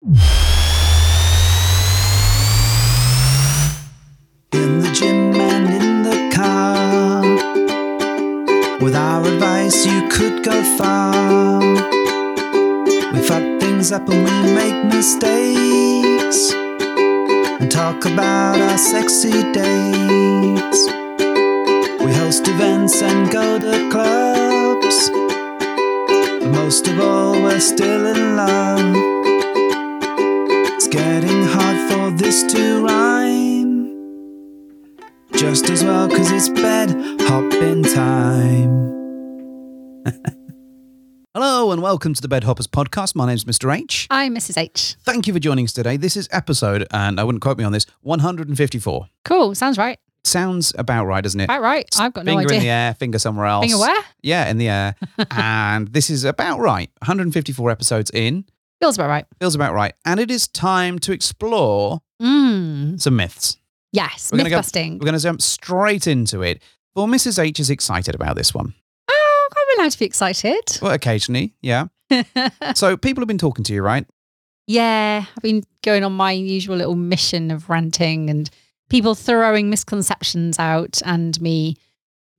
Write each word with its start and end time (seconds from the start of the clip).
In 0.00 0.14
the 4.52 4.92
gym 4.94 5.34
and 5.34 5.74
in 5.74 6.02
the 6.04 6.30
car. 6.32 7.20
With 8.80 8.94
our 8.94 9.26
advice, 9.26 9.84
you 9.84 10.06
could 10.08 10.44
go 10.44 10.62
far. 10.76 11.60
We 13.12 13.20
fuck 13.26 13.42
things 13.60 13.90
up 13.90 14.08
and 14.08 14.24
we 14.24 14.54
make 14.54 14.84
mistakes. 14.84 16.52
And 17.60 17.68
talk 17.68 18.04
about 18.04 18.60
our 18.60 18.78
sexy 18.78 19.32
dates. 19.52 20.86
We 21.98 22.12
host 22.12 22.46
events 22.46 23.02
and 23.02 23.28
go 23.32 23.58
to 23.58 23.90
clubs. 23.90 25.10
But 25.10 26.52
most 26.52 26.86
of 26.86 27.00
all, 27.00 27.42
we're 27.42 27.58
still 27.58 28.06
in 28.06 28.36
love. 28.36 29.07
It's 30.88 30.96
getting 30.96 31.42
hard 31.42 31.90
for 31.90 32.16
this 32.16 32.50
to 32.50 32.82
rhyme. 32.82 33.92
Just 35.34 35.68
as 35.68 35.84
well, 35.84 36.08
cause 36.08 36.30
it's 36.30 36.48
bed 36.48 36.88
hopping 37.20 37.82
time. 37.82 38.88
Hello 41.34 41.72
and 41.72 41.82
welcome 41.82 42.14
to 42.14 42.22
the 42.22 42.28
Bed 42.28 42.44
Hoppers 42.44 42.66
podcast. 42.66 43.14
My 43.14 43.26
name's 43.26 43.44
Mr. 43.44 43.76
H. 43.76 44.06
I'm 44.08 44.34
Mrs. 44.34 44.56
H. 44.56 44.96
Thank 45.02 45.26
you 45.26 45.34
for 45.34 45.38
joining 45.38 45.66
us 45.66 45.74
today. 45.74 45.98
This 45.98 46.16
is 46.16 46.26
episode, 46.32 46.86
and 46.90 47.20
I 47.20 47.24
wouldn't 47.24 47.42
quote 47.42 47.58
me 47.58 47.64
on 47.64 47.72
this, 47.72 47.84
154. 48.00 49.08
Cool. 49.26 49.54
Sounds 49.54 49.76
right. 49.76 49.98
Sounds 50.24 50.72
about 50.78 51.04
right, 51.04 51.22
doesn't 51.22 51.40
it? 51.40 51.48
Quite 51.48 51.60
right. 51.60 51.86
I've 51.98 52.14
got 52.14 52.24
no 52.24 52.34
finger 52.34 52.54
in 52.54 52.60
the 52.60 52.70
air, 52.70 52.94
finger 52.94 53.18
somewhere 53.18 53.44
else. 53.44 53.66
Finger 53.66 53.78
where? 53.78 54.02
Yeah, 54.22 54.48
in 54.48 54.56
the 54.56 54.70
air. 54.70 54.94
and 55.32 55.88
this 55.88 56.08
is 56.08 56.24
about 56.24 56.60
right. 56.60 56.90
154 57.00 57.70
episodes 57.70 58.10
in. 58.14 58.46
Feels 58.80 58.96
about 58.96 59.08
right. 59.08 59.26
Feels 59.40 59.54
about 59.54 59.74
right. 59.74 59.92
And 60.04 60.20
it 60.20 60.30
is 60.30 60.48
time 60.48 60.98
to 61.00 61.12
explore 61.12 62.00
Mm. 62.22 63.00
some 63.00 63.16
myths. 63.16 63.56
Yes. 63.92 64.30
We're 64.32 64.38
gonna 64.38 64.44
Myth 64.48 64.50
go- 64.52 64.58
busting. 64.58 64.98
We're 64.98 65.04
going 65.06 65.16
to 65.16 65.22
jump 65.22 65.40
straight 65.40 66.06
into 66.06 66.42
it. 66.42 66.60
For 66.94 67.06
Mrs. 67.06 67.38
H 67.42 67.60
is 67.60 67.70
excited 67.70 68.14
about 68.14 68.34
this 68.36 68.52
one. 68.52 68.74
Oh, 69.08 69.48
I'm 69.56 69.78
allowed 69.80 69.92
to 69.92 69.98
be 69.98 70.04
excited. 70.04 70.78
Well, 70.82 70.92
occasionally, 70.92 71.54
yeah. 71.62 71.86
So 72.74 72.96
people 72.96 73.20
have 73.22 73.28
been 73.28 73.38
talking 73.38 73.64
to 73.64 73.72
you, 73.72 73.82
right? 73.82 74.06
yeah. 74.66 75.24
I've 75.36 75.42
been 75.42 75.62
going 75.82 76.04
on 76.04 76.12
my 76.12 76.32
usual 76.32 76.76
little 76.76 76.94
mission 76.96 77.50
of 77.50 77.68
ranting 77.70 78.28
and 78.30 78.50
people 78.90 79.14
throwing 79.14 79.70
misconceptions 79.70 80.58
out 80.58 81.00
and 81.04 81.40
me 81.40 81.76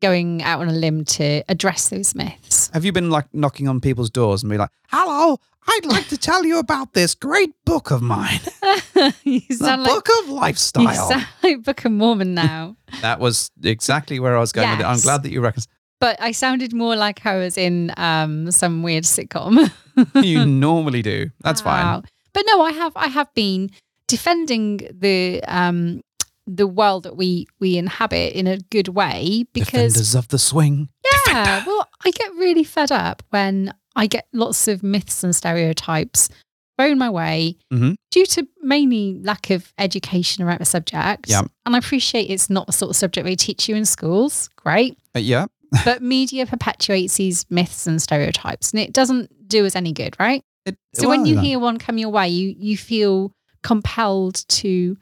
going 0.01 0.41
out 0.43 0.61
on 0.61 0.67
a 0.69 0.73
limb 0.73 1.03
to 1.05 1.43
address 1.49 1.89
those 1.89 2.15
myths. 2.15 2.69
Have 2.73 2.85
you 2.85 2.91
been 2.91 3.09
like 3.09 3.25
knocking 3.33 3.67
on 3.67 3.79
people's 3.81 4.09
doors 4.09 4.43
and 4.43 4.49
be 4.49 4.57
like, 4.57 4.69
"Hello, 4.89 5.37
I'd 5.71 5.85
like 5.85 6.07
to 6.09 6.17
tell 6.17 6.45
you 6.45 6.57
about 6.57 6.93
this 6.93 7.13
great 7.15 7.51
book 7.65 7.91
of 7.91 8.01
mine, 8.01 8.39
you 9.23 9.41
the 9.49 9.55
sound 9.55 9.83
like 9.83 9.91
Book 9.91 10.07
of 10.23 10.29
Lifestyle. 10.29 10.81
you 10.83 10.87
Lifestyle." 10.89 11.09
sound 11.09 11.27
like 11.43 11.63
Book 11.63 11.85
of 11.85 11.91
Mormon 11.91 12.33
now. 12.33 12.75
that 13.01 13.19
was 13.19 13.51
exactly 13.63 14.19
where 14.19 14.35
I 14.35 14.39
was 14.39 14.51
going 14.51 14.69
with 14.71 14.79
it. 14.81 14.85
I'm 14.85 14.99
glad 14.99 15.23
that 15.23 15.31
you 15.31 15.41
reckon. 15.41 15.63
but 15.99 16.19
I 16.21 16.31
sounded 16.31 16.73
more 16.73 16.95
like 16.95 17.25
I 17.25 17.37
was 17.37 17.57
in 17.57 17.93
um, 17.97 18.51
some 18.51 18.81
weird 18.83 19.03
sitcom. 19.03 19.71
you 20.23 20.45
normally 20.45 21.01
do. 21.01 21.29
That's 21.41 21.61
fine. 21.61 22.03
But 22.33 22.43
no, 22.47 22.61
I 22.61 22.71
have 22.71 22.93
I 22.95 23.07
have 23.07 23.33
been 23.33 23.69
defending 24.07 24.77
the 24.91 25.43
um 25.47 26.01
the 26.47 26.65
world 26.65 27.03
that 27.03 27.15
we 27.15 27.45
we 27.59 27.77
inhabit 27.77 28.33
in 28.33 28.47
a 28.47 28.57
good 28.57 28.87
way 28.87 29.45
because 29.53 29.93
Defenders 29.93 30.15
of 30.15 30.27
the 30.29 30.39
swing. 30.39 30.89
yeah, 31.27 31.63
well, 31.65 31.87
I 32.03 32.09
get 32.11 32.31
really 32.33 32.63
fed 32.63 32.91
up 32.91 33.21
when 33.29 33.71
I 33.99 34.07
get 34.07 34.27
lots 34.33 34.67
of 34.67 34.81
myths 34.81 35.23
and 35.23 35.35
stereotypes 35.35 36.29
thrown 36.77 36.97
my 36.97 37.09
way 37.09 37.57
Mhm. 37.73 37.95
due 38.11 38.25
to 38.25 38.47
mainly 38.63 39.19
lack 39.21 39.49
of 39.49 39.73
education 39.77 40.43
around 40.43 40.59
the 40.59 40.65
subject. 40.65 41.25
Yeah. 41.29 41.41
And 41.65 41.75
I 41.75 41.79
appreciate 41.79 42.29
it's 42.29 42.49
not 42.49 42.65
the 42.67 42.71
sort 42.73 42.89
of 42.91 42.95
subject 42.95 43.25
they 43.25 43.35
teach 43.35 43.67
you 43.67 43.75
in 43.75 43.83
schools. 43.85 44.49
Great. 44.55 44.97
Uh, 45.15 45.19
yeah, 45.19 45.47
But 45.85 46.01
media 46.01 46.45
perpetuates 46.45 47.17
these 47.17 47.45
myths 47.49 47.85
and 47.85 48.01
stereotypes 48.01 48.71
and 48.71 48.79
it 48.79 48.93
doesn't 48.93 49.49
do 49.49 49.65
us 49.65 49.75
any 49.75 49.91
good, 49.91 50.15
right? 50.19 50.41
It- 50.65 50.77
So 50.95 51.09
when 51.09 51.25
you 51.25 51.37
hear 51.39 51.59
one 51.59 51.77
come 51.77 51.97
your 51.97 52.09
way, 52.09 52.29
you 52.29 52.55
you 52.57 52.77
feel 52.77 53.33
compelled 53.61 54.43
to 54.47 54.97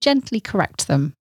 gently 0.00 0.40
correct 0.40 0.88
them. 0.88 1.14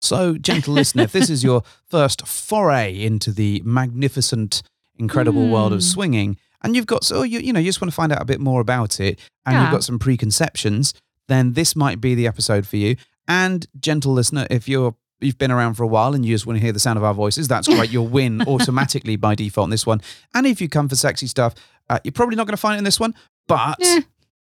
So, 0.00 0.36
gentle 0.38 0.74
listener, 0.74 1.04
if 1.04 1.12
this 1.12 1.30
is 1.30 1.42
your 1.44 1.62
first 1.88 2.26
foray 2.26 2.98
into 3.02 3.30
the 3.32 3.62
magnificent, 3.64 4.62
incredible 4.98 5.48
world 5.48 5.72
of 5.72 5.80
Hmm. 5.80 5.92
swinging, 5.94 6.36
and 6.64 6.74
you've 6.74 6.86
got 6.86 7.04
so 7.04 7.22
you 7.22 7.38
you 7.38 7.52
know 7.52 7.60
you 7.60 7.66
just 7.66 7.80
want 7.80 7.90
to 7.92 7.94
find 7.94 8.10
out 8.12 8.20
a 8.20 8.24
bit 8.24 8.40
more 8.40 8.60
about 8.60 8.98
it, 8.98 9.20
and 9.46 9.54
Yeah. 9.54 9.62
you've 9.62 9.70
got 9.72 9.84
some 9.84 9.98
preconceptions, 10.00 10.92
then 11.28 11.52
this 11.52 11.76
might 11.76 12.00
be 12.00 12.14
the 12.16 12.26
episode 12.26 12.66
for 12.66 12.76
you. 12.76 12.96
And 13.28 13.66
gentle 13.78 14.12
listener, 14.12 14.46
if 14.50 14.68
you're 14.68 14.96
you've 15.20 15.38
been 15.38 15.50
around 15.52 15.74
for 15.74 15.84
a 15.84 15.86
while 15.86 16.14
and 16.14 16.26
you 16.26 16.34
just 16.34 16.44
want 16.46 16.58
to 16.58 16.62
hear 16.62 16.72
the 16.72 16.78
sound 16.80 16.98
of 16.98 17.04
our 17.04 17.14
voices, 17.14 17.46
that's 17.48 17.68
great. 17.68 17.90
You'll 17.90 18.08
win 18.20 18.42
automatically 18.42 19.16
by 19.16 19.34
default 19.34 19.66
in 19.66 19.70
this 19.70 19.86
one. 19.86 20.00
And 20.34 20.46
if 20.46 20.60
you 20.60 20.68
come 20.68 20.88
for 20.88 20.96
sexy 20.96 21.26
stuff, 21.26 21.54
uh, 21.88 21.98
you're 22.04 22.12
probably 22.12 22.36
not 22.36 22.46
going 22.46 22.52
to 22.56 22.60
find 22.60 22.74
it 22.74 22.78
in 22.78 22.84
this 22.84 22.98
one, 23.00 23.14
but. 23.46 23.78
Eh, 23.80 24.02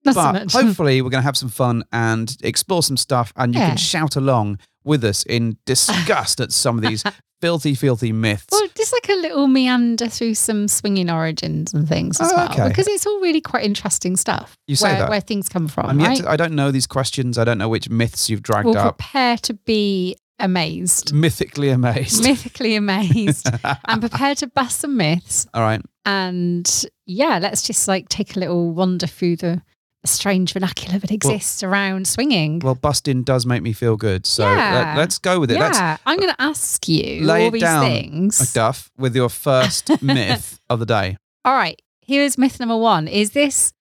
not 0.04 0.14
so 0.14 0.22
But 0.22 0.32
much. 0.34 0.52
hopefully, 0.52 1.02
we're 1.02 1.10
going 1.10 1.22
to 1.22 1.26
have 1.26 1.36
some 1.36 1.48
fun 1.48 1.84
and 1.92 2.36
explore 2.42 2.82
some 2.82 2.96
stuff, 2.96 3.32
and 3.36 3.54
you 3.54 3.60
Yeah. 3.60 3.68
can 3.68 3.76
shout 3.76 4.16
along 4.16 4.58
with 4.84 5.02
us 5.04 5.22
in 5.24 5.56
disgust 5.66 6.40
at 6.40 6.52
some 6.52 6.76
of 6.78 6.82
these 6.84 7.02
filthy, 7.40 7.74
filthy 7.74 8.12
myths. 8.12 8.46
well, 8.52 8.66
just 8.76 8.92
like 8.92 9.08
a 9.08 9.20
little 9.20 9.46
meander 9.46 10.08
through 10.08 10.34
some 10.34 10.66
swinging 10.68 11.10
origins 11.10 11.72
and 11.74 11.88
things 11.88 12.20
as 12.20 12.30
Oh, 12.32 12.36
well, 12.36 12.50
okay. 12.52 12.68
because 12.68 12.86
it's 12.88 13.06
all 13.06 13.20
really 13.20 13.40
quite 13.40 13.64
interesting 13.64 14.16
stuff. 14.16 14.56
You 14.66 14.76
say 14.76 14.88
where, 14.90 14.98
that. 15.00 15.10
where 15.10 15.20
things 15.20 15.48
come 15.48 15.68
from, 15.68 15.98
right? 15.98 16.18
to, 16.18 16.28
I 16.30 16.36
don't 16.36 16.54
know 16.54 16.70
these 16.70 16.86
questions. 16.86 17.36
I 17.38 17.44
don't 17.44 17.58
know 17.58 17.68
which 17.68 17.88
myths 17.90 18.28
you've 18.30 18.42
dragged 18.42 18.66
we'll 18.66 18.78
up. 18.78 18.98
prepare 18.98 19.36
to 19.38 19.54
be 19.54 20.16
amazed, 20.38 21.12
Mythically 21.14 21.68
amazed. 21.70 22.22
mythically 22.22 22.76
amazed, 22.76 23.48
and 23.86 24.00
prepare 24.00 24.34
to 24.36 24.46
bust 24.48 24.80
some 24.80 24.96
myths. 24.96 25.46
All 25.54 25.62
right. 25.62 25.80
And 26.04 26.84
yeah, 27.06 27.38
let's 27.40 27.62
just 27.62 27.88
like 27.88 28.08
take 28.08 28.36
a 28.36 28.40
little 28.40 28.72
wander 28.72 29.06
through 29.06 29.36
the 29.36 29.62
strange 30.04 30.52
vernacular 30.52 30.98
that 30.98 31.10
exists 31.10 31.62
around 31.62 32.06
swinging. 32.06 32.58
Well, 32.60 32.74
busting 32.74 33.22
does 33.22 33.46
make 33.46 33.62
me 33.62 33.72
feel 33.72 33.96
good. 33.96 34.26
So 34.26 34.44
Yeah. 34.44 34.94
let, 34.96 35.08
us 35.08 35.18
go 35.18 35.40
with 35.40 35.50
it. 35.50 35.58
Let's 35.58 35.78
yeah, 35.78 35.96
I'm 36.06 36.18
going 36.18 36.30
to 36.32 36.40
ask 36.42 36.86
you 36.88 37.24
lay 37.24 37.44
all 37.46 37.50
these 37.50 37.62
down, 37.62 37.84
things. 37.84 38.52
Duff, 38.52 38.90
with 38.98 39.16
your 39.16 39.28
first 39.28 39.90
myth 40.02 40.60
of 40.68 40.78
the 40.78 40.86
day. 40.86 41.16
All 41.44 41.54
right, 41.54 41.80
here's 42.00 42.38
myth 42.38 42.60
number 42.60 42.76
one. 42.76 43.08
Is 43.08 43.30
this 43.30 43.72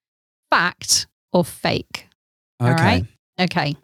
fact 0.50 1.08
or 1.32 1.44
fake? 1.46 2.08
Okay. 2.62 2.70
All 2.72 2.76
right. 2.76 3.06
Okay. 3.40 3.76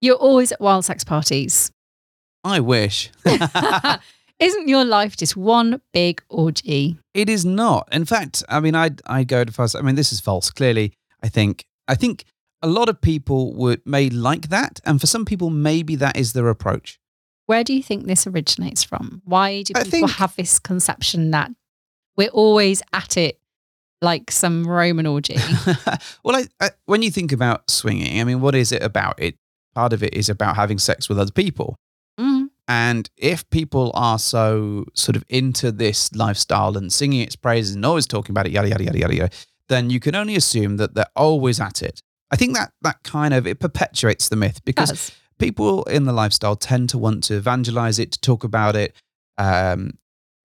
You're 0.00 0.16
always 0.16 0.52
at 0.52 0.60
wild 0.60 0.84
sex 0.84 1.04
parties. 1.04 1.70
I 2.44 2.60
wish. 2.60 3.10
Isn't 4.42 4.68
your 4.68 4.84
life 4.84 5.16
just 5.16 5.36
one 5.36 5.80
big 5.92 6.22
orgy? 6.28 6.98
It 7.14 7.28
is 7.28 7.44
not. 7.44 7.88
In 7.92 8.04
fact, 8.04 8.42
I 8.48 8.60
mean, 8.60 8.74
I 8.74 8.90
I 9.06 9.24
go 9.24 9.44
to 9.44 9.52
first. 9.52 9.76
I 9.76 9.82
mean, 9.82 9.94
this 9.94 10.12
is 10.12 10.20
false. 10.20 10.50
Clearly, 10.50 10.92
I 11.22 11.28
think 11.28 11.64
I 11.86 11.94
think 11.94 12.24
a 12.60 12.68
lot 12.68 12.88
of 12.88 13.00
people 13.00 13.54
would 13.54 13.86
may 13.86 14.10
like 14.10 14.48
that, 14.48 14.80
and 14.84 15.00
for 15.00 15.06
some 15.06 15.24
people, 15.24 15.50
maybe 15.50 15.94
that 15.96 16.16
is 16.16 16.32
their 16.32 16.48
approach. 16.48 16.98
Where 17.46 17.64
do 17.64 17.72
you 17.72 17.82
think 17.82 18.06
this 18.06 18.26
originates 18.26 18.82
from? 18.82 19.22
Why 19.24 19.62
do 19.62 19.74
people 19.74 19.90
think- 19.90 20.10
have 20.12 20.34
this 20.36 20.58
conception 20.58 21.30
that 21.32 21.50
we're 22.16 22.28
always 22.28 22.82
at 22.92 23.16
it 23.16 23.38
like 24.00 24.30
some 24.30 24.64
Roman 24.64 25.06
orgy? 25.06 25.36
well, 26.24 26.36
I, 26.36 26.44
I, 26.60 26.70
when 26.86 27.02
you 27.02 27.10
think 27.10 27.32
about 27.32 27.70
swinging, 27.70 28.20
I 28.20 28.24
mean, 28.24 28.40
what 28.40 28.54
is 28.54 28.72
it 28.72 28.82
about? 28.82 29.20
It 29.20 29.36
part 29.74 29.92
of 29.92 30.02
it 30.02 30.14
is 30.14 30.28
about 30.28 30.56
having 30.56 30.78
sex 30.78 31.08
with 31.08 31.18
other 31.18 31.32
people. 31.32 31.76
And 32.72 33.10
if 33.18 33.48
people 33.50 33.90
are 33.92 34.18
so 34.18 34.86
sort 34.94 35.14
of 35.14 35.26
into 35.28 35.70
this 35.70 36.10
lifestyle 36.14 36.78
and 36.78 36.90
singing 36.90 37.20
its 37.20 37.36
praises 37.36 37.74
and 37.74 37.84
always 37.84 38.06
talking 38.06 38.32
about 38.32 38.46
it, 38.46 38.52
yada 38.52 38.66
yada 38.66 38.84
yada 38.84 38.98
yada 38.98 39.14
yada, 39.14 39.30
then 39.68 39.90
you 39.90 40.00
can 40.00 40.14
only 40.14 40.36
assume 40.36 40.78
that 40.78 40.94
they're 40.94 41.04
always 41.14 41.60
at 41.60 41.82
it. 41.82 42.02
I 42.30 42.36
think 42.36 42.56
that 42.56 42.72
that 42.80 43.02
kind 43.02 43.34
of 43.34 43.46
it 43.46 43.60
perpetuates 43.60 44.30
the 44.30 44.36
myth 44.36 44.64
because 44.64 45.12
people 45.38 45.84
in 45.84 46.04
the 46.04 46.14
lifestyle 46.14 46.56
tend 46.56 46.88
to 46.88 46.98
want 46.98 47.24
to 47.24 47.34
evangelize 47.34 47.98
it, 47.98 48.12
to 48.12 48.20
talk 48.20 48.42
about 48.42 48.74
it. 48.74 48.96
Um, 49.36 49.98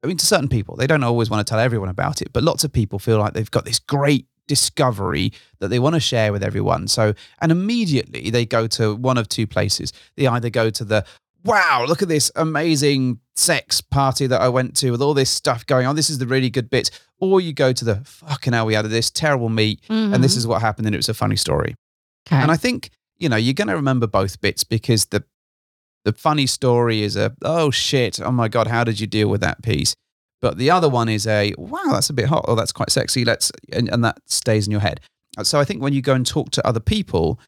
I 0.04 0.08
mean, 0.08 0.18
to 0.18 0.26
certain 0.26 0.50
people, 0.50 0.76
they 0.76 0.86
don't 0.86 1.06
always 1.06 1.30
want 1.30 1.48
to 1.48 1.50
tell 1.50 1.62
everyone 1.62 1.88
about 1.88 2.22
it, 2.22 2.34
but 2.34 2.44
lots 2.44 2.66
of 2.66 2.74
people 2.74 3.00
feel 3.00 3.20
like 3.20 3.36
they've 3.36 3.50
got 3.50 3.64
this 3.64 3.80
great 3.80 4.28
discovery 4.50 5.32
that 5.60 5.70
they 5.70 5.80
want 5.80 5.94
to 5.94 6.02
share 6.02 6.34
with 6.34 6.44
everyone. 6.44 6.90
So, 6.90 7.14
and 7.40 7.54
immediately 7.54 8.30
they 8.32 8.46
go 8.46 8.68
to 8.68 8.96
one 8.96 9.18
of 9.18 9.30
two 9.30 9.48
places. 9.48 9.94
They 10.18 10.28
either 10.28 10.50
go 10.50 10.70
to 10.70 10.84
the 10.84 11.06
wow, 11.44 11.86
look 11.88 12.02
at 12.02 12.08
this 12.08 12.32
amazing 12.36 13.20
sex 13.36 13.82
party 13.82 14.28
that 14.28 14.42
I 14.42 14.50
went 14.50 14.76
to 14.78 14.92
with 14.92 15.02
all 15.02 15.14
this 15.14 15.30
stuff 15.30 15.66
going 15.66 15.86
on. 15.86 15.96
This 15.96 16.10
is 16.10 16.18
the 16.18 16.26
really 16.28 16.50
good 16.50 16.70
bit. 16.70 16.90
Or 17.20 17.40
you 17.40 17.54
go 17.54 17.72
to 17.74 17.86
the 17.86 17.96
fucking 18.06 18.54
hell, 18.54 18.66
we 18.66 18.74
had 18.74 18.86
this 18.86 19.10
terrible 19.10 19.50
meet 19.50 19.82
and 19.90 20.24
this 20.24 20.34
Mhm. 20.34 20.38
is 20.38 20.48
what 20.48 20.62
happened 20.62 20.88
and 20.88 20.96
it 20.96 20.98
was 21.00 21.10
a 21.10 21.14
funny 21.14 21.36
story. 21.36 21.76
Okay. 22.28 22.36
And 22.42 22.52
I 22.52 22.58
think, 22.58 22.90
you 23.18 23.30
know, 23.30 23.36
you're 23.38 23.54
going 23.54 23.68
to 23.70 23.76
remember 23.76 24.08
both 24.08 24.42
bits 24.42 24.64
because 24.64 25.06
the 25.06 25.24
the 26.06 26.14
funny 26.14 26.48
story 26.48 27.02
is 27.02 27.18
a, 27.18 27.34
oh 27.42 27.70
shit, 27.70 28.22
oh 28.22 28.32
my 28.32 28.48
God, 28.48 28.68
how 28.68 28.86
did 28.86 28.98
you 28.98 29.08
deal 29.08 29.28
with 29.28 29.42
that 29.42 29.62
piece? 29.62 29.94
But 30.42 30.58
the 30.58 30.72
other 30.72 30.88
one 30.88 31.10
is 31.10 31.28
a, 31.28 31.54
wow, 31.58 31.82
that's 31.92 32.10
a 32.10 32.14
bit 32.14 32.28
hot. 32.28 32.46
Oh, 32.48 32.56
that's 32.56 32.72
quite 32.72 32.92
sexy. 32.92 33.26
Let's, 33.26 33.52
and, 33.74 33.90
and 33.90 34.06
that 34.06 34.18
stays 34.26 34.68
in 34.68 34.72
your 34.72 34.80
head. 34.80 35.02
So 35.44 35.60
I 35.60 35.66
think 35.66 35.82
when 35.82 35.92
you 35.92 36.02
go 36.02 36.14
and 36.14 36.26
talk 36.26 36.52
to 36.52 36.66
other 36.66 36.80
people, 36.80 37.42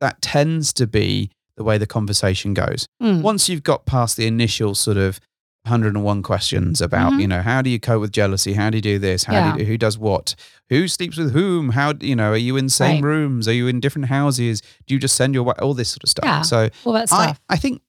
that 0.00 0.22
tends 0.22 0.72
to 0.74 0.86
be 0.86 1.30
the 1.56 1.64
way 1.64 1.78
the 1.78 1.86
conversation 1.86 2.54
goes. 2.54 2.86
Mm. 3.02 3.22
Once 3.22 3.48
you've 3.48 3.62
got 3.62 3.86
past 3.86 4.16
the 4.16 4.26
initial 4.26 4.74
sort 4.74 4.96
of 4.96 5.18
101 5.64 6.22
questions 6.22 6.80
about, 6.80 7.12
Mhm. 7.14 7.20
you 7.22 7.26
know, 7.26 7.42
how 7.42 7.60
do 7.60 7.68
you 7.70 7.80
cope 7.80 8.00
with 8.00 8.12
jealousy? 8.12 8.52
How 8.52 8.70
do 8.70 8.76
you 8.78 8.82
do 8.82 8.98
this? 9.00 9.24
How 9.24 9.52
do 9.54 9.60
you, 9.60 9.66
who 9.66 9.76
does 9.76 9.98
what? 9.98 10.36
Who 10.68 10.86
sleeps 10.86 11.16
with 11.16 11.32
whom? 11.32 11.70
How, 11.70 11.94
you 12.00 12.14
know, 12.14 12.30
are 12.30 12.36
you 12.36 12.56
in 12.56 12.68
same 12.68 13.02
Right. 13.02 13.08
rooms? 13.08 13.48
Are 13.48 13.52
you 13.52 13.66
in 13.66 13.80
different 13.80 14.06
houses? 14.08 14.62
Do 14.86 14.94
you 14.94 15.00
just 15.00 15.16
send 15.16 15.34
your, 15.34 15.50
all 15.60 15.74
this 15.74 15.88
sort 15.88 16.04
of 16.04 16.10
stuff. 16.10 16.24
Yeah. 16.24 16.42
So 16.42 16.68
All 16.84 16.92
that 16.92 17.10
I, 17.12 17.24
stuff. 17.24 17.40
I 17.48 17.56
think 17.56 17.82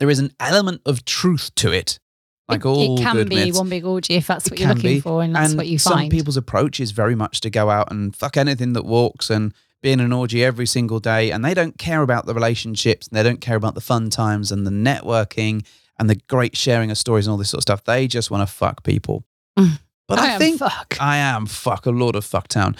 there 0.00 0.10
is 0.10 0.18
an 0.18 0.32
element 0.40 0.80
of 0.84 1.04
truth 1.04 1.54
to 1.56 1.70
it. 1.72 2.00
Like 2.48 2.62
it, 2.62 2.66
all 2.66 2.98
it 2.98 3.02
can 3.02 3.28
be 3.28 3.36
myths. 3.36 3.58
one 3.58 3.68
big 3.68 3.84
orgy 3.84 4.14
if 4.14 4.26
that's 4.26 4.50
what 4.50 4.58
you're 4.58 4.70
looking 4.70 4.82
be. 4.94 5.00
for 5.00 5.22
and 5.22 5.36
that's 5.36 5.50
and 5.50 5.58
what 5.58 5.68
you 5.68 5.78
find. 5.78 6.00
some 6.00 6.08
people's 6.08 6.36
approach 6.36 6.80
is 6.80 6.90
very 6.90 7.14
much 7.14 7.40
to 7.42 7.50
go 7.50 7.70
out 7.70 7.92
and 7.92 8.16
fuck 8.16 8.36
anything 8.36 8.72
that 8.72 8.84
walks 8.84 9.30
and 9.30 9.54
be 9.82 9.92
in 9.92 10.00
an 10.00 10.12
orgy 10.12 10.44
every 10.44 10.66
single 10.66 11.00
day. 11.00 11.30
And 11.30 11.44
they 11.44 11.54
don't 11.54 11.78
care 11.78 12.02
about 12.02 12.26
the 12.26 12.34
relationships 12.34 13.08
and 13.08 13.16
they 13.16 13.22
don't 13.22 13.40
care 13.40 13.56
about 13.56 13.74
the 13.74 13.80
fun 13.80 14.10
times 14.10 14.52
and 14.52 14.66
the 14.66 14.70
networking 14.70 15.64
and 15.98 16.08
the 16.08 16.20
great 16.28 16.56
sharing 16.56 16.90
of 16.90 16.98
stories 16.98 17.26
and 17.26 17.32
all 17.32 17.38
this 17.38 17.50
sort 17.50 17.58
of 17.58 17.62
stuff. 17.62 17.84
They 17.84 18.06
just 18.06 18.30
want 18.30 18.46
to 18.46 18.52
fuck 18.52 18.82
people. 18.82 19.24
Mm. 19.58 19.78
But 20.10 20.18
I, 20.18 20.26
am 20.30 20.38
think 20.40 20.58
fuck. 20.58 20.96
I 21.00 21.18
am 21.18 21.46
fuck 21.46 21.86
a 21.86 21.92
lot 21.92 22.16
of 22.16 22.24
fucktown. 22.24 22.76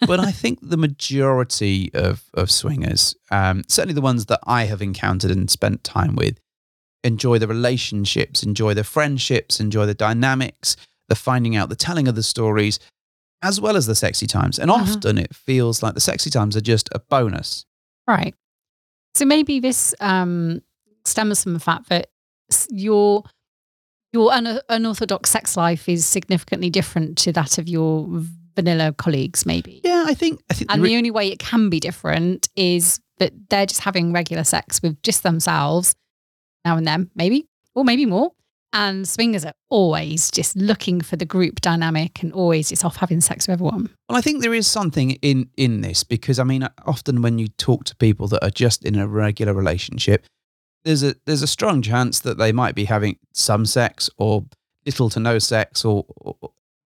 but 0.06 0.20
I 0.20 0.30
think 0.30 0.58
the 0.60 0.76
majority 0.76 1.90
of 1.94 2.24
of 2.34 2.50
swingers, 2.50 3.16
um, 3.30 3.62
certainly 3.68 3.94
the 3.94 4.02
ones 4.02 4.26
that 4.26 4.40
I 4.46 4.64
have 4.64 4.82
encountered 4.82 5.30
and 5.30 5.50
spent 5.50 5.82
time 5.82 6.14
with, 6.14 6.38
enjoy 7.02 7.38
the 7.38 7.48
relationships, 7.48 8.42
enjoy 8.42 8.74
the 8.74 8.84
friendships, 8.84 9.60
enjoy 9.60 9.86
the 9.86 9.94
dynamics, 9.94 10.76
the 11.08 11.14
finding 11.14 11.56
out, 11.56 11.70
the 11.70 11.76
telling 11.76 12.06
of 12.06 12.16
the 12.16 12.22
stories, 12.22 12.78
as 13.44 13.60
well 13.60 13.76
as 13.76 13.86
the 13.86 13.94
sexy 13.94 14.26
times. 14.26 14.58
And 14.58 14.70
Uh-huh. 14.70 14.82
often 14.96 15.18
it 15.18 15.34
feels 15.34 15.82
like 15.82 15.94
the 15.94 16.00
sexy 16.00 16.30
times 16.30 16.56
are 16.56 16.60
just 16.62 16.88
a 16.92 16.98
bonus. 16.98 17.66
Right. 18.08 18.34
So 19.14 19.24
maybe 19.24 19.60
this 19.60 19.94
um, 20.00 20.60
stems 21.04 21.42
from 21.42 21.52
the 21.54 21.60
fact 21.60 21.88
that 21.90 22.08
your 22.70 23.22
your 24.12 24.32
un- 24.32 24.60
unorthodox 24.68 25.30
sex 25.30 25.56
life 25.56 25.88
is 25.88 26.06
significantly 26.06 26.70
different 26.70 27.18
to 27.18 27.32
that 27.32 27.58
of 27.58 27.68
your 27.68 28.06
vanilla 28.54 28.92
colleagues, 28.92 29.44
maybe. 29.44 29.80
Yeah, 29.84 30.04
I 30.06 30.14
think 30.14 30.40
I 30.50 30.54
think 30.54 30.70
And 30.72 30.82
the 30.82 30.88
the 30.88 30.96
only 30.96 31.10
way 31.10 31.28
it 31.32 31.38
can 31.40 31.68
be 31.70 31.80
different 31.80 32.48
is 32.56 33.00
that 33.18 33.32
they're 33.50 33.66
just 33.66 33.80
having 33.82 34.12
regular 34.12 34.44
sex 34.44 34.80
with 34.82 35.00
just 35.02 35.22
themselves 35.22 35.94
now 36.64 36.76
and 36.76 36.86
then, 36.86 37.10
maybe, 37.14 37.46
or 37.74 37.84
maybe 37.84 38.06
more. 38.06 38.32
And 38.74 39.08
swingers 39.08 39.44
are 39.44 39.52
always 39.70 40.32
just 40.32 40.56
looking 40.56 41.00
for 41.00 41.14
the 41.14 41.24
group 41.24 41.60
dynamic 41.60 42.22
and 42.22 42.32
always 42.32 42.70
just 42.70 42.84
off 42.84 42.96
having 42.96 43.20
sex 43.20 43.46
with 43.46 43.54
everyone. 43.54 43.88
Well, 44.08 44.18
I 44.18 44.20
think 44.20 44.42
there 44.42 44.52
is 44.52 44.66
something 44.66 45.12
in 45.22 45.48
in 45.56 45.80
this 45.80 46.02
because 46.02 46.40
I 46.40 46.44
mean, 46.44 46.68
often 46.84 47.22
when 47.22 47.38
you 47.38 47.48
talk 47.48 47.84
to 47.84 47.96
people 47.96 48.26
that 48.28 48.44
are 48.44 48.50
just 48.50 48.84
in 48.84 48.96
a 48.98 49.06
regular 49.06 49.54
relationship, 49.54 50.26
there's 50.84 51.04
a 51.04 51.14
there's 51.24 51.42
a 51.42 51.46
strong 51.46 51.82
chance 51.82 52.18
that 52.20 52.36
they 52.36 52.50
might 52.50 52.74
be 52.74 52.86
having 52.86 53.16
some 53.32 53.64
sex 53.64 54.10
or 54.18 54.44
little 54.84 55.08
to 55.10 55.20
no 55.20 55.38
sex, 55.38 55.84
or, 55.84 56.04
or 56.16 56.36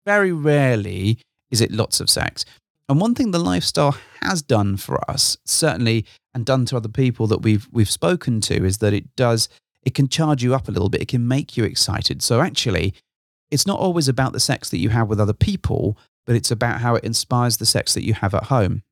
very 0.06 0.32
rarely 0.32 1.18
is 1.50 1.60
it 1.60 1.70
lots 1.70 2.00
of 2.00 2.10
sex. 2.10 2.44
And 2.88 3.00
one 3.00 3.14
thing 3.14 3.30
the 3.30 3.38
lifestyle 3.38 3.96
has 4.20 4.42
done 4.42 4.76
for 4.76 4.98
us, 5.10 5.36
certainly, 5.44 6.04
and 6.34 6.44
done 6.44 6.66
to 6.66 6.76
other 6.76 6.88
people 6.88 7.26
that 7.28 7.42
we've 7.42 7.68
we've 7.72 7.90
spoken 7.90 8.40
to, 8.42 8.64
is 8.64 8.78
that 8.78 8.92
it 8.92 9.14
does 9.16 9.48
it 9.84 9.94
can 9.94 10.08
charge 10.08 10.42
you 10.42 10.54
up 10.54 10.68
a 10.68 10.70
little 10.70 10.88
bit. 10.88 11.02
It 11.02 11.08
can 11.08 11.26
make 11.28 11.56
you 11.56 11.64
excited. 11.64 12.22
So 12.22 12.40
actually, 12.40 12.94
it's 13.50 13.66
not 13.66 13.78
always 13.78 14.08
about 14.08 14.32
the 14.32 14.40
sex 14.40 14.70
that 14.70 14.78
you 14.78 14.88
have 14.88 15.08
with 15.08 15.20
other 15.20 15.32
people, 15.32 15.98
but 16.26 16.36
it's 16.36 16.50
about 16.50 16.80
how 16.80 16.94
it 16.94 17.04
inspires 17.04 17.58
the 17.58 17.66
sex 17.66 17.94
that 17.94 18.04
you 18.04 18.14
have 18.14 18.34
at 18.34 18.44
home, 18.44 18.82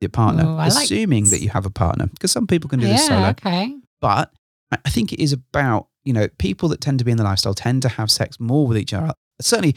your 0.00 0.08
partner, 0.08 0.44
Ooh, 0.44 0.56
I 0.56 0.68
like 0.68 0.84
assuming 0.84 1.30
that 1.30 1.40
you 1.40 1.50
have 1.50 1.66
a 1.66 1.70
partner, 1.70 2.06
because 2.06 2.30
some 2.30 2.46
people 2.46 2.68
can 2.70 2.80
do 2.80 2.86
this 2.86 3.06
solo. 3.06 3.28
okay. 3.30 3.74
But 4.00 4.32
I 4.70 4.90
think 4.90 5.12
it 5.12 5.22
is 5.22 5.32
about, 5.32 5.88
you 6.04 6.12
know, 6.12 6.28
people 6.38 6.68
that 6.68 6.80
tend 6.80 6.98
to 7.00 7.04
be 7.04 7.10
in 7.10 7.16
the 7.16 7.24
lifestyle 7.24 7.54
tend 7.54 7.82
to 7.82 7.88
have 7.88 8.10
sex 8.10 8.38
more 8.38 8.66
with 8.66 8.78
each 8.78 8.94
other. 8.94 9.12
Certainly 9.40 9.76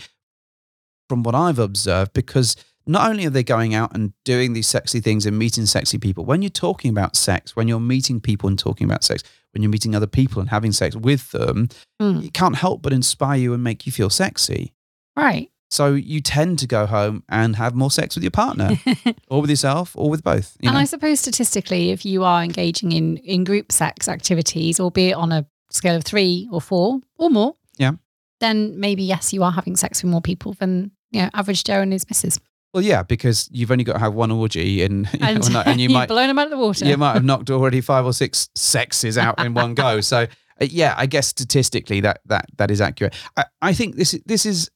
from 1.07 1.23
what 1.23 1.35
I've 1.35 1.59
observed, 1.59 2.13
because 2.13 2.55
not 2.89 3.09
only 3.09 3.25
are 3.25 3.29
they 3.29 3.43
going 3.43 3.73
out 3.73 3.93
and 3.95 4.13
doing 4.25 4.53
these 4.53 4.67
sexy 4.67 4.99
things 4.99 5.25
and 5.25 5.37
meeting 5.37 5.65
sexy 5.65 5.97
people, 5.97 6.25
when 6.25 6.41
you're 6.41 6.49
talking 6.49 6.89
about 6.89 7.15
sex, 7.15 7.55
when 7.55 7.67
you're 7.67 7.79
meeting 7.79 8.19
people 8.19 8.49
and 8.49 8.57
talking 8.57 8.85
about 8.85 9.03
sex, 9.03 9.23
when 9.53 9.61
you're 9.63 9.71
meeting 9.71 9.95
other 9.95 10.07
people 10.07 10.39
and 10.41 10.49
having 10.49 10.71
sex 10.71 10.95
with 10.95 11.31
them, 11.31 11.67
Mm. 12.01 12.25
it 12.25 12.33
can't 12.33 12.55
help 12.55 12.81
but 12.81 12.93
inspire 12.93 13.37
you 13.39 13.53
and 13.53 13.63
make 13.63 13.85
you 13.85 13.91
feel 13.91 14.09
sexy. 14.09 14.73
Right. 15.15 15.49
So 15.71 15.93
you 15.93 16.19
tend 16.21 16.57
to 16.59 16.67
go 16.67 16.85
home 16.87 17.23
and 17.29 17.55
have 17.57 17.75
more 17.75 17.91
sex 17.91 18.15
with 18.15 18.23
your 18.23 18.31
partner 18.31 18.71
or 19.27 19.41
with 19.41 19.49
yourself 19.51 19.91
or 19.95 20.09
with 20.09 20.23
both. 20.23 20.57
You 20.61 20.69
and 20.69 20.75
know? 20.75 20.81
I 20.81 20.85
suppose 20.85 21.19
statistically, 21.19 21.91
if 21.91 22.05
you 22.05 22.23
are 22.23 22.43
engaging 22.43 22.91
in, 22.91 23.17
in 23.17 23.43
group 23.43 23.71
sex 23.71 24.07
activities, 24.09 24.79
albeit 24.79 25.15
on 25.15 25.31
a 25.31 25.45
scale 25.69 25.95
of 25.95 26.03
three 26.03 26.47
or 26.51 26.59
four 26.61 26.99
or 27.19 27.29
more, 27.29 27.55
Yeah. 27.77 27.91
then 28.39 28.79
maybe 28.79 29.03
yes, 29.03 29.31
you 29.33 29.43
are 29.43 29.51
having 29.51 29.75
sex 29.75 30.01
with 30.01 30.11
more 30.11 30.21
people 30.21 30.53
than 30.53 30.91
you 31.11 31.21
know 31.21 31.29
average 31.33 31.63
Joe 31.63 31.81
and 31.81 31.91
his 31.91 32.07
missus, 32.09 32.39
well, 32.73 32.83
yeah, 32.83 33.03
because 33.03 33.49
you've 33.51 33.71
only 33.71 33.83
got 33.83 33.93
to 33.93 33.99
have 33.99 34.13
one 34.13 34.31
orgy 34.31 34.83
and, 34.83 35.07
you 35.13 35.19
know, 35.19 35.27
and, 35.27 35.45
and, 35.45 35.55
and 35.67 35.81
you 35.81 35.89
might 35.89 36.07
blown 36.07 36.27
them 36.27 36.37
out 36.39 36.45
of 36.45 36.51
the 36.51 36.57
water. 36.57 36.85
you 36.85 36.97
might 36.97 37.13
have 37.13 37.23
knocked 37.31 37.49
already 37.49 37.81
five 37.81 38.05
or 38.05 38.13
six 38.13 38.49
sexes 38.55 39.17
out 39.17 39.39
in 39.43 39.53
one 39.53 39.73
go. 39.73 40.01
So 40.01 40.17
uh, 40.61 40.65
yeah, 40.69 40.93
I 40.97 41.05
guess 41.05 41.27
statistically 41.27 42.01
that 42.01 42.21
that 42.25 42.45
that 42.57 42.69
is 42.71 42.81
accurate. 42.81 43.15
I, 43.37 43.45
I 43.61 43.73
think 43.73 43.95
this 43.95 44.13
is- 44.13 44.21
this 44.25 44.45
is 44.45 44.69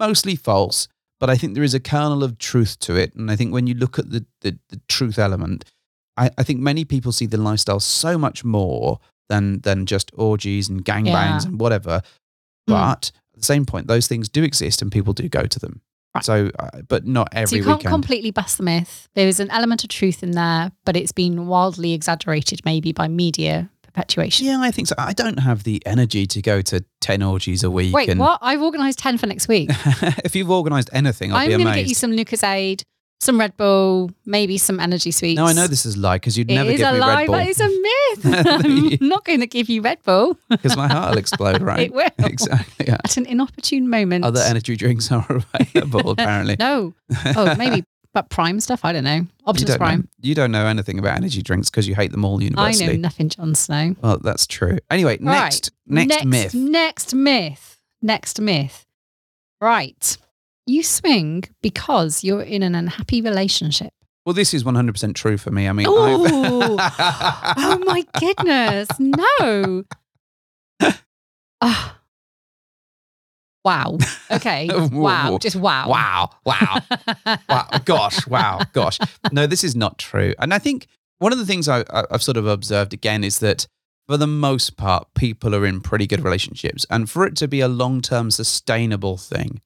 mostly 0.00 0.36
false, 0.36 0.88
but 1.20 1.30
I 1.30 1.36
think 1.36 1.54
there 1.54 1.62
is 1.64 1.74
a 1.74 1.80
kernel 1.80 2.24
of 2.24 2.38
truth 2.38 2.78
to 2.80 2.96
it. 2.96 3.14
And 3.14 3.30
I 3.30 3.36
think 3.36 3.52
when 3.52 3.66
you 3.66 3.74
look 3.74 3.98
at 3.98 4.10
the 4.10 4.24
the, 4.40 4.58
the 4.70 4.80
truth 4.88 5.18
element, 5.18 5.64
I, 6.16 6.30
I 6.38 6.42
think 6.42 6.60
many 6.60 6.84
people 6.84 7.12
see 7.12 7.26
the 7.26 7.36
lifestyle 7.36 7.80
so 7.80 8.16
much 8.18 8.44
more 8.44 8.98
than 9.28 9.60
than 9.60 9.86
just 9.86 10.10
orgies 10.14 10.68
and 10.68 10.84
gangbangs 10.84 11.42
Yeah. 11.42 11.48
and 11.48 11.60
whatever. 11.60 12.00
Mm. 12.00 12.04
But 12.68 13.10
at 13.34 13.40
the 13.40 13.44
same 13.44 13.64
point, 13.66 13.86
those 13.86 14.06
things 14.08 14.28
do 14.28 14.42
exist 14.42 14.82
and 14.82 14.90
people 14.92 15.12
do 15.12 15.28
go 15.28 15.44
to 15.44 15.58
them. 15.58 15.80
Right. 16.14 16.24
So, 16.24 16.50
uh, 16.58 16.82
but 16.88 17.06
not 17.06 17.28
so 17.32 17.38
every 17.40 17.58
you 17.58 17.64
can't 17.64 17.78
weekend. 17.78 17.92
completely 17.92 18.30
bust 18.30 18.58
the 18.58 18.64
myth. 18.64 19.08
There 19.14 19.26
is 19.28 19.40
an 19.40 19.50
element 19.50 19.82
of 19.82 19.88
truth 19.90 20.22
in 20.22 20.32
there, 20.32 20.72
but 20.84 20.96
it's 20.96 21.12
been 21.12 21.46
wildly 21.46 21.94
exaggerated 21.94 22.60
maybe 22.64 22.92
by 22.92 23.08
media 23.08 23.70
perpetuation. 23.82 24.46
Yeah, 24.46 24.60
I 24.60 24.70
think 24.70 24.88
so. 24.88 24.94
I 24.98 25.12
don't 25.12 25.38
have 25.38 25.64
the 25.64 25.82
energy 25.86 26.26
to 26.26 26.42
go 26.42 26.60
to 26.62 26.84
10 27.00 27.22
orgies 27.22 27.62
a 27.62 27.70
week. 27.70 27.94
Wait, 27.94 28.08
and 28.08 28.20
what? 28.20 28.38
I've 28.42 28.62
organised 28.62 28.98
10 28.98 29.18
for 29.18 29.26
next 29.26 29.48
week. 29.48 29.70
if 30.24 30.34
you've 30.34 30.50
organised 30.50 30.90
anything, 30.92 31.32
I'll 31.32 31.38
I'm 31.38 31.48
be 31.48 31.56
going 31.56 31.66
to 31.66 31.74
get 31.74 31.88
you 31.88 31.94
some 31.94 32.12
Lucozade, 32.12 32.84
some 33.22 33.38
Red 33.38 33.56
Bull, 33.56 34.10
maybe 34.26 34.58
some 34.58 34.80
energy 34.80 35.10
sweets. 35.12 35.36
no, 35.36 35.46
I 35.46 35.52
know 35.52 35.66
this 35.68 35.86
is 35.86 35.94
a 35.94 36.00
lie 36.00 36.16
because 36.16 36.36
you'd 36.36 36.50
It 36.50 36.54
never 36.54 36.70
give 36.72 36.80
a 36.88 36.92
me 36.92 36.98
lie. 36.98 37.14
Red 37.20 37.26
Bull 37.26 37.34
It 37.36 37.48
is 37.48 37.60
a 37.60 37.64
lie. 37.64 37.72
It's 38.14 38.24
a 38.24 38.28
myth. 38.28 39.00
I'm 39.00 39.08
not 39.08 39.24
going 39.24 39.40
to 39.40 39.46
give 39.46 39.68
you 39.68 39.80
Red 39.80 40.02
Bull. 40.02 40.36
because 40.50 40.76
my 40.76 40.88
heart 40.88 41.10
will 41.12 41.18
explode, 41.18 41.62
right? 41.70 41.80
It 41.80 41.92
will. 41.92 42.10
exactly. 42.18 42.86
Yeah. 42.88 42.98
At 43.04 43.16
an 43.16 43.26
inopportune 43.26 43.88
moment. 43.88 44.24
Other 44.24 44.40
energy 44.40 44.74
drinks 44.76 45.10
are 45.12 45.24
available, 45.54 46.10
apparently. 46.10 46.56
No. 46.58 46.94
Oh, 47.36 47.54
maybe. 47.56 47.84
But 48.14 48.28
Prime 48.28 48.60
stuff, 48.60 48.84
I 48.84 48.92
don't 48.92 49.04
know. 49.04 49.26
you, 49.46 49.52
don't 49.54 49.68
know, 49.68 49.76
Prime. 49.78 50.08
you 50.20 50.34
don't 50.34 50.50
know 50.52 50.66
anything 50.66 50.98
about 50.98 51.16
energy 51.16 51.40
drinks 51.40 51.70
because 51.70 51.88
you 51.88 51.94
hate 51.94 52.10
them 52.12 52.26
all 52.26 52.40
I 52.40 52.44
universally. 52.44 52.86
know 52.88 52.96
nothing, 53.00 53.30
Jon 53.30 53.54
Snow. 53.54 53.94
Well, 54.02 54.18
that's 54.18 54.46
true. 54.46 54.76
Anyway, 54.90 55.16
Right. 55.22 55.44
next, 55.44 55.70
next, 55.86 56.08
next 56.08 56.24
myth. 56.26 56.54
Next 56.54 57.14
myth. 57.14 57.78
Next 58.02 58.38
myth. 58.40 58.84
Right. 59.62 60.18
You 60.66 60.82
swing 60.82 61.44
because 61.60 62.22
you're 62.22 62.42
in 62.42 62.62
an 62.62 62.74
unhappy 62.74 63.20
relationship. 63.20 63.92
Well, 64.24 64.34
this 64.34 64.54
is 64.54 64.62
100% 64.62 65.14
true 65.14 65.36
for 65.36 65.50
me. 65.50 65.68
I 65.68 65.72
mean. 65.72 65.86
Oh 65.90 67.82
my 67.84 68.04
goodness. 68.18 68.88
No. 68.98 69.84
Ah. 71.64 72.00
wow. 73.64 73.96
Okay. 74.32 74.68
Wow. 74.92 75.38
Just 75.38 75.54
wow. 75.54 75.88
wow, 75.88 76.30
wow. 76.44 76.80
wow, 77.48 77.68
gosh, 77.84 78.26
wow, 78.26 78.60
gosh. 78.72 78.98
No, 79.30 79.46
this 79.46 79.62
is 79.62 79.76
not 79.76 79.96
true. 79.98 80.34
And 80.40 80.52
I 80.52 80.58
think 80.58 80.88
one 81.18 81.32
of 81.32 81.38
the 81.38 81.46
things 81.46 81.68
I, 81.68 81.84
I've 82.10 82.22
sort 82.22 82.36
of 82.36 82.48
observed 82.48 82.92
again 82.92 83.22
is 83.22 83.38
that 83.38 83.68
for 84.08 84.16
the 84.16 84.26
most 84.26 84.76
part, 84.76 85.06
people 85.14 85.54
are 85.54 85.64
in 85.64 85.80
pretty 85.80 86.08
good 86.08 86.24
relationships. 86.24 86.84
And 86.90 87.08
for 87.08 87.24
it 87.24 87.36
to 87.36 87.46
be 87.46 87.60
a 87.60 87.68
long 87.68 88.00
term 88.00 88.32
sustainable 88.32 89.16
thing, 89.16 89.60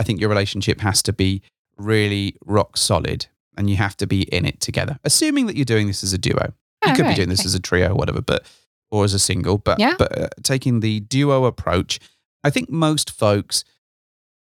I 0.00 0.02
think 0.02 0.18
your 0.20 0.30
relationship 0.30 0.80
has 0.80 1.02
to 1.02 1.12
be 1.12 1.42
really 1.76 2.36
rock 2.46 2.76
solid 2.78 3.26
and 3.56 3.68
you 3.68 3.76
have 3.76 3.96
to 3.98 4.06
be 4.06 4.22
in 4.22 4.46
it 4.46 4.58
together. 4.60 4.98
Assuming 5.04 5.46
that 5.46 5.56
you're 5.56 5.64
doing 5.66 5.86
this 5.88 6.02
as 6.02 6.12
a 6.14 6.18
duo. 6.18 6.54
You 6.86 6.92
Oh, 6.92 6.94
could 6.96 7.06
be 7.08 7.14
doing 7.14 7.28
this 7.28 7.40
okay. 7.40 7.46
as 7.48 7.54
a 7.54 7.60
trio 7.60 7.90
or 7.90 7.94
whatever, 7.94 8.22
but 8.22 8.46
or 8.90 9.04
as 9.04 9.12
a 9.12 9.18
single. 9.18 9.58
But 9.58 9.78
Yeah. 9.78 9.94
but 9.98 10.18
uh, 10.18 10.28
taking 10.42 10.80
the 10.80 11.00
duo 11.00 11.44
approach, 11.44 12.00
I 12.42 12.48
think 12.48 12.70
most 12.70 13.10
folks, 13.10 13.62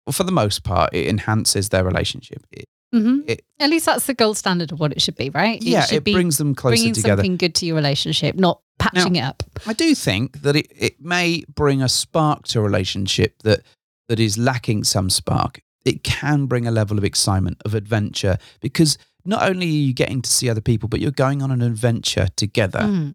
well, 0.04 0.12
for 0.12 0.24
the 0.24 0.32
most 0.32 0.64
part, 0.64 0.92
it 0.92 1.06
enhances 1.06 1.68
their 1.68 1.84
relationship. 1.84 2.44
It, 2.50 2.64
hmm 2.92 3.20
it- 3.28 3.44
At 3.60 3.70
least 3.70 3.86
that's 3.86 4.06
the 4.06 4.14
gold 4.14 4.36
standard 4.36 4.72
of 4.72 4.80
what 4.80 4.90
it 4.92 5.00
should 5.00 5.14
be, 5.16 5.30
right? 5.30 5.62
yeah, 5.62 5.82
should 5.86 5.98
it 5.98 6.04
be 6.04 6.12
brings 6.12 6.38
them 6.38 6.54
closer 6.56 6.72
bringing 6.76 6.94
together. 6.94 7.20
something 7.22 7.36
good 7.36 7.54
to 7.56 7.66
your 7.66 7.76
relationship, 7.76 8.34
not 8.34 8.60
patching 8.80 9.14
it 9.16 9.22
up. 9.22 9.44
I 9.66 9.72
do 9.72 9.94
think 9.94 10.42
that 10.42 10.56
it, 10.56 10.66
it 10.76 11.00
may 11.00 11.44
bring 11.54 11.80
a 11.82 11.88
spark 11.88 12.46
to 12.48 12.58
a 12.58 12.62
relationship 12.62 13.42
that 13.44 13.60
that 14.08 14.20
is 14.20 14.38
lacking 14.38 14.84
some 14.84 15.10
spark. 15.10 15.60
it 15.86 16.02
can 16.02 16.46
bring 16.46 16.66
a 16.66 16.70
level 16.70 16.98
of 16.98 17.04
excitement, 17.04 17.62
of 17.64 17.74
adventure, 17.74 18.38
because 18.60 18.98
not 19.24 19.48
only 19.48 19.66
are 19.66 19.70
you 19.70 19.94
getting 19.94 20.20
to 20.20 20.30
see 20.30 20.50
other 20.50 20.60
people, 20.60 20.88
but 20.88 21.00
you're 21.00 21.10
going 21.10 21.42
on 21.42 21.50
an 21.50 21.62
adventure 21.62 22.28
together. 22.36 22.80
Mm. 22.80 23.14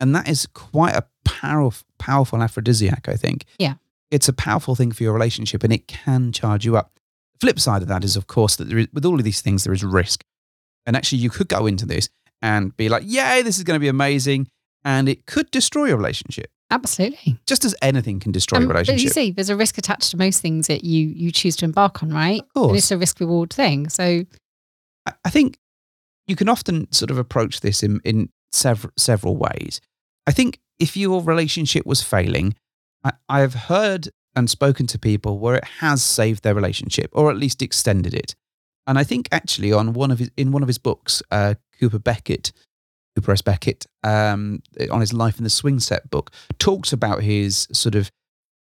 And 0.00 0.14
that 0.14 0.28
is 0.28 0.46
quite 0.46 0.94
a 0.94 1.06
powerful, 1.24 1.86
powerful 1.98 2.42
aphrodisiac, 2.42 3.08
I 3.08 3.16
think. 3.16 3.44
Yeah. 3.58 3.74
It's 4.10 4.28
a 4.28 4.32
powerful 4.32 4.74
thing 4.74 4.92
for 4.92 5.02
your 5.02 5.12
relationship 5.12 5.62
and 5.62 5.72
it 5.72 5.86
can 5.86 6.32
charge 6.32 6.64
you 6.64 6.76
up. 6.76 6.98
The 7.34 7.46
flip 7.46 7.60
side 7.60 7.82
of 7.82 7.88
that 7.88 8.04
is, 8.04 8.16
of 8.16 8.26
course, 8.26 8.56
that 8.56 8.68
there 8.68 8.78
is, 8.78 8.88
with 8.92 9.04
all 9.04 9.16
of 9.16 9.24
these 9.24 9.40
things, 9.40 9.64
there 9.64 9.72
is 9.72 9.84
risk. 9.84 10.24
And 10.86 10.96
actually, 10.96 11.18
you 11.18 11.30
could 11.30 11.48
go 11.48 11.66
into 11.66 11.86
this 11.86 12.08
and 12.42 12.76
be 12.76 12.88
like, 12.88 13.02
yay, 13.06 13.42
this 13.42 13.58
is 13.58 13.64
going 13.64 13.76
to 13.76 13.80
be 13.80 13.88
amazing. 13.88 14.48
And 14.84 15.08
it 15.08 15.26
could 15.26 15.50
destroy 15.50 15.86
your 15.86 15.98
relationship, 15.98 16.50
Absolutely. 16.70 17.38
just 17.46 17.64
as 17.64 17.74
anything 17.82 18.20
can 18.20 18.32
destroy 18.32 18.58
Um, 18.58 18.70
a 18.70 18.74
but 18.74 19.00
you 19.00 19.08
see, 19.08 19.30
there's 19.30 19.50
a 19.50 19.56
risk 19.56 19.78
attached 19.78 20.10
to 20.12 20.16
most 20.16 20.40
things 20.40 20.66
that 20.68 20.84
you 20.84 21.08
you 21.08 21.30
choose 21.32 21.56
to 21.56 21.64
embark 21.64 22.02
on, 22.02 22.10
right? 22.10 22.40
Of 22.40 22.52
course. 22.54 22.68
And 22.68 22.76
it's 22.78 22.90
a 22.90 22.98
risk 22.98 23.20
reward 23.20 23.52
thing. 23.52 23.88
So 23.88 24.24
I- 25.06 25.12
I 25.24 25.30
think 25.30 25.58
you 26.26 26.36
can 26.36 26.48
often 26.48 26.90
sort 26.92 27.10
of 27.10 27.18
approach 27.18 27.60
this 27.60 27.82
in, 27.82 28.00
in 28.04 28.28
several 28.52 28.92
several 28.96 29.36
ways. 29.36 29.80
I 30.26 30.32
think 30.32 30.60
if 30.78 30.96
your 30.96 31.22
relationship 31.22 31.84
was 31.86 32.02
failing, 32.02 32.54
I, 33.04 33.12
I 33.28 33.40
have 33.40 33.54
heard 33.54 34.10
and 34.36 34.48
spoken 34.48 34.86
to 34.86 34.98
people 34.98 35.38
where 35.40 35.56
it 35.56 35.64
has 35.80 36.02
saved 36.02 36.42
their 36.44 36.54
relationship 36.54 37.10
or 37.12 37.30
at 37.30 37.36
least 37.36 37.62
extended 37.62 38.14
it. 38.14 38.36
And 38.86 38.96
I 38.98 39.04
think 39.04 39.28
actually 39.32 39.72
on 39.72 39.92
one 39.92 40.10
of 40.12 40.18
his 40.20 40.30
in 40.36 40.52
one 40.52 40.62
of 40.62 40.68
his 40.68 40.78
books, 40.78 41.22
uh, 41.30 41.54
Cooper 41.78 41.98
Beckett, 41.98 42.52
Cooper 43.16 43.32
S. 43.32 43.42
Beckett, 43.42 43.86
um, 44.04 44.62
on 44.90 45.00
his 45.00 45.12
Life 45.12 45.38
in 45.38 45.44
the 45.44 45.50
Swing 45.50 45.80
Set 45.80 46.08
book, 46.10 46.30
talks 46.58 46.92
about 46.92 47.22
his 47.22 47.66
sort 47.72 47.94
of 47.94 48.10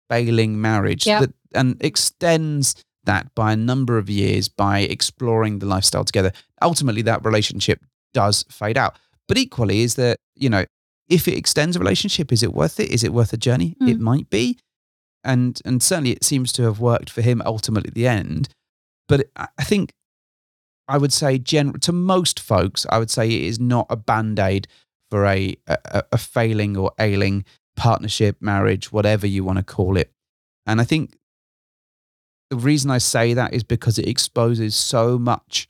failing 0.09 0.61
marriage 0.61 1.07
Yep. 1.07 1.21
that, 1.21 1.35
and 1.55 1.77
extends 1.85 2.75
that 3.05 3.35
by 3.35 3.53
a 3.53 3.57
number 3.57 3.97
of 3.99 4.11
years 4.11 4.49
by 4.49 4.81
exploring 4.81 5.59
the 5.59 5.67
lifestyle 5.67 6.05
together. 6.05 6.33
Ultimately, 6.63 7.03
that 7.03 7.25
relationship 7.25 7.85
does 8.13 8.45
fade 8.51 8.77
out. 8.77 8.97
But 9.29 9.39
equally, 9.39 9.81
is 9.81 9.95
that, 9.95 10.17
you 10.35 10.51
know, 10.51 10.65
if 11.09 11.27
it 11.29 11.35
extends 11.37 11.77
a 11.77 11.79
relationship, 11.79 12.33
is 12.33 12.43
it 12.43 12.53
worth 12.53 12.79
it? 12.81 12.91
Is 12.91 13.03
it 13.05 13.13
worth 13.13 13.33
a 13.33 13.37
journey? 13.37 13.77
It 13.81 13.99
Mm. 13.99 14.01
might 14.01 14.31
be. 14.31 14.59
And 15.25 15.61
and 15.65 15.83
certainly 15.83 16.13
it 16.13 16.25
seems 16.25 16.51
to 16.53 16.63
have 16.63 16.81
worked 16.81 17.11
for 17.11 17.21
him 17.23 17.43
ultimately 17.45 17.89
at 17.89 17.95
the 17.95 18.07
end. 18.09 18.49
But 19.09 19.29
I 19.37 19.65
think 19.65 19.93
I 20.91 20.99
would 20.99 21.13
say 21.13 21.39
gen- 21.39 21.75
to 21.81 21.93
most 21.93 22.41
folks, 22.41 22.85
I 22.91 22.99
would 22.99 23.11
say 23.11 23.27
it 23.29 23.43
is 23.43 23.59
not 23.61 23.87
a 23.91 23.97
band-aid 23.97 24.67
for 25.11 25.25
a, 25.25 25.57
a, 25.67 26.03
a 26.13 26.19
failing 26.19 26.77
or 26.77 26.93
ailing 26.99 27.45
partnership, 27.77 28.37
marriage, 28.41 28.93
whatever 28.93 29.27
you 29.27 29.45
want 29.45 29.59
to 29.59 29.65
call 29.65 29.97
it. 29.97 30.11
And 30.67 30.81
I 30.81 30.85
think 30.85 31.17
the 32.51 32.57
reason 32.57 32.91
I 32.91 32.99
say 32.99 33.35
that 33.35 33.55
is 33.55 33.63
because 33.63 33.99
it 33.99 34.09
exposes 34.09 34.75
so 34.77 35.19
much 35.19 35.69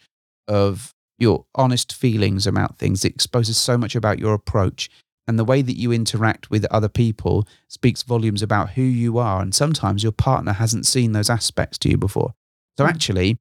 of 0.49 0.95
your 1.19 1.45
honest 1.55 1.93
feelings 1.93 2.47
about 2.47 2.79
things. 2.79 3.05
It 3.05 3.13
exposes 3.15 3.57
so 3.59 3.77
much 3.77 3.95
about 3.95 4.19
your 4.19 4.35
approach 4.35 4.89
and 5.29 5.39
the 5.39 5.45
way 5.45 5.63
that 5.63 5.77
you 5.77 5.93
interact 5.93 6.51
with 6.51 6.65
other 6.71 6.89
people 6.89 7.47
speaks 7.69 8.03
volumes 8.03 8.43
about 8.43 8.71
who 8.71 8.83
you 8.83 9.19
are. 9.19 9.43
And 9.43 9.55
sometimes 9.55 10.03
your 10.03 10.13
partner 10.13 10.55
hasn't 10.55 10.87
seen 10.87 11.13
those 11.13 11.31
aspects 11.31 11.79
to 11.79 11.91
you 11.91 11.99
before. 11.99 12.33
So 12.79 12.85
Mm. 12.85 12.89
actually, 12.89 13.39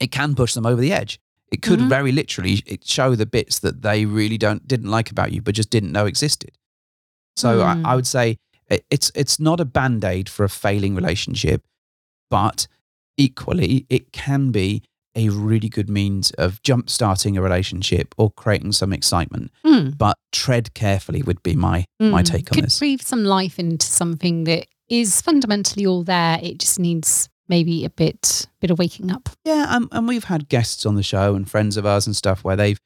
it 0.00 0.10
can 0.12 0.34
push 0.34 0.54
them 0.54 0.66
over 0.66 0.80
the 0.80 0.92
edge. 0.92 1.18
It 1.50 1.62
could 1.62 1.80
Mhm. 1.80 1.88
very 1.88 2.12
literally 2.12 2.62
it 2.66 2.86
show 2.86 3.14
the 3.14 3.26
bits 3.26 3.58
that 3.60 3.82
they 3.82 4.04
really 4.04 4.38
don't 4.38 4.66
didn't 4.68 4.90
like 4.90 5.10
about 5.10 5.32
you, 5.32 5.40
but 5.42 5.54
just 5.54 5.70
didn't 5.70 5.92
know 5.92 6.06
existed. 6.06 6.52
So 7.36 7.58
Mm. 7.60 7.84
I, 7.86 7.92
I 7.92 7.94
would 7.96 8.06
say 8.06 8.36
it- 8.68 8.84
it's 8.90 9.10
it's 9.14 9.40
not 9.40 9.60
a 9.60 9.64
band 9.64 10.04
aid 10.04 10.28
for 10.28 10.44
a 10.44 10.48
failing 10.48 10.94
relationship, 10.94 11.62
but 12.30 12.66
equally 13.16 13.86
it 13.88 14.12
can 14.12 14.50
be 14.50 14.82
a 15.14 15.30
really 15.30 15.68
good 15.68 15.88
means 15.90 16.30
of 16.32 16.62
jump 16.62 16.88
starting 16.88 17.36
a 17.36 17.42
relationship 17.42 18.14
or 18.18 18.30
creating 18.30 18.72
some 18.72 18.92
excitement. 18.92 19.50
mm, 19.64 19.96
But 19.96 20.16
tread 20.32 20.74
carefully 20.74 21.22
would 21.22 21.42
be 21.42 21.56
my 21.56 21.84
my 21.98 22.22
mm, 22.22 22.26
take 22.26 22.52
on 22.52 22.56
could 22.56 22.64
this. 22.66 22.78
breathe 22.78 23.00
some 23.02 23.24
life 23.24 23.58
into 23.58 23.86
something 23.86 24.44
that 24.44 24.66
is 24.88 25.20
fundamentally 25.20 25.84
all 25.86 26.04
there. 26.04 26.38
It 26.42 26.58
just 26.58 26.78
needs 26.78 27.28
maybe 27.48 27.84
a 27.84 27.90
bit 27.90 28.46
bit 28.60 28.70
of 28.70 28.78
waking 28.78 29.10
up. 29.10 29.28
Yeah, 29.44 29.66
um, 29.70 29.88
and 29.92 30.06
we've 30.08 30.24
had 30.24 30.48
guests 30.48 30.84
on 30.86 30.94
the 30.96 31.02
show 31.02 31.34
and 31.34 31.48
friends 31.50 31.76
of 31.76 31.86
ours 31.86 32.06
and 32.06 32.14
stuff 32.16 32.44
where 32.44 32.56
they've 32.56 32.78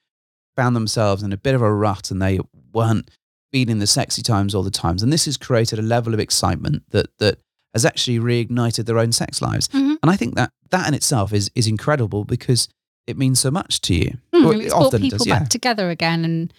found 0.56 0.76
themselves 0.76 1.22
in 1.22 1.32
a 1.32 1.36
bit 1.36 1.54
of 1.54 1.62
a 1.62 1.72
rut 1.72 2.10
and 2.10 2.20
they 2.20 2.38
weren't 2.72 3.10
feeling 3.52 3.78
the 3.78 3.86
sexy 3.86 4.22
times 4.22 4.54
all 4.54 4.62
the 4.62 4.70
times. 4.70 5.02
And 5.02 5.12
this 5.12 5.24
has 5.26 5.36
created 5.36 5.78
a 5.78 5.82
level 5.82 6.14
of 6.14 6.20
excitement 6.20 6.82
that 6.90 7.06
that 7.18 7.38
has 7.74 7.84
actually 7.86 8.18
reignited 8.18 8.84
their 8.86 8.98
own 8.98 9.12
sex 9.12 9.40
lives. 9.40 9.68
Mhm. 9.68 9.96
And 10.02 10.10
I 10.10 10.16
think 10.16 10.34
that 10.36 10.50
that 10.70 10.86
in 10.88 10.94
itself 10.94 11.32
is 11.32 11.50
is 11.54 11.66
incredible 11.66 12.24
because 12.24 12.68
it 13.06 13.16
means 13.18 13.40
so 13.40 13.50
much 13.50 13.80
to 13.82 13.94
you. 13.94 14.18
Mm, 14.34 14.44
Well, 14.44 14.60
it's 14.60 14.72
brought 14.72 14.94
it 14.94 15.00
people 15.00 15.18
does, 15.18 15.26
yeah. 15.26 15.38
back 15.40 15.48
together 15.48 15.90
again, 15.90 16.24
and 16.24 16.52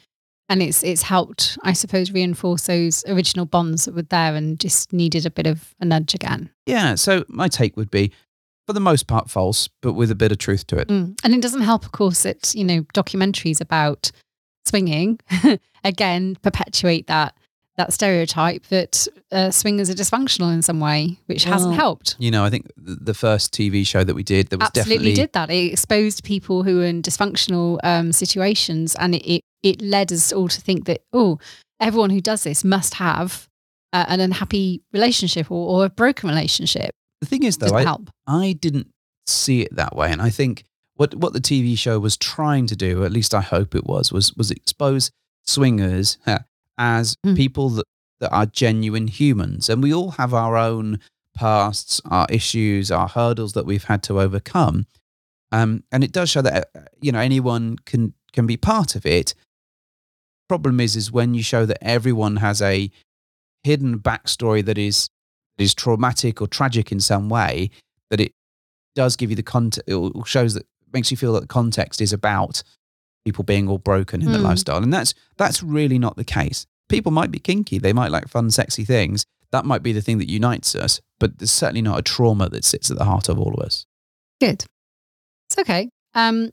and 0.50 0.62
it's 0.62 0.84
it's 0.84 1.04
helped, 1.04 1.58
I 1.64 1.74
suppose, 1.74 2.12
reinforce 2.12 2.68
those 2.68 3.04
original 3.08 3.46
bonds 3.46 3.86
that 3.86 3.96
were 3.96 4.04
there 4.04 4.36
and 4.36 4.60
just 4.60 4.94
needed 4.94 5.26
a 5.26 5.32
bit 5.32 5.48
of 5.48 5.74
a 5.80 5.86
nudge 5.86 6.14
again. 6.14 6.50
Yeah. 6.66 6.96
So 6.96 7.26
my 7.28 7.48
take 7.48 7.78
would 7.78 7.92
be, 7.92 8.12
for 8.66 8.74
the 8.74 8.80
most 8.80 9.08
part, 9.08 9.30
false, 9.30 9.70
but 9.82 9.94
with 9.94 10.12
a 10.12 10.16
bit 10.16 10.32
of 10.32 10.38
truth 10.38 10.68
to 10.68 10.78
it. 10.78 10.88
Mm. 10.90 11.18
And 11.24 11.34
it 11.34 11.42
doesn't 11.42 11.62
help, 11.62 11.86
of 11.86 11.92
course, 11.92 12.24
that 12.24 12.54
you 12.54 12.64
know 12.64 12.82
documentaries 12.94 13.62
about 13.62 14.12
swinging 14.66 15.20
again 15.84 16.38
perpetuate 16.42 17.08
that 17.08 17.36
that 17.76 17.92
stereotype 17.92 18.66
that 18.68 19.08
uh, 19.32 19.50
swingers 19.50 19.90
are 19.90 19.96
dysfunctional 19.96 20.54
in 20.54 20.62
some 20.62 20.80
way, 20.80 21.18
which 21.26 21.44
hasn't 21.44 21.74
helped. 21.74 22.16
You 22.20 22.30
know, 22.30 22.44
I 22.44 22.50
think 22.50 22.68
the 22.78 22.96
the 22.96 23.14
first 23.14 23.54
TV 23.54 23.88
show 23.88 24.04
that 24.04 24.14
we 24.14 24.24
did, 24.24 24.50
that 24.50 24.60
was 24.60 24.68
Absolutely 24.68 24.94
definitely 24.94 25.14
did 25.16 25.34
that. 25.34 25.50
It 25.50 25.72
exposed 25.72 26.24
people 26.24 26.64
who 26.64 26.78
were 26.78 26.86
in 26.86 27.02
dysfunctional 27.02 27.80
um, 27.84 28.12
situations, 28.12 28.96
and 28.96 29.16
it, 29.16 29.26
it 29.28 29.44
it 29.64 29.82
led 29.82 30.12
us 30.12 30.32
all 30.32 30.48
to 30.50 30.62
think 30.62 30.86
that 30.86 31.02
oh, 31.14 31.40
everyone 31.80 32.10
who 32.12 32.22
does 32.22 32.44
this 32.44 32.64
must 32.64 32.96
have 32.96 33.48
uh, 33.94 34.06
an 34.08 34.20
unhappy 34.20 34.82
relationship 34.92 35.50
or, 35.52 35.68
or 35.82 35.86
a 35.86 35.90
broken 35.90 36.30
relationship. 36.30 36.92
the 37.22 37.28
thing 37.28 37.44
is 37.44 37.58
though, 37.58 37.76
I, 37.76 37.84
help. 37.84 38.10
I 38.28 38.54
didn't 38.60 38.88
see 39.26 39.62
it 39.62 39.76
that 39.76 39.96
way, 39.96 40.12
and 40.12 40.22
I 40.22 40.30
think 40.30 40.64
what 40.96 41.16
what 41.16 41.34
the 41.34 41.40
TV 41.42 41.78
show 41.78 42.00
was 42.00 42.18
trying 42.18 42.68
to 42.68 42.76
do, 42.76 43.04
at 43.04 43.12
least 43.12 43.34
I 43.34 43.42
hope 43.42 43.74
it 43.76 43.86
was, 43.86 44.12
was 44.12 44.34
was 44.36 44.52
expose 44.52 45.12
swingers 45.46 46.18
as 46.78 47.16
Mm. 47.26 47.36
people 47.36 47.70
that 47.70 47.86
that 48.20 48.32
are 48.32 48.46
genuine 48.46 49.08
humans, 49.08 49.70
and 49.70 49.84
we 49.84 49.94
all 49.94 50.12
have 50.12 50.34
our 50.34 50.56
own 50.56 51.00
pasts, 51.36 52.00
our 52.06 52.28
issues, 52.30 52.90
our 52.92 53.08
hurdles 53.10 53.54
that 53.54 53.66
we've 53.66 53.84
had 53.86 54.02
to 54.04 54.22
overcome, 54.22 54.86
um, 55.52 55.84
and 55.92 56.04
it 56.04 56.12
does 56.12 56.30
show 56.30 56.42
that 56.42 56.70
uh, 56.76 56.80
you 57.02 57.12
know 57.12 57.20
anyone 57.20 57.78
can 57.86 58.14
can 58.32 58.48
be 58.48 58.58
part 58.58 58.96
of 58.96 59.06
it. 59.06 59.34
Problem 60.54 60.80
is, 60.80 60.96
is 60.96 61.12
when 61.12 61.34
you 61.34 61.42
show 61.42 61.66
that 61.66 61.80
everyone 61.84 62.36
has 62.36 62.62
a 62.62 62.92
hidden 63.64 63.98
backstory 63.98 64.64
that 64.64 64.78
is 64.78 65.10
that 65.58 65.64
is 65.64 65.74
traumatic 65.74 66.44
or 66.44 66.48
tragic 66.48 66.92
in 66.92 67.00
some 67.00 67.28
way, 67.28 67.72
that 68.12 68.20
it 68.20 68.34
does 68.94 69.16
give 69.16 69.32
you 69.32 69.36
the 69.36 69.42
context, 69.42 69.90
it 69.90 70.28
shows 70.28 70.54
that 70.54 70.68
makes 70.94 71.10
you 71.10 71.18
feel 71.18 71.34
that 71.34 71.40
the 71.42 71.48
context 71.48 72.02
is 72.02 72.14
about 72.14 72.62
people 73.26 73.44
being 73.44 73.68
all 73.68 73.80
broken 73.80 74.22
in 74.22 74.28
Mm. 74.28 74.44
lifestyle, 74.44 74.84
and 74.84 74.94
that's 74.94 75.16
that's 75.38 75.64
really 75.64 75.98
not 75.98 76.18
the 76.18 76.24
case. 76.24 76.68
People 76.88 77.12
might 77.12 77.32
be 77.32 77.40
kinky, 77.40 77.80
they 77.80 77.92
might 77.94 78.12
like 78.12 78.28
fun, 78.28 78.52
sexy 78.52 78.86
things. 78.86 79.26
That 79.52 79.66
might 79.66 79.82
be 79.82 79.92
the 79.92 80.02
thing 80.04 80.20
that 80.20 80.30
unites 80.30 80.76
us, 80.76 81.02
but 81.20 81.40
there's 81.40 81.50
certainly 81.50 81.82
not 81.82 81.98
a 81.98 82.04
trauma 82.04 82.48
that 82.50 82.64
sits 82.64 82.92
at 82.92 82.98
the 83.00 83.06
heart 83.06 83.28
of 83.28 83.40
all 83.40 83.56
of 83.56 83.66
us. 83.66 83.88
Good. 84.40 84.66
It's 85.50 85.58
okay. 85.58 85.90
Um, 86.14 86.52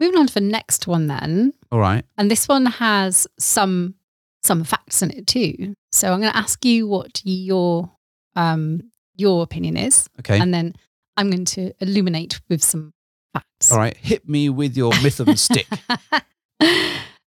moving 0.00 0.18
on 0.18 0.26
to 0.26 0.34
the 0.34 0.40
next 0.40 0.86
one 0.86 1.06
then. 1.06 1.52
All 1.72 1.78
right, 1.78 2.04
And 2.16 2.30
this 2.30 2.48
one 2.48 2.66
has 2.66 3.26
some 3.38 3.94
some 4.42 4.64
facts 4.64 5.02
in 5.02 5.10
it 5.10 5.26
too. 5.26 5.74
So 5.92 6.12
I'm 6.12 6.20
going 6.20 6.32
to 6.32 6.36
ask 6.36 6.64
you 6.64 6.86
what 6.86 7.20
your 7.24 7.90
um, 8.36 8.90
your 9.16 9.42
opinion 9.42 9.76
is, 9.76 10.08
okay, 10.20 10.38
and 10.40 10.52
then 10.54 10.74
I'm 11.16 11.30
going 11.30 11.44
to 11.46 11.72
illuminate 11.80 12.40
with 12.48 12.62
some 12.62 12.92
facts. 13.34 13.72
all 13.72 13.78
right. 13.78 13.96
Hit 13.96 14.28
me 14.28 14.48
with 14.48 14.76
your 14.76 14.92
myth 15.02 15.18
and 15.20 15.38
stick. 15.48 15.66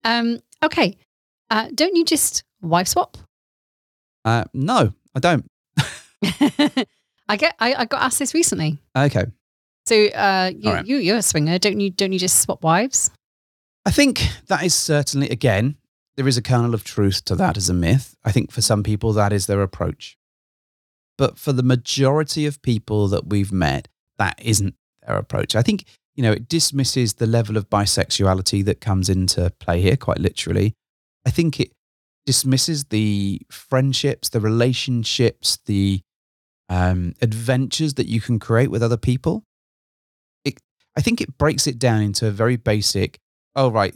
um, 0.03 0.39
okay. 0.63 0.97
Uh, 1.51 1.69
don't 1.75 1.95
you 1.95 2.03
just 2.03 2.43
wife 2.61 2.87
swap? 2.87 3.17
Uh, 4.25 4.45
no, 4.53 4.91
I 5.13 5.19
don't. 5.19 5.45
I 7.27 7.37
get. 7.37 7.55
I, 7.59 7.73
I 7.75 7.85
got 7.85 8.01
asked 8.01 8.19
this 8.19 8.33
recently. 8.33 8.79
Okay, 8.97 9.25
So 9.87 10.07
uh, 10.07 10.51
you, 10.57 10.71
right. 10.71 10.85
you 10.85 10.97
you're 10.97 11.17
a 11.17 11.21
swinger, 11.21 11.59
don't 11.59 11.79
you? 11.79 11.89
Don't 11.89 12.11
you 12.11 12.19
just 12.19 12.41
swap 12.41 12.63
wives? 12.63 13.11
I 13.85 13.91
think 13.91 14.27
that 14.47 14.63
is 14.63 14.73
certainly, 14.73 15.29
again, 15.29 15.77
there 16.17 16.27
is 16.27 16.37
a 16.37 16.41
kernel 16.41 16.73
of 16.73 16.83
truth 16.83 17.23
to 17.25 17.35
that 17.35 17.55
as 17.55 17.69
a 17.69 17.73
myth. 17.73 18.15
I 18.23 18.31
think 18.31 18.51
for 18.51 18.61
some 18.61 18.81
people, 18.81 19.13
that 19.13 19.31
is 19.31 19.45
their 19.45 19.61
approach. 19.61 20.17
But 21.17 21.37
for 21.37 21.53
the 21.53 21.63
majority 21.63 22.45
of 22.45 22.61
people 22.61 23.07
that 23.09 23.27
we've 23.27 23.51
met, 23.51 23.87
that 24.17 24.39
isn't 24.41 24.75
their 25.05 25.17
approach. 25.17 25.55
I 25.55 25.61
think, 25.61 25.85
you 26.15 26.23
know, 26.23 26.31
it 26.31 26.49
dismisses 26.49 27.15
the 27.15 27.27
level 27.27 27.57
of 27.57 27.69
bisexuality 27.69 28.65
that 28.65 28.81
comes 28.81 29.07
into 29.07 29.51
play 29.59 29.81
here, 29.81 29.97
quite 29.97 30.19
literally. 30.19 30.73
I 31.25 31.29
think 31.29 31.59
it 31.59 31.71
dismisses 32.25 32.85
the 32.85 33.41
friendships, 33.51 34.29
the 34.29 34.39
relationships, 34.39 35.59
the 35.65 36.01
um, 36.69 37.13
adventures 37.21 37.93
that 37.95 38.07
you 38.07 38.19
can 38.19 38.39
create 38.39 38.71
with 38.71 38.81
other 38.81 38.97
people. 38.97 39.43
I 40.97 41.01
think 41.01 41.21
it 41.21 41.37
breaks 41.37 41.67
it 41.67 41.77
down 41.79 42.01
into 42.01 42.27
a 42.27 42.31
very 42.31 42.55
basic. 42.57 43.19
Oh 43.55 43.69
right, 43.71 43.93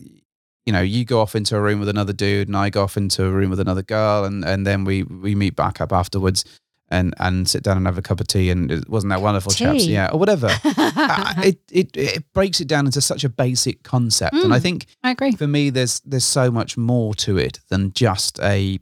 you 0.65 0.73
know, 0.73 0.81
you 0.81 1.05
go 1.05 1.19
off 1.21 1.35
into 1.35 1.55
a 1.55 1.61
room 1.61 1.79
with 1.79 1.89
another 1.89 2.13
dude, 2.13 2.47
and 2.47 2.55
I 2.57 2.69
go 2.69 2.83
off 2.83 2.97
into 2.97 3.25
a 3.25 3.29
room 3.31 3.49
with 3.49 3.59
another 3.59 3.83
girl, 3.83 4.25
and 4.25 4.43
and 4.45 4.65
then 4.67 4.83
we 4.85 5.03
we 5.03 5.35
meet 5.35 5.55
back 5.55 5.81
up 5.81 5.91
afterwards. 5.91 6.43
And, 6.91 7.13
and 7.19 7.47
sit 7.47 7.61
down 7.61 7.77
and 7.77 7.85
have 7.85 7.99
a 7.99 8.01
cup 8.01 8.19
of 8.19 8.25
tea 8.25 8.49
and 8.49 8.71
it 8.71 8.89
wasn't 8.89 9.11
that 9.11 9.21
wonderful 9.21 9.51
chaps 9.51 9.85
yeah 9.85 10.09
or 10.11 10.17
whatever 10.17 10.47
it, 10.65 11.59
it 11.71 11.95
it 11.95 12.33
breaks 12.33 12.59
it 12.61 12.67
down 12.67 12.87
into 12.87 12.99
such 12.99 13.23
a 13.23 13.29
basic 13.29 13.83
concept 13.83 14.33
and 14.33 14.51
I 14.51 14.57
Mm. 14.57 14.61
think 14.63 14.85
I 15.03 15.11
agree. 15.11 15.33
for 15.33 15.45
me 15.45 15.69
there's 15.69 15.99
there's 15.99 16.25
so 16.25 16.49
much 16.49 16.77
more 16.77 17.13
to 17.13 17.37
it 17.37 17.59
than 17.69 17.93
just 17.93 18.39
a 18.39 18.79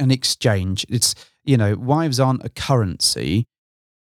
an 0.00 0.10
exchange 0.10 0.84
it's 0.88 1.14
you 1.44 1.56
know 1.56 1.76
wives 1.76 2.18
aren't 2.18 2.44
a 2.44 2.48
currency 2.48 3.46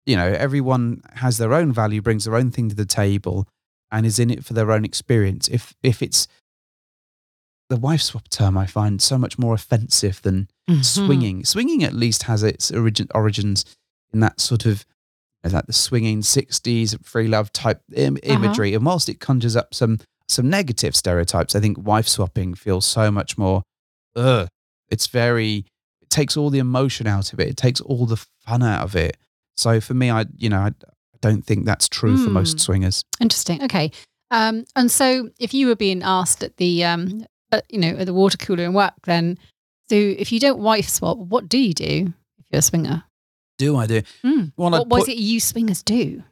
you 0.05 0.15
know 0.15 0.27
everyone 0.27 1.01
has 1.13 1.37
their 1.37 1.53
own 1.53 1.71
value 1.71 2.01
brings 2.01 2.25
their 2.25 2.35
own 2.35 2.51
thing 2.51 2.69
to 2.69 2.75
the 2.75 2.85
table 2.85 3.47
and 3.91 4.05
is 4.05 4.19
in 4.19 4.29
it 4.29 4.43
for 4.45 4.53
their 4.53 4.71
own 4.71 4.83
experience. 4.85 5.47
If 5.47 5.73
if 5.83 6.01
it's 6.01 6.27
the 7.69 7.77
wife 7.77 8.01
swap 8.01 8.27
term 8.29 8.57
i 8.57 8.65
find 8.65 9.01
so 9.01 9.17
much 9.17 9.39
more 9.39 9.53
offensive 9.55 10.21
than 10.21 10.47
Mhm. 10.69 10.83
swinging. 10.85 11.45
Swinging 11.45 11.83
at 11.83 11.93
least 11.93 12.23
has 12.23 12.43
its 12.43 12.71
origin 12.71 13.07
origins 13.13 13.65
in 14.13 14.19
that 14.21 14.39
sort 14.39 14.65
of 14.65 14.85
like 15.43 15.65
the 15.65 15.73
swinging 15.73 16.21
60s 16.21 16.95
free 17.03 17.27
love 17.27 17.51
type 17.51 17.81
Im- 17.93 18.17
imagery. 18.23 18.73
And 18.73 18.85
whilst 18.85 19.09
it 19.09 19.19
conjures 19.19 19.55
up 19.55 19.73
some 19.73 19.99
some 20.29 20.49
negative 20.49 20.95
stereotypes 20.95 21.53
i 21.55 21.59
think 21.59 21.77
wife 21.77 22.07
swapping 22.07 22.53
feels 22.53 22.85
so 22.85 23.11
much 23.11 23.37
more 23.37 23.61
ugh. 24.15 24.47
it's 24.89 25.07
very 25.07 25.65
it 26.01 26.09
takes 26.09 26.37
all 26.37 26.49
the 26.49 26.59
emotion 26.59 27.07
out 27.07 27.33
of 27.33 27.39
it. 27.39 27.47
It 27.49 27.57
takes 27.57 27.81
all 27.81 28.05
the 28.05 28.17
fun 28.45 28.63
out 28.63 28.83
of 28.83 28.95
it 28.95 29.17
so 29.57 29.79
for 29.81 29.93
me 29.93 30.09
i 30.09 30.25
you 30.37 30.49
know 30.49 30.59
i, 30.59 30.71
don't 31.21 31.45
think 31.45 31.63
that's 31.65 31.87
true 31.87 32.17
for 32.21 32.29
most 32.29 32.57
Mm. 32.57 32.59
swingers 32.59 33.03
Interesting. 33.21 33.63
Okay. 33.63 33.91
Um, 34.29 34.65
and 34.75 34.91
so 34.91 35.29
if 35.39 35.53
you 35.53 35.67
were 35.67 35.75
being 35.75 36.01
asked 36.03 36.43
at 36.43 36.57
the, 36.57 36.83
um, 36.83 37.25
at, 37.51 37.63
you 37.71 37.79
know, 37.79 37.95
at 37.95 38.07
the 38.07 38.13
water 38.13 38.35
cooler 38.35 38.63
in 38.65 38.73
work, 38.73 38.93
then, 39.05 39.37
so 39.89 39.95
if 39.95 40.31
you 40.33 40.39
don't 40.41 40.59
wife 40.59 40.89
swap, 40.89 41.17
what 41.17 41.47
do 41.47 41.57
you 41.59 41.73
do 41.73 42.11
if 42.39 42.45
you're 42.51 42.59
a 42.59 42.61
swinger? 42.61 43.03
do 43.57 43.77
i 43.77 43.85
do 43.87 44.01
Mm. 44.25 44.51
well, 44.57 44.71
What 44.71 44.89
was 44.89 45.07
it 45.07 45.15
you 45.17 45.39
swingers 45.39 45.81
do? 45.83 46.23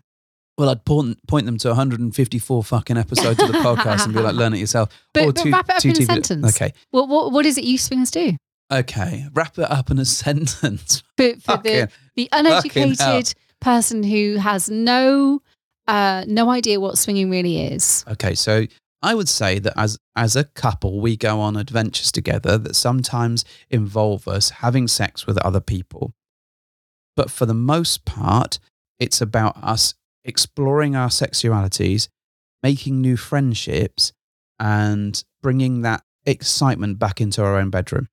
well 0.57 0.67
i'd 0.69 0.83
point, 0.83 1.25
point 1.27 1.45
them 1.45 1.57
to 1.59 1.69
154 1.69 2.63
fucking 2.63 2.97
episodes 2.97 3.41
of 3.41 3.47
the 3.47 3.53
podcast 3.59 4.03
and 4.05 4.13
be 4.13 4.19
like 4.19 4.35
learn 4.41 4.53
it 4.53 4.57
yourself 4.59 4.89
But, 5.13 5.23
Or 5.23 5.31
but 5.33 5.43
two- 5.43 5.51
wrap 5.51 5.69
it 5.69 5.75
up 5.75 5.81
two 5.81 5.89
in 5.89 6.01
a 6.01 6.05
sentence. 6.05 6.55
okay 6.55 6.73
What, 6.89 7.07
what, 7.07 7.31
what 7.31 7.45
is 7.45 7.57
it 7.57 7.63
you 7.63 7.77
swingers 7.77 8.11
do? 8.11 8.35
Okay, 8.71 9.27
wrap 9.33 9.57
it 9.57 9.69
up 9.69 9.91
in 9.91 9.99
a 9.99 10.05
sentence. 10.23 11.03
For, 11.17 11.57
the, 11.57 11.89
the 12.15 12.29
uneducated 12.31 13.33
person 13.59 14.03
who 14.03 14.37
has 14.37 14.69
no, 14.69 15.41
uh, 15.87 16.23
no 16.27 16.49
idea 16.49 16.79
what 16.79 16.97
swinging 16.97 17.29
really 17.29 17.61
is. 17.61 18.05
Okay, 18.07 18.33
so 18.33 18.65
I 19.01 19.15
would 19.15 19.29
say 19.29 19.59
that 19.59 19.73
as 19.77 19.97
as 20.15 20.35
a 20.35 20.43
couple, 20.43 21.01
we 21.01 21.17
go 21.17 21.39
on 21.39 21.57
adventures 21.57 22.11
together 22.11 22.57
that 22.57 22.75
sometimes 22.75 23.43
involve 23.69 24.27
us 24.27 24.49
having 24.49 24.87
sex 24.87 25.25
with 25.25 25.37
other 25.39 25.61
people. 25.61 26.13
But 27.15 27.31
for 27.31 27.45
the 27.45 27.53
most 27.53 28.05
part, 28.05 28.59
it's 28.99 29.21
about 29.21 29.57
us 29.61 29.95
exploring 30.23 30.95
our 30.95 31.09
sexualities, 31.09 32.07
making 32.61 33.01
new 33.01 33.17
friendships, 33.17 34.13
and 34.59 35.23
bringing 35.41 35.81
that 35.81 36.03
excitement 36.25 36.99
back 36.99 37.19
into 37.19 37.43
our 37.43 37.57
own 37.57 37.71
bedroom. 37.71 38.07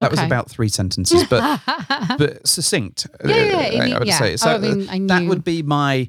That 0.00 0.10
was 0.10 0.20
about 0.20 0.48
three 0.50 0.68
sentences, 0.68 1.24
but 1.28 1.60
but 2.18 2.46
succinct. 2.46 3.06
yeah, 3.24 3.34
yeah, 3.36 3.56
uh, 3.56 3.84
yeah, 3.86 3.96
I 3.96 3.98
would 3.98 4.08
yeah. 4.08 4.18
say. 4.18 4.36
So 4.36 4.50
oh, 4.50 4.54
I 4.54 4.58
mean, 4.58 4.88
I 4.88 4.98
that 5.08 5.28
would 5.28 5.44
be 5.44 5.62
my 5.62 6.08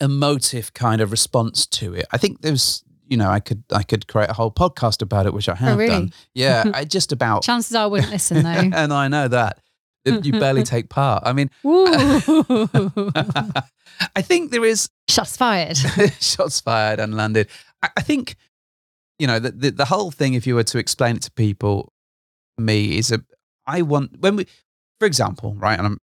emotive 0.00 0.72
kind 0.72 1.00
of 1.00 1.10
response 1.10 1.66
to 1.66 1.94
it. 1.94 2.06
I 2.12 2.16
think 2.18 2.40
there's, 2.40 2.82
you 3.06 3.16
know, 3.16 3.28
I 3.30 3.40
could 3.40 3.62
I 3.70 3.82
could 3.82 4.06
create 4.08 4.30
a 4.30 4.32
whole 4.32 4.50
podcast 4.50 5.02
about 5.02 5.26
it, 5.26 5.34
which 5.34 5.48
I 5.50 5.54
have 5.54 5.74
Oh, 5.74 5.76
really? 5.78 5.90
done. 5.90 6.12
Yeah, 6.34 6.64
I 6.74 6.84
just 6.84 7.12
about. 7.12 7.42
Chances 7.42 7.74
are 7.76 7.84
I 7.84 7.86
wouldn't 7.86 8.10
listen 8.10 8.42
though. 8.42 8.48
and 8.50 8.92
I 8.92 9.06
know 9.08 9.28
that 9.28 9.58
That 10.06 10.24
you 10.24 10.32
barely 10.32 10.62
take 10.62 10.88
part. 10.88 11.22
I 11.26 11.32
mean, 11.34 11.50
I 14.16 14.22
think 14.22 14.50
there 14.50 14.64
is 14.64 14.88
Shots 15.08 15.36
fired. 15.36 15.76
shots 16.20 16.60
fired 16.60 17.00
and 17.00 17.14
landed. 17.16 17.48
I, 17.82 17.90
I 17.98 18.00
think, 18.02 18.36
you 19.18 19.26
know, 19.26 19.38
the, 19.38 19.50
the 19.50 19.70
the 19.70 19.84
whole 19.84 20.10
thing. 20.10 20.32
If 20.34 20.46
you 20.46 20.54
were 20.54 20.64
to 20.64 20.78
explain 20.78 21.16
it 21.16 21.22
to 21.22 21.30
people, 21.32 21.91
me 22.58 22.98
is 22.98 23.10
a. 23.12 23.20
I 23.66 23.82
want 23.82 24.18
when 24.20 24.36
we, 24.36 24.46
for 24.98 25.06
example, 25.06 25.54
right, 25.54 25.78
and 25.78 25.86
I'm 25.86 25.98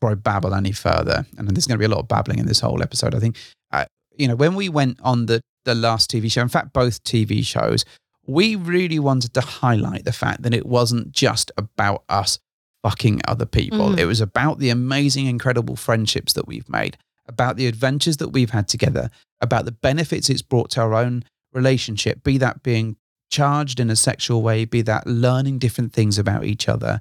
before 0.00 0.12
I 0.12 0.14
babble 0.14 0.54
any 0.54 0.72
further, 0.72 1.26
and 1.36 1.48
there's 1.48 1.66
going 1.66 1.78
to 1.78 1.78
be 1.78 1.84
a 1.84 1.94
lot 1.94 2.00
of 2.00 2.08
babbling 2.08 2.38
in 2.38 2.46
this 2.46 2.60
whole 2.60 2.82
episode. 2.82 3.14
I 3.14 3.20
think, 3.20 3.36
uh, 3.70 3.84
you 4.16 4.26
know, 4.28 4.36
when 4.36 4.54
we 4.54 4.68
went 4.68 4.98
on 5.02 5.26
the 5.26 5.40
the 5.64 5.74
last 5.74 6.10
TV 6.10 6.30
show, 6.30 6.40
in 6.42 6.48
fact, 6.48 6.72
both 6.72 7.02
TV 7.04 7.44
shows, 7.44 7.84
we 8.26 8.56
really 8.56 8.98
wanted 8.98 9.34
to 9.34 9.40
highlight 9.40 10.04
the 10.04 10.12
fact 10.12 10.42
that 10.42 10.54
it 10.54 10.66
wasn't 10.66 11.12
just 11.12 11.50
about 11.56 12.02
us 12.08 12.38
fucking 12.82 13.20
other 13.28 13.44
people. 13.44 13.90
Mhm. 13.90 13.98
It 13.98 14.06
was 14.06 14.22
about 14.22 14.58
the 14.58 14.70
amazing, 14.70 15.26
incredible 15.26 15.76
friendships 15.76 16.32
that 16.32 16.46
we've 16.46 16.68
made, 16.68 16.96
about 17.26 17.56
the 17.56 17.66
adventures 17.66 18.16
that 18.16 18.30
we've 18.30 18.50
had 18.50 18.68
together, 18.68 19.10
about 19.40 19.66
the 19.66 19.72
benefits 19.72 20.30
it's 20.30 20.40
brought 20.40 20.70
to 20.70 20.80
our 20.80 20.94
own 20.94 21.24
relationship, 21.52 22.22
be 22.24 22.38
that 22.38 22.62
being 22.62 22.96
charged 23.30 23.80
in 23.80 23.90
a 23.90 23.96
sexual 23.96 24.42
way, 24.42 24.64
be 24.64 24.82
that 24.82 25.06
learning 25.06 25.58
different 25.58 25.92
things 25.92 26.18
about 26.18 26.44
each 26.44 26.68
other, 26.68 27.00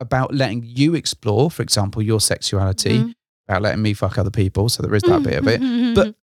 about 0.00 0.34
letting 0.34 0.62
you 0.64 0.94
explore, 0.94 1.50
for 1.50 1.62
example, 1.62 2.02
your 2.02 2.20
sexuality, 2.20 2.98
Mhm. 2.98 3.14
about 3.48 3.62
letting 3.62 3.82
me 3.82 3.94
fuck 3.94 4.18
other 4.18 4.30
people. 4.30 4.68
So 4.68 4.82
there 4.82 4.94
is 4.94 5.02
that 5.04 5.22
bit 5.22 5.34
of 5.38 5.46
it. 5.46 5.60
Mm-hmm. 5.60 5.94
But 5.94 6.16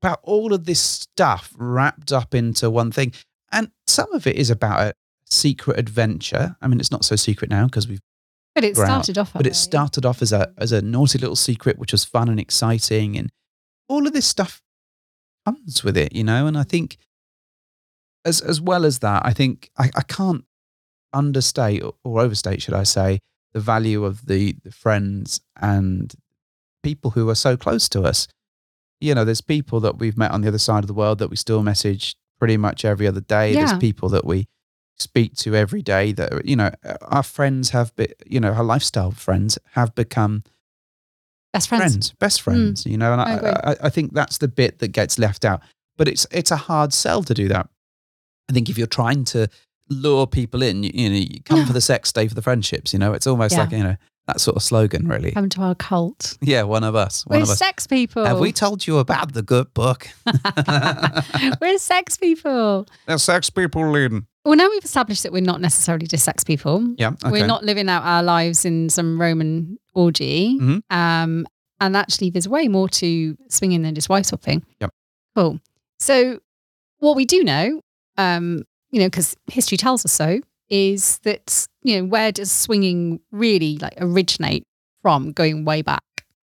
about 0.00 0.20
all 0.22 0.52
of 0.52 0.64
this 0.64 0.80
stuff 0.80 1.52
wrapped 1.56 2.12
up 2.12 2.34
into 2.34 2.70
one 2.70 2.90
thing. 2.92 3.12
And 3.52 3.70
some 3.86 4.12
of 4.12 4.26
it 4.26 4.36
is 4.36 4.50
about 4.50 4.80
a 4.80 4.94
secret 5.28 5.78
adventure. 5.78 6.56
I 6.60 6.68
mean, 6.68 6.78
it's 6.80 6.90
not 6.90 7.04
so 7.04 7.16
secret 7.16 7.50
now 7.50 7.64
because 7.66 7.88
we've 7.88 8.00
But 8.54 8.64
it 8.64 8.76
started 8.76 9.18
off. 9.18 9.32
but 9.32 9.40
that 9.40 9.46
it 9.46 9.50
way. 9.50 9.54
started 9.54 10.06
off 10.06 10.22
as 10.22 10.32
a 10.32 10.52
as 10.58 10.72
a 10.72 10.80
naughty 10.82 11.18
little 11.18 11.36
secret, 11.36 11.78
which 11.78 11.92
was 11.92 12.04
fun 12.04 12.28
and 12.28 12.38
exciting, 12.40 13.16
and 13.18 13.30
all 13.88 14.06
of 14.06 14.12
this 14.12 14.26
stuff 14.26 14.62
comes 15.44 15.82
with 15.84 15.96
it, 15.96 16.14
you 16.14 16.24
know. 16.24 16.46
And 16.46 16.56
I 16.58 16.62
think, 16.62 16.96
as 18.26 18.40
as 18.40 18.60
well 18.60 18.84
as 18.84 18.98
that, 18.98 19.24
I 19.24 19.32
think 19.32 19.70
I, 19.78 19.90
I 19.96 20.02
can't 20.02 20.44
understate 21.12 21.82
or, 21.82 21.94
or 22.04 22.20
overstate, 22.20 22.60
should 22.60 22.74
I 22.74 22.82
say, 22.82 23.20
the 23.52 23.60
value 23.60 24.04
of 24.04 24.26
the 24.26 24.56
the 24.64 24.72
friends 24.72 25.40
and 25.60 26.14
people 26.82 27.12
who 27.12 27.30
are 27.30 27.34
so 27.34 27.56
close 27.56 27.88
to 27.90 28.02
us. 28.02 28.28
You 29.00 29.14
know, 29.14 29.24
there's 29.24 29.40
people 29.40 29.80
that 29.80 29.98
we've 29.98 30.18
met 30.18 30.32
on 30.32 30.40
the 30.40 30.48
other 30.48 30.58
side 30.58 30.82
of 30.82 30.88
the 30.88 30.94
world 30.94 31.18
that 31.18 31.30
we 31.30 31.36
still 31.36 31.62
message 31.62 32.16
pretty 32.38 32.56
much 32.56 32.84
every 32.84 33.06
other 33.06 33.20
day. 33.20 33.52
Yeah. 33.52 33.66
There's 33.66 33.78
people 33.78 34.08
that 34.10 34.24
we 34.24 34.46
speak 34.98 35.36
to 35.36 35.54
every 35.54 35.82
day 35.82 36.12
that 36.12 36.32
are- 36.32 36.42
you 36.44 36.56
know 36.56 36.70
our 37.02 37.22
friends 37.22 37.70
have 37.70 37.94
been 37.96 38.12
you 38.26 38.40
know 38.40 38.52
our 38.52 38.64
lifestyle 38.64 39.10
friends 39.10 39.58
have 39.72 39.94
become 39.94 40.42
Best 41.52 41.68
friends. 41.68 41.92
friends, 41.92 42.12
best 42.18 42.40
hmm. 42.40 42.44
friends 42.44 42.86
you 42.86 42.96
know 42.96 43.12
and 43.12 43.20
I 43.20 43.36
I. 43.36 43.70
I, 43.72 43.76
I 43.84 43.90
think 43.90 44.14
that's 44.14 44.38
the 44.38 44.48
bit 44.48 44.78
that 44.78 44.88
gets 44.88 45.18
left 45.18 45.44
out 45.44 45.60
but 45.98 46.08
it's 46.08 46.26
it's 46.30 46.50
a 46.50 46.56
hard 46.56 46.94
sell 46.94 47.22
to 47.24 47.34
do 47.34 47.46
that 47.48 47.68
i 48.48 48.52
think 48.52 48.68
if 48.68 48.76
you're 48.78 48.86
trying 48.86 49.24
to 49.24 49.48
lure 49.88 50.26
people 50.26 50.62
in 50.62 50.82
you, 50.82 50.90
you 50.94 51.08
know 51.10 51.16
you 51.16 51.40
come 51.44 51.58
Yeah. 51.58 51.66
for 51.66 51.72
the 51.72 51.80
sex 51.80 52.08
stay 52.10 52.26
for 52.28 52.34
the 52.34 52.42
friendships 52.42 52.92
you 52.92 52.98
know 52.98 53.12
it's 53.12 53.26
almost 53.26 53.54
Yeah. 53.54 53.60
like 53.62 53.70
you 53.72 53.82
know 53.84 53.96
that 54.26 54.40
sort 54.40 54.56
of 54.56 54.62
slogan 54.64 55.06
really 55.06 55.30
Come 55.30 55.48
to 55.50 55.60
our 55.62 55.76
cult. 55.76 56.36
yeah 56.40 56.64
one 56.64 56.82
of 56.82 56.96
us 56.96 57.24
one 57.26 57.38
We're 57.38 57.42
of 57.44 57.50
us 57.50 57.58
sex 57.58 57.86
people. 57.86 58.24
have 58.24 58.40
we 58.40 58.50
told 58.52 58.84
you 58.86 58.98
about 58.98 59.32
the 59.34 59.42
good 59.42 59.72
book 59.74 60.08
We're 61.60 61.78
sex 61.78 62.16
people. 62.16 62.86
They're 63.06 63.18
sex 63.18 63.50
people 63.50 63.94
in 63.94 64.26
Well, 64.44 64.56
now 64.56 64.68
we've 64.70 64.84
established 64.84 65.22
that 65.22 65.32
we're 65.32 65.42
not 65.42 65.60
necessarily 65.60 66.06
just 66.06 66.24
sex 66.24 66.42
people. 66.44 66.94
yeah 66.98 67.10
okay 67.10 67.30
We're 67.30 67.46
not 67.46 67.64
living 67.64 67.88
out 67.88 68.02
our 68.02 68.22
lives 68.22 68.64
in 68.64 68.88
some 68.88 69.20
Roman 69.20 69.78
orgy. 69.94 70.58
Mhm. 70.60 70.82
Um, 70.90 71.46
and 71.80 71.96
actually, 71.96 72.30
there's 72.30 72.48
way 72.48 72.68
more 72.68 72.88
to 72.88 73.36
swinging 73.48 73.82
than 73.82 73.94
just 73.94 74.08
wife 74.08 74.26
swapping. 74.26 74.64
Yep. 74.80 74.90
Cool. 75.36 75.60
So, 76.00 76.40
what 76.98 77.16
we 77.16 77.24
do 77.26 77.44
know, 77.44 77.80
um, 78.16 78.64
you 78.90 79.00
know, 79.00 79.06
because 79.06 79.36
history 79.50 79.76
tells 79.76 80.04
us 80.04 80.12
so, 80.12 80.40
is 80.68 81.18
that 81.20 81.66
you 81.82 81.96
know 81.96 82.06
where 82.06 82.32
does 82.32 82.50
swinging 82.50 83.20
really 83.30 83.78
like 83.78 83.94
originate 83.98 84.64
from? 85.02 85.32
Going 85.32 85.64
way 85.64 85.82
back, 85.82 86.02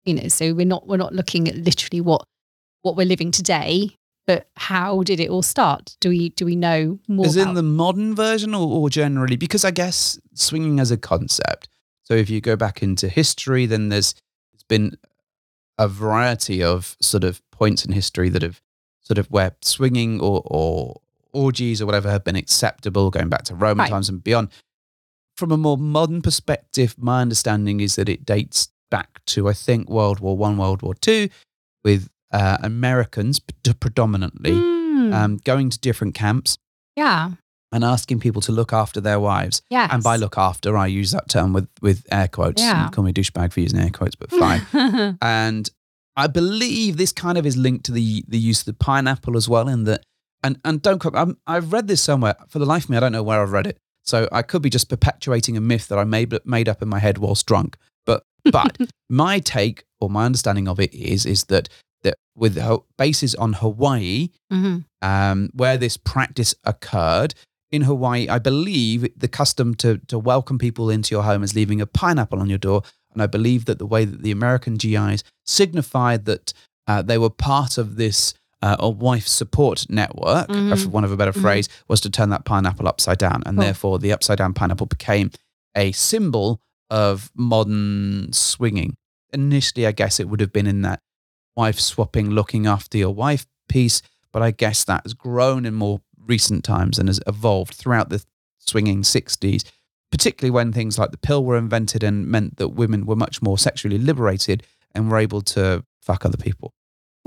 you 0.04 0.14
know. 0.14 0.28
So 0.28 0.54
we're 0.54 0.66
not 0.66 0.86
we're 0.86 0.96
not 0.96 1.14
looking 1.14 1.48
at 1.48 1.56
literally 1.56 2.00
what 2.00 2.24
what 2.82 2.96
we're 2.96 3.06
living 3.06 3.30
today, 3.30 3.96
but 4.26 4.48
how 4.56 5.02
did 5.02 5.20
it 5.20 5.30
all 5.30 5.42
start? 5.42 5.96
Do 6.00 6.10
we 6.10 6.30
do 6.30 6.44
we 6.44 6.56
know 6.56 6.98
more? 7.08 7.26
Is 7.26 7.36
in 7.36 7.54
the 7.54 7.62
modern 7.62 8.14
version 8.14 8.54
or, 8.54 8.66
or 8.66 8.90
generally? 8.90 9.36
Because 9.36 9.64
I 9.64 9.70
guess 9.70 10.18
swinging 10.34 10.80
as 10.80 10.90
a 10.90 10.96
concept. 10.96 11.68
So 12.04 12.14
if 12.14 12.30
you 12.30 12.40
go 12.40 12.56
back 12.56 12.82
into 12.82 13.08
history, 13.08 13.66
then 13.66 13.88
there's 13.90 14.14
there's 14.52 14.64
been 14.64 14.96
a 15.78 15.88
variety 15.88 16.62
of 16.62 16.96
sort 17.00 17.24
of 17.24 17.40
points 17.52 17.84
in 17.84 17.92
history 17.92 18.28
that 18.30 18.42
have 18.42 18.60
sort 19.00 19.18
of 19.18 19.30
where 19.30 19.52
swinging 19.62 20.20
or, 20.20 20.42
or 20.44 21.00
orgies 21.32 21.80
or 21.82 21.86
whatever 21.86 22.10
have 22.10 22.24
been 22.24 22.36
acceptable, 22.36 23.10
going 23.10 23.28
back 23.28 23.44
to 23.44 23.54
Roman 23.54 23.78
Right. 23.84 23.90
times 23.90 24.08
and 24.08 24.22
beyond. 24.22 24.48
From 25.36 25.52
a 25.52 25.56
more 25.56 25.78
modern 25.78 26.20
perspective, 26.22 26.94
my 26.98 27.20
understanding 27.20 27.80
is 27.80 27.96
that 27.96 28.08
it 28.08 28.24
dates 28.24 28.70
back 28.90 29.24
to 29.26 29.48
I 29.48 29.52
think 29.52 29.88
World 29.88 30.18
War 30.20 30.36
One, 30.36 30.56
World 30.56 30.82
War 30.82 30.94
Two, 30.94 31.28
with 31.84 32.08
uh, 32.32 32.58
Americans 32.62 33.40
predominantly 33.80 34.52
Mm. 34.98 35.14
um, 35.14 35.36
going 35.44 35.70
to 35.70 35.78
different 35.78 36.14
camps 36.14 36.58
yeah. 36.96 37.30
and 37.70 37.84
asking 37.84 38.18
people 38.18 38.42
to 38.42 38.50
look 38.52 38.72
after 38.72 39.00
their 39.00 39.20
wives. 39.20 39.62
Yes. 39.70 39.90
And 39.92 40.02
by 40.02 40.16
look 40.16 40.36
after, 40.36 40.76
I 40.76 40.86
use 40.88 41.12
that 41.12 41.28
term 41.28 41.52
with, 41.52 41.68
with 41.80 42.04
air 42.10 42.26
quotes. 42.26 42.60
Yeah. 42.60 42.86
You 42.86 42.90
Call 42.90 43.04
me 43.04 43.10
a 43.10 43.14
douchebag 43.14 43.52
for 43.52 43.60
using 43.60 43.78
air 43.78 43.90
quotes, 43.90 44.16
but 44.16 44.30
fine. 44.32 44.66
and 45.22 45.70
I 46.16 46.26
believe 46.26 46.96
this 46.96 47.12
kind 47.12 47.38
of 47.38 47.46
is 47.46 47.56
linked 47.56 47.84
to 47.86 47.92
the 47.92 48.24
the 48.26 48.38
use 48.38 48.60
of 48.60 48.66
the 48.66 48.72
pineapple 48.74 49.36
as 49.36 49.48
well. 49.48 49.68
In 49.68 49.84
that, 49.84 50.02
and 50.42 50.58
and 50.64 50.80
don't. 50.82 51.04
I'm, 51.14 51.36
I've 51.46 51.72
read 51.72 51.88
this 51.88 52.00
somewhere. 52.02 52.36
For 52.48 52.58
the 52.58 52.66
life 52.66 52.84
of 52.84 52.90
me, 52.90 52.96
I 52.96 53.00
don't 53.00 53.12
know 53.12 53.22
where 53.22 53.42
I've 53.42 53.52
read 53.52 53.66
it. 53.66 53.78
So 54.04 54.28
I 54.32 54.42
could 54.42 54.62
be 54.62 54.70
just 54.70 54.88
perpetuating 54.88 55.56
a 55.56 55.60
myth 55.60 55.88
that 55.88 55.98
I 55.98 56.04
made 56.04 56.34
made 56.44 56.68
up 56.68 56.82
in 56.82 56.88
my 56.88 56.98
head 56.98 57.18
whilst 57.18 57.46
drunk. 57.46 57.76
But 58.06 58.22
but 58.52 58.78
my 59.10 59.38
take 59.40 59.84
or 60.00 60.08
my 60.10 60.24
understanding 60.26 60.68
of 60.68 60.78
it 60.80 60.94
is 60.94 61.26
is 61.26 61.44
that 61.44 61.68
that 62.02 62.14
with 62.36 62.58
bases 62.96 63.34
on 63.34 63.54
Hawaii, 63.54 64.28
Mhm. 64.52 64.84
um, 65.02 65.50
where 65.54 65.76
this 65.76 65.96
practice 65.96 66.54
occurred. 66.64 67.34
In 67.70 67.82
Hawaii, 67.82 68.28
I 68.30 68.38
believe 68.38 69.06
the 69.14 69.28
custom 69.28 69.74
to, 69.74 69.98
to 70.06 70.18
welcome 70.18 70.56
people 70.56 70.88
into 70.88 71.14
your 71.14 71.24
home 71.24 71.42
is 71.42 71.54
leaving 71.54 71.82
a 71.82 71.86
pineapple 71.86 72.40
on 72.40 72.48
your 72.48 72.56
door. 72.56 72.80
And 73.12 73.20
I 73.20 73.26
believe 73.26 73.66
that 73.66 73.78
the 73.78 73.84
way 73.84 74.06
that 74.06 74.22
the 74.22 74.30
American 74.30 74.76
GIs 74.76 75.22
signified 75.44 76.24
that 76.24 76.54
uh, 76.86 77.02
they 77.02 77.18
were 77.18 77.28
part 77.28 77.76
of 77.76 77.96
this 77.96 78.32
uh, 78.62 78.76
a 78.78 78.88
wife 78.90 79.26
support 79.28 79.86
network, 79.88 80.48
Mhm. 80.48 80.82
for 80.82 80.88
one 80.88 81.04
of 81.04 81.12
a 81.12 81.16
better 81.16 81.32
Mhm. 81.32 81.40
phrase, 81.42 81.68
was 81.86 82.00
to 82.00 82.10
turn 82.10 82.30
that 82.30 82.44
pineapple 82.44 82.88
upside 82.88 83.18
down. 83.18 83.42
And 83.46 83.56
Cool. 83.56 83.64
therefore, 83.64 83.98
the 83.98 84.12
upside 84.12 84.38
down 84.38 84.54
pineapple 84.54 84.86
became 84.86 85.30
a 85.76 85.92
symbol 85.92 86.60
of 86.90 87.30
modern 87.36 88.32
swinging. 88.32 88.96
Initially, 89.32 89.86
I 89.86 89.92
guess 89.92 90.18
it 90.18 90.28
would 90.28 90.40
have 90.40 90.52
been 90.52 90.66
in 90.66 90.82
that 90.82 91.00
wife 91.56 91.78
swapping, 91.78 92.30
looking 92.30 92.66
after 92.66 92.96
your 92.98 93.14
wife 93.14 93.46
piece. 93.68 94.00
But 94.32 94.42
I 94.42 94.50
guess 94.50 94.84
that 94.84 95.02
has 95.04 95.14
grown 95.14 95.64
in 95.66 95.74
more 95.74 96.00
recent 96.26 96.64
times 96.64 96.98
and 96.98 97.08
has 97.08 97.20
evolved 97.26 97.74
throughout 97.74 98.08
the 98.10 98.24
swinging 98.58 99.02
60s, 99.04 99.64
particularly 100.10 100.50
when 100.50 100.72
things 100.72 100.98
like 100.98 101.10
the 101.10 101.16
pill 101.18 101.44
were 101.44 101.56
invented 101.56 102.02
and 102.02 102.26
meant 102.26 102.56
that 102.56 102.68
women 102.70 103.06
were 103.06 103.16
much 103.16 103.40
more 103.42 103.58
sexually 103.58 103.98
liberated 103.98 104.62
and 104.94 105.10
were 105.10 105.18
able 105.18 105.42
to 105.42 105.84
fuck 106.00 106.24
other 106.24 106.36
people. 106.38 106.72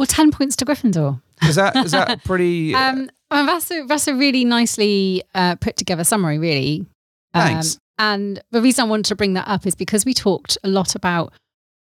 Well, 0.01 0.07
10 0.07 0.31
points 0.31 0.55
to 0.55 0.65
Gryffindor. 0.65 1.21
Is 1.43 1.57
that 1.57 1.75
is 1.75 1.91
that 1.91 2.23
pretty? 2.25 2.73
Um, 2.73 3.07
well, 3.29 3.45
that's 3.45 3.69
a, 3.69 3.83
that's 3.85 4.07
a 4.07 4.15
really 4.15 4.43
nicely 4.43 5.21
uh, 5.35 5.57
put 5.57 5.77
together 5.77 6.03
summary, 6.03 6.39
really. 6.39 6.87
Um, 7.35 7.43
Thanks. 7.43 7.77
and 7.99 8.41
the 8.49 8.63
reason 8.63 8.83
I 8.85 8.87
wanted 8.87 9.05
to 9.05 9.15
bring 9.15 9.33
that 9.35 9.47
up 9.47 9.67
is 9.67 9.75
because 9.75 10.03
we 10.03 10.15
talked 10.15 10.57
a 10.63 10.69
lot 10.69 10.95
about 10.95 11.33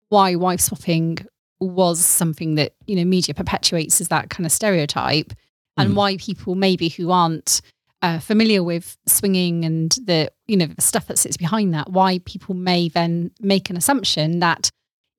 why 0.08 0.36
wife 0.36 0.62
swapping 0.62 1.18
was 1.60 2.00
something 2.00 2.56
that 2.56 2.74
you 2.86 2.96
know 2.96 3.04
media 3.04 3.36
perpetuates 3.36 4.00
as 4.00 4.08
that 4.08 4.30
kind 4.30 4.46
of 4.46 4.52
stereotype, 4.54 5.34
and 5.76 5.92
Mm. 5.92 5.96
why 5.96 6.16
people 6.16 6.56
maybe 6.56 6.88
who 6.88 7.12
aren't 7.12 7.60
uh, 8.02 8.20
familiar 8.20 8.64
with 8.64 8.96
swinging 9.08 9.66
and 9.66 9.92
the 10.06 10.32
you 10.48 10.56
know 10.56 10.68
the 10.68 10.82
stuff 10.82 11.08
that 11.08 11.18
sits 11.20 11.36
behind 11.36 11.74
that, 11.74 11.92
why 11.92 12.20
people 12.20 12.56
may 12.56 12.88
then 12.88 13.32
make 13.42 13.70
an 13.70 13.76
assumption 13.76 14.40
that 14.40 14.70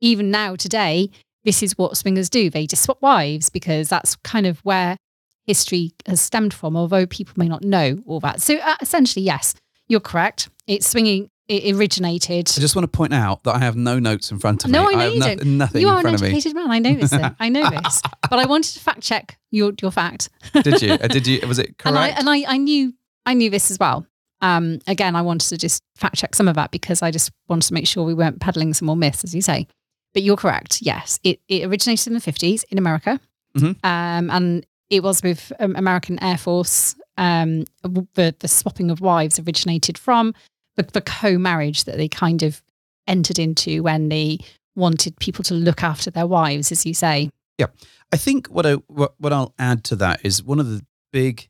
even 0.00 0.30
now 0.30 0.56
today 0.56 1.10
this 1.46 1.62
is 1.62 1.78
what 1.78 1.96
swingers 1.96 2.28
do. 2.28 2.50
They 2.50 2.66
just 2.66 2.82
swap 2.82 3.00
wives 3.00 3.48
because 3.48 3.88
that's 3.88 4.16
kind 4.16 4.46
of 4.46 4.58
where 4.60 4.98
history 5.46 5.92
has 6.06 6.20
stemmed 6.20 6.52
from, 6.52 6.76
although 6.76 7.06
people 7.06 7.32
may 7.38 7.48
not 7.48 7.62
know 7.62 7.98
all 8.06 8.20
that. 8.20 8.42
So 8.42 8.56
uh, 8.58 8.74
essentially, 8.82 9.24
yes, 9.24 9.54
you're 9.88 10.00
correct. 10.00 10.50
It's 10.66 10.86
swinging. 10.86 11.30
It 11.48 11.76
originated. 11.76 12.48
I 12.56 12.60
just 12.60 12.74
want 12.74 12.82
to 12.82 12.88
point 12.88 13.14
out 13.14 13.44
that 13.44 13.54
I 13.54 13.60
have 13.60 13.76
no 13.76 14.00
notes 14.00 14.32
in 14.32 14.40
front 14.40 14.64
of 14.64 14.70
No, 14.72 14.86
me. 14.86 14.94
I 14.94 14.96
know 14.96 14.98
have 15.04 15.14
you 15.14 15.20
no- 15.20 15.26
don't. 15.36 15.46
nothing 15.58 15.80
You 15.80 15.86
in 15.88 15.94
are 15.94 15.96
an 15.98 16.02
front 16.02 16.16
of 16.16 16.22
me. 16.22 16.28
educated 16.30 16.54
man. 16.56 16.70
I 16.72 16.78
know 16.80 16.94
this. 16.94 17.12
I 17.40 17.48
know 17.48 17.70
this. 17.70 18.02
But 18.28 18.40
I 18.40 18.46
wanted 18.46 18.74
to 18.74 18.80
fact 18.80 19.00
check 19.02 19.38
your 19.52 19.72
your 19.80 19.92
fact. 19.92 20.28
Did 20.64 20.82
you? 20.82 20.94
Uh, 21.00 21.06
Did 21.06 21.26
you? 21.28 21.46
Was 21.46 21.60
it 21.60 21.74
and 21.84 21.96
I 21.96 22.08
correct? 22.08 22.18
and 22.20 22.28
I, 22.28 22.44
I 22.48 22.56
knew 22.56 22.92
I 23.24 23.34
knew 23.34 23.48
this 23.48 23.70
as 23.70 23.78
well. 23.78 24.04
Um, 24.40 24.80
again, 24.88 25.14
I 25.14 25.22
wanted 25.22 25.48
to 25.50 25.56
just 25.56 25.84
fact 25.94 26.16
check 26.16 26.34
some 26.34 26.48
of 26.48 26.56
that 26.56 26.72
because 26.72 27.00
I 27.00 27.12
just 27.12 27.30
wanted 27.48 27.68
to 27.68 27.74
make 27.74 27.86
sure 27.86 28.02
we 28.04 28.12
weren't 28.14 28.40
peddling 28.40 28.74
some 28.74 28.86
more 28.86 28.96
myths, 28.96 29.22
as 29.22 29.32
you 29.32 29.40
say. 29.40 29.68
But 30.16 30.22
you're 30.22 30.38
correct. 30.38 30.80
Yes, 30.80 31.20
it, 31.24 31.40
it 31.46 31.66
originated 31.66 32.06
in 32.06 32.14
the 32.14 32.20
50s 32.20 32.64
in 32.70 32.78
America, 32.78 33.20
Mhm. 33.54 33.76
um, 33.84 34.30
and 34.30 34.64
it 34.88 35.02
was 35.02 35.22
with 35.22 35.52
um, 35.60 35.76
American 35.76 36.18
Air 36.22 36.38
Force. 36.38 36.94
Um, 37.18 37.64
the 37.82 38.34
the 38.38 38.48
swapping 38.48 38.90
of 38.90 39.02
wives 39.02 39.38
originated 39.38 39.98
from 39.98 40.32
the, 40.76 40.84
the 40.84 41.02
co-marriage 41.02 41.84
that 41.84 41.98
they 41.98 42.08
kind 42.08 42.42
of 42.42 42.62
entered 43.06 43.38
into 43.38 43.82
when 43.82 44.08
they 44.08 44.38
wanted 44.74 45.18
people 45.18 45.44
to 45.44 45.54
look 45.54 45.82
after 45.82 46.10
their 46.10 46.26
wives, 46.26 46.72
as 46.72 46.86
you 46.86 46.94
say. 46.94 47.28
Yeah, 47.58 47.66
I 48.10 48.16
think 48.16 48.46
what 48.46 48.64
I 48.64 48.76
what, 48.86 49.16
what 49.18 49.34
I'll 49.34 49.52
add 49.58 49.84
to 49.84 49.96
that 49.96 50.24
is 50.24 50.42
one 50.42 50.60
of 50.60 50.66
the 50.70 50.80
big 51.12 51.46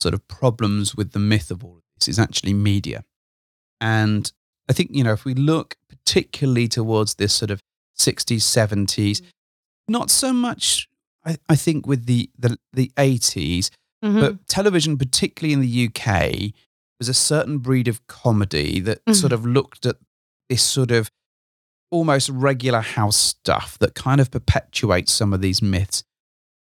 sort 0.00 0.12
of 0.12 0.26
problems 0.26 0.96
with 0.96 1.12
the 1.12 1.20
myth 1.20 1.52
of 1.52 1.62
all 1.62 1.76
of 1.76 1.82
this 2.00 2.08
is 2.08 2.18
actually 2.18 2.54
media, 2.54 3.04
and 3.80 4.32
I 4.68 4.72
think 4.72 4.90
you 4.92 5.04
know 5.04 5.12
if 5.12 5.24
we 5.24 5.34
look 5.34 5.76
particularly 5.88 6.66
towards 6.66 7.14
this 7.14 7.32
sort 7.32 7.52
of 7.52 7.60
sixties 7.98 8.44
seventies, 8.44 9.22
not 9.88 10.10
so 10.10 10.32
much. 10.32 10.88
I, 11.24 11.36
I 11.48 11.56
think 11.56 11.86
with 11.86 12.06
the 12.06 12.30
the 12.38 12.58
the 12.72 12.90
eighties, 12.98 13.70
Mm-hmm. 14.04 14.20
but 14.20 14.46
television, 14.46 14.96
particularly 14.96 15.52
in 15.52 15.60
the 15.60 15.88
UK, 15.88 16.52
was 17.00 17.08
a 17.08 17.14
certain 17.14 17.58
breed 17.58 17.88
of 17.88 18.06
comedy 18.06 18.78
that 18.80 19.04
Mhm. 19.06 19.16
sort 19.16 19.32
of 19.32 19.44
looked 19.44 19.84
at 19.86 19.96
this 20.48 20.62
sort 20.62 20.92
of 20.92 21.10
almost 21.90 22.28
regular 22.28 22.80
house 22.80 23.16
stuff 23.16 23.76
that 23.80 23.94
kind 23.96 24.20
of 24.20 24.30
perpetuates 24.30 25.10
some 25.12 25.32
of 25.32 25.40
these 25.40 25.60
myths. 25.60 26.04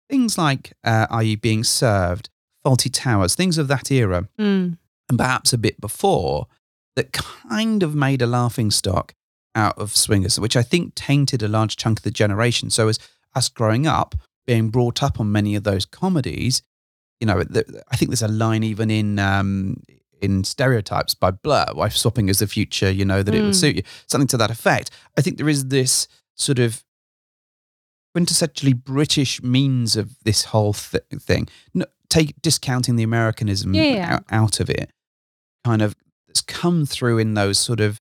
Things 0.08 0.38
like 0.38 0.74
uh, 0.84 1.06
Are 1.10 1.22
You 1.24 1.36
Being 1.36 1.64
Served? 1.64 2.30
Fawlty 2.64 2.90
Towers, 2.92 3.34
things 3.34 3.58
of 3.58 3.66
that 3.68 3.90
era, 3.90 4.28
Mm. 4.38 4.78
and 5.08 5.18
perhaps 5.18 5.52
a 5.52 5.58
bit 5.58 5.80
before, 5.80 6.46
that 6.96 7.12
kind 7.12 7.82
of 7.82 7.94
made 7.96 8.22
a 8.22 8.26
laughing 8.26 8.70
stock 8.70 9.14
out 9.58 9.76
of 9.78 9.94
swingers, 9.96 10.38
which 10.40 10.56
I 10.56 10.62
think 10.62 10.94
tainted 10.94 11.42
a 11.42 11.48
large 11.48 11.76
chunk 11.76 11.98
of 11.98 12.02
the 12.04 12.10
generation. 12.10 12.70
So, 12.70 12.88
as 12.88 12.98
us 13.34 13.48
growing 13.48 13.86
up, 13.86 14.14
being 14.46 14.70
brought 14.70 15.02
up 15.02 15.20
on 15.20 15.30
many 15.32 15.54
of 15.56 15.64
those 15.64 15.84
comedies, 15.84 16.62
you 17.20 17.26
know, 17.26 17.42
the, 17.42 17.82
I 17.92 17.96
think 17.96 18.10
there's 18.10 18.22
a 18.22 18.28
line 18.28 18.62
even 18.62 18.90
in 18.90 19.18
um, 19.18 19.76
in 20.20 20.42
Stereotypes 20.44 21.14
by 21.14 21.30
Blur, 21.30 21.66
wife 21.74 21.94
swapping 21.96 22.28
is 22.28 22.38
the 22.38 22.46
future, 22.46 22.90
you 22.90 23.04
know, 23.04 23.22
that 23.22 23.34
it 23.34 23.42
would 23.42 23.52
Mm. 23.52 23.60
suit 23.60 23.76
you, 23.76 23.82
something 24.06 24.26
to 24.28 24.36
that 24.38 24.50
effect. 24.50 24.90
I 25.16 25.20
think 25.22 25.36
there 25.36 25.48
is 25.48 25.66
this 25.68 26.08
sort 26.34 26.58
of 26.58 26.82
quintessentially 28.16 28.74
British 28.74 29.42
means 29.42 29.96
of 29.96 30.16
this 30.24 30.46
whole 30.46 30.72
th- 30.72 31.04
thing. 31.20 31.48
No, 31.74 31.84
take 32.08 32.40
discounting 32.42 32.96
the 32.96 33.02
Americanism 33.04 33.74
Yeah, 33.74 33.82
yeah. 33.82 34.14
Out, 34.14 34.24
out 34.30 34.60
of 34.60 34.70
it, 34.70 34.90
kind 35.64 35.82
of 35.82 35.94
that's 36.26 36.40
come 36.40 36.86
through 36.86 37.18
in 37.18 37.34
those 37.34 37.58
sort 37.58 37.80
of 37.80 38.00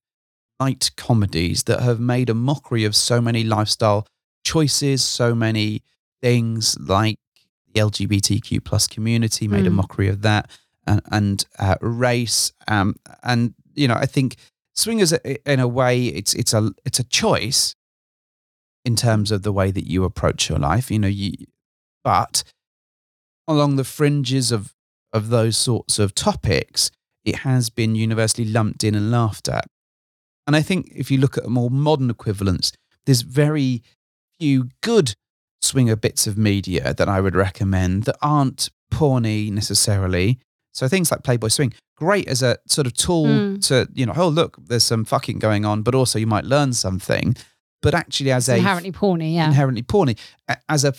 light 0.60 0.90
comedies 0.96 1.64
that 1.64 1.80
have 1.80 2.00
made 2.00 2.28
a 2.30 2.34
mockery 2.34 2.84
of 2.84 2.94
so 2.96 3.20
many 3.20 3.44
lifestyle 3.44 4.06
choices, 4.44 5.02
so 5.04 5.34
many 5.34 5.82
things 6.20 6.76
like 6.80 7.18
the 7.72 7.80
LGBTQ 7.80 8.64
plus 8.64 8.86
community 8.86 9.46
made 9.46 9.66
a 9.66 9.70
Mm. 9.70 9.74
mockery 9.74 10.08
of 10.08 10.22
that, 10.22 10.50
and, 10.86 11.02
and 11.10 11.44
uh, 11.58 11.76
race, 11.80 12.52
um, 12.66 12.96
and 13.22 13.54
you 13.74 13.86
know, 13.86 13.94
I 13.94 14.06
think 14.06 14.36
swingers, 14.74 15.12
in 15.12 15.60
a 15.60 15.68
way, 15.68 16.06
it's 16.06 16.34
it's 16.34 16.52
a 16.54 16.72
it's 16.84 16.98
a 16.98 17.04
choice 17.04 17.74
in 18.84 18.96
terms 18.96 19.30
of 19.30 19.42
the 19.42 19.52
way 19.52 19.70
that 19.70 19.86
you 19.86 20.04
approach 20.04 20.48
your 20.48 20.58
life. 20.58 20.90
You 20.90 20.98
know, 20.98 21.08
you 21.08 21.32
but 22.02 22.42
along 23.46 23.76
the 23.76 23.84
fringes 23.84 24.50
of 24.50 24.74
of 25.12 25.28
those 25.28 25.56
sorts 25.56 25.98
of 25.98 26.14
topics, 26.14 26.90
it 27.24 27.36
has 27.36 27.70
been 27.70 27.94
universally 27.94 28.48
lumped 28.48 28.82
in 28.82 28.94
and 28.94 29.10
laughed 29.10 29.48
at. 29.48 29.66
And 30.48 30.56
I 30.56 30.62
think 30.62 30.90
if 30.94 31.10
you 31.10 31.18
look 31.18 31.36
at 31.36 31.44
a 31.44 31.50
more 31.50 31.70
modern 31.70 32.08
equivalents, 32.08 32.72
there's 33.04 33.20
very 33.20 33.82
few 34.40 34.70
good 34.82 35.14
swinger 35.60 35.94
bits 35.94 36.26
of 36.26 36.38
media 36.38 36.94
that 36.94 37.08
I 37.08 37.20
would 37.20 37.36
recommend 37.36 38.04
that 38.04 38.16
aren't 38.22 38.70
porny 38.90 39.52
necessarily. 39.52 40.38
So 40.72 40.88
things 40.88 41.10
like 41.10 41.22
Playboy 41.22 41.48
Swing, 41.48 41.74
great 41.98 42.26
as 42.28 42.42
a 42.42 42.56
sort 42.66 42.86
of 42.86 42.94
tool 42.94 43.26
Mm. 43.26 43.66
to, 43.66 43.88
you 43.92 44.06
know, 44.06 44.14
oh, 44.16 44.28
look, 44.28 44.56
there's 44.68 44.84
some 44.84 45.04
fucking 45.04 45.38
going 45.38 45.66
on, 45.66 45.82
but 45.82 45.94
also 45.94 46.18
you 46.18 46.26
might 46.26 46.44
learn 46.46 46.72
something. 46.72 47.36
But 47.82 47.94
actually, 47.94 48.32
as 48.32 48.48
It's 48.48 48.54
a 48.54 48.58
inherently 48.58 48.92
porny, 48.92 49.34
yeah. 49.34 49.46
inherently 49.48 49.82
porny. 49.82 50.18
As 50.68 50.82
a 50.82 50.94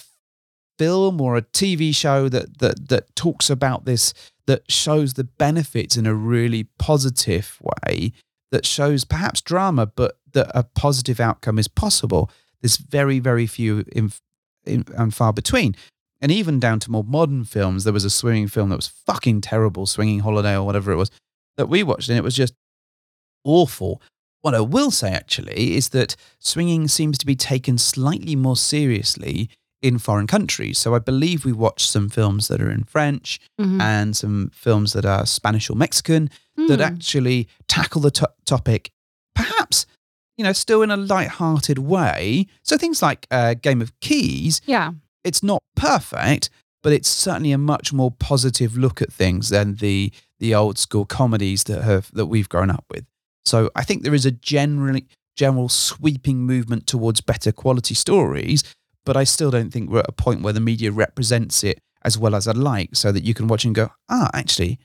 film 0.77 1.19
or 1.19 1.37
a 1.37 1.41
TV 1.41 1.93
show 1.95 2.29
that 2.29 2.59
that 2.59 2.89
that 2.89 3.15
talks 3.15 3.49
about 3.49 3.85
this, 3.85 4.13
that 4.45 4.71
shows 4.71 5.15
the 5.15 5.23
benefits 5.23 5.97
in 5.97 6.05
a 6.05 6.13
really 6.13 6.65
positive 6.77 7.57
way, 7.61 8.13
that 8.51 8.65
shows 8.65 9.05
perhaps 9.05 9.41
drama, 9.41 9.85
but 9.87 10.17
that 10.33 10.51
a 10.53 10.63
positive 10.63 11.19
outcome 11.19 11.59
is 11.59 11.67
possible. 11.67 12.31
There's 12.61 12.77
very 12.77 13.19
very 13.19 13.47
few 13.47 13.85
in, 13.91 14.11
in, 14.65 14.85
and 14.95 15.13
far 15.13 15.33
between. 15.33 15.75
And 16.21 16.31
even 16.31 16.59
down 16.59 16.79
to 16.81 16.91
more 16.91 17.03
modern 17.03 17.45
films, 17.45 17.83
there 17.83 17.93
was 17.93 18.03
a 18.03 18.09
swinging 18.09 18.47
film 18.47 18.69
that 18.69 18.75
was 18.75 18.87
fucking 18.87 19.41
terrible, 19.41 19.85
Swinging 19.85 20.19
Holiday 20.19 20.55
or 20.55 20.63
whatever 20.63 20.91
it 20.91 20.97
was, 20.97 21.11
that 21.55 21.69
we 21.69 21.81
watched, 21.81 22.09
and 22.09 22.17
it 22.17 22.23
was 22.23 22.35
just 22.35 22.53
awful. 23.45 24.01
What 24.41 24.55
I 24.55 24.61
will 24.61 24.91
say 24.91 25.11
actually 25.11 25.75
is 25.75 25.89
that 25.89 26.15
swinging 26.39 26.87
seems 26.87 27.17
to 27.19 27.25
be 27.25 27.35
taken 27.35 27.77
slightly 27.77 28.35
more 28.35 28.57
seriously 28.57 29.49
in 29.81 29.97
foreign 29.97 30.27
countries. 30.27 30.77
So 30.77 30.93
I 30.93 30.99
believe 30.99 31.45
we 31.45 31.53
watched 31.53 31.89
some 31.89 32.09
films 32.09 32.47
that 32.49 32.61
are 32.61 32.69
in 32.71 32.83
French 32.83 33.39
Mhm. 33.59 33.81
and 33.81 34.15
some 34.17 34.51
films 34.53 34.93
that 34.93 35.05
are 35.05 35.25
Spanish 35.25 35.69
or 35.69 35.75
Mexican 35.75 36.29
that 36.67 36.79
Hmm. 36.79 36.81
actually 36.81 37.47
tackle 37.67 38.01
the 38.01 38.11
to- 38.11 38.31
topic, 38.45 38.91
perhaps, 39.35 39.85
you 40.37 40.43
know, 40.43 40.51
still 40.53 40.81
in 40.81 40.91
a 40.91 40.97
light-hearted 40.97 41.79
way. 41.79 42.47
So 42.63 42.77
things 42.77 43.01
like 43.01 43.25
uh, 43.31 43.53
Game 43.53 43.81
of 43.81 43.97
Keys, 44.01 44.59
yeah. 44.65 44.91
it's 45.23 45.41
not 45.43 45.61
perfect, 45.75 46.49
but 46.83 46.91
it's 46.93 47.09
certainly 47.09 47.51
a 47.53 47.57
much 47.57 47.93
more 47.93 48.11
positive 48.11 48.77
look 48.77 49.01
at 49.01 49.11
things 49.13 49.49
than 49.49 49.75
the 49.75 50.11
the 50.39 50.55
old 50.55 50.77
school 50.77 51.05
comedies 51.05 51.65
that 51.65 51.83
have 51.83 52.09
that 52.13 52.27
we've 52.27 52.47
grown 52.47 52.69
up 52.71 52.85
with. 52.89 53.05
So 53.45 53.69
I 53.75 53.83
think 53.83 54.03
there 54.03 54.13
is 54.13 54.25
a 54.25 54.31
generally 54.31 55.05
general 55.35 55.67
sweeping 55.69 56.39
movement 56.45 56.87
towards 56.87 57.19
better 57.21 57.51
quality 57.51 57.93
stories, 57.93 58.63
but 59.05 59.15
I 59.17 59.23
still 59.23 59.51
don't 59.51 59.71
think 59.71 59.89
we're 59.89 59.99
at 59.99 60.09
a 60.09 60.13
point 60.13 60.41
where 60.41 60.53
the 60.53 60.59
media 60.59 60.91
represents 60.91 61.63
it 61.63 61.79
as 62.03 62.17
well 62.17 62.33
as 62.35 62.47
I'd 62.47 62.57
like, 62.57 62.95
so 62.95 63.11
that 63.11 63.23
you 63.23 63.33
can 63.33 63.47
watch 63.47 63.65
and 63.65 63.75
go, 63.75 63.89
ah, 64.09 64.29
actually, 64.33 64.79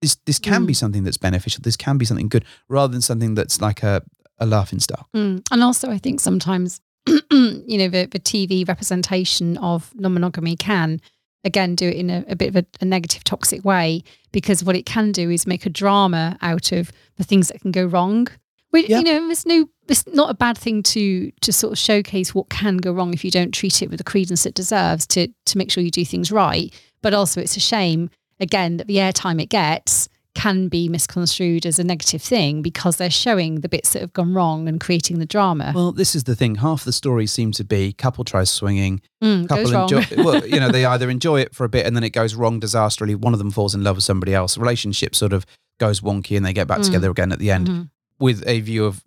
this 0.00 0.16
this 0.26 0.38
can 0.38 0.64
be 0.66 0.72
Mm. 0.72 0.76
something 0.76 1.04
that's 1.04 1.16
beneficial. 1.18 1.60
This 1.62 1.76
can 1.76 1.98
be 1.98 2.04
something 2.04 2.28
good, 2.28 2.44
rather 2.68 2.92
than 2.92 3.02
something 3.02 3.34
that's 3.34 3.60
like 3.60 3.82
a 3.82 4.02
a 4.38 4.46
laughing 4.46 4.78
stock. 4.78 5.08
Mm. 5.16 5.42
And 5.50 5.62
also, 5.64 5.90
I 5.90 5.98
think 5.98 6.20
sometimes, 6.20 6.80
you 7.08 7.78
know, 7.78 7.88
the, 7.88 8.06
the 8.06 8.20
TV 8.20 8.66
representation 8.66 9.58
of 9.58 9.92
non 9.96 10.14
monogamy 10.14 10.54
can, 10.56 11.00
again, 11.44 11.74
do 11.74 11.88
it 11.88 11.96
in 11.96 12.08
a, 12.08 12.24
a 12.28 12.36
bit 12.36 12.48
of 12.50 12.56
a, 12.56 12.64
a 12.80 12.84
negative, 12.84 13.24
toxic 13.24 13.64
way 13.64 14.04
because 14.30 14.62
what 14.62 14.76
it 14.76 14.86
can 14.86 15.10
do 15.10 15.28
is 15.30 15.46
make 15.46 15.66
a 15.66 15.70
drama 15.70 16.38
out 16.40 16.70
of 16.70 16.92
the 17.16 17.24
things 17.24 17.48
that 17.48 17.60
can 17.60 17.72
go 17.72 17.84
wrong. 17.84 18.28
Yeah. 18.72 18.98
You 18.98 19.04
know, 19.04 19.26
there's 19.26 19.46
no, 19.46 19.68
it's 19.88 20.06
not 20.08 20.30
a 20.30 20.34
bad 20.34 20.56
thing 20.58 20.82
to 20.84 21.30
to 21.40 21.52
sort 21.52 21.72
of 21.72 21.78
showcase 21.78 22.34
what 22.34 22.48
can 22.50 22.76
go 22.76 22.92
wrong 22.92 23.12
if 23.14 23.24
you 23.24 23.30
don't 23.30 23.52
treat 23.52 23.82
it 23.82 23.90
with 23.90 23.98
the 23.98 24.04
credence 24.04 24.46
it 24.46 24.54
deserves 24.54 25.06
to 25.08 25.28
to 25.46 25.58
make 25.58 25.70
sure 25.70 25.82
you 25.82 25.90
do 25.90 26.04
things 26.04 26.30
right. 26.30 26.72
But 27.02 27.14
also, 27.14 27.40
it's 27.40 27.56
a 27.56 27.60
shame 27.60 28.10
again 28.40 28.76
that 28.76 28.86
the 28.86 28.96
airtime 28.96 29.40
it 29.42 29.48
gets 29.48 30.08
can 30.34 30.68
be 30.68 30.88
misconstrued 30.88 31.66
as 31.66 31.80
a 31.80 31.84
negative 31.84 32.22
thing 32.22 32.62
because 32.62 32.96
they're 32.96 33.10
showing 33.10 33.60
the 33.62 33.68
bits 33.68 33.92
that 33.92 34.00
have 34.02 34.12
gone 34.12 34.32
wrong 34.34 34.68
and 34.68 34.78
creating 34.80 35.18
the 35.18 35.26
drama. 35.26 35.72
Well, 35.74 35.90
this 35.90 36.14
is 36.14 36.24
the 36.24 36.36
thing. 36.36 36.56
Half 36.56 36.84
the 36.84 36.92
stories 36.92 37.32
seem 37.32 37.50
to 37.52 37.64
be 37.64 37.92
couple 37.92 38.22
tries 38.22 38.48
swinging, 38.50 39.00
Mm, 39.24 39.48
couple 39.48 39.74
enjoy. 39.74 40.04
well, 40.22 40.46
you 40.46 40.60
know, 40.60 40.70
they 40.70 40.84
either 40.94 41.10
enjoy 41.10 41.40
it 41.40 41.54
for 41.56 41.64
a 41.64 41.68
bit 41.68 41.86
and 41.86 41.96
then 41.96 42.04
it 42.04 42.10
goes 42.10 42.36
wrong 42.36 42.60
disastrously. 42.60 43.16
One 43.16 43.32
of 43.32 43.40
them 43.40 43.50
falls 43.50 43.74
in 43.74 43.82
love 43.82 43.96
with 43.96 44.04
somebody 44.04 44.32
else. 44.32 44.54
The 44.54 44.60
relationship 44.60 45.16
sort 45.16 45.32
of 45.32 45.44
goes 45.80 46.00
wonky 46.02 46.36
and 46.36 46.46
they 46.46 46.52
get 46.52 46.68
back 46.68 46.80
Mm. 46.80 46.84
together 46.84 47.10
again 47.10 47.32
at 47.32 47.40
the 47.40 47.50
end 47.50 47.66
Mhm. 47.66 47.90
With 48.18 48.46
a 48.46 48.60
view 48.60 48.84
of 48.84 49.02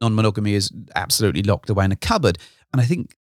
non-monogamy 0.00 0.54
is 0.54 0.70
absolutely 0.94 1.42
locked 1.42 1.70
away 1.70 1.84
in 1.84 1.92
a 1.92 1.96
cupboard. 1.96 2.38
And 2.72 2.80
I 2.80 2.84
think 2.84 3.16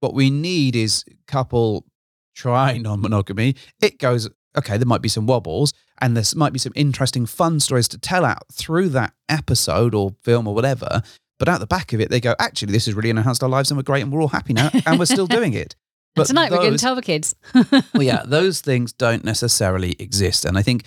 what 0.00 0.14
we 0.14 0.30
need 0.30 0.76
is 0.76 1.04
couple 1.26 1.86
try 2.34 2.78
non-monogamy. 2.78 3.56
It 3.80 3.98
goes 3.98 4.28
okay. 4.56 4.76
There 4.76 4.86
might 4.86 5.02
be 5.02 5.08
some 5.08 5.26
wobbles 5.26 5.72
and 5.98 6.16
there 6.16 6.24
might 6.36 6.52
be 6.52 6.58
some 6.58 6.72
interesting, 6.74 7.26
fun 7.26 7.60
stories 7.60 7.88
to 7.88 7.98
tell 7.98 8.24
out 8.24 8.44
through 8.52 8.90
that 8.90 9.12
episode 9.28 9.94
or 9.94 10.14
film 10.22 10.46
or 10.46 10.54
whatever. 10.54 11.02
But 11.38 11.48
at 11.48 11.58
the 11.58 11.66
back 11.66 11.92
of 11.92 12.00
it, 12.00 12.10
they 12.10 12.20
go, 12.20 12.34
actually, 12.38 12.72
this 12.72 12.86
has 12.86 12.94
really 12.94 13.10
enhanced 13.10 13.42
our 13.42 13.48
lives 13.48 13.70
and 13.70 13.78
we're 13.78 13.82
great 13.82 14.02
and 14.02 14.12
we're 14.12 14.20
all 14.20 14.28
happy 14.28 14.52
now 14.52 14.70
and 14.86 14.98
we're 14.98 15.06
still 15.06 15.26
doing 15.26 15.52
it. 15.54 15.74
But 16.16 16.28
tonight 16.28 16.52
we're 16.52 16.58
going 16.58 16.70
to 16.70 16.78
tell 16.78 16.94
the 16.94 17.02
kids. 17.02 17.34
well, 17.52 18.02
yeah, 18.04 18.22
those 18.24 18.60
things 18.60 18.92
don't 18.92 19.24
necessarily 19.24 19.96
exist, 19.98 20.44
and 20.44 20.56
I 20.56 20.62
think 20.62 20.84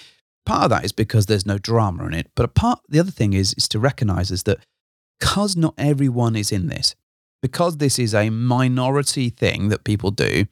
part 0.47 0.63
of 0.63 0.69
that 0.71 0.85
is 0.85 0.91
because 0.91 1.25
there's 1.25 1.45
no 1.45 1.57
drama 1.57 2.05
in 2.05 2.13
it. 2.13 2.27
But 2.35 2.45
a 2.45 2.47
part, 2.47 2.79
the 2.89 2.99
other 2.99 3.11
thing 3.11 3.33
is, 3.33 3.53
is 3.55 3.67
to 3.69 3.79
recognise 3.79 4.31
is 4.31 4.43
that 4.43 4.59
because 5.19 5.55
not 5.55 5.73
everyone 5.77 6.35
is 6.35 6.51
in 6.51 6.67
this, 6.67 6.95
because 7.41 7.77
this 7.77 7.99
is 7.99 8.13
a 8.15 8.29
minority 8.29 9.29
thing 9.29 9.69
that 9.69 9.83
people 9.83 10.09
do, 10.11 10.45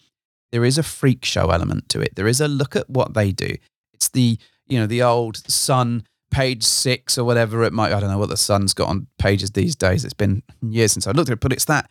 there 0.51 0.65
is 0.65 0.77
a 0.77 0.83
freak 0.83 1.25
show 1.25 1.49
element 1.49 1.89
to 1.89 2.01
it. 2.01 2.15
There 2.15 2.27
is 2.27 2.41
a 2.41 2.47
look 2.47 2.75
at 2.75 2.89
what 2.89 3.13
they 3.13 3.31
do. 3.31 3.55
It's 3.93 4.09
the 4.09 4.37
you 4.67 4.79
know 4.79 4.87
the 4.87 5.01
old 5.03 5.37
Sun 5.49 6.05
page 6.31 6.63
six 6.63 7.17
or 7.17 7.23
whatever 7.23 7.63
it 7.63 7.71
might. 7.73 7.93
I 7.93 7.99
don't 7.99 8.09
know 8.09 8.17
what 8.17 8.29
the 8.29 8.37
Sun's 8.37 8.73
got 8.73 8.89
on 8.89 9.07
pages 9.17 9.51
these 9.51 9.75
days. 9.75 10.03
It's 10.03 10.13
been 10.13 10.43
years 10.61 10.91
since 10.91 11.07
I 11.07 11.11
looked 11.11 11.29
at 11.29 11.33
it, 11.33 11.39
but 11.39 11.53
it's 11.53 11.65
that 11.65 11.89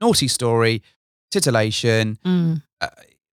naughty 0.00 0.28
story, 0.28 0.82
titillation 1.30 2.18
Mm. 2.24 2.62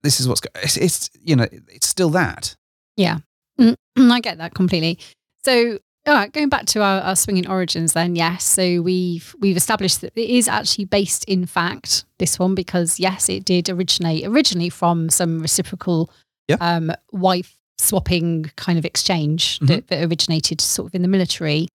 this 0.03 0.19
is 0.19 0.27
what's 0.27 0.41
it's, 0.63 0.77
it's 0.77 1.10
you 1.19 1.36
know 1.36 1.47
it's 1.51 1.88
still 1.88 2.10
that 2.12 2.56
Mm, 2.97 3.19
I 3.60 4.20
get 4.20 4.38
that 4.38 4.54
completely. 4.54 5.00
So, 5.43 5.80
all 6.06 6.13
right, 6.13 6.32
going 6.32 6.50
back 6.50 6.65
to 6.67 6.82
our, 6.82 7.02
our 7.02 7.15
swinging 7.15 7.48
origins, 7.48 7.93
then 7.93 8.15
yes. 8.15 8.43
So 8.43 8.82
we've 8.82 9.36
we've 9.39 9.58
established 9.58 10.02
that 10.02 10.13
it 10.15 10.30
is 10.30 10.48
actually 10.48 10.86
based 10.86 11.24
in 11.26 11.46
fact 11.46 12.06
this 12.20 12.39
one 12.39 12.56
because 12.56 13.00
yes, 13.00 13.30
it 13.30 13.46
did 13.46 13.70
originate 13.70 14.26
originally 14.26 14.70
from 14.70 15.10
some 15.10 15.39
reciprocal 15.41 16.10
Yeah. 16.48 16.58
um, 16.62 16.91
wife 17.12 17.58
swapping 17.78 18.50
kind 18.56 18.80
of 18.80 18.86
exchange 18.86 19.60
that, 19.60 19.88
that 19.89 20.04
originated 20.08 20.62
sort 20.62 20.88
of 20.88 20.96
in 20.96 21.02
the 21.02 21.08
military, 21.08 21.67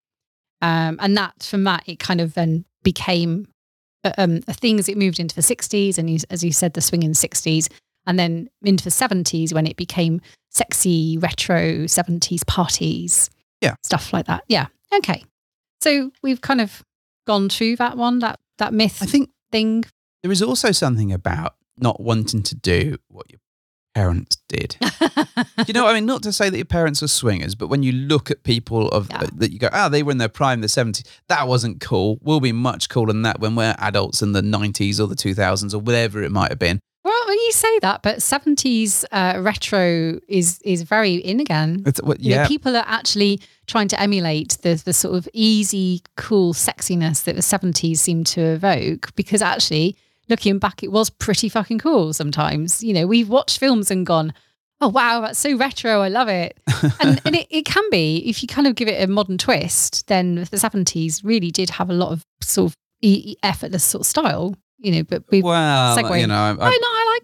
um, 0.60 0.98
and 1.00 1.16
that 1.16 1.42
from 1.42 1.64
that 1.64 1.82
it 1.86 1.98
kind 1.98 2.20
of 2.20 2.34
then 2.34 2.64
became 2.82 3.46
uh, 4.02 4.12
um, 4.18 4.40
a 4.48 4.54
thing 4.54 4.78
as 4.78 4.88
it 4.88 4.96
moved 4.96 5.20
into 5.20 5.34
the 5.34 5.42
sixties, 5.42 5.98
and 5.98 6.24
as 6.30 6.42
you 6.42 6.52
said, 6.52 6.72
the 6.72 6.80
swinging 6.80 7.14
sixties, 7.14 7.68
and 8.06 8.18
then 8.18 8.48
into 8.62 8.82
the 8.82 8.90
seventies 8.90 9.52
when 9.52 9.66
it 9.66 9.76
became 9.76 10.20
sexy 10.52 11.18
retro 11.18 11.84
70s 11.84 12.46
parties. 12.46 13.30
Yeah. 13.60 13.74
Stuff 13.82 14.12
like 14.12 14.26
that. 14.26 14.44
Yeah. 14.48 14.66
Okay. 14.94 15.24
So 15.80 16.12
we've 16.22 16.40
kind 16.40 16.60
of 16.60 16.82
gone 17.26 17.48
through 17.48 17.76
that 17.76 17.96
one, 17.96 18.18
that 18.20 18.38
that 18.58 18.72
myth 18.74 18.98
i 19.02 19.06
think 19.06 19.30
thing. 19.50 19.82
there 20.22 20.30
is 20.30 20.42
also 20.42 20.70
something 20.72 21.10
about 21.12 21.54
not 21.78 22.00
wanting 22.00 22.42
to 22.42 22.54
do 22.54 22.96
what 23.08 23.26
your 23.30 23.40
parents 23.94 24.36
did 24.48 24.76
you 25.66 25.74
know 25.74 25.86
i 25.86 25.94
mean 25.94 26.06
not 26.06 26.22
to 26.22 26.32
say 26.32 26.48
that 26.48 26.56
your 26.56 26.64
parents 26.66 27.02
are 27.02 27.08
swingers 27.08 27.54
but 27.54 27.66
when 27.68 27.82
you 27.82 27.90
look 27.92 28.30
at 28.30 28.42
people 28.44 28.88
of 28.88 29.08
Yeah. 29.10 29.24
that 29.36 29.52
you 29.52 29.58
go 29.58 29.68
ah 29.72 29.88
they 29.88 30.02
were 30.02 30.12
in 30.12 30.18
their 30.18 30.28
prime 30.28 30.58
in 30.58 30.60
the 30.60 30.66
70s 30.68 31.02
that 31.28 31.48
wasn't 31.48 31.80
cool 31.80 32.18
we'll 32.22 32.40
be 32.40 32.52
much 32.52 32.88
cooler 32.88 33.08
than 33.12 33.22
that 33.22 33.40
when 33.40 33.56
we're 33.56 33.74
adults 33.78 34.22
in 34.22 34.32
the 34.32 34.42
90s 34.42 35.00
or 35.00 35.06
the 35.08 35.16
2000s 35.16 35.74
or 35.74 35.78
whatever 35.78 36.22
it 36.22 36.30
might 36.30 36.50
have 36.50 36.58
been 36.58 36.78
well, 37.32 37.46
you 37.46 37.52
say 37.52 37.78
that, 37.78 38.02
but 38.02 38.18
70s 38.18 39.04
uh, 39.10 39.40
retro 39.40 40.20
is 40.28 40.60
is 40.64 40.82
very 40.82 41.14
in 41.14 41.40
again. 41.40 41.82
it's, 41.86 42.02
what, 42.02 42.20
You 42.20 42.30
know, 42.30 42.42
yeah 42.42 42.46
people 42.46 42.76
are 42.76 42.84
actually 42.86 43.40
trying 43.66 43.88
to 43.88 43.98
emulate 44.00 44.58
the 44.60 44.74
the 44.74 44.92
sort 44.92 45.16
of 45.16 45.26
easy, 45.32 46.02
cool 46.18 46.52
sexiness 46.52 47.24
that 47.24 47.34
the 47.34 47.40
70s 47.40 47.96
seemed 47.96 48.26
to 48.28 48.42
evoke 48.42 49.14
because 49.14 49.40
actually, 49.40 49.96
looking 50.28 50.58
back, 50.58 50.82
it 50.82 50.92
was 50.92 51.08
pretty 51.08 51.48
fucking 51.48 51.78
cool 51.78 52.12
sometimes. 52.12 52.82
You 52.84 52.92
know, 52.92 53.06
we've 53.06 53.30
watched 53.30 53.58
films 53.58 53.90
and 53.90 54.04
gone, 54.04 54.34
oh, 54.82 54.88
wow, 54.88 55.22
that's 55.22 55.38
so 55.38 55.56
retro. 55.56 56.02
I 56.02 56.08
love 56.08 56.28
it. 56.28 56.60
and 57.00 57.18
and 57.24 57.34
it, 57.34 57.46
it 57.48 57.64
can 57.64 57.84
be, 57.90 58.18
if 58.26 58.42
you 58.42 58.46
kind 58.46 58.66
of 58.66 58.74
give 58.74 58.88
it 58.88 59.02
a 59.02 59.06
modern 59.06 59.38
twist, 59.38 60.06
then 60.08 60.34
the 60.34 60.58
70s 60.58 61.24
really 61.24 61.50
did 61.50 61.70
have 61.70 61.88
a 61.88 61.94
lot 61.94 62.12
of 62.12 62.26
sort 62.42 62.72
of 62.72 62.76
effortless 63.42 63.84
sort 63.84 64.02
of 64.02 64.06
style, 64.06 64.54
you 64.78 64.92
know, 64.92 65.02
but 65.02 65.22
we've. 65.30 65.44
well 65.44 65.96
segue. 65.96 66.20
you 66.20 66.26
know 66.26 66.34
I, 66.34 66.68
I 66.68 66.78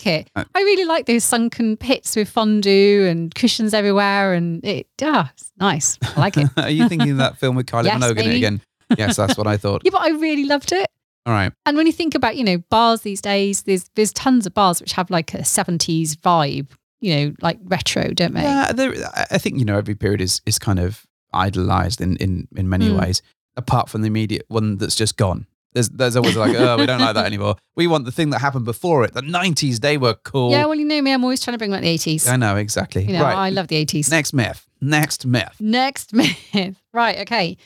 like 0.05 0.07
it. 0.07 0.31
I- 0.37 0.45
I 0.55 0.61
really 0.61 0.85
like 0.85 1.07
those 1.07 1.25
sunken 1.25 1.77
pits 1.77 2.17
with 2.17 2.29
fondue 2.29 3.07
and 3.09 3.35
cushions 3.35 3.75
everywhere, 3.75 4.35
and 4.35 4.65
it, 4.65 4.87
ah, 5.03 5.31
it's 5.35 5.53
nice. 5.59 5.99
I 6.03 6.21
like 6.21 6.37
it. 6.37 6.49
are 6.57 6.71
you 6.71 6.89
thinking 6.89 7.11
of 7.13 7.17
that 7.19 7.39
film 7.39 7.57
with 7.57 7.67
Kylie 7.67 7.85
Yes, 7.85 8.01
Minogue 8.03 8.19
in 8.23 8.31
it 8.31 8.37
again 8.37 8.61
yes 8.97 9.17
that's 9.17 9.37
what 9.37 9.47
i 9.47 9.59
thought 9.59 9.83
Yeah, 9.85 9.91
but 9.93 10.01
I 10.01 10.09
really 10.13 10.45
loved 10.47 10.73
it. 10.73 10.89
all 11.27 11.35
right 11.35 11.53
And 11.67 11.77
when 11.77 11.87
you 11.87 11.93
think 11.93 12.15
about, 12.15 12.37
you 12.39 12.45
know, 12.45 12.57
bars 12.71 13.03
these 13.03 13.21
days, 13.21 13.63
there's 13.65 13.85
there's 13.97 14.13
tons 14.15 14.47
of 14.47 14.55
bars 14.55 14.81
which 14.81 14.93
have 14.93 15.11
like 15.11 15.35
a 15.35 15.39
70s 15.43 16.15
vibe, 16.17 16.69
you 17.01 17.15
know, 17.15 17.35
like 17.43 17.59
retro, 17.65 18.09
don't 18.15 18.33
they? 18.33 18.43
Yeah, 18.43 18.73
there, 18.73 18.95
I- 19.15 19.27
I 19.33 19.39
think 19.39 19.59
you 19.59 19.67
know 19.67 19.77
every 19.77 19.95
period 19.95 20.21
is 20.23 20.41
is 20.47 20.59
kind 20.59 20.79
of 20.79 21.05
idolized 21.35 22.01
in 22.01 22.17
in 22.17 22.49
in 22.57 22.69
many 22.69 22.89
Mm. 22.89 22.99
ways. 23.01 23.21
Apart 23.59 23.89
from 23.91 24.01
the 24.03 24.07
immediate 24.07 24.47
one 24.49 24.79
that's 24.79 24.95
just 24.95 25.17
gone. 25.19 25.47
There's 25.73 25.89
there's 25.91 26.17
always 26.17 26.37
like 26.37 26.55
oh 26.57 26.77
we 26.79 26.87
don't 26.87 27.01
like 27.01 27.15
that 27.15 27.27
anymore. 27.33 27.57
We 27.77 27.87
want 27.87 28.05
the 28.05 28.13
thing 28.13 28.31
that 28.31 28.41
happened 28.41 28.65
before 28.65 29.05
it. 29.05 29.15
The 29.15 29.21
'90s 29.21 29.81
they 29.81 29.99
were 29.99 30.15
cool. 30.15 30.51
Yeah, 30.51 30.65
well, 30.65 30.75
you 30.75 30.85
know 30.85 31.01
me, 31.01 31.13
I'm 31.13 31.23
always 31.25 31.43
trying 31.43 31.55
to 31.55 31.59
bring 31.59 31.71
back 31.71 31.83
the 31.83 31.95
80s. 31.95 32.29
I 32.29 32.37
know 32.37 32.57
exactly. 32.57 33.05
You 33.05 33.13
know, 33.15 33.23
right. 33.23 33.37
I 33.37 33.51
love 33.51 33.69
the 33.69 33.85
80s. 33.85 34.11
Next 34.11 34.33
myth. 34.33 34.67
Next 34.81 35.27
myth. 35.27 35.57
Next 35.61 36.13
myth. 36.15 36.81
Right, 36.93 37.19
okay. 37.21 37.57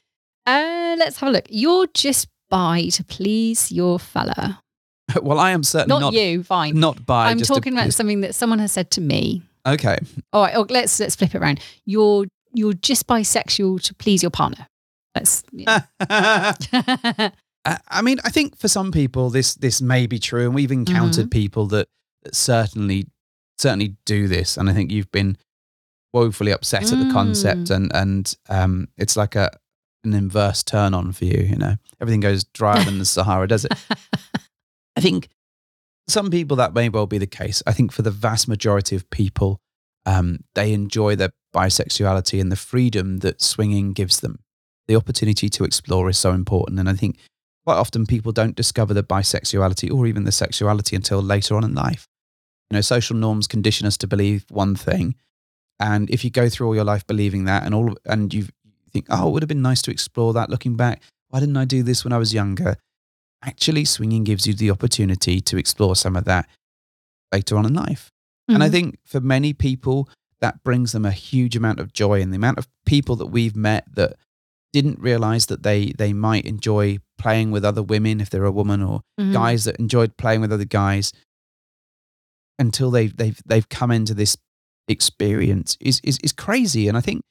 Uh, 0.46 0.96
let's 0.98 1.18
have 1.18 1.28
a 1.28 1.32
look. 1.32 1.46
You're 1.48 1.86
just 1.94 2.28
bi 2.50 2.88
to 2.90 3.04
please 3.04 3.70
your 3.70 3.98
fella. 3.98 4.60
well, 5.22 5.38
I 5.38 5.50
am 5.52 5.62
certainly 5.62 6.00
Not, 6.00 6.12
not 6.12 6.14
you, 6.14 6.42
fine. 6.42 6.78
not 6.78 7.06
bi. 7.06 7.30
I'm 7.30 7.40
talking 7.40 7.72
about 7.72 7.92
something 7.92 8.22
that 8.22 8.34
someone 8.34 8.58
has 8.58 8.72
said 8.72 8.90
to 8.92 9.00
me. 9.00 9.42
Okay. 9.66 9.98
All 10.32 10.42
right, 10.42 10.54
oh, 10.56 10.66
let's 10.68 10.98
let's 10.98 11.14
flip 11.14 11.34
it 11.34 11.38
around. 11.38 11.60
You're 11.84 12.26
you're 12.52 12.72
just 12.72 13.06
bisexual 13.06 13.80
to 13.82 13.94
please 13.94 14.22
your 14.22 14.30
partner. 14.30 14.66
Let's. 15.14 15.44
Yeah. 15.52 15.80
I 17.64 17.78
I 17.88 18.02
mean, 18.02 18.18
I 18.24 18.30
think 18.30 18.56
for 18.58 18.68
some 18.68 18.92
people 18.92 19.30
this 19.30 19.54
this 19.54 19.80
may 19.80 20.06
be 20.06 20.18
true, 20.18 20.44
and 20.46 20.54
we've 20.54 20.72
encountered 20.72 21.26
Mm-hmm. 21.26 21.40
people 21.40 21.66
that, 21.68 21.88
that 22.22 22.34
certainly 22.34 23.06
certainly 23.58 23.96
do 24.06 24.28
this, 24.28 24.56
and 24.56 24.68
I 24.68 24.72
think 24.72 24.90
you've 24.90 25.12
been 25.12 25.36
woefully 26.12 26.52
upset 26.52 26.92
at 26.92 26.98
the 26.98 27.10
concept, 27.12 27.64
Mm. 27.64 27.74
and 27.76 27.92
and 27.94 28.34
um, 28.48 28.88
it's 28.98 29.16
like 29.16 29.34
a 29.36 29.50
an 30.04 30.14
inverse 30.14 30.62
turn 30.64 30.94
on 30.94 31.12
for 31.12 31.24
you. 31.24 31.40
You 31.42 31.56
know, 31.56 31.76
everything 32.00 32.20
goes 32.20 32.44
drier 32.44 32.82
than 32.84 32.98
the 32.98 33.04
Sahara 33.04 33.46
Desert. 33.46 33.72
I 34.96 35.00
think 35.00 35.28
some 36.08 36.30
people 36.30 36.56
that 36.56 36.74
may 36.74 36.88
well 36.88 37.06
be 37.06 37.18
the 37.18 37.26
case. 37.26 37.62
I 37.66 37.72
think 37.72 37.92
for 37.92 38.02
the 38.02 38.10
vast 38.10 38.48
majority 38.48 38.96
of 38.96 39.08
people, 39.10 39.60
um, 40.04 40.40
they 40.54 40.72
enjoy 40.72 41.14
their 41.16 41.30
bisexuality 41.54 42.40
and 42.40 42.50
the 42.50 42.56
freedom 42.56 43.18
that 43.18 43.40
swinging 43.40 43.92
gives 43.92 44.20
them. 44.20 44.40
The 44.88 44.96
opportunity 44.96 45.48
to 45.48 45.64
explore 45.64 46.10
is 46.10 46.18
so 46.18 46.32
important. 46.32 46.80
And 46.80 46.88
I 46.88 46.94
think 46.94 47.16
quite 47.64 47.76
often 47.76 48.06
people 48.06 48.32
don't 48.32 48.56
discover 48.56 48.92
their 48.94 49.02
bisexuality 49.02 49.92
or 49.92 50.06
even 50.06 50.24
their 50.24 50.32
sexuality 50.32 50.96
until 50.96 51.22
later 51.22 51.56
on 51.56 51.64
in 51.64 51.74
life. 51.74 52.08
You 52.70 52.76
know, 52.76 52.80
social 52.80 53.16
norms 53.16 53.46
condition 53.46 53.86
us 53.86 53.96
to 53.98 54.06
believe 54.06 54.44
one 54.50 54.74
thing. 54.74 55.14
And 55.78 56.08
if 56.10 56.24
you 56.24 56.30
go 56.30 56.48
through 56.48 56.68
all 56.68 56.74
your 56.74 56.84
life 56.84 57.06
believing 57.06 57.44
that 57.44 57.64
and 57.64 57.74
all 57.74 57.94
and 58.06 58.32
you 58.32 58.46
think, 58.92 59.06
oh, 59.10 59.28
it 59.28 59.30
would 59.32 59.42
have 59.42 59.48
been 59.48 59.62
nice 59.62 59.82
to 59.82 59.90
explore 59.90 60.32
that 60.34 60.50
looking 60.50 60.76
back. 60.76 61.02
Why 61.28 61.40
didn't 61.40 61.56
I 61.56 61.64
do 61.64 61.82
this 61.82 62.04
when 62.04 62.12
I 62.12 62.18
was 62.18 62.34
younger? 62.34 62.76
Actually, 63.44 63.84
swinging 63.84 64.22
gives 64.24 64.46
you 64.46 64.54
the 64.54 64.70
opportunity 64.70 65.40
to 65.40 65.56
explore 65.56 65.96
some 65.96 66.14
of 66.16 66.24
that 66.24 66.48
later 67.32 67.56
on 67.56 67.66
in 67.66 67.74
life. 67.74 68.10
And 68.48 68.62
I 68.62 68.68
Mhm. 68.68 68.72
think 68.72 68.98
for 69.04 69.20
many 69.20 69.52
people, 69.52 70.08
that 70.40 70.62
brings 70.64 70.92
them 70.92 71.04
a 71.04 71.12
huge 71.12 71.56
amount 71.56 71.78
of 71.80 71.92
joy. 71.92 72.20
And 72.20 72.32
the 72.32 72.36
amount 72.36 72.58
of 72.58 72.68
people 72.84 73.16
that 73.16 73.26
we've 73.26 73.56
met 73.56 73.84
that 73.94 74.16
didn't 74.72 74.98
realize 74.98 75.46
that 75.46 75.62
they, 75.62 75.92
they 75.98 76.12
might 76.12 76.44
enjoy 76.44 76.98
playing 77.22 77.50
with 77.52 77.64
other 77.64 77.82
women 77.82 78.20
if 78.20 78.28
they're 78.30 78.44
a 78.44 78.50
woman 78.60 78.82
or 78.82 79.02
Mhm. 79.20 79.32
guys 79.32 79.64
that 79.64 79.76
enjoyed 79.76 80.16
playing 80.16 80.40
with 80.40 80.52
other 80.52 80.64
guys 80.82 81.12
until 82.58 82.90
they've, 82.90 83.16
they've, 83.16 83.40
they've 83.46 83.68
come 83.68 83.90
into 83.90 84.14
this 84.14 84.36
experience 84.88 85.76
is, 85.80 86.00
is, 86.04 86.18
is 86.22 86.32
crazy. 86.32 86.88
And 86.88 86.96
I 86.96 87.00
think 87.00 87.22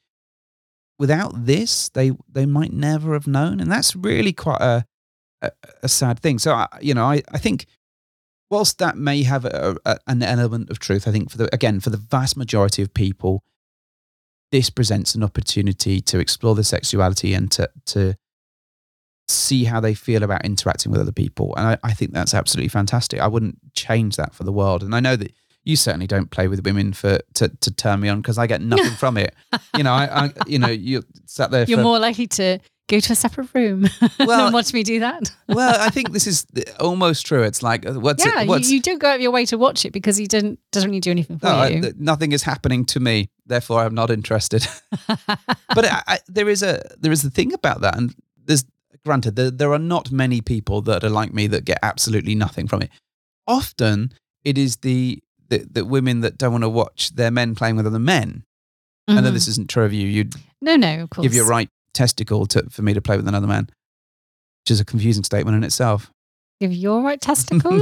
without 0.98 1.46
this, 1.46 1.90
they, 1.90 2.12
they 2.28 2.46
might 2.46 2.72
never 2.72 3.12
have 3.12 3.26
known. 3.26 3.60
And 3.60 3.70
that's 3.70 3.94
really 3.94 4.32
quite 4.32 4.60
a, 4.60 4.84
a, 5.42 5.50
a 5.82 5.88
sad 5.88 6.20
thing. 6.20 6.38
So, 6.38 6.52
I, 6.54 6.66
you 6.80 6.94
know, 6.94 7.04
I, 7.04 7.22
I 7.30 7.38
think 7.38 7.66
whilst 8.50 8.78
that 8.78 8.96
may 8.96 9.22
have 9.24 9.44
a, 9.44 9.76
a, 9.84 9.98
an 10.06 10.22
element 10.22 10.70
of 10.70 10.78
truth, 10.78 11.06
I 11.06 11.12
think 11.12 11.30
for 11.30 11.38
the, 11.38 11.48
again, 11.54 11.80
for 11.80 11.90
the 11.90 11.96
vast 12.10 12.36
majority 12.36 12.82
of 12.82 12.92
people, 12.94 13.42
this 14.50 14.70
presents 14.70 15.14
an 15.14 15.22
opportunity 15.22 16.00
to 16.00 16.18
explore 16.18 16.54
their 16.54 16.64
sexuality 16.64 17.32
and 17.34 17.50
to, 17.52 17.70
to 17.86 18.14
see 19.32 19.64
how 19.64 19.80
they 19.80 19.94
feel 19.94 20.22
about 20.22 20.44
interacting 20.44 20.92
with 20.92 21.00
other 21.00 21.12
people. 21.12 21.54
And 21.56 21.66
I, 21.66 21.78
I 21.82 21.92
think 21.92 22.12
that's 22.12 22.34
absolutely 22.34 22.68
fantastic. 22.68 23.20
I 23.20 23.26
wouldn't 23.26 23.58
change 23.74 24.16
that 24.16 24.34
for 24.34 24.44
the 24.44 24.52
world. 24.52 24.82
And 24.82 24.94
I 24.94 25.00
know 25.00 25.16
that 25.16 25.32
you 25.64 25.76
certainly 25.76 26.06
don't 26.06 26.30
play 26.30 26.48
with 26.48 26.64
women 26.64 26.92
for 26.92 27.18
to, 27.34 27.48
to 27.48 27.70
turn 27.70 28.00
me 28.00 28.08
on 28.08 28.20
because 28.20 28.38
I 28.38 28.46
get 28.46 28.60
nothing 28.60 28.94
from 28.96 29.16
it. 29.16 29.34
You 29.76 29.84
know, 29.84 29.92
I, 29.92 30.24
I 30.26 30.30
you 30.46 30.58
know, 30.58 30.68
you 30.68 31.02
sat 31.24 31.50
there 31.50 31.64
You're 31.64 31.78
for, 31.78 31.84
more 31.84 31.98
likely 31.98 32.26
to 32.26 32.58
go 32.88 33.00
to 33.00 33.12
a 33.12 33.16
separate 33.16 33.48
room 33.54 33.88
Well- 34.18 34.44
than 34.44 34.52
watch 34.52 34.74
me 34.74 34.82
do 34.82 35.00
that. 35.00 35.30
well, 35.48 35.80
I 35.80 35.88
think 35.88 36.12
this 36.12 36.26
is 36.26 36.46
almost 36.78 37.24
true. 37.24 37.42
It's 37.42 37.62
like, 37.62 37.86
uh, 37.86 37.94
what's 37.94 38.24
yeah, 38.24 38.42
it, 38.42 38.48
what's, 38.48 38.68
you, 38.68 38.76
you 38.76 38.82
do 38.82 38.98
go 38.98 39.08
out 39.08 39.16
of 39.16 39.20
your 39.22 39.30
way 39.30 39.46
to 39.46 39.56
watch 39.56 39.84
it 39.86 39.92
because 39.92 40.16
he 40.16 40.26
didn't 40.26 40.58
doesn't 40.72 40.90
really 40.90 41.00
do 41.00 41.10
anything 41.10 41.38
for 41.38 41.46
no, 41.46 41.64
you. 41.64 41.80
th- 41.80 41.94
nothing 41.98 42.32
is 42.32 42.42
happening 42.42 42.84
to 42.86 43.00
me. 43.00 43.30
Therefore, 43.46 43.80
I'm 43.80 43.94
not 43.94 44.10
interested. 44.10 44.66
but 45.06 45.84
I, 45.84 46.02
I, 46.06 46.18
there 46.28 46.48
is 46.48 46.62
a 46.62 46.82
there 46.98 47.12
is 47.12 47.24
a 47.24 47.30
thing 47.30 47.52
about 47.54 47.80
that, 47.80 47.96
and 47.96 48.14
there's 48.44 48.64
granted 49.04 49.36
there, 49.36 49.50
there 49.50 49.72
are 49.72 49.78
not 49.78 50.10
many 50.12 50.40
people 50.40 50.80
that 50.82 51.02
are 51.04 51.10
like 51.10 51.32
me 51.32 51.46
that 51.48 51.64
get 51.64 51.78
absolutely 51.82 52.34
nothing 52.34 52.66
from 52.68 52.82
it. 52.82 52.90
Often, 53.46 54.12
it 54.44 54.58
is 54.58 54.76
the 54.78 55.20
the, 55.48 55.66
the 55.70 55.84
women 55.84 56.20
that 56.20 56.38
don't 56.38 56.52
want 56.52 56.64
to 56.64 56.68
watch 56.70 57.14
their 57.14 57.30
men 57.30 57.54
playing 57.54 57.76
with 57.76 57.86
other 57.86 57.98
men. 57.98 58.42
I 59.08 59.20
know 59.20 59.28
Mhm. 59.30 59.32
this 59.34 59.48
isn't 59.48 59.68
true 59.68 59.84
of 59.84 59.92
you. 59.92 60.06
You'd 60.06 60.34
no, 60.62 60.76
no, 60.76 61.02
of 61.02 61.10
course. 61.10 61.24
give 61.24 61.34
your 61.34 61.46
right 61.46 61.68
testicle 61.92 62.46
to 62.46 62.70
for 62.70 62.80
me 62.82 62.94
to 62.94 63.02
play 63.02 63.16
with 63.16 63.28
another 63.28 63.46
man, 63.48 63.64
which 64.64 64.70
is 64.70 64.80
a 64.80 64.84
confusing 64.84 65.24
statement 65.24 65.56
in 65.56 65.64
itself. 65.64 66.10
Give 66.60 66.72
your 66.72 67.02
right 67.02 67.20
testicle. 67.30 67.72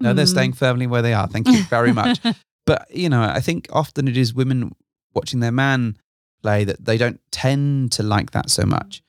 No, 0.00 0.14
they're 0.14 0.24
Hmm. 0.24 0.30
staying 0.30 0.52
firmly 0.54 0.86
where 0.86 1.02
they 1.02 1.12
are. 1.12 1.26
Thank 1.26 1.48
you 1.48 1.62
very 1.64 1.92
much. 1.92 2.20
but 2.66 2.86
you 2.94 3.08
know, 3.10 3.20
I 3.22 3.40
think 3.40 3.66
often 3.70 4.08
it 4.08 4.16
is 4.16 4.32
women 4.32 4.74
watching 5.12 5.40
their 5.40 5.52
man 5.52 5.98
play 6.42 6.64
that 6.64 6.84
they 6.84 6.96
don't 6.96 7.20
tend 7.32 7.92
to 7.92 8.02
like 8.02 8.30
that 8.30 8.48
so 8.50 8.64
much. 8.64 9.02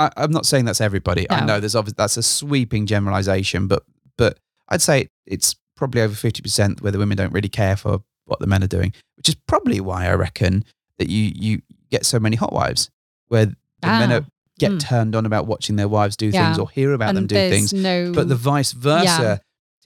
I, 0.00 0.10
I'm 0.16 0.32
not 0.32 0.46
saying 0.46 0.64
that's 0.64 0.80
everybody. 0.80 1.30
I 1.30 1.44
know 1.44 1.60
there's 1.60 1.76
obviously 1.76 1.96
that's 1.98 2.16
a 2.16 2.22
sweeping 2.22 2.86
generalization, 2.86 3.68
but 3.68 3.84
but 4.16 4.38
I'd 4.68 4.82
say 4.82 5.08
it's 5.26 5.54
probably 5.76 6.00
over 6.00 6.14
fifty 6.14 6.42
percent 6.42 6.80
where 6.82 6.90
the 6.90 6.98
women 6.98 7.16
don't 7.16 7.32
really 7.32 7.48
care 7.48 7.76
for 7.76 8.02
what 8.24 8.40
the 8.40 8.46
men 8.46 8.62
are 8.64 8.68
doing, 8.68 8.92
which 9.16 9.28
is 9.28 9.34
probably 9.46 9.80
why 9.80 10.06
I 10.06 10.14
reckon 10.14 10.64
that 10.98 11.08
you 11.08 11.30
you 11.34 11.62
get 11.90 12.04
so 12.06 12.18
many 12.18 12.36
hot 12.36 12.52
wives 12.52 12.90
where 13.28 13.46
the 13.46 13.54
men 13.86 14.10
Ah, 14.12 14.16
are, 14.16 14.26
get 14.58 14.72
hmm. 14.72 14.78
turned 14.78 15.14
on 15.16 15.26
about 15.26 15.46
watching 15.46 15.76
their 15.76 15.88
wives 15.88 16.16
do 16.16 16.26
Yeah. 16.28 16.46
things 16.46 16.58
or 16.58 16.68
hear 16.70 16.92
about 16.92 17.10
and 17.10 17.18
them 17.18 17.26
do 17.26 17.34
things 17.34 17.72
no. 17.72 18.12
but 18.12 18.28
the 18.28 18.36
vice 18.36 18.72
versa 18.72 19.04
Yeah. 19.22 19.36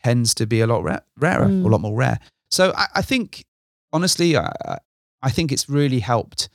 tends 0.03 0.35
to 0.35 0.47
be 0.47 0.61
a 0.61 0.67
lot 0.67 0.83
ra- 0.85 1.01
rarer, 1.19 1.47
Mm. 1.47 1.65
a 1.65 1.69
lot 1.69 1.81
more 1.81 1.95
rare. 1.97 2.19
So 2.51 2.73
I, 2.77 2.87
I 2.97 3.03
think, 3.03 3.45
honestly, 3.93 4.37
I- 4.37 4.79
I 5.23 5.31
think 5.31 5.51
it's 5.53 5.69
really 5.71 6.01
helped 6.01 6.49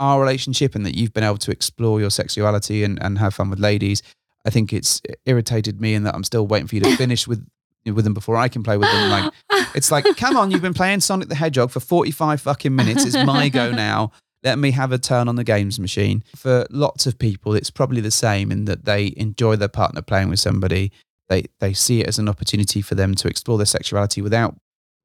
our 0.00 0.18
relationship 0.18 0.74
and 0.74 0.84
that 0.84 0.96
you've 0.96 1.12
been 1.12 1.22
able 1.22 1.36
to 1.36 1.52
explore 1.52 2.00
your 2.00 2.10
sexuality 2.10 2.82
and, 2.82 3.00
and 3.02 3.18
have 3.18 3.34
fun 3.34 3.50
with 3.50 3.60
ladies. 3.60 4.02
I 4.44 4.50
think 4.50 4.72
it's 4.72 5.02
irritated 5.26 5.80
me 5.80 5.94
and 5.94 6.06
that 6.06 6.14
I'm 6.14 6.24
still 6.24 6.46
waiting 6.46 6.66
for 6.66 6.74
you 6.74 6.80
to 6.80 6.96
finish 7.04 7.28
with 7.28 7.46
with 7.86 8.04
them 8.04 8.12
before 8.12 8.36
I 8.36 8.48
can 8.48 8.62
play 8.62 8.76
with 8.76 8.90
them. 8.90 9.10
Like 9.10 9.32
it's 9.74 9.90
like, 9.90 10.04
come 10.16 10.36
on, 10.36 10.50
you've 10.50 10.62
been 10.62 10.74
playing 10.74 11.00
Sonic 11.00 11.28
the 11.28 11.34
Hedgehog 11.34 11.70
for 11.70 11.80
45 11.80 12.40
fucking 12.40 12.74
minutes. 12.74 13.04
It's 13.04 13.26
my 13.26 13.48
go 13.48 13.70
now. 13.72 14.12
Let 14.42 14.58
me 14.58 14.70
have 14.72 14.92
a 14.92 14.98
turn 14.98 15.28
on 15.28 15.36
the 15.36 15.44
games 15.44 15.78
machine. 15.78 16.24
For 16.36 16.66
lots 16.70 17.06
of 17.06 17.18
people, 17.18 17.54
it's 17.54 17.70
probably 17.70 18.00
the 18.00 18.10
same 18.10 18.50
in 18.50 18.64
that 18.66 18.84
they 18.86 19.12
enjoy 19.16 19.56
their 19.56 19.68
partner 19.68 20.02
playing 20.02 20.30
with 20.30 20.40
somebody. 20.40 20.92
They 21.28 21.44
they 21.58 21.74
see 21.74 22.00
it 22.00 22.08
as 22.08 22.18
an 22.18 22.28
opportunity 22.28 22.80
for 22.82 22.94
them 22.94 23.14
to 23.16 23.28
explore 23.28 23.58
their 23.58 23.66
sexuality 23.66 24.22
without 24.22 24.56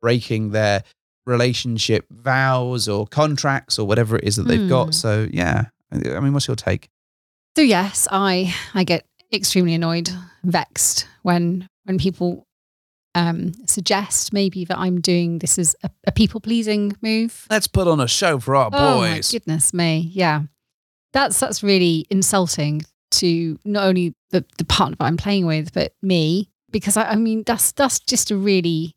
breaking 0.02 0.52
their 0.52 0.84
relationship 1.26 2.06
vows 2.10 2.88
or 2.88 3.08
contracts 3.08 3.80
or 3.80 3.88
whatever 3.88 4.16
it 4.18 4.24
is 4.24 4.36
that 4.36 4.44
they've 4.48 4.62
Hmm. 4.62 4.68
got. 4.70 4.94
So 4.94 5.28
yeah, 5.32 5.66
I 5.92 6.20
mean, 6.20 6.34
what's 6.34 6.48
your 6.48 6.56
take? 6.56 6.90
So 7.56 7.62
yes, 7.62 8.08
I 8.12 8.54
I 8.74 8.84
get 8.84 9.06
extremely 9.34 9.74
annoyed, 9.74 10.10
vexed 10.44 11.08
when 11.24 11.68
when 11.86 11.98
people 11.98 12.46
um, 13.16 13.54
suggest 13.66 14.34
maybe 14.34 14.66
that 14.66 14.78
I'm 14.78 15.00
doing 15.00 15.40
this 15.40 15.58
as 15.58 15.76
a, 15.84 15.90
a 16.08 16.12
people 16.12 16.42
pleasing 16.42 16.98
move. 17.02 17.46
Let's 17.50 17.68
put 17.68 17.88
on 17.88 18.00
a 18.02 18.08
show 18.08 18.40
for 18.40 18.56
our 18.56 18.70
Oh 18.74 19.00
my 19.00 19.16
boys. 19.16 19.32
goodness 19.32 19.74
me, 19.74 20.12
yeah, 20.14 20.42
that's 21.14 21.40
that's 21.40 21.64
really 21.64 22.06
insulting 22.10 22.84
to 23.12 23.58
not 23.64 23.86
only 23.86 24.14
the 24.32 24.44
the 24.58 24.66
partner 24.66 24.98
that 25.00 25.06
I'm 25.06 25.18
playing 25.18 25.46
with, 25.46 25.74
but 25.74 25.94
me 26.02 26.50
because 26.72 26.98
I, 26.98 27.12
I 27.12 27.16
mean 27.16 27.44
that's 27.44 27.72
that's 27.72 28.00
just 28.00 28.32
a 28.32 28.36
really 28.36 28.94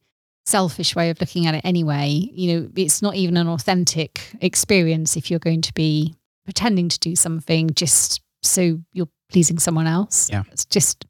selfish 0.48 0.96
way 0.96 1.10
of 1.10 1.20
looking 1.20 1.46
at 1.46 1.54
it 1.54 1.60
anyway. 1.64 2.08
You 2.08 2.60
know, 2.60 2.68
it's 2.74 3.02
not 3.02 3.14
even 3.14 3.36
an 3.36 3.48
authentic 3.48 4.34
experience 4.40 5.16
if 5.16 5.30
you're 5.30 5.38
going 5.38 5.62
to 5.62 5.74
be 5.74 6.14
pretending 6.44 6.88
to 6.88 6.98
do 6.98 7.14
something 7.14 7.70
just 7.74 8.22
so 8.42 8.80
you're 8.92 9.08
pleasing 9.30 9.58
someone 9.58 9.86
else. 9.86 10.30
Yeah. 10.30 10.44
It's 10.50 10.64
just 10.64 11.04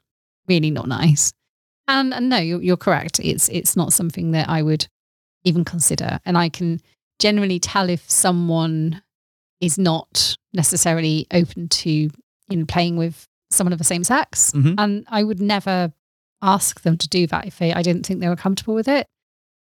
really 0.47 0.71
not 0.71 0.87
nice. 0.87 1.31
And, 1.87 2.13
and 2.13 2.29
no, 2.29 2.37
you're, 2.37 2.61
you're 2.61 2.77
correct. 2.77 3.19
It's 3.19 3.49
it's 3.49 3.75
not 3.75 3.93
something 3.93 4.31
that 4.31 4.49
I 4.49 4.61
would 4.61 4.87
even 5.45 5.63
consider. 5.63 6.19
And 6.25 6.37
I 6.37 6.49
can 6.49 6.81
generally 7.19 7.59
tell 7.59 7.89
if 7.89 8.09
someone 8.09 9.01
is 9.61 9.77
not 9.77 10.35
necessarily 10.53 11.27
open 11.31 11.67
to 11.69 11.89
you 11.89 12.11
know 12.57 12.65
playing 12.65 12.97
with 12.97 13.25
someone 13.51 13.73
of 13.73 13.79
the 13.79 13.85
same 13.85 14.03
sex. 14.03 14.51
Mhm. 14.51 14.75
And 14.77 15.05
I 15.07 15.23
would 15.23 15.39
never 15.39 15.93
ask 16.41 16.81
them 16.81 16.97
to 16.97 17.07
do 17.07 17.27
that 17.27 17.45
if 17.45 17.57
they, 17.57 17.73
I 17.73 17.81
didn't 17.81 18.05
think 18.05 18.19
they 18.19 18.29
were 18.29 18.35
comfortable 18.35 18.75
with 18.75 18.87
it. 18.87 19.07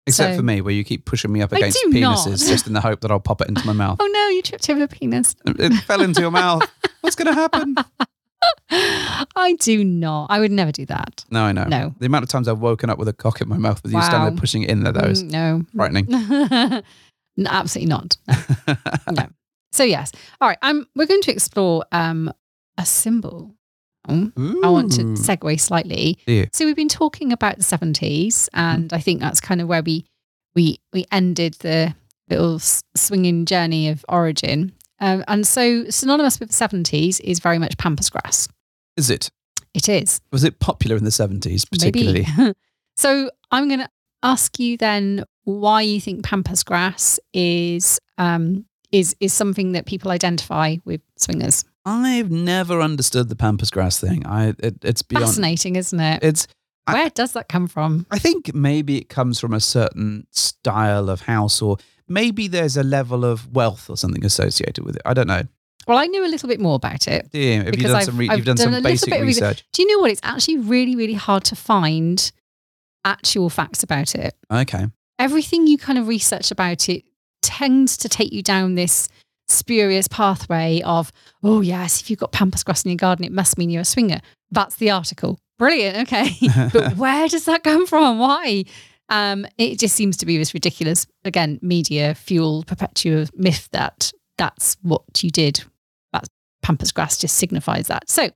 Except 0.08 0.32
So- 0.32 0.36
for 0.38 0.42
me, 0.42 0.60
where 0.60 0.74
you 0.74 0.84
keep 0.84 1.04
pushing 1.04 1.32
me 1.32 1.40
up 1.42 1.52
against 1.52 1.78
penises 1.90 2.26
not. 2.26 2.38
just 2.38 2.66
in 2.66 2.72
the 2.72 2.80
hope 2.80 3.00
that 3.02 3.10
I'll 3.10 3.20
pop 3.20 3.40
it 3.40 3.48
into 3.48 3.64
my 3.66 3.72
mouth. 3.72 3.98
Oh 4.02 4.06
no, 4.12 4.28
you 4.28 4.42
tripped 4.42 4.68
over 4.70 4.82
a 4.84 4.88
penis. 4.88 5.34
It 5.46 5.72
fell 5.84 6.02
into 6.02 6.20
your 6.20 6.30
mouth. 6.30 6.62
What's 7.00 7.14
going 7.16 7.26
to 7.26 7.34
happen? 7.34 7.74
I 8.70 9.54
do 9.60 9.82
not. 9.84 10.30
I 10.30 10.38
would 10.40 10.52
never 10.52 10.70
do 10.72 10.86
that. 10.86 11.24
No, 11.30 11.42
I 11.42 11.52
know. 11.52 11.64
No. 11.64 11.94
The 11.98 12.06
amount 12.06 12.22
of 12.24 12.28
times 12.28 12.46
I've 12.48 12.60
woken 12.60 12.90
up 12.90 12.98
with 12.98 13.08
a 13.08 13.12
cock 13.12 13.40
in 13.40 13.48
my 13.48 13.56
mouth 13.56 13.82
with 13.82 13.92
you 13.92 14.00
standing 14.02 14.34
there 14.34 14.40
pushing 14.40 14.62
it 14.62 14.70
in 14.70 14.82
there, 14.84 14.92
that 14.92 15.08
was 15.08 15.24
Mm, 15.24 15.30
no. 15.30 15.62
frightening. 15.74 16.06
no, 17.36 17.50
absolutely 17.50 17.88
not. 17.88 18.16
No. 18.28 18.76
no. 19.12 19.26
So 19.72 19.84
yes. 19.84 20.12
All 20.40 20.48
right. 20.48 20.58
Um, 20.62 20.86
we're 20.94 21.06
going 21.06 21.22
to 21.22 21.32
explore 21.32 21.84
um 21.92 22.32
a 22.78 22.86
symbol. 22.86 23.54
Oh, 24.08 24.60
I 24.64 24.70
want 24.70 24.92
to 24.92 25.02
segue 25.02 25.60
slightly. 25.60 26.18
Yeah. 26.26 26.46
So 26.52 26.64
we've 26.64 26.76
been 26.76 26.88
talking 26.88 27.32
about 27.32 27.56
the 27.56 27.62
seventies, 27.64 28.48
and 28.54 28.92
I 28.92 28.98
think 28.98 29.20
that's 29.20 29.40
kind 29.40 29.60
of 29.60 29.68
where 29.68 29.82
we 29.82 30.04
we 30.54 30.78
we 30.92 31.04
ended 31.12 31.54
the 31.60 31.94
little 32.28 32.58
swinging 32.58 33.46
journey 33.46 33.88
of 33.88 34.04
origin. 34.08 34.72
Um, 35.00 35.24
and 35.28 35.46
so 35.46 35.88
synonymous 35.90 36.40
with 36.40 36.48
the 36.50 36.54
seventies 36.54 37.20
is 37.20 37.38
very 37.38 37.58
much 37.58 37.78
pampas 37.78 38.10
grass. 38.10 38.48
Is 38.96 39.10
it? 39.10 39.30
It 39.74 39.88
is. 39.88 40.20
Was 40.32 40.42
it 40.44 40.58
popular 40.58 40.96
in 40.96 41.04
the 41.04 41.10
70s, 41.10 41.70
particularly? 41.70 42.26
So 42.96 43.30
I'm 43.52 43.68
going 43.68 43.78
to 43.78 43.88
ask 44.24 44.58
you 44.58 44.76
then 44.76 45.24
why 45.44 45.82
you 45.82 46.00
think 46.00 46.24
pampas 46.24 46.64
grass 46.64 47.20
is 47.32 48.00
um, 48.18 48.64
is 48.90 49.14
is 49.20 49.32
something 49.32 49.70
that 49.72 49.86
people 49.86 50.10
identify 50.10 50.78
with 50.84 51.00
swingers. 51.16 51.64
I've 51.88 52.30
never 52.30 52.80
understood 52.80 53.28
the 53.28 53.36
pampas 53.36 53.70
grass 53.70 53.98
thing. 54.00 54.26
I 54.26 54.54
it, 54.58 54.76
it's 54.84 55.02
beyond. 55.02 55.26
Fascinating, 55.26 55.76
isn't 55.76 55.98
it? 56.00 56.22
It's 56.22 56.46
I- 56.86 56.92
Where 56.94 57.10
does 57.10 57.32
that 57.32 57.48
come 57.48 57.66
from? 57.68 58.06
I 58.10 58.18
think 58.18 58.54
maybe 58.54 58.98
it 58.98 59.08
comes 59.08 59.38
from 59.40 59.52
a 59.54 59.60
certain 59.60 60.26
style 60.32 61.08
of 61.10 61.22
house, 61.22 61.60
or 61.62 61.76
maybe 62.08 62.48
there's 62.48 62.76
a 62.76 62.82
level 62.82 63.24
of 63.24 63.52
wealth 63.52 63.88
or 63.90 63.96
something 63.96 64.24
associated 64.24 64.84
with 64.84 64.96
it. 64.96 65.02
I 65.04 65.14
don't 65.14 65.26
know. 65.26 65.42
Well, 65.86 65.96
I 65.98 66.06
knew 66.06 66.24
a 66.24 66.28
little 66.28 66.48
bit 66.48 66.60
more 66.60 66.74
about 66.76 67.08
it. 67.08 67.28
Yeah. 67.32 67.56
Have 67.56 67.66
you 67.66 67.72
Because 67.72 67.84
done 67.90 67.96
I've- 67.96 68.04
some? 68.04 68.16
Re- 68.18 68.28
I've 68.28 68.36
you've 68.38 68.46
done, 68.46 68.56
done 68.56 68.68
a 68.72 68.76
some 68.76 68.82
basic 68.82 69.12
research. 69.14 69.26
research. 69.26 69.64
Do 69.72 69.82
you 69.82 69.88
know 69.96 70.00
what? 70.00 70.10
It's 70.10 70.20
actually 70.22 70.58
really, 70.58 70.94
really 70.96 71.14
hard 71.14 71.44
to 71.44 71.56
find 71.56 72.30
actual 73.04 73.48
facts 73.50 73.82
about 73.82 74.14
it. 74.14 74.34
Okay. 74.52 74.86
Everything 75.18 75.66
you 75.66 75.78
kind 75.78 75.98
of 75.98 76.06
research 76.08 76.50
about 76.50 76.88
it 76.88 77.04
tends 77.42 77.96
to 77.98 78.08
take 78.08 78.32
you 78.32 78.42
down 78.42 78.74
this 78.74 79.08
spurious 79.48 80.08
pathway 80.08 80.80
of, 80.82 81.12
oh, 81.42 81.60
yes, 81.60 82.00
if 82.00 82.10
you've 82.10 82.18
got 82.18 82.32
pampas 82.32 82.62
grass 82.64 82.84
in 82.84 82.90
your 82.90 82.96
garden, 82.96 83.24
it 83.24 83.32
must 83.32 83.58
mean 83.58 83.70
you're 83.70 83.82
a 83.82 83.84
swinger. 83.84 84.20
That's 84.50 84.76
the 84.76 84.90
article. 84.90 85.38
Brilliant. 85.58 85.96
Okay. 86.08 86.30
but 86.72 86.96
where 86.96 87.28
does 87.28 87.46
that 87.46 87.64
come 87.64 87.86
from? 87.86 88.18
Why? 88.18 88.64
Um, 89.08 89.46
it 89.56 89.78
just 89.78 89.96
seems 89.96 90.16
to 90.18 90.26
be 90.26 90.36
this 90.36 90.52
ridiculous, 90.54 91.06
again, 91.24 91.58
media 91.62 92.14
fueled 92.14 92.66
perpetual 92.66 93.24
myth 93.34 93.68
that 93.72 94.12
that's 94.36 94.76
what 94.82 95.02
you 95.22 95.30
did. 95.30 95.64
That 96.12 96.28
pampas 96.62 96.92
grass 96.92 97.16
just 97.16 97.36
signifies 97.36 97.88
that. 97.88 98.08
So, 98.10 98.30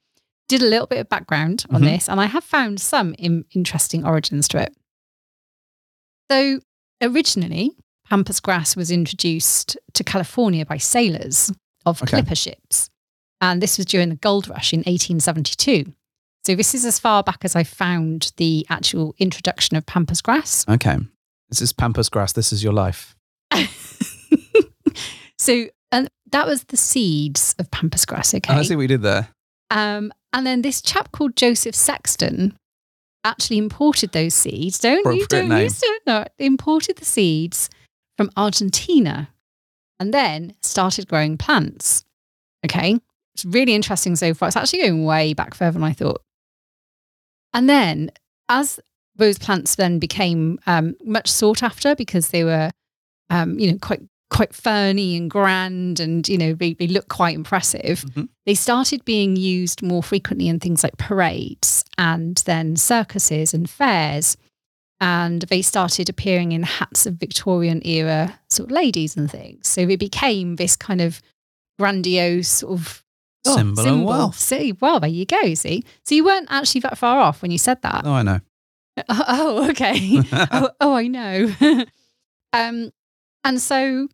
did 0.49 0.63
a 0.63 0.67
little 0.67 0.87
bit 0.87 0.99
of 0.99 1.09
background 1.09 1.65
on 1.71 1.83
Mhm. 1.83 1.85
this, 1.85 2.09
and 2.09 2.21
I 2.21 2.27
have 2.27 2.43
found 2.45 2.81
some 2.81 3.15
in, 3.15 3.45
interesting 3.55 4.05
origins 4.05 4.49
to 4.49 4.59
it. 4.63 4.75
So, 6.31 6.61
originally, 7.01 7.73
pampas 8.13 8.41
grass 8.41 8.77
was 8.77 8.91
introduced 8.91 9.75
to 9.95 10.05
California 10.05 10.67
by 10.67 10.77
sailors 10.77 11.51
of 11.87 12.03
Okay. 12.03 12.11
clipper 12.11 12.35
ships, 12.35 12.91
and 13.41 13.63
this 13.63 13.79
was 13.79 13.87
during 13.87 14.11
the 14.11 14.17
gold 14.17 14.49
rush 14.49 14.75
in 14.75 14.81
1872. 14.81 15.95
So 16.45 16.55
this 16.55 16.75
is 16.75 16.85
as 16.85 16.99
far 16.99 17.23
back 17.23 17.39
as 17.43 17.57
I 17.57 17.65
found 17.65 18.33
the 18.37 18.67
actual 18.69 19.15
introduction 19.19 19.79
of 19.79 19.87
pampas 19.87 20.21
grass. 20.21 20.67
Okay. 20.69 20.99
This 21.49 21.63
is 21.63 21.73
pampas 21.73 22.11
grass. 22.11 22.35
This 22.35 22.53
is 22.53 22.63
your 22.63 22.75
life. 22.75 23.17
so 25.39 25.69
and 25.91 26.11
that 26.33 26.47
was 26.47 26.65
the 26.65 26.77
seeds 26.77 27.55
of 27.59 27.71
pampas 27.71 28.05
grass. 28.05 28.35
Okay. 28.35 28.53
Oh, 28.53 28.59
I 28.59 28.63
see 28.63 28.77
what 28.77 28.83
you 28.83 28.89
did 28.89 29.03
there. 29.03 29.29
Um, 29.71 30.13
and 30.35 30.47
then 30.47 30.61
this 30.61 30.83
chap 30.83 31.13
called 31.13 31.35
Joseph 31.35 31.75
Sexton 31.75 32.59
actually 33.25 33.57
imported 33.57 34.13
those 34.13 34.35
seeds. 34.35 34.79
Don't 34.81 35.17
you 35.17 35.27
don't 35.29 35.49
name. 35.49 35.63
you 35.63 35.71
still 35.71 35.95
know? 36.07 36.27
Imported 36.39 36.97
the 36.99 37.07
seeds 37.07 37.71
from 38.23 38.31
Argentina 38.37 39.29
and 39.99 40.15
then 40.15 40.55
started 40.63 41.09
growing 41.09 41.37
plants. 41.37 42.05
Okay. 42.65 43.01
It's 43.35 43.45
really 43.45 43.75
interesting 43.75 44.15
so 44.15 44.33
far. 44.33 44.47
It's 44.49 44.57
actually 44.57 44.83
going 44.83 45.05
way 45.05 45.35
back 45.35 45.55
further 45.55 45.73
than 45.73 45.83
I 45.83 45.93
thought. 45.93 46.23
And 47.53 47.69
then 47.69 48.13
as 48.49 48.79
those 49.17 49.39
plants 49.39 49.75
then 49.75 49.99
became 49.99 50.61
um, 50.67 50.95
much 51.05 51.29
sought 51.29 51.63
after 51.65 51.97
because 51.97 52.29
they 52.29 52.45
were, 52.45 52.71
um, 53.29 53.59
you 53.59 53.73
know, 53.73 53.79
quite 53.79 54.01
quite 54.31 54.55
ferny 54.55 55.15
and 55.17 55.31
grand 55.31 56.01
and, 56.01 56.27
you 56.27 56.39
know, 56.39 56.55
they, 56.55 56.73
they 56.73 56.87
look 56.87 57.09
quite 57.09 57.35
impressive 57.35 58.03
Mhm. 58.15 58.29
they 58.47 58.55
started 58.55 59.05
being 59.05 59.37
used 59.37 59.83
more 59.83 60.03
frequently 60.03 60.49
in 60.49 60.59
things 60.59 60.83
like 60.83 60.97
parades 60.97 61.85
and 61.99 62.37
then 62.47 62.77
circuses 62.77 63.53
and 63.53 63.69
fairs. 63.69 64.37
And 65.03 65.43
they 65.43 65.63
started 65.63 66.09
appearing 66.09 66.53
in 66.53 66.63
hats 66.63 67.07
of 67.07 67.15
Victorian 67.15 67.85
era 67.85 68.39
sort 68.49 68.71
of 68.71 68.73
ladies 68.73 69.17
and 69.17 69.29
things. 69.29 69.67
So 69.67 69.81
it 69.81 69.99
became 69.99 70.55
this 70.55 70.77
kind 70.77 71.01
of 71.01 71.21
grandiose 71.77 72.49
sort 72.49 72.75
of 72.79 73.05
oh, 73.45 73.57
Symbol 73.57 73.89
of 73.89 74.03
wealth. 74.03 74.39
See, 74.39 74.73
well, 74.81 75.01
there 75.01 75.11
you 75.11 75.27
go. 75.27 75.55
See, 75.55 75.83
so 76.05 76.15
you 76.15 76.25
weren't 76.25 76.47
actually 76.53 76.83
that 76.83 76.99
far 76.99 77.19
off 77.19 77.43
when 77.43 77.51
you 77.51 77.59
said 77.59 77.83
that. 77.83 78.03
Oh, 78.05 78.13
I 78.13 78.23
know. 78.23 78.41
Oh, 79.09 79.71
okay. 79.71 80.21
oh, 80.33 80.71
oh, 80.81 80.95
I 80.95 81.09
know. 81.09 81.53
um, 82.53 82.93
and 83.43 83.61
so 83.61 84.07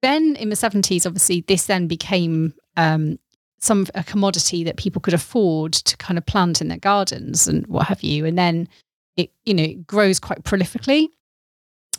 then 0.00 0.36
in 0.36 0.48
the 0.48 0.56
70s, 0.56 1.04
obviously, 1.04 1.42
this 1.42 1.66
then 1.66 1.88
became 1.88 2.54
um, 2.78 3.18
some 3.58 3.86
a 3.94 4.02
commodity 4.02 4.64
that 4.64 4.76
people 4.76 5.02
could 5.02 5.12
afford 5.12 5.74
to 5.74 5.96
kind 5.98 6.16
of 6.16 6.24
plant 6.24 6.62
in 6.62 6.68
their 6.68 6.78
gardens 6.78 7.48
and 7.48 7.66
what 7.66 7.88
have 7.88 8.02
you. 8.02 8.24
And 8.24 8.38
then 8.38 8.68
it, 9.16 9.30
you 9.44 9.54
know, 9.54 9.68
grows 9.86 10.18
quite 10.18 10.42
prolifically. 10.42 11.08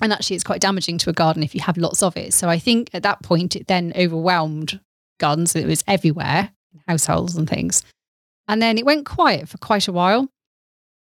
And 0.02 0.14
actually, 0.14 0.36
it's 0.36 0.44
quite 0.44 0.62
damaging 0.62 1.00
to 1.00 1.10
a 1.10 1.14
garden 1.14 1.42
if 1.42 1.56
you 1.56 1.62
have 1.62 1.78
lots 1.78 2.04
of 2.04 2.16
it. 2.16 2.34
So 2.34 2.50
I 2.50 2.60
think 2.60 2.90
at 2.94 3.04
that 3.04 3.24
point, 3.24 3.56
it 3.56 3.68
then 3.68 3.94
overwhelmed 3.96 4.80
gardens. 5.20 5.56
It 5.56 5.66
was 5.66 5.84
everywhere, 5.88 6.52
in 6.74 6.82
households 6.88 7.36
and 7.36 7.50
things. 7.50 7.84
And 8.48 8.62
then 8.62 8.78
it 8.78 8.86
went 8.86 9.06
quiet 9.06 9.50
for 9.50 9.58
quite 9.58 9.88
a 9.88 9.92
while. 9.92 10.30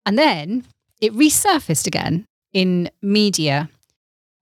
And 0.06 0.18
then 0.18 0.66
it 1.02 1.14
resurfaced 1.14 1.88
again 1.88 2.26
in 2.54 2.90
media 3.02 3.70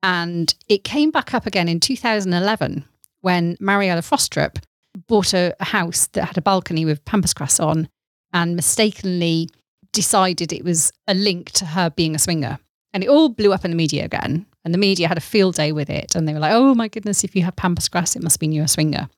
and 0.03 0.53
it 0.68 0.84
came 0.84 1.09
back 1.09 1.34
up 1.34 1.47
again 1.47 1.70
in 1.70 1.80
2011 1.80 2.86
when 3.22 3.55
Mariella 3.59 4.01
Frostrup 4.01 4.61
bought 5.07 5.34
a, 5.34 5.55
a 5.59 5.66
house 5.66 6.07
that 6.07 6.26
had 6.26 6.38
a 6.38 6.41
balcony 6.41 6.86
with 6.86 7.03
pampas 7.05 7.34
grass 7.34 7.59
on 7.59 7.88
and 8.34 8.55
mistakenly 8.55 9.49
decided 9.94 10.52
it 10.52 10.64
was 10.66 10.91
a 11.08 11.14
link 11.14 11.52
to 11.52 11.66
her 11.66 11.89
being 11.89 12.16
a 12.16 12.20
swinger. 12.20 12.60
And 12.94 13.04
it 13.04 13.10
all 13.10 13.30
blew 13.30 13.54
up 13.54 13.64
in 13.66 13.72
the 13.72 13.78
media 13.78 14.04
again. 14.06 14.46
And 14.66 14.74
the 14.74 14.78
media 14.78 15.08
had 15.08 15.18
a 15.18 15.22
field 15.22 15.56
day 15.56 15.72
with 15.72 15.89
it. 15.89 16.16
And 16.16 16.28
they 16.28 16.34
were 16.34 16.39
like, 16.39 16.54
oh 16.54 16.76
my 16.76 16.88
goodness, 16.88 17.24
if 17.24 17.36
you 17.36 17.44
have 17.44 17.56
pampas 17.56 17.88
grass, 17.89 18.16
it 18.16 18.22
must 18.24 18.39
mean 18.41 18.52
you're 18.52 18.66
a 18.66 18.68
swinger. 18.68 19.10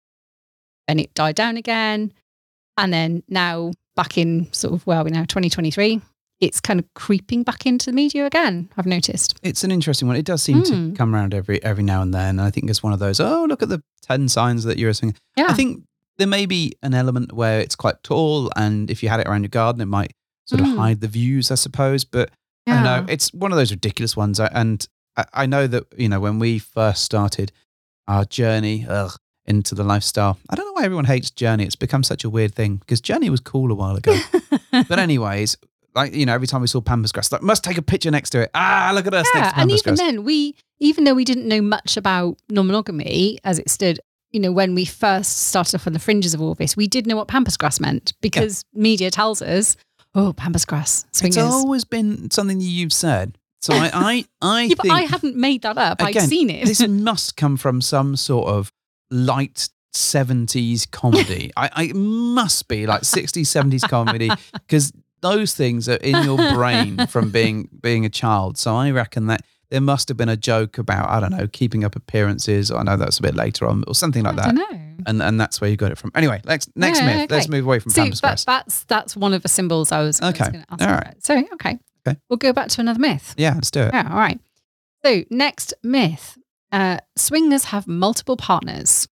And 0.88 0.99
it 0.99 1.13
died 1.13 1.36
down 1.36 1.57
again. 1.57 2.13
And 2.78 2.93
then 2.93 3.23
now, 3.28 3.71
back 3.95 4.17
in 4.17 4.51
sort 4.53 4.73
of, 4.73 4.86
well, 4.86 5.03
we're 5.03 5.09
now 5.09 5.21
2023, 5.21 6.01
it's 6.41 6.59
kind 6.59 6.80
of 6.80 6.86
creeping 6.93 7.43
back 7.43 7.65
into 7.65 7.86
the 7.88 7.93
media 7.93 8.26
again, 8.26 8.69
I've 8.78 8.86
noticed. 8.86 9.38
It's 9.41 9.63
an 9.63 9.71
interesting 9.71 10.07
one. 10.07 10.17
It 10.17 10.26
does 10.26 10.43
seem 10.43 10.63
to 10.63 10.71
Mm. 10.73 10.95
come 10.95 11.15
around 11.15 11.34
every 11.34 11.63
every 11.63 11.84
now 11.84 12.01
and 12.01 12.13
then. 12.13 12.39
And 12.39 12.41
I 12.41 12.51
think 12.51 12.69
it's 12.69 12.84
one 12.84 12.91
of 12.93 12.99
those, 12.99 13.19
oh, 13.19 13.45
look 13.47 13.63
at 13.63 13.69
the 13.69 13.82
10 14.03 14.28
signs 14.30 14.63
that 14.65 14.78
you're 14.78 14.89
a 14.89 14.93
singer. 14.93 15.13
Yeah. 15.38 15.47
I 15.47 15.53
think 15.53 15.84
there 16.17 16.28
may 16.28 16.45
be 16.45 16.73
an 16.84 16.93
element 16.93 17.32
where 17.34 17.59
it's 17.61 17.76
quite 17.76 18.03
tall. 18.03 18.51
And 18.55 18.89
if 18.91 19.01
you 19.01 19.09
had 19.09 19.19
it 19.21 19.28
around 19.28 19.43
your 19.43 19.49
garden, 19.49 19.82
it 19.82 19.86
might 19.86 20.11
sort 20.45 20.61
of 20.61 20.67
Mm. 20.67 20.77
hide 20.77 21.01
the 21.01 21.07
views, 21.07 21.51
I 21.51 21.55
suppose. 21.55 22.03
But 22.03 22.31
I 22.67 22.73
don't 22.73 22.83
know. 22.83 23.05
It's 23.11 23.33
one 23.33 23.51
of 23.51 23.57
those 23.57 23.71
ridiculous 23.71 24.15
ones. 24.17 24.39
And 24.39 24.87
I, 25.17 25.25
I 25.33 25.45
know 25.45 25.67
that, 25.67 25.85
you 25.97 26.09
know, 26.09 26.19
when 26.19 26.39
we 26.39 26.59
first 26.59 27.03
started 27.03 27.51
our 28.07 28.25
journey 28.25 28.85
ugh, 28.87 29.15
into 29.45 29.75
the 29.75 29.83
lifestyle, 29.83 30.37
I 30.49 30.55
don't 30.55 30.65
know 30.65 30.73
why 30.73 30.83
everyone 30.85 31.05
hates 31.05 31.29
Journey. 31.29 31.65
It's 31.65 31.75
become 31.75 32.03
such 32.03 32.23
a 32.23 32.29
weird 32.29 32.55
thing 32.55 32.77
because 32.77 33.01
Journey 33.01 33.29
was 33.29 33.39
cool 33.39 33.71
a 33.71 33.75
while 33.75 33.95
ago. 33.95 34.17
but 34.71 34.97
anyways, 34.99 35.57
like, 35.93 36.13
you 36.15 36.25
know, 36.25 36.33
every 36.33 36.47
time 36.47 36.61
we 36.61 36.67
saw 36.67 36.81
Pampas 36.81 37.11
grass, 37.11 37.31
like, 37.31 37.41
must 37.43 37.63
take 37.63 37.77
a 37.77 37.81
picture 37.83 38.09
next 38.11 38.31
to 38.31 38.41
it. 38.41 38.51
Ah, 38.55 38.91
look 38.93 39.05
at 39.07 39.13
us 39.13 39.27
yeah, 39.35 39.53
and 39.55 39.69
even 39.71 39.83
grass. 39.95 39.99
then, 39.99 40.23
we 40.23 40.55
even 40.79 41.03
though 41.05 41.13
we 41.13 41.23
didn't 41.23 41.47
know 41.47 41.61
much 41.61 41.95
about 41.95 42.37
non-monogamy 42.49 43.37
as 43.43 43.59
it 43.59 43.69
stood, 43.69 43.99
you 44.31 44.39
know, 44.41 44.51
when 44.51 44.75
we 44.75 44.83
first 44.83 45.47
started 45.47 45.75
off 45.75 45.87
on 45.87 45.93
the 45.93 45.99
fringes 45.99 46.33
of 46.33 46.41
all 46.41 46.53
this, 46.55 46.75
we 46.75 46.87
did 46.87 47.07
know 47.07 47.15
what 47.15 47.27
pampas 47.29 47.55
grass 47.55 47.79
meant 47.79 48.13
because 48.21 48.63
media 48.73 49.09
tells 49.09 49.41
us, 49.41 49.77
oh, 50.16 50.34
pampas 50.34 50.66
grass 50.66 51.05
swingers. 51.11 51.38
It's 51.38 51.53
always 51.53 51.86
been 51.86 52.32
something 52.32 52.57
that 52.57 52.63
you've 52.63 52.93
said. 52.93 53.38
So 53.61 53.74
I, 53.74 53.91
I, 53.93 54.26
I 54.41 54.61
yeah, 54.63 54.68
think 54.68 54.78
but 54.78 54.91
I 54.91 55.01
hadn't 55.01 55.36
made 55.36 55.63
that 55.63 55.78
up. 55.78 56.01
I've 56.01 56.22
seen 56.24 56.49
it. 56.49 56.66
this 56.66 56.88
must 56.88 57.36
come 57.36 57.57
from 57.57 57.82
some 57.82 58.16
sort 58.16 58.47
of 58.47 58.72
light 59.11 59.70
70s 59.93 60.89
comedy. 60.89 61.51
I, 61.57 61.70
I 61.74 61.84
it 61.86 61.95
must 61.95 62.68
be 62.68 62.86
like 62.88 63.01
60s, 63.01 63.41
70s 63.41 63.88
comedy 63.88 64.30
because 64.53 64.91
those 65.22 65.55
things 65.55 65.89
are 65.89 65.95
in 65.95 66.24
your 66.24 66.38
brain 66.53 67.07
from 67.07 67.32
being 67.32 67.70
being 67.82 68.05
a 68.05 68.09
child. 68.09 68.57
So 68.57 68.76
I 68.76 68.91
reckon 68.91 69.28
that 69.28 69.41
there 69.70 69.82
must 69.82 70.07
have 70.09 70.18
been 70.18 70.30
a 70.30 70.38
joke 70.38 70.78
about 70.78 71.09
I 71.09 71.20
don't 71.20 71.32
know 71.32 71.47
keeping 71.47 71.84
up 71.84 71.95
appearances. 71.95 72.72
I 72.72 72.84
know 72.84 72.97
that's 72.97 73.20
a 73.20 73.22
bit 73.22 73.36
later 73.36 73.68
on 73.68 73.84
or 73.88 73.95
something 73.95 74.24
like 74.24 74.34
I 74.34 74.36
that. 74.38 74.45
don't 74.45 74.55
know. 74.55 74.82
And 75.07 75.22
and 75.22 75.39
that's 75.39 75.59
where 75.61 75.70
you 75.70 75.76
got 75.78 75.91
it 75.91 75.97
from. 75.97 76.11
Anyway, 76.16 76.41
next 76.45 76.70
next 76.76 76.99
Yeah, 77.01 77.18
myth. 77.18 77.32
Let's 77.32 77.49
move 77.49 77.66
away 77.66 77.80
from 77.80 77.91
Pampas 77.91 78.22
that, 78.22 78.43
that's 78.45 78.84
that's 78.86 79.16
one 79.16 79.34
of 79.34 79.41
the 79.43 79.49
symbols 79.49 79.91
I 79.91 80.01
was, 80.01 80.22
I 80.22 80.28
was 80.32 80.41
Okay. 80.41 80.51
to 80.51 80.66
ask 80.70 80.82
All 80.82 80.93
about. 80.93 81.24
So 81.24 81.38
okay, 81.53 81.78
Okay. 82.07 82.18
we'll 82.30 82.38
go 82.38 82.53
back 82.53 82.70
to 82.70 82.82
another 82.82 82.99
myth. 82.99 83.34
Yeah, 83.38 83.53
let's 83.55 83.72
do 83.72 83.82
it. 83.82 83.93
Yeah, 83.93 84.07
all 84.11 84.18
right. 84.18 84.39
So 85.05 85.24
next 85.30 85.74
myth: 85.84 86.38
uh, 86.72 86.97
swingers 87.16 87.66
have 87.66 87.88
multiple 87.88 88.38
partners. 88.38 89.07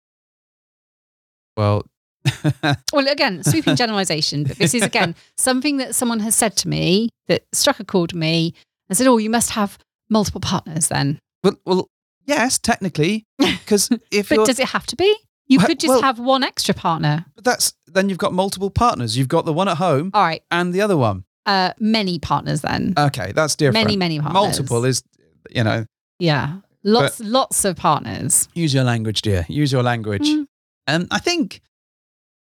Well, 1.56 1.84
Well, 2.92 3.08
again, 3.08 3.42
sweeping 3.42 3.76
generalization, 3.82 4.44
but 4.44 4.58
this 4.58 4.74
is 4.74 4.82
again 4.82 5.14
something 5.36 5.78
that 5.78 5.94
someone 5.94 6.20
has 6.20 6.34
said 6.34 6.56
to 6.58 6.68
me 6.68 7.08
that 7.28 7.44
struck 7.52 7.80
a 7.80 7.84
chord 7.84 8.12
with 8.12 8.20
me 8.20 8.54
and 8.88 8.96
said, 8.96 9.06
"Oh, 9.06 9.16
you 9.18 9.30
must 9.30 9.50
have 9.50 9.78
multiple 10.10 10.40
partners 10.40 10.88
then." 10.88 11.18
well, 11.42 11.56
well, 11.64 11.88
yes, 12.26 12.58
technically, 12.58 13.24
because 13.38 13.88
if 14.10 14.28
But 14.28 14.46
does 14.46 14.58
it 14.58 14.68
have 14.68 14.86
to 14.88 14.96
be? 14.96 15.14
You 15.46 15.58
Well- 15.58 15.66
could 15.68 15.80
just 15.80 15.88
well- 15.90 16.02
have 16.02 16.18
one 16.18 16.44
extra 16.44 16.74
partner. 16.74 17.24
But 17.34 17.44
that's 17.44 17.72
then 17.86 18.08
you've 18.08 18.18
got 18.18 18.32
multiple 18.32 18.70
partners. 18.70 19.16
You've 19.16 19.28
got 19.28 19.44
the 19.46 19.52
one 19.52 19.66
at 19.68 19.78
home 19.78 20.10
All 20.14 20.22
right, 20.22 20.42
and 20.50 20.72
the 20.72 20.80
other 20.82 20.96
one. 20.96 21.24
uh, 21.46 21.72
many 21.80 22.18
partners 22.18 22.60
then. 22.60 22.94
Okay, 22.96 23.32
that's 23.32 23.56
different. 23.56 23.84
many, 23.84 23.96
many 23.96 24.20
partners. 24.20 24.34
Multiple 24.34 24.84
is, 24.84 25.02
you 25.50 25.64
know, 25.64 25.86
yeah, 26.20 26.58
lots, 26.84 27.18
lots 27.20 27.64
of 27.64 27.74
partners. 27.76 28.48
use 28.54 28.72
your 28.74 28.84
language, 28.84 29.22
dear. 29.22 29.44
Use 29.48 29.72
your 29.72 29.82
language. 29.82 30.28
Mm. 30.28 30.44
And 30.86 31.08
I 31.10 31.18
think, 31.18 31.62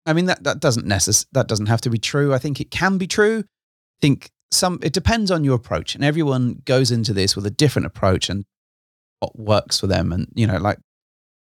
I 0.07 0.13
mean 0.15 0.27
that 0.27 0.45
that 0.45 0.61
doesn't 0.61 0.87
necess- 0.87 1.27
that 1.33 1.47
doesn't 1.49 1.67
have 1.67 1.81
to 1.83 1.91
be 1.91 1.99
true. 1.99 2.33
I 2.33 2.39
think 2.39 2.59
it 2.61 2.71
can 2.71 2.97
be 2.97 3.07
true. 3.07 3.41
I 3.41 3.99
think 4.01 4.31
some 4.51 4.79
it 4.83 4.93
depends 4.93 5.31
on 5.31 5.45
your 5.45 5.57
approach, 5.57 5.95
and 5.95 6.05
everyone 6.05 6.63
goes 6.65 6.91
into 6.91 7.13
this 7.13 7.37
with 7.37 7.47
a 7.47 7.51
different 7.51 7.87
approach 7.87 8.29
and 8.29 8.45
what 9.21 9.39
works 9.39 9.81
for 9.81 9.87
them. 9.87 10.13
And 10.13 10.29
you 10.35 10.47
know, 10.47 10.59
like 10.59 10.79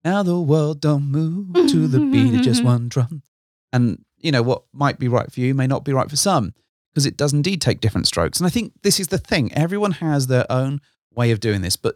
now 0.03 0.23
the 0.23 0.39
world 0.39 0.81
don't 0.81 1.03
move 1.03 1.53
to 1.53 1.87
the 1.87 1.99
beat 1.99 2.35
of 2.35 2.41
just 2.41 2.63
one 2.63 2.89
drum, 2.89 3.23
and 3.71 4.03
you 4.17 4.31
know 4.31 4.41
what 4.41 4.63
might 4.73 4.99
be 4.99 5.07
right 5.07 5.31
for 5.31 5.39
you 5.39 5.53
may 5.53 5.67
not 5.67 5.85
be 5.85 5.93
right 5.93 6.09
for 6.09 6.15
some 6.15 6.53
because 6.93 7.05
it 7.05 7.17
does 7.17 7.33
indeed 7.33 7.61
take 7.61 7.79
different 7.79 8.07
strokes. 8.07 8.39
And 8.39 8.47
I 8.47 8.49
think 8.49 8.73
this 8.83 8.99
is 8.99 9.07
the 9.07 9.17
thing: 9.17 9.53
everyone 9.53 9.91
has 9.93 10.27
their 10.27 10.45
own 10.51 10.81
way 11.13 11.31
of 11.31 11.39
doing 11.39 11.61
this, 11.61 11.75
but 11.75 11.95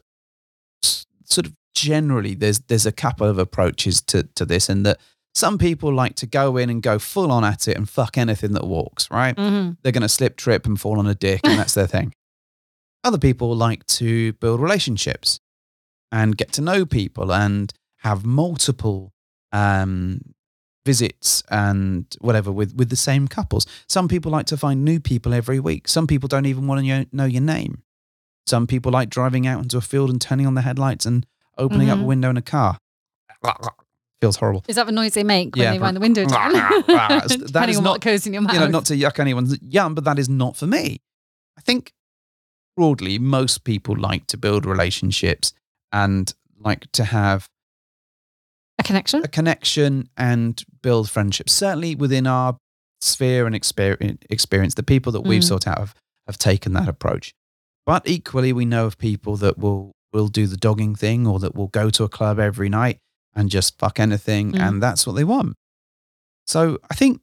sort 1.26 1.48
of 1.48 1.54
generally, 1.74 2.36
there's 2.36 2.60
there's 2.62 2.86
a 2.86 2.92
couple 2.92 3.28
of 3.28 3.38
approaches 3.38 4.02
to 4.02 4.24
to 4.36 4.46
this, 4.46 4.70
and 4.70 4.86
that 4.86 5.00
some 5.34 5.58
people 5.58 5.94
like 5.94 6.16
to 6.16 6.26
go 6.26 6.58
in 6.58 6.70
and 6.70 6.82
go 6.82 7.00
full 7.00 7.32
on 7.32 7.44
at 7.44 7.68
it 7.68 7.78
and 7.78 7.88
fuck 7.90 8.18
anything 8.18 8.52
that 8.54 8.66
walks, 8.68 9.10
right? 9.12 9.36
Mhm. 9.36 9.78
they're 9.82 9.92
going 9.92 10.02
to 10.02 10.10
slip, 10.10 10.36
trip, 10.38 10.66
and 10.66 10.80
fall 10.80 11.00
on 11.00 11.08
a 11.08 11.16
dick, 11.16 11.42
and 11.44 11.58
that's 11.60 11.74
their 11.74 11.88
thing. 11.88 12.14
Other 13.04 13.18
people 13.18 13.56
like 13.56 13.86
to 13.88 14.34
build 14.34 14.60
relationships 14.60 15.40
and 16.12 16.36
get 16.38 16.52
to 16.54 16.62
know 16.62 16.86
people 16.86 17.32
and 17.34 17.74
have 18.00 18.26
multiple 18.26 19.14
um, 19.54 20.22
visits 20.86 21.44
and 21.50 22.06
whatever 22.22 22.52
with, 22.52 22.76
with 22.76 22.90
the 22.90 22.96
same 22.96 23.28
couples. 23.28 23.66
Some 23.88 24.08
people 24.08 24.32
like 24.32 24.46
to 24.48 24.58
find 24.58 24.84
new 24.84 25.00
people 25.00 25.34
every 25.34 25.60
week. 25.60 25.88
Some 25.88 26.08
people 26.08 26.28
don't 26.28 26.46
even 26.46 26.68
want 26.68 26.86
to 26.86 27.08
know 27.12 27.26
your 27.26 27.42
name. 27.42 27.84
Some 28.48 28.66
people 28.68 28.92
like 28.92 29.10
driving 29.10 29.46
out 29.48 29.62
into 29.64 29.78
a 29.78 29.82
field 29.82 30.10
and 30.10 30.20
turning 30.22 30.46
on 30.48 30.56
the 30.56 30.62
headlights 30.62 31.06
and 31.06 31.26
opening 31.58 31.90
up 31.90 32.00
a 32.00 32.02
Mhm. 32.02 32.06
window 32.06 32.30
in 32.32 32.38
a 32.38 32.42
car. 32.42 32.78
Feels 34.22 34.36
horrible. 34.38 34.64
Is 34.68 34.76
that 34.76 34.86
the 34.86 34.92
noise 34.92 35.14
they 35.14 35.24
make 35.24 35.56
when 35.56 35.64
Yeah, 35.64 35.72
they 35.72 35.80
wind 35.80 35.98
the 35.98 36.02
window 36.02 36.26
down? 36.38 36.52
That 36.88 37.24
is 37.26 37.38
Depending 37.38 37.78
on 37.78 37.84
not- 37.84 37.90
what 37.92 38.02
goes 38.02 38.28
in 38.28 38.34
your 38.34 38.44
mouth. 38.44 38.54
you 38.54 38.60
know, 38.60 38.68
not 38.68 38.86
to 38.86 38.94
yuck 38.96 39.20
anyone's 39.20 39.58
yum, 39.62 39.96
but 39.96 40.04
that 40.04 40.20
is 40.20 40.30
not 40.30 40.56
for 40.56 40.68
me. 40.68 41.02
I 41.58 41.62
think 41.62 41.92
broadly, 42.78 43.18
most 43.20 43.64
people 43.64 43.96
like 43.98 44.28
to 44.28 44.38
build 44.38 44.66
relationships 44.66 45.54
and 45.92 46.34
like 46.60 46.92
to 46.94 47.04
have 47.06 47.48
a 48.80 48.84
connection. 48.84 49.24
a 49.24 49.28
connection 49.28 50.10
and 50.18 50.64
build 50.82 51.10
friendships. 51.10 51.52
Certainly 51.54 51.96
within 51.96 52.28
our 52.28 52.58
sphere 53.02 53.46
and 53.48 53.56
exper- 53.56 54.18
experience, 54.30 54.76
the 54.76 54.84
people 54.84 55.12
that 55.12 55.22
we've 55.22 55.42
Mm. 55.42 55.48
sought 55.48 55.68
out 55.68 55.80
have, 55.80 55.96
have 56.28 56.38
taken 56.38 56.74
that 56.74 56.88
approach. 56.88 57.34
But 57.86 58.08
equally, 58.08 58.54
we 58.54 58.66
know 58.66 58.86
of 58.86 58.98
people 58.98 59.36
that 59.38 59.58
will 59.58 59.92
will 60.14 60.28
do 60.28 60.46
the 60.46 60.58
dogging 60.58 60.94
thing 60.94 61.26
or 61.26 61.40
that 61.40 61.56
will 61.56 61.68
go 61.70 61.90
to 61.90 62.04
a 62.04 62.10
club 62.10 62.38
every 62.38 62.68
night 62.70 62.98
and 63.36 63.50
just 63.50 63.78
fuck 63.80 64.00
anything, 64.00 64.52
Mm. 64.54 64.60
and 64.60 64.84
that's 64.84 65.06
what 65.08 65.14
they 65.16 65.24
want. 65.24 65.56
So 66.46 66.80
I 66.90 66.96
think, 66.96 67.22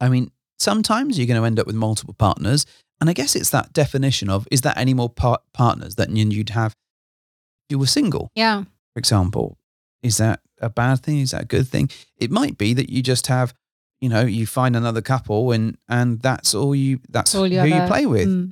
I 0.00 0.08
mean, 0.08 0.30
sometimes 0.58 1.18
you're 1.18 1.26
going 1.26 1.40
to 1.40 1.46
end 1.46 1.58
up 1.58 1.66
with 1.66 1.76
multiple 1.76 2.14
partners, 2.14 2.66
and 3.00 3.10
I 3.10 3.12
guess 3.12 3.34
it's 3.36 3.50
that 3.50 3.72
definition 3.72 4.30
of 4.30 4.46
is 4.50 4.60
that 4.62 4.76
any 4.78 4.94
more 4.94 5.10
par- 5.10 5.40
partners 5.52 5.96
that 5.96 6.10
you'd 6.10 6.50
have 6.50 6.72
if 6.72 7.70
you 7.72 7.78
were 7.78 7.86
single 7.86 8.30
Yeah. 8.34 8.62
for 8.92 8.98
example, 8.98 9.58
is 10.02 10.18
that 10.18 10.40
a 10.60 10.68
bad 10.70 11.00
thing? 11.00 11.18
Is 11.20 11.30
that 11.32 11.42
a 11.42 11.46
good 11.46 11.66
thing? 11.68 11.90
It 12.18 12.30
might 12.30 12.56
be 12.58 12.74
that 12.74 12.90
you 12.90 13.02
just 13.02 13.26
have, 13.26 13.52
you 14.00 14.08
know, 14.08 14.20
you 14.24 14.46
find 14.46 14.76
another 14.76 15.00
couple 15.02 15.50
and 15.52 15.76
and 15.88 16.20
that's 16.20 16.54
all 16.54 16.74
you 16.74 17.00
that's 17.08 17.34
all 17.34 17.46
you 17.46 17.60
who 17.60 17.66
you 17.66 17.86
play 17.86 18.06
with 18.06 18.28
Mm. 18.28 18.50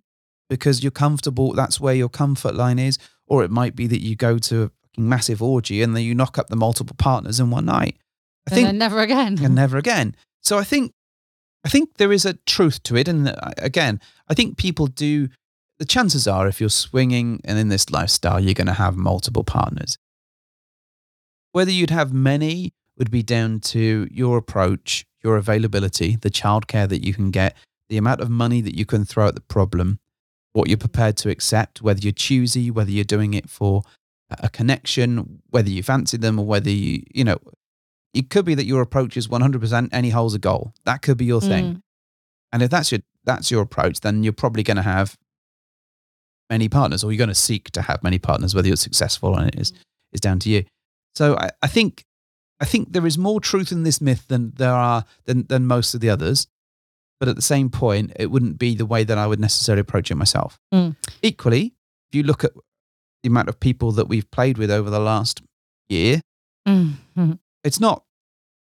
because 0.49 0.83
you're 0.83 0.91
comfortable. 0.91 1.53
That's 1.53 1.79
where 1.79 1.95
your 1.95 2.09
comfort 2.09 2.55
line 2.55 2.79
is. 2.79 2.99
Or 3.27 3.45
it 3.45 3.51
might 3.51 3.77
be 3.77 3.87
that 3.87 4.01
you 4.01 4.17
go 4.17 4.39
to 4.39 4.71
fucking 4.95 5.09
massive 5.09 5.43
orgy 5.43 5.83
and 5.83 5.97
then 5.97 6.03
you 6.05 6.15
knock 6.15 6.39
up 6.39 6.49
the 6.49 6.57
multiple 6.57 6.97
partners 6.99 7.41
in 7.41 7.51
one 7.51 7.67
night. 7.67 7.97
I 8.51 8.55
And 8.55 8.67
think 8.67 8.79
never 8.79 9.01
again. 9.01 9.39
and 9.45 9.55
never 9.55 9.79
again. 9.79 10.17
So 10.43 10.59
I 10.59 10.65
think 10.65 10.93
I 11.65 11.69
think 11.69 11.91
there 11.97 12.13
is 12.13 12.25
a 12.27 12.35
truth 12.45 12.83
to 12.85 12.97
it, 12.97 13.07
and 13.07 13.29
uh, 13.29 13.35
again, 13.59 14.01
I 14.29 14.35
think 14.35 14.57
people 14.57 14.89
do. 14.89 15.29
The 15.79 15.85
chances 15.85 16.27
are, 16.27 16.49
if 16.49 16.61
you're 16.61 16.69
swinging 16.71 17.41
and 17.45 17.57
in 17.59 17.69
this 17.69 17.91
lifestyle, 17.91 18.41
you're 18.41 18.55
going 18.55 18.67
to 18.67 18.73
have 18.73 18.97
multiple 18.97 19.45
partners. 19.45 19.97
Whether 21.53 21.71
you'd 21.71 21.91
have 21.91 22.13
many 22.13 22.73
would 22.99 23.11
be 23.13 23.23
down 23.23 23.61
to 23.61 24.09
your 24.11 24.39
approach, 24.39 25.05
your 25.23 25.37
availability, 25.37 26.17
the 26.17 26.31
childcare 26.31 26.89
that 26.89 27.05
you 27.05 27.15
can 27.15 27.31
get, 27.31 27.57
the 27.89 27.97
amount 27.97 28.21
of 28.21 28.29
money 28.31 28.61
that 28.61 28.77
you 28.77 28.85
can 28.85 29.05
throw 29.05 29.29
at 29.29 29.35
the 29.37 29.41
problem, 29.41 29.99
what 30.53 30.69
you're 30.69 30.77
prepared 30.79 31.17
to 31.19 31.31
accept, 31.31 31.81
whether 31.81 32.01
you're 32.01 32.13
choosy, 32.13 32.71
whether 32.73 32.91
you're 32.91 33.05
doing 33.05 33.35
it 33.35 33.49
for 33.49 33.83
a 34.41 34.49
connection, 34.49 35.43
whether 35.51 35.71
you 35.71 35.83
fancy 35.83 36.17
them 36.17 36.39
or 36.39 36.47
whether 36.47 36.71
you, 36.71 37.03
you 37.13 37.25
know, 37.25 37.39
it 38.15 38.31
could 38.31 38.45
be 38.45 38.55
that 38.55 38.67
your 38.67 38.83
approach 38.83 39.17
is 39.17 39.29
100% 39.29 39.89
any 39.93 40.11
hole's 40.11 40.35
a 40.35 40.39
goal. 40.39 40.75
That 40.85 41.03
could 41.03 41.17
be 41.17 41.25
your 41.25 41.41
thing. 41.41 41.65
Mm. 41.65 41.83
And 42.53 42.63
if 42.63 42.71
that's 42.71 42.93
your 42.93 43.01
that's 43.25 43.51
your 43.51 43.63
approach, 43.63 44.01
then 44.01 44.23
you're 44.23 44.33
probably 44.33 44.63
going 44.63 44.77
to 44.77 44.83
have 44.83 45.17
many 46.51 46.69
partners, 46.69 47.03
or 47.03 47.13
you're 47.13 47.19
going 47.19 47.29
to 47.29 47.35
seek 47.35 47.71
to 47.71 47.83
have 47.83 48.03
many 48.03 48.19
partners. 48.19 48.55
Whether 48.55 48.69
you're 48.69 48.77
successful 48.77 49.35
on 49.35 49.47
it 49.49 49.59
is 49.59 49.73
is 50.13 50.21
down 50.21 50.39
to 50.41 50.51
you. 50.51 50.65
So 51.15 51.37
I, 51.37 51.51
I 51.63 51.67
think 51.67 52.05
I 52.61 52.65
think 52.65 52.93
there 52.93 53.07
is 53.07 53.17
more 53.17 53.41
truth 53.41 53.73
in 53.73 53.85
this 53.85 54.01
myth 54.01 54.29
than 54.29 54.53
there 54.57 54.75
are 54.75 55.05
than 55.25 55.47
than 55.47 55.67
most 55.67 55.95
of 55.95 56.01
the 56.01 56.11
others. 56.11 56.47
But 57.19 57.29
at 57.29 57.37
the 57.37 57.43
same 57.43 57.71
point, 57.71 58.13
it 58.17 58.31
wouldn't 58.31 58.59
be 58.59 58.75
the 58.75 58.87
way 58.87 59.05
that 59.05 59.17
I 59.17 59.27
would 59.29 59.41
necessarily 59.41 59.81
approach 59.81 60.11
it 60.11 60.17
myself. 60.17 60.59
Mm. 60.75 60.97
Equally, 61.23 61.75
if 62.11 62.17
you 62.17 62.25
look 62.25 62.43
at 62.43 62.51
the 63.23 63.29
amount 63.29 63.49
of 63.49 63.59
people 63.61 63.93
that 63.93 64.09
we've 64.09 64.31
played 64.31 64.59
with 64.59 64.71
over 64.71 64.91
the 64.91 65.01
last 65.01 65.43
year, 65.89 66.21
Mm. 66.69 66.93
Mm. 67.17 67.39
it's 67.65 67.81
not 67.81 68.05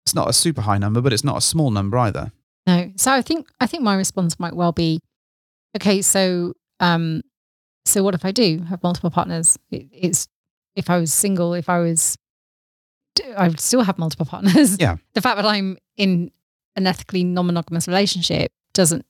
it's 0.05 0.13
not 0.15 0.29
a 0.29 0.33
super 0.33 0.61
high 0.61 0.77
number, 0.77 1.01
but 1.01 1.11
it's 1.13 1.23
not 1.23 1.37
a 1.37 1.41
small 1.41 1.71
number 1.71 1.97
either. 1.97 2.31
No. 2.67 2.91
So 2.97 3.11
I 3.11 3.21
think 3.21 3.47
I 3.59 3.65
think 3.67 3.83
my 3.83 3.95
response 3.95 4.39
might 4.39 4.55
well 4.55 4.71
be, 4.71 4.99
okay, 5.75 6.01
so 6.01 6.53
um, 6.79 7.21
so 7.85 8.03
what 8.03 8.13
if 8.15 8.25
I 8.25 8.31
do 8.31 8.59
have 8.69 8.81
multiple 8.83 9.09
partners? 9.09 9.57
It, 9.71 9.87
it's 9.91 10.27
if 10.75 10.89
I 10.89 10.97
was 10.99 11.11
single, 11.13 11.53
if 11.55 11.67
I 11.67 11.79
was, 11.79 12.15
I 13.35 13.47
would 13.47 13.59
still 13.59 13.81
have 13.81 13.97
multiple 13.97 14.25
partners. 14.25 14.77
Yeah. 14.79 14.97
The 15.13 15.21
fact 15.21 15.37
that 15.37 15.45
I'm 15.45 15.77
in 15.97 16.31
an 16.75 16.87
ethically 16.87 17.23
non-monogamous 17.23 17.87
relationship 17.87 18.51
doesn't 18.73 19.05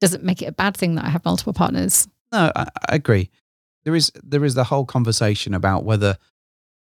doesn't 0.00 0.22
make 0.24 0.42
it 0.42 0.46
a 0.46 0.52
bad 0.52 0.76
thing 0.76 0.96
that 0.96 1.04
I 1.04 1.08
have 1.08 1.24
multiple 1.24 1.52
partners. 1.52 2.06
No, 2.32 2.50
I, 2.54 2.68
I 2.88 2.94
agree. 2.96 3.30
There 3.86 3.94
is 3.94 4.12
there 4.22 4.44
is 4.44 4.54
the 4.54 4.64
whole 4.64 4.84
conversation 4.84 5.54
about 5.54 5.84
whether 5.84 6.18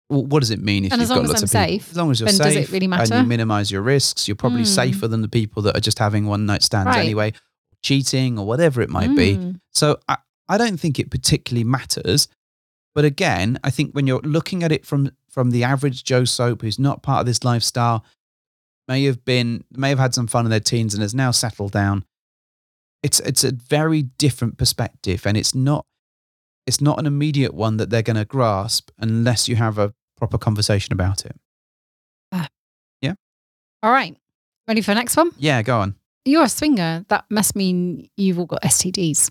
well, 0.09 0.25
what 0.25 0.39
does 0.41 0.51
it 0.51 0.61
mean 0.61 0.85
if 0.85 0.91
And 0.93 1.01
you've 1.01 1.09
as 1.09 1.17
long 1.17 1.25
got 1.25 1.35
as 1.35 1.41
lots 1.41 1.53
I'm 1.55 1.61
of 1.61 1.67
people? 1.67 1.79
safe, 1.83 1.89
As 1.91 1.97
long 1.97 2.11
as 2.11 2.19
you're 2.19 2.25
then 2.29 2.37
does 2.37 2.53
safe, 2.53 2.69
it 2.69 2.71
really 2.71 2.87
matter? 2.87 3.13
and 3.15 3.23
you 3.23 3.27
minimise 3.27 3.71
your 3.71 3.81
risks, 3.81 4.27
you're 4.27 4.35
probably 4.35 4.61
Mm. 4.61 4.67
safer 4.75 5.07
than 5.07 5.21
the 5.21 5.27
people 5.27 5.61
that 5.63 5.75
are 5.75 5.81
just 5.81 5.97
having 5.99 6.25
one 6.27 6.45
night 6.45 6.61
stands 6.63 6.87
Right. 6.87 7.03
anyway, 7.03 7.33
cheating 7.81 8.37
or 8.39 8.45
whatever 8.45 8.81
it 8.81 8.89
might 8.89 9.13
be. 9.15 9.35
Mm. 9.37 9.59
So 9.71 9.99
I, 10.07 10.17
I 10.47 10.57
don't 10.57 10.79
think 10.79 10.99
it 10.99 11.09
particularly 11.09 11.63
matters. 11.63 12.27
But 12.93 13.05
again, 13.05 13.59
I 13.63 13.71
think 13.71 13.93
when 13.93 14.05
you're 14.07 14.21
looking 14.21 14.63
at 14.63 14.71
it 14.71 14.85
from 14.85 15.11
from 15.29 15.49
the 15.49 15.63
average 15.63 16.03
Joe 16.03 16.25
Soap 16.25 16.61
who's 16.61 16.77
not 16.77 17.01
part 17.01 17.21
of 17.21 17.25
this 17.25 17.43
lifestyle, 17.43 18.05
may 18.87 19.05
have 19.05 19.25
been 19.25 19.63
may 19.71 19.89
have 19.89 19.97
had 19.97 20.13
some 20.13 20.27
fun 20.27 20.45
in 20.45 20.51
their 20.51 20.59
teens 20.59 20.93
and 20.93 21.01
has 21.01 21.15
now 21.15 21.31
settled 21.31 21.71
down. 21.71 22.05
It's 23.01 23.19
it's 23.21 23.43
a 23.43 23.51
very 23.51 24.03
different 24.03 24.57
perspective, 24.59 25.25
and 25.25 25.35
it's 25.35 25.55
not 25.55 25.87
it's 26.65 26.79
not 26.81 26.99
an 26.99 27.05
immediate 27.05 27.53
one 27.53 27.77
that 27.77 27.89
they're 27.89 28.01
going 28.01 28.15
to 28.15 28.25
grasp 28.25 28.89
unless 28.97 29.47
you 29.49 29.55
have 29.57 29.77
a 29.77 29.93
proper 30.17 30.37
conversation 30.37 30.93
about 30.93 31.25
it. 31.25 31.35
Yeah. 33.01 33.13
All 33.81 33.91
right. 33.91 34.15
Ready 34.67 34.81
for 34.81 34.91
the 34.91 34.95
next 34.95 35.17
one? 35.17 35.31
Yeah, 35.37 35.61
go 35.61 35.79
on. 35.79 35.95
You're 36.23 36.43
a 36.43 36.49
swinger. 36.49 37.03
That 37.09 37.25
must 37.29 37.53
mean 37.55 38.09
you've 38.15 38.39
all 38.39 38.45
got 38.45 38.61
STDs. 38.61 39.27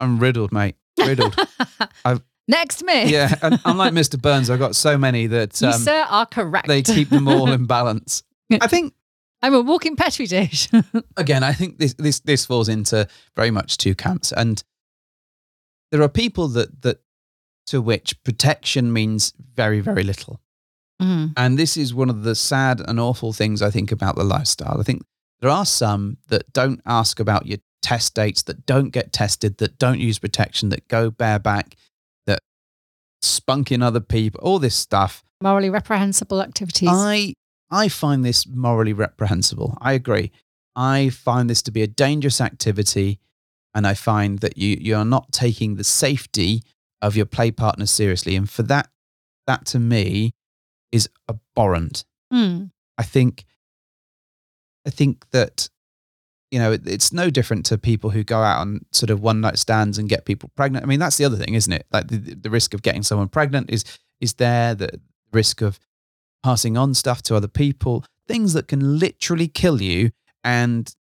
I'm 0.00 0.20
riddled, 0.20 0.52
mate. 0.52 0.76
Riddled. 0.98 1.36
I've- 2.04 2.22
Next 2.50 2.82
myth. 2.82 3.10
yeah, 3.10 3.34
and 3.42 3.60
I'm 3.66 3.76
Mr. 3.94 4.18
Burns. 4.22 4.48
I've 4.48 4.58
got 4.58 4.74
so 4.74 4.96
many 4.96 5.26
that 5.26 5.60
You, 5.60 5.66
um, 5.68 5.74
sir, 5.74 6.06
are 6.08 6.24
correct. 6.24 6.66
they 6.66 6.80
keep 6.80 7.10
them 7.10 7.28
all 7.28 7.52
in 7.52 7.66
balance. 7.66 8.22
I 8.62 8.66
think 8.68 8.94
I'm 9.42 9.52
a 9.52 9.60
walking 9.60 9.96
petri 9.96 10.24
dish. 10.26 10.66
again, 11.18 11.42
I 11.44 11.52
think 11.52 11.76
this 11.76 11.92
this 11.98 12.20
this 12.20 12.46
falls 12.46 12.70
into 12.70 13.06
very 13.36 13.50
much 13.50 13.76
two 13.76 13.94
camps, 13.94 14.32
and 14.32 14.62
there 15.90 16.02
are 16.02 16.08
people 16.08 16.48
that 16.48 16.82
that 16.82 17.00
to 17.66 17.80
which 17.82 18.22
protection 18.24 18.92
means 18.92 19.32
very 19.54 19.80
very 19.80 20.02
little, 20.02 20.40
Mm. 21.00 21.32
and 21.36 21.58
this 21.58 21.76
is 21.76 21.94
one 21.94 22.10
of 22.10 22.22
the 22.24 22.34
sad 22.34 22.80
and 22.88 22.98
awful 22.98 23.32
things 23.32 23.62
I 23.62 23.70
think 23.70 23.92
about 23.92 24.16
the 24.16 24.24
lifestyle. 24.24 24.80
I 24.80 24.82
think 24.82 25.02
there 25.40 25.50
are 25.50 25.64
some 25.66 26.16
that 26.28 26.52
don't 26.52 26.80
ask 26.84 27.20
about 27.20 27.46
your 27.46 27.58
test 27.82 28.14
dates, 28.14 28.42
that 28.42 28.66
don't 28.66 28.90
get 28.90 29.12
tested, 29.12 29.58
that 29.58 29.78
don't 29.78 30.00
use 30.00 30.18
protection, 30.18 30.70
that 30.70 30.88
go 30.88 31.10
bareback, 31.12 31.76
that 32.26 32.40
spunk 33.22 33.70
in 33.70 33.82
other 33.82 34.00
people, 34.00 34.40
all 34.42 34.58
this 34.58 34.74
stuff. 34.74 35.22
Morally 35.40 35.70
reprehensible 35.70 36.42
activities. 36.42 36.88
I 36.92 37.34
I 37.70 37.88
find 37.88 38.24
this 38.24 38.46
morally 38.46 38.92
reprehensible. 38.94 39.78
I 39.80 39.92
agree. 39.92 40.32
I 40.74 41.10
find 41.10 41.48
this 41.48 41.62
to 41.62 41.70
be 41.70 41.82
a 41.82 41.86
dangerous 41.86 42.40
activity, 42.40 43.20
and 43.78 43.86
I 43.86 43.94
find 43.94 44.40
that 44.40 44.58
you 44.58 44.76
you 44.80 44.96
are 44.96 45.04
not 45.04 45.30
taking 45.30 45.76
the 45.76 45.84
safety 45.84 46.64
of 47.00 47.14
your 47.14 47.26
play 47.26 47.52
partner 47.52 47.86
seriously. 47.86 48.34
And 48.34 48.50
for 48.50 48.64
that, 48.64 48.88
that 49.46 49.66
to 49.66 49.78
me 49.78 50.34
is 50.90 51.08
abhorrent. 51.28 52.04
Mm. 52.32 52.72
I 52.98 53.04
think 53.04 53.44
I 54.84 54.90
think 54.90 55.30
that 55.30 55.68
you 56.50 56.58
know, 56.58 56.72
it, 56.72 56.88
it's 56.88 57.12
no 57.12 57.30
different 57.30 57.66
to 57.66 57.78
people 57.78 58.10
who 58.10 58.24
go 58.24 58.38
out 58.38 58.58
on 58.60 58.84
sort 58.90 59.10
of 59.10 59.20
one 59.20 59.40
night 59.40 59.58
stands 59.58 59.96
and 59.96 60.08
get 60.08 60.24
people 60.24 60.50
pregnant. 60.56 60.84
I 60.84 60.88
mean, 60.88 60.98
that's 60.98 61.18
the 61.18 61.24
other 61.24 61.36
thing, 61.36 61.54
isn't 61.54 61.72
it? 61.72 61.86
Like 61.92 62.08
the, 62.08 62.16
the 62.16 62.50
risk 62.50 62.74
of 62.74 62.82
getting 62.82 63.04
someone 63.04 63.28
pregnant 63.28 63.70
is 63.70 63.84
is 64.20 64.34
there. 64.34 64.74
The 64.74 65.00
risk 65.32 65.60
of 65.62 65.78
passing 66.42 66.76
on 66.76 66.94
stuff 66.94 67.22
to 67.22 67.36
other 67.36 67.48
people, 67.48 68.04
things 68.26 68.54
that 68.54 68.66
can 68.66 68.98
literally 68.98 69.46
kill 69.46 69.80
you, 69.80 70.10
and 70.42 70.92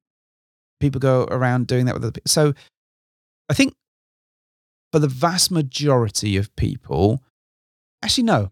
people 0.79 0.99
go 0.99 1.23
around 1.25 1.67
doing 1.67 1.85
that 1.85 1.95
with 1.95 2.03
other 2.03 2.11
people. 2.11 2.29
So, 2.29 2.53
I 3.49 3.53
think 3.53 3.73
for 4.91 4.99
the 4.99 5.07
vast 5.07 5.51
majority 5.51 6.37
of 6.37 6.55
people, 6.55 7.23
actually 8.03 8.23
no, 8.25 8.51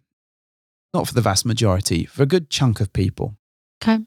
not 0.94 1.08
for 1.08 1.14
the 1.14 1.22
vast 1.22 1.46
majority, 1.46 2.06
for 2.06 2.24
a 2.24 2.28
good 2.28 2.50
chunk 2.50 2.80
of 2.80 2.94
people, 2.94 3.36
Okay. 3.84 4.00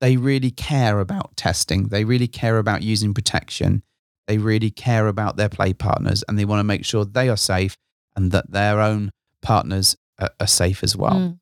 they 0.00 0.16
really 0.16 0.50
care 0.50 1.00
about 1.00 1.36
testing. 1.36 1.88
They 1.88 2.04
really 2.04 2.28
care 2.28 2.58
about 2.58 2.82
using 2.82 3.14
protection. 3.14 3.82
They 4.26 4.38
really 4.38 4.70
care 4.70 5.06
about 5.08 5.36
their 5.36 5.48
play 5.48 5.72
partners 5.72 6.22
and 6.28 6.38
they 6.38 6.44
want 6.44 6.60
to 6.60 6.64
make 6.64 6.84
sure 6.84 7.04
they 7.04 7.28
are 7.28 7.36
safe 7.36 7.76
and 8.16 8.30
that 8.32 8.50
their 8.50 8.80
own 8.80 9.10
partners 9.42 9.96
are, 10.18 10.30
are 10.40 10.46
safe 10.46 10.82
as 10.82 10.96
well. 10.96 11.14
Mm. 11.14 11.38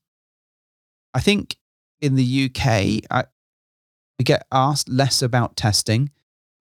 I 1.14 1.20
think 1.20 1.57
in 2.01 2.16
the 2.16 2.51
UK, 2.51 3.05
I, 3.11 3.24
we 4.18 4.24
get 4.24 4.47
asked 4.51 4.89
less 4.89 5.22
about 5.22 5.57
testing. 5.57 6.11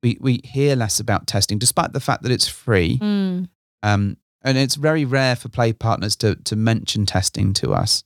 We, 0.03 0.17
we 0.19 0.41
hear 0.43 0.75
less 0.75 0.99
about 0.99 1.27
testing, 1.27 1.59
despite 1.59 1.93
the 1.93 1.99
fact 1.99 2.23
that 2.23 2.31
it's 2.31 2.47
free. 2.47 2.97
Mm. 2.97 3.49
Um, 3.83 4.17
and 4.43 4.57
it's 4.57 4.75
very 4.75 5.05
rare 5.05 5.35
for 5.35 5.49
play 5.49 5.73
partners 5.73 6.15
to, 6.17 6.35
to 6.35 6.55
mention 6.55 7.05
testing 7.05 7.53
to 7.53 7.73
us. 7.73 8.03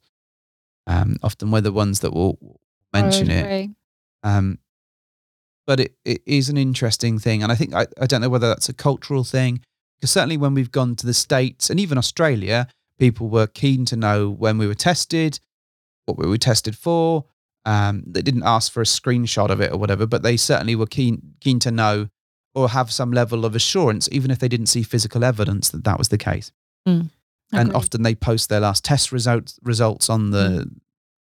Um, 0.87 1.17
often 1.23 1.51
we're 1.51 1.61
the 1.61 1.71
ones 1.71 2.01
that 2.01 2.13
will 2.13 2.59
mention 2.93 3.31
it. 3.31 3.69
Um, 4.23 4.59
but 5.65 5.79
it, 5.79 5.95
it 6.03 6.21
is 6.25 6.49
an 6.49 6.57
interesting 6.57 7.17
thing. 7.17 7.41
And 7.41 7.51
I 7.51 7.55
think, 7.55 7.73
I, 7.73 7.87
I 7.99 8.05
don't 8.05 8.21
know 8.21 8.29
whether 8.29 8.49
that's 8.49 8.69
a 8.69 8.73
cultural 8.73 9.23
thing, 9.23 9.61
because 9.97 10.11
certainly 10.11 10.37
when 10.37 10.53
we've 10.53 10.71
gone 10.71 10.95
to 10.97 11.05
the 11.05 11.13
States 11.13 11.69
and 11.69 11.79
even 11.79 11.97
Australia, 11.97 12.67
people 12.99 13.29
were 13.29 13.47
keen 13.47 13.85
to 13.85 13.95
know 13.95 14.29
when 14.29 14.57
we 14.57 14.67
were 14.67 14.75
tested, 14.75 15.39
what 16.05 16.17
we 16.17 16.27
were 16.27 16.37
tested 16.37 16.77
for. 16.77 17.25
Um, 17.65 18.03
they 18.05 18.21
didn't 18.21 18.43
ask 18.43 18.71
for 18.71 18.81
a 18.81 18.85
screenshot 18.85 19.49
of 19.49 19.59
it 19.59 19.71
or 19.71 19.77
whatever, 19.77 20.05
but 20.05 20.21
they 20.23 20.37
certainly 20.37 20.75
were 20.75 20.85
keen, 20.85 21.33
keen 21.41 21.59
to 21.59 21.71
know 21.71 22.09
or 22.53 22.69
have 22.69 22.91
some 22.91 23.11
level 23.11 23.43
of 23.43 23.55
assurance, 23.55 24.07
even 24.11 24.31
if 24.31 24.39
they 24.39 24.47
didn't 24.47 24.67
see 24.67 24.83
physical 24.83 25.23
evidence 25.23 25.69
that 25.69 25.83
that 25.83 25.97
was 25.97 26.07
the 26.09 26.17
case. 26.17 26.51
And 27.51 27.69
often 27.75 28.01
they 28.03 28.15
post 28.15 28.49
their 28.49 28.59
last 28.59 28.83
test 28.83 29.11
results 29.11 29.59
results 29.63 30.09
on 30.09 30.31
the, 30.31 30.69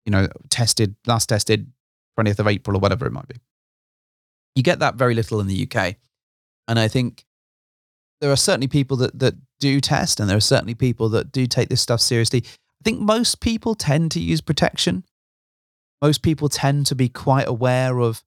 you 0.06 0.12
know, 0.12 0.28
tested 0.50 0.96
last 1.06 1.30
tested 1.30 1.72
20th 2.20 2.39
of 2.39 2.48
April 2.48 2.78
or 2.78 2.80
whatever 2.80 3.06
it 3.06 3.12
might 3.12 3.28
be. 3.28 3.36
You 4.56 4.64
get 4.64 4.80
that 4.80 4.96
very 4.96 5.16
little 5.16 5.39
in 5.39 5.48
the 5.48 5.68
UK, 5.68 5.96
and 6.68 6.80
I 6.80 6.88
think 6.88 7.26
there 8.22 8.32
are 8.32 8.38
certainly 8.38 8.68
people 8.68 8.98
that 8.98 9.20
that 9.20 9.36
do 9.60 9.82
test, 9.82 10.20
and 10.20 10.30
there 10.30 10.38
are 10.38 10.41
certainly 10.41 10.76
people 10.76 11.10
that 11.10 11.32
do 11.32 11.48
take 11.48 11.70
this 11.70 11.82
stuff 11.82 12.02
seriously. 12.02 12.44
I 12.46 12.84
think 12.84 13.00
most 13.00 13.39
people 13.39 13.76
tend 13.76 14.12
to 14.12 14.20
use 14.20 14.41
protection. 14.41 15.04
Most 16.04 16.22
people 16.22 16.49
tend 16.49 16.86
to 16.88 16.95
be 16.95 17.10
quite 17.10 17.47
aware 17.47 17.99
of 17.99 18.24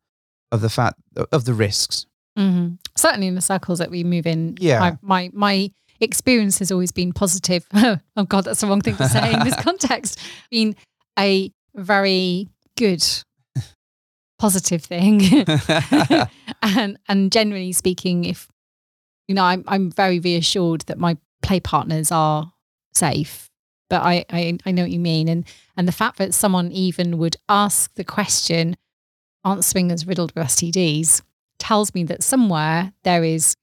of 0.50 0.62
the 0.62 0.70
fact 0.70 0.98
of 1.30 1.44
the 1.44 1.52
risks. 1.54 2.06
hmm 2.36 2.68
Certainly 2.96 3.26
in 3.26 3.34
the 3.34 3.42
circles 3.42 3.78
that 3.78 3.90
we 3.90 4.02
move 4.02 4.26
in. 4.26 4.56
Yeah. 4.58 4.80
My, 4.80 4.98
my, 5.02 5.30
my 5.34 5.70
experience 6.00 6.58
has 6.60 6.72
always 6.72 6.90
been 6.92 7.12
positive. 7.12 7.66
oh 7.74 8.24
God, 8.26 8.44
that's 8.44 8.60
the 8.60 8.66
wrong 8.66 8.80
thing 8.80 8.96
to 8.96 9.08
say 9.08 9.34
in 9.34 9.40
this 9.44 9.56
context. 9.62 10.18
Been 10.50 10.74
a 11.18 11.52
very 11.74 12.48
good, 12.78 13.04
positive 14.38 14.82
thing. 14.82 15.20
and 16.62 16.98
and 17.08 17.30
generally 17.30 17.72
speaking, 17.72 18.24
if 18.24 18.48
you 19.28 19.34
know, 19.34 19.44
I'm 19.44 19.64
I'm 19.66 19.90
very 19.90 20.18
reassured 20.20 20.82
that 20.82 20.98
my 20.98 21.18
play 21.42 21.60
partners 21.60 22.10
are 22.10 22.52
safe. 22.94 23.50
But 23.88 24.02
I, 24.02 24.24
I 24.30 24.58
I 24.66 24.70
know 24.72 24.82
what 24.82 24.90
you 24.90 24.98
mean, 24.98 25.28
and 25.28 25.44
and 25.76 25.86
the 25.86 25.92
fact 25.92 26.18
that 26.18 26.34
someone 26.34 26.72
even 26.72 27.18
would 27.18 27.36
ask 27.48 27.94
the 27.94 28.04
question, 28.04 28.76
"Aren't 29.44 29.64
swingers 29.64 30.06
riddled 30.06 30.32
with 30.34 30.44
STDs?" 30.46 31.22
tells 31.58 31.94
me 31.94 32.04
that 32.04 32.22
somewhere 32.22 32.92
there 33.04 33.24
is, 33.24 33.54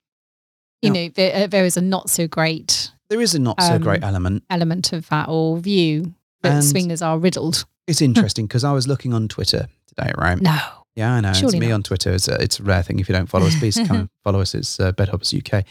you 0.81 0.91
Yeah. 0.93 1.03
know, 1.05 1.09
there, 1.13 1.43
uh, 1.43 1.47
there 1.47 1.63
is 1.65 1.77
a 1.77 1.81
not 1.81 2.09
so 2.09 2.27
great 2.27 2.89
there 3.09 3.21
is 3.21 3.35
a 3.35 3.39
not 3.39 3.61
so 3.61 3.77
great 3.77 4.01
Um, 4.01 4.09
element. 4.09 4.43
element 4.49 4.91
of 4.93 5.07
that 5.09 5.29
or 5.29 5.59
view 5.59 6.15
that 6.41 6.53
And- 6.53 6.63
swingers 6.65 7.03
are 7.03 7.19
riddled. 7.19 7.65
It's 7.85 8.01
interesting 8.09 8.47
because 8.47 8.63
I 8.63 8.71
was 8.71 8.87
looking 8.87 9.13
on 9.13 9.27
Twitter 9.27 9.67
today, 9.87 10.11
right? 10.17 10.41
No. 10.41 10.57
Yeah, 10.95 11.13
I 11.13 11.19
know. 11.21 11.33
Surely 11.33 11.57
it's 11.57 11.61
me 11.61 11.67
not. 11.67 11.75
on 11.75 11.83
Twitter. 11.83 12.11
It's 12.11 12.27
a, 12.27 12.41
it's 12.41 12.59
a 12.59 12.63
rare 12.63 12.81
thing. 12.81 12.99
If 12.99 13.07
you 13.07 13.13
don't 13.13 13.27
follow 13.27 13.45
us, 13.45 13.55
please 13.59 13.75
come 13.85 13.97
and 13.97 14.09
follow 14.23 14.41
us. 14.41 14.55
It's 14.55 14.79
uh, 14.79 14.91
UK. 14.97 15.63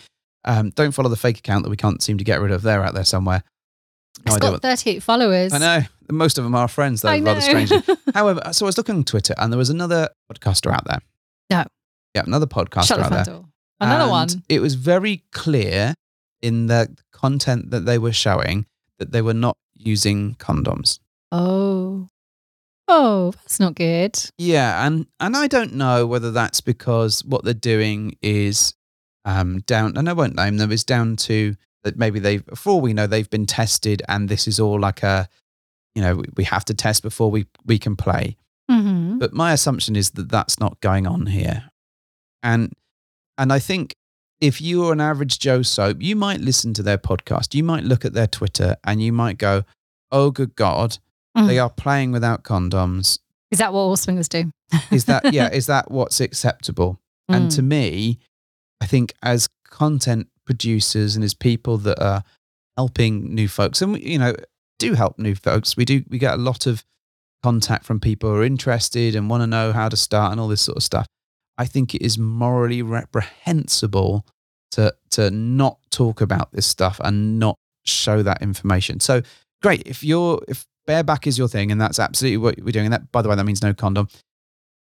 Um, 0.45 0.71
don't 0.71 0.93
follow 0.93 1.09
the 1.09 1.17
fake 1.17 1.39
account 1.39 1.65
that 1.65 1.71
we 1.71 1.77
can't 1.77 2.01
seem 2.01 2.19
to 2.19 2.25
get 2.25 2.41
rid 2.41 2.53
of. 2.53 2.63
They're 2.63 2.85
out 2.85 2.95
there 2.95 3.05
somewhere. 3.05 3.43
No 4.27 4.35
it's 4.35 4.39
got 4.41 4.53
what- 4.53 4.63
38 4.63 5.03
followers. 5.03 5.53
I 5.53 5.59
know. 5.59 5.81
Most 6.11 6.37
of 6.37 6.45
them 6.45 6.55
are 6.55 6.69
friends, 6.69 7.03
though, 7.03 7.09
I 7.09 7.19
know. 7.21 7.27
rather 7.33 7.41
strangely. 7.41 7.79
However, 8.15 8.43
so 8.53 8.67
I 8.67 8.69
was 8.69 8.77
looking 8.77 8.97
on 8.97 9.05
Twitter 9.05 9.35
and 9.39 9.51
there 9.53 9.59
was 9.59 9.71
another 9.71 10.11
podcaster 10.31 10.71
out 10.73 10.85
there. 10.87 10.99
No. 11.51 11.65
Yeah, 12.15 12.23
another 12.27 12.47
podcaster 12.47 12.89
Shut 12.89 12.99
the 12.99 13.05
out 13.05 13.11
there. 13.11 13.25
door. 13.25 13.45
Another 13.81 14.03
And 14.03 14.11
one. 14.11 14.29
It 14.51 14.61
was 14.61 14.75
very 14.75 15.25
clear 15.33 15.95
in 16.43 16.67
the 16.67 16.95
content 17.13 17.71
that 17.71 17.87
they 17.87 17.97
were 17.99 18.13
showing 18.13 18.67
that 18.99 19.13
they 19.13 19.23
were 19.23 19.33
not 19.35 19.57
using 19.75 20.35
condoms. 20.35 20.99
Oh. 21.31 22.09
Oh, 22.89 23.31
that's 23.43 23.59
not 23.59 23.75
good. 23.75 24.19
Yeah, 24.37 24.87
and 24.87 25.07
and 25.19 25.35
I 25.37 25.47
don't 25.47 25.73
know 25.75 26.07
whether 26.07 26.31
that's 26.31 26.61
because 26.61 27.25
what 27.25 27.43
they're 27.45 27.55
doing 27.55 28.17
is 28.21 28.75
um, 29.25 29.61
down, 29.61 29.97
and 29.97 30.09
I 30.11 30.13
won't 30.13 30.35
name 30.37 30.59
them, 30.59 30.71
is 30.73 30.85
down 30.85 31.17
to 31.17 31.55
that 31.85 31.97
maybe 31.97 32.19
they've, 32.21 32.45
for 32.55 32.71
all 32.75 32.81
we 32.81 32.93
know, 32.93 33.07
they've 33.07 33.29
been 33.31 33.47
tested, 33.47 34.03
and 34.09 34.29
this 34.29 34.47
is 34.47 34.61
all 34.61 34.79
like 34.81 35.03
a, 35.03 35.29
you 35.95 36.03
know, 36.03 36.17
we- 36.17 36.29
we 36.37 36.45
have 36.45 36.65
to 36.67 36.75
test 36.75 37.03
before 37.03 37.31
we 37.31 37.47
we 37.65 37.79
can 37.79 37.97
play. 37.97 38.37
hmm 38.71 39.19
But 39.19 39.33
my 39.33 39.53
assumption 39.53 39.97
is 39.97 40.11
that 40.13 40.29
that's 40.31 40.59
not 40.61 40.81
going 40.81 41.07
on 41.07 41.27
here, 41.27 41.71
and 42.43 42.73
and 43.39 43.53
I 43.53 43.59
think 43.59 43.95
if 44.41 44.61
you 44.61 44.85
are 44.87 44.93
an 44.93 45.01
average 45.01 45.39
Joe 45.39 45.63
soap, 45.63 45.99
you 46.01 46.17
might 46.17 46.41
listen 46.41 46.75
to 46.75 46.83
their 46.83 46.99
podcast, 46.99 47.55
you 47.55 47.63
might 47.65 47.85
look 47.85 48.05
at 48.05 48.13
their 48.13 48.27
Twitter, 48.27 48.77
and 48.85 49.03
you 49.03 49.13
might 49.13 49.39
go, 49.39 49.65
"Oh, 50.11 50.31
good 50.31 50.55
God, 50.57 50.99
Mm. 51.37 51.47
they 51.47 51.59
are 51.59 51.71
playing 51.71 52.13
without 52.13 52.43
condoms." 52.45 53.19
Is 53.51 53.59
that 53.59 53.73
what 53.73 53.81
all 53.81 53.97
swingers 53.97 54.29
do? 54.29 54.51
Is 54.91 55.05
that 55.07 55.23
yeah? 55.35 55.49
Is 55.53 55.67
that 55.67 55.91
what's 55.91 56.21
acceptable? 56.21 56.99
And 57.29 57.51
Mm. 57.51 57.55
to 57.57 57.63
me, 57.63 58.19
I 58.81 58.87
think 58.87 59.15
as 59.23 59.49
content 59.65 60.29
producers 60.53 61.17
and 61.17 61.25
as 61.25 61.35
people 61.35 61.79
that 61.79 62.03
are 62.03 62.23
helping 62.77 63.35
new 63.35 63.49
folks, 63.49 63.81
and 63.81 63.95
we, 63.95 64.03
you 64.03 64.19
know, 64.19 64.35
do 64.79 64.95
help 64.95 65.19
new 65.19 65.35
folks, 65.35 65.77
we 65.77 65.85
do 65.85 66.05
we 66.09 66.19
get 66.19 66.35
a 66.35 66.43
lot 66.43 66.67
of 66.67 66.85
contact 67.43 67.85
from 67.85 67.99
people 67.99 68.31
who 68.31 68.37
are 68.37 68.45
interested 68.45 69.15
and 69.15 69.31
want 69.31 69.43
to 69.43 69.47
know 69.47 69.73
how 69.73 69.89
to 69.89 69.97
start 69.97 70.31
and 70.31 70.41
all 70.41 70.49
this 70.49 70.63
sort 70.63 70.77
of 70.77 70.83
stuff. 70.83 71.07
I 71.57 71.65
think 71.65 71.95
it 71.95 72.03
is 72.03 72.19
morally 72.19 72.83
reprehensible 72.83 74.27
to 74.73 74.95
to 75.11 75.31
not 75.31 75.79
talk 75.91 76.21
about 76.21 76.53
this 76.53 76.67
stuff 76.67 77.01
and 77.03 77.39
not 77.39 77.57
show 77.85 78.23
that 78.23 78.43
information. 78.43 79.01
So 79.01 79.23
great 79.63 79.83
if 79.87 80.05
you're 80.05 80.43
if 80.49 80.67
bareback 80.87 81.27
is 81.27 81.39
your 81.39 81.49
thing 81.49 81.71
and 81.71 81.81
that's 81.81 81.99
absolutely 81.99 82.39
what 82.39 82.61
we're 82.61 82.73
doing. 82.73 82.87
And 82.87 82.93
that 82.93 83.11
by 83.13 83.23
the 83.23 83.29
way, 83.29 83.37
that 83.37 83.45
means 83.45 83.63
no 83.63 83.73
condom. 83.73 84.09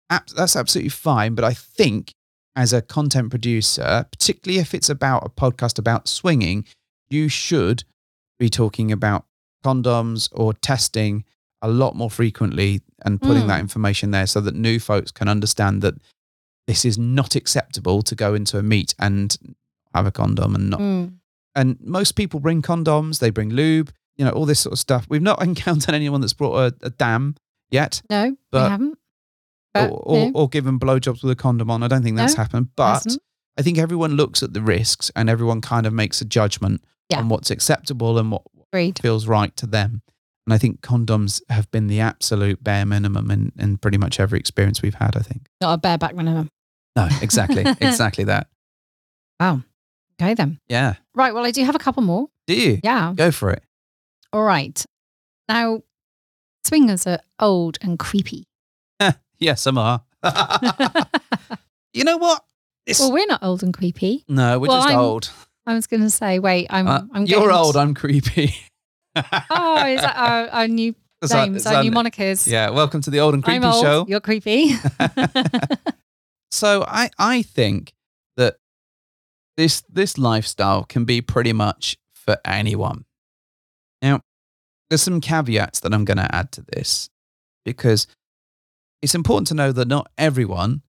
That's 0.10 0.56
absolutely 0.56 0.90
fine. 0.90 1.36
But 1.36 1.44
I 1.46 1.54
think 1.54 2.14
as 2.56 2.74
a 2.74 2.82
content 2.82 3.30
producer, 3.30 4.06
particularly 4.12 4.60
if 4.60 4.74
it's 4.74 4.90
about 4.90 5.26
a 5.26 5.30
podcast 5.30 5.80
about 5.80 6.08
swinging, 6.08 6.66
you 7.10 7.28
should 7.30 7.84
be 8.40 8.50
talking 8.50 8.92
about 8.92 9.26
condoms 9.64 10.30
or 10.32 10.54
testing 10.54 11.24
a 11.62 11.68
lot 11.70 11.96
more 11.96 12.10
frequently 12.12 12.82
and 13.06 13.22
putting 13.22 13.44
Mm. 13.44 13.48
that 13.48 13.60
information 13.62 14.12
there 14.12 14.28
so 14.28 14.42
that 14.42 14.54
new 14.56 14.80
folks 14.80 15.12
can 15.12 15.28
understand 15.30 15.82
that 15.82 15.96
this 16.68 16.84
is 16.86 16.98
not 16.98 17.36
acceptable 17.36 18.02
to 18.04 18.16
go 18.16 18.34
into 18.34 18.58
a 18.58 18.64
meet 18.64 18.94
and 19.00 19.38
have 19.94 20.06
a 20.06 20.12
condom 20.12 20.56
and 20.56 20.70
not 20.70 20.80
Mm. 20.80 21.14
and 21.56 21.78
most 21.82 22.16
people 22.16 22.40
bring 22.40 22.62
condoms 22.62 23.20
they 23.20 23.30
bring 23.30 23.50
lube 23.50 23.92
you 24.18 24.26
know 24.26 24.32
all 24.32 24.46
this 24.46 24.60
sort 24.60 24.74
of 24.74 24.80
stuff 24.80 25.06
we've 25.10 25.22
not 25.22 25.42
encountered 25.50 25.94
anyone 25.96 26.20
that's 26.22 26.34
brought 26.34 26.56
a, 26.58 26.76
a 26.86 26.90
dam 26.90 27.36
yet 27.72 28.02
No, 28.10 28.36
But- 28.52 28.64
we 28.64 28.70
haven't. 28.70 28.98
Or, 29.76 29.88
or, 29.90 30.16
no, 30.26 30.32
or 30.36 30.50
given 30.50 30.80
blowjobs 30.80 31.24
with 31.24 31.32
a 31.32 31.36
condom 31.36 31.72
on 31.72 31.82
i 31.84 31.88
don't 31.88 32.04
think 32.04 32.16
that's 32.16 32.38
No, 32.38 32.44
happened 32.44 32.70
but 32.76 32.94
hasn't. 32.94 33.22
i 33.58 33.62
think 33.64 33.78
everyone 33.80 34.12
looks 34.14 34.44
at 34.44 34.54
the 34.54 34.62
risks 34.62 35.10
and 35.16 35.30
everyone 35.30 35.62
kind 35.62 35.88
of 35.88 35.94
makes 35.94 36.22
a 36.22 36.26
judgment 36.26 36.84
Yeah. 37.10 37.20
on 37.20 37.30
what's 37.30 37.50
acceptable 37.50 38.20
and 38.20 38.32
what 38.32 38.44
Agreed. 38.72 39.00
feels 39.02 39.26
right 39.28 39.56
to 39.58 39.66
them 39.66 40.02
and 40.46 40.54
i 40.54 40.58
think 40.60 40.82
condoms 40.82 41.42
have 41.50 41.72
been 41.72 41.88
the 41.88 42.00
absolute 42.02 42.64
bare 42.64 42.86
minimum 42.86 43.32
in, 43.32 43.52
in 43.58 43.78
pretty 43.78 43.98
much 43.98 44.20
every 44.20 44.40
experience 44.40 44.82
we've 44.84 44.94
had 44.96 45.16
i 45.18 45.22
think 45.22 45.48
Not 45.60 45.74
a 45.74 45.78
bareback 45.78 46.16
minimum. 46.16 46.50
no 46.96 47.08
exactly 47.22 47.64
exactly 47.82 48.26
that 48.26 48.48
Wow. 49.40 49.64
Okay 50.22 50.36
then. 50.36 50.60
yeah 50.70 50.94
Right. 51.16 51.34
Well, 51.34 51.44
I 51.46 51.52
do 51.52 51.64
have 51.66 51.76
a 51.76 51.80
couple 51.80 52.04
more. 52.04 52.28
do 52.48 52.54
you 52.56 52.80
Yeah. 52.84 53.14
go 53.16 53.32
for 53.32 53.50
it 53.50 53.64
All 54.32 54.44
right. 54.44 54.86
Now, 55.50 55.82
swingers 56.66 57.06
are 57.08 57.20
old 57.40 57.78
and 57.82 57.98
creepy. 58.00 58.46
Yeah 59.44 59.54
some 59.56 59.78
are 59.78 60.02
You 61.94 62.04
know 62.04 62.18
what? 62.18 62.42
It's, 62.88 63.00
Well, 63.00 63.12
we're 63.12 63.28
not 63.28 63.44
old 63.44 63.62
and 63.62 63.72
creepy. 63.74 64.26
no, 64.28 64.58
we're 64.60 64.68
well, 64.68 64.78
just 64.80 64.90
I'm- 64.90 65.00
old. 65.00 65.30
I 65.68 65.74
was 65.76 65.86
going 65.88 66.02
to 66.02 66.10
say, 66.10 66.40
wait, 66.40 66.68
I'm. 66.72 66.88
Uh, 66.88 67.02
I'm 67.14 67.26
you're 67.26 67.40
getting- 67.42 67.56
old. 67.56 67.78
I'm 67.78 67.94
creepy. 67.94 68.56
Oh, 69.16 69.86
is 69.86 70.02
that 70.02 70.16
our, 70.18 70.48
our 70.50 70.68
new 70.68 70.96
Is 71.22 71.32
names, 71.32 71.58
is 71.58 71.68
our 71.68 71.74
that- 71.76 71.84
new 71.84 71.92
monikers? 71.92 72.48
yeah. 72.48 72.72
Welcome 72.72 73.02
to 73.02 73.12
the 73.12 73.20
old 73.20 73.36
and 73.36 73.44
creepy 73.44 73.64
I'm 73.64 73.72
old. 73.74 73.84
show. 73.84 74.06
You're 74.10 74.20
creepy. 74.20 74.72
So 76.52 76.84
I 76.88 77.10
I 77.18 77.42
think 77.44 77.94
that 78.38 78.58
this 79.58 79.82
this 79.90 80.18
lifestyle 80.18 80.84
can 80.84 81.06
be 81.06 81.22
pretty 81.22 81.54
much 81.54 81.98
for 82.14 82.38
anyone. 82.46 83.06
Now, 84.02 84.22
there's 84.90 85.02
some 85.04 85.22
caveats 85.22 85.80
that 85.82 85.94
I'm 85.94 86.06
going 86.06 86.18
to 86.18 86.34
add 86.36 86.52
to 86.54 86.62
this 86.62 87.10
because 87.66 88.08
it's 89.04 89.14
important 89.14 89.48
to 89.50 89.54
know 89.54 89.72
that 89.72 89.88
not 89.88 90.10
everyone 90.18 90.82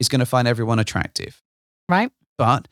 is 0.00 0.08
going 0.08 0.20
to 0.20 0.26
find 0.26 0.48
everyone 0.48 0.78
attractive. 0.78 1.42
right? 1.88 2.10
But 2.38 2.66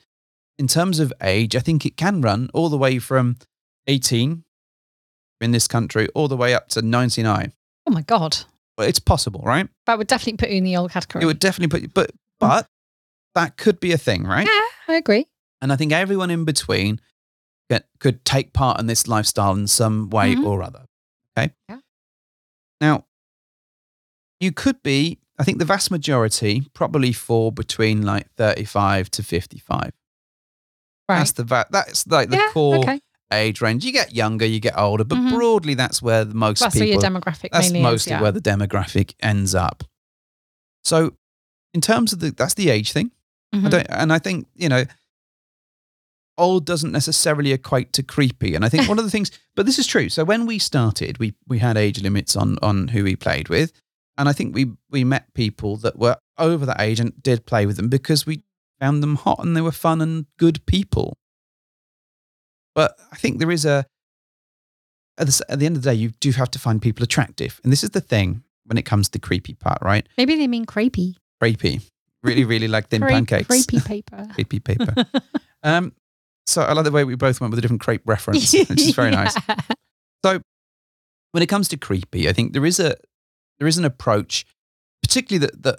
in 0.59 0.67
terms 0.69 0.99
of 1.01 1.13
age, 1.23 1.55
I 1.55 1.61
think 1.61 1.85
it 1.85 1.97
can 1.97 2.21
run 2.23 2.49
all 2.55 2.69
the 2.69 2.79
way 2.79 2.99
from 2.99 3.37
18 3.87 4.43
in 5.41 5.51
this 5.51 5.69
country 5.69 6.09
all 6.15 6.29
the 6.29 6.37
way 6.37 6.55
up 6.55 6.69
to 6.71 6.83
99. 6.83 7.53
Oh 7.87 7.91
my 7.93 8.03
god, 8.03 8.39
Well, 8.79 8.89
it's 8.89 8.99
possible, 8.99 9.43
right? 9.45 9.69
that 9.87 9.99
would 9.99 10.07
definitely 10.07 10.39
put 10.39 10.51
you 10.51 10.57
in 10.57 10.65
the 10.65 10.77
old 10.77 10.91
category. 10.93 11.23
It 11.23 11.27
would 11.27 11.39
definitely 11.39 11.69
put 11.69 11.83
you, 11.83 11.89
but 11.89 12.11
but 12.41 12.67
that 13.35 13.57
could 13.57 13.81
be 13.81 13.93
a 13.93 13.99
thing, 13.99 14.25
right? 14.25 14.47
yeah, 14.47 14.95
I 14.95 14.97
agree. 14.97 15.27
And 15.61 15.73
I 15.73 15.77
think 15.77 15.93
everyone 15.93 16.31
in 16.31 16.45
between 16.45 17.01
could, 17.71 17.85
could 18.01 18.25
take 18.25 18.53
part 18.53 18.81
in 18.81 18.87
this 18.87 19.07
lifestyle 19.09 19.53
in 19.55 19.67
some 19.67 20.09
way 20.11 20.35
Mhm. 20.37 20.45
or 20.47 20.63
other. 20.63 20.87
Okay. 21.37 21.53
Yeah. 21.69 21.81
Now, 22.81 23.05
you 24.41 24.53
could 24.53 24.83
be, 24.83 25.19
I 25.39 25.45
think 25.45 25.59
the 25.59 25.65
vast 25.65 25.91
majority 25.91 26.63
probably 26.75 27.13
fall 27.13 27.51
between 27.51 28.03
like 28.03 28.31
35 28.37 29.11
to 29.13 29.23
55. 29.23 29.81
Right. 31.09 31.19
That's 31.19 31.33
the 31.33 31.45
va- 31.45 31.67
that's 31.71 32.07
like 32.07 32.31
the 32.31 32.37
yeah. 32.37 32.51
core 32.53 32.79
Okay. 32.79 33.01
age 33.33 33.61
range. 33.61 33.85
You 33.85 33.93
get 33.93 34.15
younger, 34.15 34.45
you 34.47 34.61
get 34.61 34.77
older, 34.79 35.05
but 35.05 35.19
Mhm. 35.19 35.31
broadly 35.31 35.75
that's 35.75 36.03
where 36.03 36.25
the 36.25 36.35
most 36.35 36.61
That's 36.61 36.75
where 36.75 36.85
people 36.85 37.03
your 37.03 37.11
demographic 37.11 37.51
that's 37.53 37.73
mostly 37.73 38.13
is. 38.13 38.17
Yeah. 38.17 38.23
where 38.23 38.33
the 38.33 38.41
demographic 38.41 39.15
ends 39.21 39.55
up. 39.55 39.85
So, 40.85 41.17
in 41.75 41.81
terms 41.81 42.13
of 42.13 42.19
the 42.21 42.31
that's 42.31 42.55
the 42.55 42.71
age 42.71 42.93
thing. 42.93 43.11
I 43.53 43.57
Mhm. 43.59 43.71
don't, 43.71 43.87
and 43.91 44.13
I 44.13 44.19
think 44.19 44.49
you 44.57 44.69
know, 44.69 44.85
old 46.39 46.67
doesn't 46.67 46.93
necessarily 46.93 47.53
equate 47.53 47.93
to 47.95 48.03
creepy. 48.03 48.55
And 48.55 48.65
I 48.65 48.69
think 48.69 48.89
one 48.89 48.99
of 48.99 49.05
the 49.05 49.11
things, 49.17 49.31
but 49.55 49.67
this 49.67 49.79
is 49.79 49.87
true. 49.87 50.09
So 50.09 50.25
when 50.25 50.47
we 50.47 50.59
started, 50.59 51.19
we 51.19 51.35
we 51.47 51.59
had 51.61 51.77
age 51.77 52.01
limits 52.03 52.37
on 52.37 52.59
on 52.63 52.89
who 52.89 53.05
we 53.05 53.17
played 53.17 53.49
with, 53.49 53.73
and 54.19 54.29
I 54.29 54.33
think 54.33 54.55
we 54.55 54.73
we 54.91 55.05
met 55.05 55.33
people 55.35 55.77
that 55.79 55.99
were 55.99 56.17
over 56.39 56.67
that 56.67 56.81
age 56.81 57.01
and 57.01 57.13
did 57.23 57.47
play 57.47 57.67
with 57.67 57.77
them 57.77 57.89
because 57.89 58.27
we 58.27 58.43
found 58.81 59.03
them 59.03 59.17
hot 59.17 59.39
and 59.43 59.57
they 59.57 59.61
were 59.63 59.73
fun 59.73 60.01
and 60.03 60.27
good 60.39 60.65
people. 60.67 61.17
But 62.75 62.99
I 63.13 63.17
think 63.17 63.39
there 63.39 63.51
is 63.51 63.65
a 63.65 63.87
at 65.19 65.27
the, 65.29 65.45
at 65.49 65.59
the 65.59 65.67
end 65.67 65.77
of 65.77 65.83
the 65.83 65.91
day, 65.91 65.95
you 65.95 66.11
do 66.21 66.31
have 66.33 66.51
to 66.51 66.59
find 66.59 66.81
people 66.83 67.03
attractive, 67.03 67.61
and 67.65 67.73
this 67.73 67.83
is 67.83 67.91
the 67.91 68.01
thing 68.03 68.43
when 68.67 68.77
it 68.77 68.83
comes 68.85 69.09
to 69.09 69.13
the 69.13 69.19
creepy 69.27 69.55
part, 69.55 69.79
right? 69.81 70.07
Maybe 70.19 70.37
they 70.37 70.47
mean 70.47 70.67
creepy. 70.67 71.17
Creepy, 71.41 71.81
really, 72.23 72.45
really 72.45 72.69
like 72.69 72.89
thin 72.89 73.01
Crepe- 73.01 73.13
pancakes, 73.15 73.47
Creepy 73.47 73.81
paper. 73.87 74.29
creepy 74.35 74.61
paper. 74.61 74.95
Um, 75.63 75.95
so 76.47 76.63
I 76.63 76.75
like 76.75 76.85
the 76.85 76.93
way 76.93 77.03
we 77.03 77.17
both 77.17 77.41
went 77.41 77.51
with 77.51 77.59
a 77.59 77.63
different 77.63 77.81
crepe 77.81 78.03
reference, 78.05 78.53
which 78.53 78.71
is 78.81 78.95
very 78.95 79.11
nice. 79.23 79.35
So 80.25 80.41
When 81.33 81.43
it 81.43 81.49
comes 81.49 81.67
to 81.69 81.77
creepy, 81.77 82.29
I 82.29 82.33
think 82.33 82.53
there 82.53 82.65
is 82.65 82.79
a 82.79 82.95
there 83.59 83.69
is 83.69 83.79
an 83.79 83.85
approach, 83.85 84.45
particularly 85.03 85.47
that 85.47 85.63
that 85.63 85.79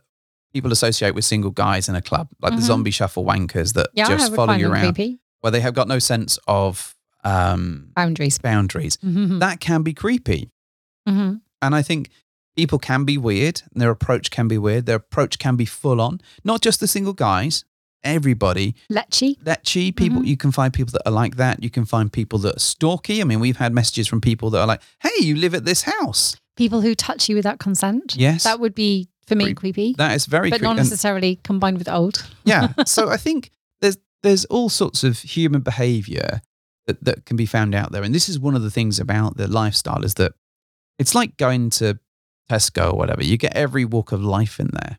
people 0.53 0.71
associate 0.71 1.13
with 1.13 1.25
single 1.25 1.51
guys 1.51 1.87
in 1.89 1.95
a 1.95 2.01
club, 2.01 2.29
like 2.41 2.53
Mhm. 2.53 2.57
the 2.57 2.61
zombie 2.63 2.91
shuffle 2.91 3.23
wankers 3.25 3.73
that 3.73 3.89
Yeah, 3.93 4.07
just 4.07 4.33
follow 4.33 4.53
you 4.53 4.71
around, 4.71 4.93
creepy. 4.95 5.19
where 5.41 5.51
they 5.51 5.59
have 5.61 5.73
got 5.73 5.87
no 5.87 5.99
sense 5.99 6.39
of 6.47 6.95
um, 7.23 7.89
Boundaries. 7.95 8.37
boundaries. 8.37 8.97
Mhm. 8.97 9.39
That 9.39 9.59
can 9.59 9.83
be 9.83 9.93
creepy, 9.93 10.49
Mhm. 11.07 11.41
and 11.61 11.75
I 11.75 11.81
think 11.81 12.09
people 12.55 12.79
can 12.79 13.03
be 13.03 13.17
weird. 13.17 13.61
And 13.73 13.81
their 13.81 13.89
approach 13.91 14.31
can 14.31 14.47
be 14.47 14.57
weird. 14.57 14.85
Their 14.85 14.95
approach 14.95 15.37
can 15.37 15.55
be 15.57 15.65
full 15.65 15.99
on. 15.99 16.21
Not 16.43 16.61
just 16.61 16.79
the 16.79 16.87
single 16.87 17.13
guys. 17.13 17.65
Everybody 18.03 18.75
Lechy. 18.89 19.35
letchy 19.45 19.91
people. 19.91 20.21
Mhm. 20.21 20.27
You 20.27 20.37
can 20.37 20.51
find 20.51 20.73
people 20.73 20.91
that 20.93 21.01
are 21.05 21.11
like 21.11 21.35
that. 21.35 21.61
You 21.61 21.69
can 21.69 21.83
find 21.85 22.11
people 22.13 22.39
that 22.39 22.55
are 22.55 22.59
stalky. 22.59 23.19
I 23.21 23.25
mean, 23.25 23.39
we've 23.41 23.57
had 23.57 23.73
messages 23.73 24.07
from 24.07 24.21
people 24.21 24.49
that 24.51 24.61
are 24.61 24.67
like, 24.67 24.81
"Hey, 25.01 25.11
you 25.25 25.35
live 25.35 25.53
at 25.53 25.65
this 25.65 25.81
house." 25.83 26.35
People 26.57 26.81
who 26.81 26.93
touch 26.95 27.29
you 27.29 27.35
without 27.35 27.59
consent. 27.59 28.15
Yes, 28.17 28.43
That 28.43 28.59
would 28.59 28.75
be, 28.75 29.07
for 29.25 29.35
me, 29.35 29.45
Creep- 29.45 29.57
creepy. 29.57 29.93
that 29.97 30.15
is 30.15 30.25
very 30.25 30.49
creepy. 30.49 30.51
but 30.51 30.57
creepy. 30.59 30.63
not 30.65 30.79
And- 30.79 30.89
necessarily 30.89 31.39
combined 31.43 31.77
with 31.77 31.87
old. 31.89 32.25
yeah. 32.43 32.73
So 32.85 33.09
I 33.09 33.17
think 33.17 33.51
there's 33.81 33.97
there's 34.23 34.45
all 34.45 34.67
sorts 34.69 35.03
of 35.03 35.19
human 35.19 35.61
behavior 35.61 36.41
that, 36.87 37.03
that 37.03 37.25
can 37.25 37.37
be 37.37 37.45
found 37.45 37.75
out 37.75 37.91
there, 37.91 38.03
and 38.03 38.13
this 38.15 38.27
is 38.27 38.39
one 38.39 38.55
of 38.55 38.63
the 38.63 38.71
things 38.71 38.99
about 38.99 39.37
the 39.37 39.47
lifestyle 39.47 40.03
is 40.03 40.15
that 40.15 40.33
it's 40.99 41.13
like 41.13 41.37
going 41.37 41.69
to 41.71 41.99
Tesco 42.49 42.93
or 42.93 42.97
whatever. 42.97 43.23
You 43.23 43.37
get 43.37 43.55
every 43.55 43.85
walk 43.85 44.11
of 44.11 44.21
life 44.23 44.59
in 44.59 44.69
there, 44.73 44.97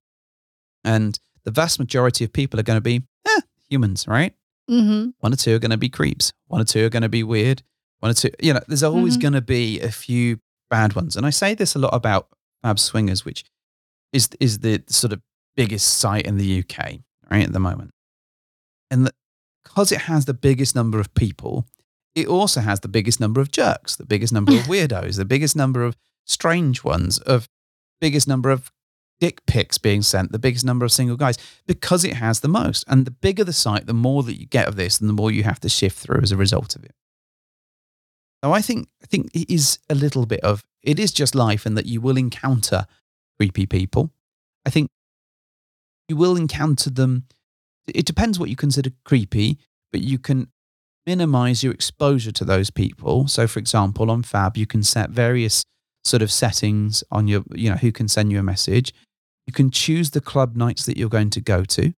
and 0.84 1.18
the 1.44 1.50
vast 1.50 1.78
majority 1.78 2.24
of 2.24 2.32
people 2.32 2.60
are 2.60 2.62
going 2.62 2.76
to 2.76 2.80
be 2.82 3.02
eh, 3.26 3.40
humans, 3.68 4.06
right? 4.06 4.34
Mm-hmm. 4.70 5.10
One 5.20 5.32
or 5.32 5.36
two 5.36 5.56
are 5.56 5.58
going 5.58 5.70
to 5.70 5.76
be 5.78 5.88
creeps. 5.88 6.32
One 6.46 6.60
or 6.60 6.64
two 6.64 6.84
are 6.86 6.90
going 6.90 7.02
to 7.02 7.08
be 7.08 7.22
weird. 7.22 7.62
One 8.00 8.10
or 8.10 8.14
two, 8.14 8.30
you 8.38 8.52
know, 8.52 8.60
there's 8.68 8.82
always 8.82 9.16
Mhm. 9.16 9.22
going 9.22 9.32
to 9.34 9.40
be 9.40 9.80
a 9.80 9.90
few 9.90 10.38
bad 10.70 10.94
ones. 10.94 11.16
And 11.16 11.26
I 11.26 11.30
say 11.30 11.54
this 11.54 11.74
a 11.74 11.78
lot 11.78 11.94
about 11.94 12.28
Fab 12.62 12.78
Swingers, 12.78 13.24
which 13.24 13.44
is 14.12 14.28
is 14.40 14.60
the 14.60 14.82
sort 14.88 15.12
of 15.12 15.20
biggest 15.56 15.98
site 15.98 16.26
in 16.26 16.36
the 16.36 16.60
UK 16.60 17.00
right 17.30 17.44
at 17.44 17.52
the 17.52 17.60
moment. 17.60 17.90
And 18.90 19.10
because 19.64 19.92
it 19.92 20.02
has 20.02 20.24
the 20.24 20.34
biggest 20.34 20.74
number 20.74 20.98
of 20.98 21.12
people, 21.14 21.66
it 22.14 22.26
also 22.26 22.60
has 22.60 22.80
the 22.80 22.88
biggest 22.88 23.20
number 23.20 23.40
of 23.40 23.50
jerks, 23.50 23.96
the 23.96 24.06
biggest 24.06 24.32
number 24.32 24.52
of 24.52 24.58
weirdos, 24.62 25.16
the 25.16 25.24
biggest 25.24 25.56
number 25.56 25.84
of 25.84 25.96
strange 26.26 26.84
ones, 26.84 27.18
of 27.18 27.48
biggest 28.00 28.28
number 28.28 28.50
of 28.50 28.70
dick 29.20 29.44
pics 29.46 29.78
being 29.78 30.02
sent, 30.02 30.32
the 30.32 30.38
biggest 30.38 30.64
number 30.64 30.84
of 30.84 30.92
single 30.92 31.16
guys, 31.16 31.36
because 31.66 32.04
it 32.04 32.14
has 32.14 32.40
the 32.40 32.48
most. 32.48 32.84
And 32.88 33.04
the 33.04 33.10
bigger 33.10 33.44
the 33.44 33.52
site, 33.52 33.86
the 33.86 33.94
more 33.94 34.22
that 34.22 34.38
you 34.38 34.46
get 34.46 34.68
of 34.68 34.76
this, 34.76 35.00
and 35.00 35.08
the 35.08 35.14
more 35.14 35.30
you 35.30 35.42
have 35.42 35.60
to 35.60 35.68
shift 35.68 35.98
through 35.98 36.20
as 36.22 36.32
a 36.32 36.36
result 36.36 36.76
of 36.76 36.84
it. 36.84 36.94
So 38.44 38.52
I 38.52 38.60
think 38.60 38.88
I 39.02 39.06
think 39.06 39.30
it 39.34 39.52
is 39.52 39.78
a 39.88 39.94
little 39.94 40.26
bit 40.26 40.40
of 40.40 40.64
it 40.82 40.98
is 40.98 41.12
just 41.12 41.34
life, 41.34 41.66
and 41.66 41.76
that 41.76 41.86
you 41.86 42.00
will 42.00 42.16
encounter 42.16 42.86
creepy 43.38 43.66
people. 43.66 44.10
I 44.64 44.70
think 44.70 44.88
you 46.08 46.16
will 46.16 46.36
encounter 46.36 46.90
them. 46.90 47.24
It 47.86 48.06
depends 48.06 48.38
what 48.38 48.48
you 48.48 48.56
consider 48.56 48.90
creepy, 49.04 49.58
but 49.92 50.00
you 50.00 50.18
can 50.18 50.48
minimize 51.06 51.64
your 51.64 51.72
exposure 51.72 52.32
to 52.32 52.44
those 52.44 52.70
people. 52.70 53.28
So, 53.28 53.46
for 53.46 53.58
example, 53.58 54.10
on 54.10 54.22
Fab, 54.22 54.56
you 54.56 54.66
can 54.66 54.82
set 54.82 55.10
various 55.10 55.64
sort 56.04 56.22
of 56.22 56.30
settings 56.30 57.02
on 57.10 57.28
your, 57.28 57.44
you 57.54 57.70
know, 57.70 57.76
who 57.76 57.92
can 57.92 58.08
send 58.08 58.30
you 58.30 58.38
a 58.38 58.42
message. 58.42 58.92
You 59.46 59.52
can 59.52 59.70
choose 59.70 60.10
the 60.10 60.20
club 60.20 60.56
nights 60.56 60.84
that 60.86 60.98
you're 60.98 61.08
going 61.08 61.30
to 61.30 61.40
go 61.40 61.64
to. 61.64 61.92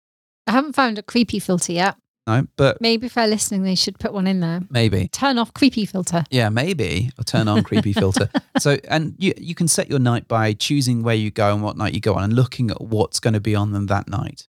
I 0.45 0.51
haven't 0.51 0.73
found 0.73 0.99
a 0.99 1.03
creepy 1.03 1.39
filter 1.39 1.73
yet. 1.73 1.95
No, 2.29 2.47
but 2.57 2.79
Maybe 2.79 3.07
if 3.07 3.15
they're 3.15 3.27
listening, 3.27 3.63
they 3.63 3.75
should 3.75 3.97
put 3.97 4.13
one 4.13 4.27
in 4.27 4.39
there. 4.39 4.61
maybe. 4.69 5.07
Turn 5.07 5.37
off 5.39 5.53
creepy 5.53 5.85
filter. 5.85 6.23
Yeah, 6.29 6.49
maybe. 6.49 7.09
Or 7.17 7.23
turn 7.23 7.47
on 7.47 7.63
creepy 7.63 7.93
filter. 7.93 8.29
So, 8.59 8.77
and 8.89 9.15
you, 9.17 9.33
you 9.37 9.55
can 9.55 9.67
set 9.69 9.89
your 9.89 9.99
night 9.99 10.27
by 10.27 10.51
choosing 10.53 11.01
where 11.01 11.15
you 11.15 11.31
go 11.31 11.53
and 11.53 11.63
what 11.63 11.77
night 11.77 11.93
you 11.93 12.01
go 12.01 12.15
on 12.15 12.23
and 12.23 12.33
looking 12.33 12.69
at 12.71 12.81
what's 12.81 13.19
going 13.21 13.33
to 13.33 13.39
be 13.39 13.55
on 13.55 13.71
them 13.71 13.85
that 13.87 14.07
night. 14.09 14.47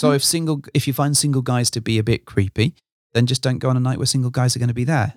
So 0.00 0.10
Mm. 0.10 0.16
if 0.16 0.24
single, 0.24 0.60
if 0.72 0.86
you 0.86 0.92
find 0.92 1.16
single 1.16 1.42
guys 1.42 1.68
to 1.72 1.80
be 1.80 1.98
a 1.98 2.04
bit 2.04 2.24
creepy, 2.26 2.74
then 3.12 3.26
just 3.26 3.42
don't 3.42 3.58
go 3.58 3.68
on 3.70 3.76
a 3.76 3.80
night 3.80 3.98
where 3.98 4.06
single 4.06 4.30
guys 4.30 4.54
are 4.54 4.60
going 4.60 4.68
to 4.68 4.74
be 4.74 4.84
there. 4.84 5.14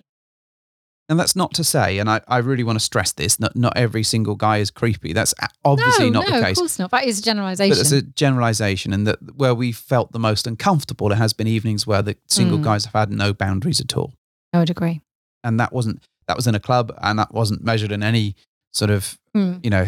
And 1.09 1.17
that's 1.17 1.35
not 1.37 1.53
to 1.53 1.63
say, 1.63 1.99
and 1.99 2.09
I, 2.09 2.19
I 2.27 2.39
really 2.39 2.63
want 2.65 2.77
to 2.77 2.83
stress 2.83 3.13
this, 3.13 3.39
not, 3.39 3.55
not 3.55 3.77
every 3.77 4.03
single 4.03 4.35
guy 4.35 4.57
is 4.57 4.69
creepy. 4.69 5.13
That's 5.13 5.33
obviously 5.63 6.09
no, 6.09 6.19
not 6.19 6.29
no, 6.29 6.35
the 6.39 6.45
case. 6.45 6.57
of 6.57 6.61
course 6.63 6.79
not. 6.79 6.91
That 6.91 7.05
is 7.05 7.19
a 7.19 7.21
generalization. 7.21 7.71
But 7.77 7.79
it's 7.79 7.91
a 7.93 8.01
generalization, 8.01 8.91
and 8.91 9.07
that 9.07 9.19
where 9.37 9.55
we 9.55 9.71
felt 9.71 10.11
the 10.11 10.19
most 10.19 10.45
uncomfortable, 10.47 11.09
it 11.13 11.15
has 11.17 11.31
been 11.31 11.47
evenings 11.47 11.87
where 11.87 12.01
the 12.01 12.17
single 12.27 12.57
Mm. 12.59 12.63
guys 12.63 12.83
have 12.85 12.93
had 12.93 13.09
no 13.09 13.33
boundaries 13.33 13.79
at 13.79 13.95
all 13.95 14.13
I 14.51 14.59
would 14.59 14.69
agree. 14.69 14.99
and 15.45 15.57
that 15.61 15.71
wasn't 15.71 16.01
that 16.27 16.35
was 16.35 16.45
in 16.47 16.55
a 16.55 16.59
club 16.59 16.93
and 17.01 17.17
that 17.19 17.33
wasn't 17.33 17.63
measured 17.63 17.91
in 17.93 18.03
any 18.03 18.35
sort 18.73 18.91
of 18.91 19.17
Mm. 19.35 19.63
you 19.63 19.69
know 19.69 19.87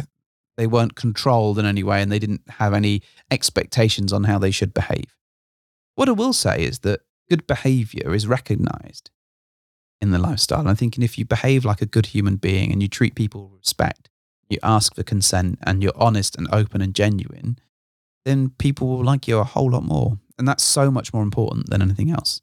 they 0.56 0.68
weren't 0.68 0.96
controlled 0.96 1.60
in 1.60 1.66
any 1.66 1.84
way 1.84 2.02
and 2.02 2.10
they 2.12 2.20
didn't 2.20 2.44
have 2.60 2.74
any 2.74 3.02
expectations 3.32 4.14
on 4.14 4.24
how 4.26 4.38
they 4.40 4.52
should 4.52 4.74
behave 4.74 5.16
what 5.96 6.08
i 6.08 6.12
will 6.14 6.34
say 6.34 6.64
is 6.64 6.80
that 6.80 7.02
good 7.30 7.46
behavior 7.48 8.14
is 8.14 8.26
recognized 8.28 9.10
in 10.02 10.12
the 10.12 10.20
lifestyle 10.20 10.60
and 10.60 10.70
i'm 10.70 10.76
thinking 10.76 11.04
if 11.04 11.18
you 11.18 11.26
behave 11.26 11.66
like 11.66 11.82
a 11.82 11.86
good 11.86 12.08
human 12.08 12.36
being 12.38 12.72
and 12.72 12.82
you 12.82 12.88
treat 12.88 13.16
people 13.16 13.50
with 13.50 13.60
respect 13.60 14.10
you 14.50 14.58
ask 14.64 14.96
for 14.96 15.04
consent 15.04 15.60
and 15.64 15.84
you're 15.84 15.92
honest 15.96 16.36
and 16.38 16.48
open 16.52 16.82
and 16.82 16.96
genuine 16.96 17.58
then 18.26 18.50
people 18.58 18.88
will 18.88 19.04
like 19.04 19.28
you 19.28 19.38
a 19.38 19.44
whole 19.44 19.70
lot 19.72 19.84
more 19.84 20.18
and 20.38 20.48
that's 20.48 20.64
so 20.64 20.90
much 20.90 21.14
more 21.14 21.24
important 21.24 21.70
than 21.70 21.82
anything 21.82 22.10
else 22.12 22.42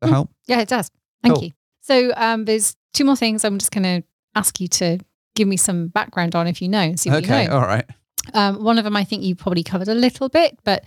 Does 0.00 0.10
Mm. 0.10 0.14
help 0.14 0.30
Yeah, 0.46 0.60
it 0.60 0.68
does. 0.68 0.90
Thank 1.22 1.34
Cool. 1.34 1.44
you. 1.44 1.50
So 1.82 2.12
um, 2.16 2.44
there's 2.44 2.76
two 2.94 3.04
more 3.04 3.16
things 3.16 3.44
I'm 3.44 3.58
just 3.58 3.70
going 3.72 3.84
to 4.02 4.06
ask 4.34 4.60
you 4.60 4.68
to 4.68 4.98
give 5.34 5.46
me 5.48 5.56
some 5.56 5.88
background 5.88 6.34
on 6.34 6.46
if 6.46 6.62
you 6.62 6.68
know. 6.68 6.94
See 6.96 7.10
what 7.10 7.24
okay 7.24 7.42
you 7.44 7.48
know. 7.48 7.56
all 7.56 7.66
right 7.66 7.84
Um, 8.32 8.62
one 8.64 8.78
of 8.78 8.84
them 8.84 8.96
I 8.96 9.04
think 9.04 9.22
you 9.22 9.34
probably 9.34 9.62
covered 9.62 9.88
a 9.88 9.94
little 9.94 10.28
bit, 10.28 10.58
but 10.64 10.84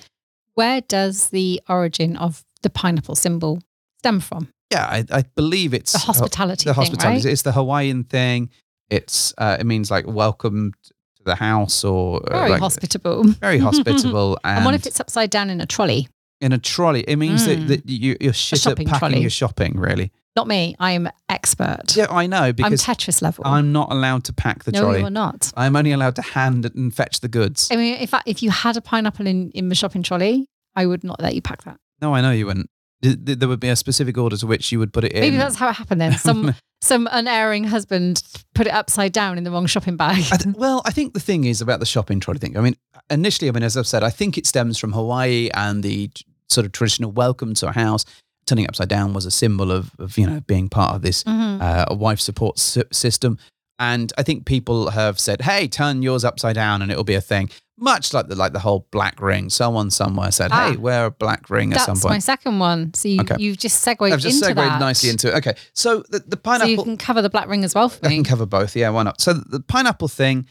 Where 0.55 0.81
does 0.81 1.29
the 1.29 1.61
origin 1.67 2.15
of 2.17 2.43
the 2.61 2.69
pineapple 2.69 3.15
symbol 3.15 3.59
stem 3.99 4.19
from? 4.19 4.49
Yeah, 4.73 4.85
I, 4.89 5.05
I 5.19 5.23
believe 5.35 5.73
it's 5.73 5.91
The 5.93 5.99
hospitality 5.99 6.65
the 6.65 6.73
thing, 6.73 6.81
hospitality. 6.83 7.25
right? 7.27 7.31
It's 7.33 7.41
the 7.43 7.51
Hawaiian 7.53 8.03
thing. 8.03 8.49
It's 8.89 9.33
uh, 9.37 9.57
it 9.59 9.65
means 9.65 9.89
like 9.91 10.05
welcome 10.07 10.73
to 10.83 11.23
the 11.23 11.35
house 11.35 11.83
or 11.83 12.21
uh, 12.23 12.37
Very 12.37 12.49
like, 12.51 12.59
hospitable. 12.61 13.23
very 13.47 13.57
hospitable. 13.69 14.37
and, 14.43 14.57
And, 14.57 14.65
what 14.65 14.73
if 14.75 14.85
it's 14.85 14.99
upside 14.99 15.29
down 15.29 15.49
in 15.49 15.61
a 15.61 15.65
trolley? 15.65 16.07
in 16.41 16.51
a 16.51 16.57
trolley? 16.57 17.01
It 17.07 17.15
means 17.17 17.43
Mm. 17.47 17.67
that, 17.67 17.67
that 17.85 17.89
you, 17.89 18.17
you're 18.19 18.33
shit 18.33 18.65
at 18.67 18.75
packing 18.77 18.87
trolley. 18.99 19.21
your 19.21 19.29
shopping. 19.29 19.79
Really? 19.79 20.11
Not 20.35 20.47
me. 20.47 20.75
I 20.79 20.91
am 20.91 21.07
expert. 21.29 21.95
Yeah, 21.95 22.07
I 22.09 22.25
know 22.27 22.51
Because 22.51 22.87
I'm 22.87 22.95
Tetris 22.95 23.21
level. 23.21 23.45
I'm 23.47 23.71
not 23.71 23.91
allowed 23.91 24.23
to 24.25 24.33
pack 24.33 24.63
the 24.63 24.71
no, 24.71 24.81
trolley. 24.81 24.99
you 25.01 25.05
are 25.05 25.09
not. 25.11 25.53
I'm 25.55 25.75
only 25.75 25.91
allowed 25.91 26.15
to 26.15 26.21
hand 26.23 26.65
and 26.65 26.93
fetch 26.93 27.19
the 27.21 27.27
goods. 27.29 27.69
I 27.71 27.75
mean, 27.75 27.95
if 28.01 28.13
I, 28.13 28.21
if 28.25 28.41
you 28.43 28.49
had 28.49 28.75
a 28.75 28.81
pineapple 28.81 29.27
in, 29.27 29.51
in 29.51 29.69
the 29.69 29.75
shopping 29.75 30.01
trolley, 30.03 30.47
I 30.75 30.85
would 30.87 31.03
not 31.03 31.21
let 31.21 31.35
you 31.35 31.41
pack 31.41 31.63
that. 31.65 31.77
No, 32.01 32.15
I 32.15 32.21
know 32.21 32.31
you 32.31 32.47
wouldn't. 32.47 32.69
Th- 33.03 33.17
th- 33.25 33.39
There 33.39 33.47
would 33.49 33.59
be 33.59 33.69
a 33.69 33.75
specific 33.75 34.17
order 34.17 34.37
to 34.37 34.47
which 34.47 34.71
you 34.71 34.79
would 34.79 34.91
put 34.93 35.03
it 35.03 35.11
in. 35.11 35.21
Maybe 35.21 35.37
that's 35.37 35.55
how 35.55 35.69
it 35.69 35.73
happened 35.73 36.01
then. 36.01 36.17
Some 36.17 36.55
some 36.81 37.07
unerring 37.11 37.65
husband 37.65 38.23
put 38.55 38.67
it 38.67 38.73
upside 38.73 39.11
down 39.13 39.37
in 39.37 39.43
the 39.43 39.51
wrong 39.51 39.65
shopping 39.67 39.95
bag. 39.97 40.23
I 40.31 40.37
th- 40.37 40.55
well, 40.55 40.81
I 40.85 40.91
think 40.91 41.13
the 41.13 41.19
thing 41.19 41.43
is 41.45 41.61
about 41.61 41.79
the 41.79 41.85
shopping 41.85 42.19
trolley 42.19 42.39
thing. 42.39 42.57
I 42.57 42.61
mean, 42.61 42.75
initially, 43.09 43.49
I 43.49 43.51
mean, 43.51 43.63
as 43.63 43.77
I've 43.77 43.87
said, 43.87 44.03
I 44.03 44.09
think 44.09 44.37
it 44.37 44.45
stems 44.47 44.77
from 44.79 44.91
Hawaii 44.93 45.49
and 45.53 45.83
the 45.83 46.09
sort 46.49 46.65
of 46.65 46.71
traditional 46.71 47.11
welcome 47.11 47.53
to 47.55 47.67
a 47.67 47.71
house. 47.71 48.05
Turning 48.45 48.67
upside 48.67 48.89
down 48.89 49.13
was 49.13 49.25
a 49.25 49.31
symbol 49.31 49.71
of, 49.71 49.91
of 49.99 50.17
you 50.17 50.27
know, 50.27 50.41
being 50.41 50.67
part 50.67 50.93
of 50.95 51.01
this 51.01 51.23
Mhm. 51.23 51.61
uh, 51.61 51.85
a 51.87 51.95
wife 51.95 52.19
support 52.19 52.59
sy- 52.59 52.83
system. 52.91 53.37
And 53.79 54.11
I 54.17 54.23
think 54.23 54.45
people 54.45 54.89
have 54.91 55.17
said, 55.19 55.41
"Hey, 55.41 55.67
turn 55.67 56.01
yours 56.03 56.23
upside 56.25 56.55
down, 56.55 56.81
and 56.81 56.91
it'll 56.91 57.03
be 57.05 57.15
a 57.15 57.21
thing." 57.21 57.49
Much 57.77 58.13
like 58.13 58.27
the 58.27 58.35
like 58.35 58.53
the 58.53 58.59
whole 58.59 58.87
black 58.91 59.19
ring. 59.19 59.49
Someone 59.49 59.89
somewhere 59.89 60.29
said, 60.31 60.51
Ah. 60.53 60.69
"Hey, 60.71 60.77
wear 60.77 61.05
a 61.05 61.11
black 61.11 61.49
ring 61.49 61.73
at 61.73 61.79
some 61.81 61.95
point." 61.95 62.03
That's 62.03 62.09
my 62.13 62.19
second 62.19 62.59
one. 62.59 62.93
So 62.93 63.07
you, 63.07 63.21
Okay. 63.21 63.35
you've 63.39 63.57
just 63.57 63.81
segued 63.81 64.13
I've 64.13 64.19
just 64.19 64.35
into 64.35 64.45
segued 64.45 64.57
that. 64.59 64.79
nicely 64.79 65.09
into 65.09 65.29
it. 65.29 65.35
Okay, 65.37 65.55
so 65.73 66.03
the, 66.09 66.19
the 66.19 66.35
So 66.35 66.41
pineapple. 66.43 66.69
you 66.69 66.83
can 66.83 66.97
cover 66.97 67.21
the 67.23 67.31
black 67.31 67.47
ring 67.47 67.63
as 67.63 67.73
well 67.73 67.89
for 67.89 68.05
I 68.05 68.09
me. 68.09 68.15
can 68.17 68.25
cover 68.25 68.45
both. 68.45 68.75
Yeah, 68.75 68.89
why 68.91 69.01
not? 69.03 69.19
So 69.19 69.33
the 69.33 69.59
pineapple 69.59 70.07
thing 70.07 70.45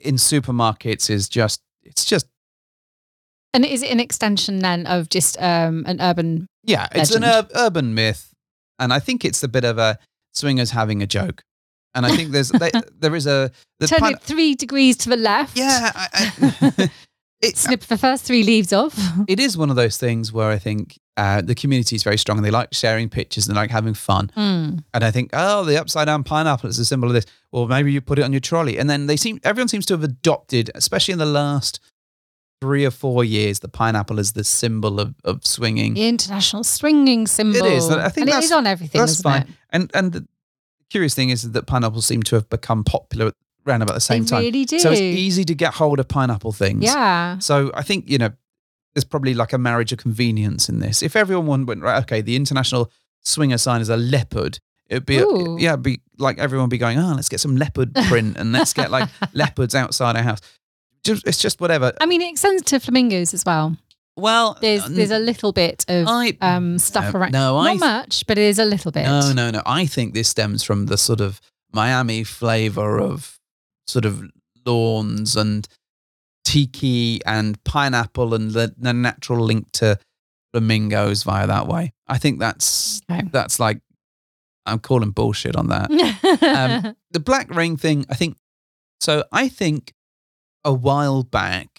in 0.00 0.14
supermarkets 0.16 1.10
is 1.10 1.28
just 1.28 1.60
it's 1.82 2.06
just 2.06 2.26
And 3.52 3.64
is 3.66 3.82
it 3.82 3.90
an 3.90 4.00
extension 4.00 4.60
then 4.60 4.86
of 4.86 5.10
just 5.10 5.36
um, 5.42 5.84
an 5.86 6.00
urban? 6.00 6.46
yeah, 6.64 6.88
it's 6.92 7.14
an 7.14 7.24
ur- 7.24 7.46
urban 7.54 7.94
myth, 7.94 8.32
and 8.78 8.90
I 8.90 9.00
think 9.00 9.22
it's 9.22 9.42
a 9.42 9.48
bit 9.48 9.64
of 9.64 9.76
a 9.76 9.98
swingers 10.32 10.70
having 10.70 11.02
a 11.02 11.06
joke. 11.06 11.42
And 11.94 12.04
I 12.04 12.16
think 12.16 12.30
there's 12.30 12.50
they, 12.50 12.70
there 12.98 13.14
is 13.14 13.26
a 13.26 13.50
the 13.78 13.86
Turn 13.86 14.04
it 14.12 14.22
three 14.22 14.54
degrees 14.54 14.96
to 14.98 15.10
the 15.10 15.16
left. 15.16 15.56
yeah. 15.56 15.92
I, 15.94 16.08
I, 16.12 16.90
it, 17.40 17.56
Snip 17.56 17.82
the 17.82 17.98
first 17.98 18.24
three 18.24 18.42
leaves 18.42 18.72
off. 18.72 18.98
it 19.28 19.38
is 19.38 19.56
one 19.56 19.70
of 19.70 19.76
those 19.76 19.96
things 19.96 20.32
where 20.32 20.50
I 20.50 20.58
think 20.58 20.98
uh, 21.16 21.42
the 21.42 21.54
community 21.54 21.94
is 21.94 22.02
very 22.02 22.18
strong 22.18 22.38
and 22.38 22.44
they 22.44 22.50
like 22.50 22.72
sharing 22.72 23.08
pictures 23.08 23.46
and 23.46 23.54
they 23.54 23.60
like 23.60 23.70
having 23.70 23.94
fun. 23.94 24.30
Hmm. 24.34 24.78
And 24.92 25.04
I 25.04 25.10
think, 25.10 25.30
oh, 25.32 25.64
the 25.64 25.80
upside 25.80 26.06
down 26.06 26.24
pineapple 26.24 26.68
is 26.68 26.78
a 26.78 26.84
symbol 26.84 27.08
of 27.08 27.14
this. 27.14 27.26
Or 27.52 27.68
maybe 27.68 27.92
you 27.92 28.00
put 28.00 28.18
it 28.18 28.22
on 28.22 28.32
your 28.32 28.40
trolley. 28.40 28.78
And 28.78 28.90
then 28.90 29.06
they 29.06 29.16
seem, 29.16 29.40
everyone 29.44 29.68
seems 29.68 29.86
to 29.86 29.94
have 29.94 30.02
adopted, 30.02 30.70
especially 30.74 31.12
in 31.12 31.18
the 31.18 31.26
last 31.26 31.80
three 32.60 32.86
or 32.86 32.90
four 32.90 33.24
years, 33.24 33.60
the 33.60 33.68
pineapple 33.68 34.18
is 34.18 34.32
the 34.32 34.42
symbol 34.42 34.98
of, 34.98 35.14
of 35.22 35.44
swinging. 35.46 35.94
The 35.94 36.08
international 36.08 36.64
swinging 36.64 37.26
symbol. 37.26 37.64
is. 37.64 37.90
I 37.90 38.08
think 38.08 38.28
and 38.28 38.38
it 38.38 38.44
is 38.44 38.52
on 38.52 38.66
everything. 38.66 39.00
that's 39.00 39.20
fine. 39.20 39.42
It? 39.42 39.48
And 39.70 39.90
and 39.92 40.28
the 40.84 40.90
curious 40.90 41.14
thing 41.14 41.30
is 41.30 41.50
that 41.52 41.66
pineapples 41.66 42.06
seem 42.06 42.22
to 42.24 42.36
have 42.36 42.48
become 42.48 42.84
popular 42.84 43.32
around 43.66 43.82
about 43.82 43.94
the 43.94 44.00
same 44.00 44.24
they 44.24 44.28
time. 44.28 44.42
really 44.42 44.64
do. 44.64 44.78
So 44.78 44.90
it's 44.90 45.00
easy 45.00 45.44
to 45.44 45.54
get 45.54 45.74
hold 45.74 46.00
of 46.00 46.08
pineapple 46.08 46.52
things. 46.52 46.84
Yeah. 46.84 47.38
So 47.38 47.70
I 47.74 47.82
think, 47.82 48.08
you 48.08 48.18
know, 48.18 48.30
there's 48.94 49.04
probably 49.04 49.34
like 49.34 49.52
a 49.52 49.58
marriage 49.58 49.92
of 49.92 49.98
convenience 49.98 50.68
in 50.68 50.78
this. 50.80 51.02
If 51.02 51.16
everyone 51.16 51.66
went, 51.66 51.82
right, 51.82 52.02
okay, 52.02 52.20
the 52.20 52.36
international 52.36 52.90
swinger 53.20 53.58
sign 53.58 53.80
is 53.80 53.88
a 53.88 53.96
leopard, 53.96 54.58
it'd 54.88 55.06
be, 55.06 55.18
Ooh. 55.18 55.56
yeah, 55.58 55.70
it'd 55.70 55.82
be 55.82 56.00
like 56.18 56.38
everyone 56.38 56.64
would 56.64 56.70
be 56.70 56.78
going, 56.78 56.98
oh, 56.98 57.12
let's 57.14 57.28
get 57.28 57.40
some 57.40 57.56
leopard 57.56 57.94
print 58.06 58.36
and 58.36 58.52
let's 58.52 58.72
get 58.72 58.90
like 58.90 59.08
leopards 59.32 59.74
outside 59.74 60.16
our 60.16 60.22
house. 60.22 60.40
Just, 61.02 61.26
it's 61.26 61.38
just 61.38 61.60
whatever. 61.60 61.92
I 62.00 62.06
mean, 62.06 62.22
it 62.22 62.30
extends 62.30 62.62
to 62.64 62.80
flamingos 62.80 63.34
as 63.34 63.44
well. 63.44 63.76
Well, 64.16 64.56
There's 64.60 64.84
there's 64.88 65.10
a 65.10 65.18
little 65.18 65.52
bit 65.52 65.84
of 65.88 66.06
I- 66.08 66.36
um, 66.40 66.78
stuff 66.78 67.12
no, 67.12 67.18
around. 67.20 67.32
no, 67.32 67.62
Not 67.62 67.70
I- 67.70 67.74
much, 67.74 68.26
but 68.26 68.38
it 68.38 68.44
is 68.44 68.58
a 68.58 68.64
little 68.64 68.92
bit. 68.92 69.04
No, 69.04 69.32
no, 69.32 69.50
no. 69.50 69.62
I 69.66 69.86
think 69.86 70.14
this 70.14 70.28
stems 70.28 70.62
from 70.62 70.86
the 70.86 70.96
sort 70.96 71.20
of 71.20 71.40
Miami 71.72 72.22
flavor 72.22 73.00
of 73.00 73.38
sort 73.88 74.04
of 74.04 74.22
lawns 74.64 75.34
and 75.36 75.66
tiki 76.44 77.20
and 77.26 77.62
pineapple 77.64 78.34
and 78.34 78.52
the, 78.52 78.72
the 78.78 78.92
natural 78.92 79.44
link 79.44 79.66
to 79.72 79.98
flamingos 80.52 81.22
via 81.24 81.46
that 81.46 81.66
way. 81.66 81.92
I 82.06 82.18
think 82.18 82.38
that's 82.38 83.00
Okay. 83.10 83.26
that's 83.32 83.58
like 83.58 83.80
I'm 84.66 84.78
calling 84.78 85.10
bullshit 85.10 85.56
on 85.56 85.68
that. 85.68 85.90
Um, 85.90 86.94
the 87.10 87.20
black 87.20 87.52
ring 87.54 87.76
thing, 87.76 88.06
I 88.08 88.14
think. 88.14 88.36
So 89.00 89.24
I 89.32 89.48
think 89.48 89.92
a 90.64 90.72
while 90.72 91.22
back, 91.24 91.73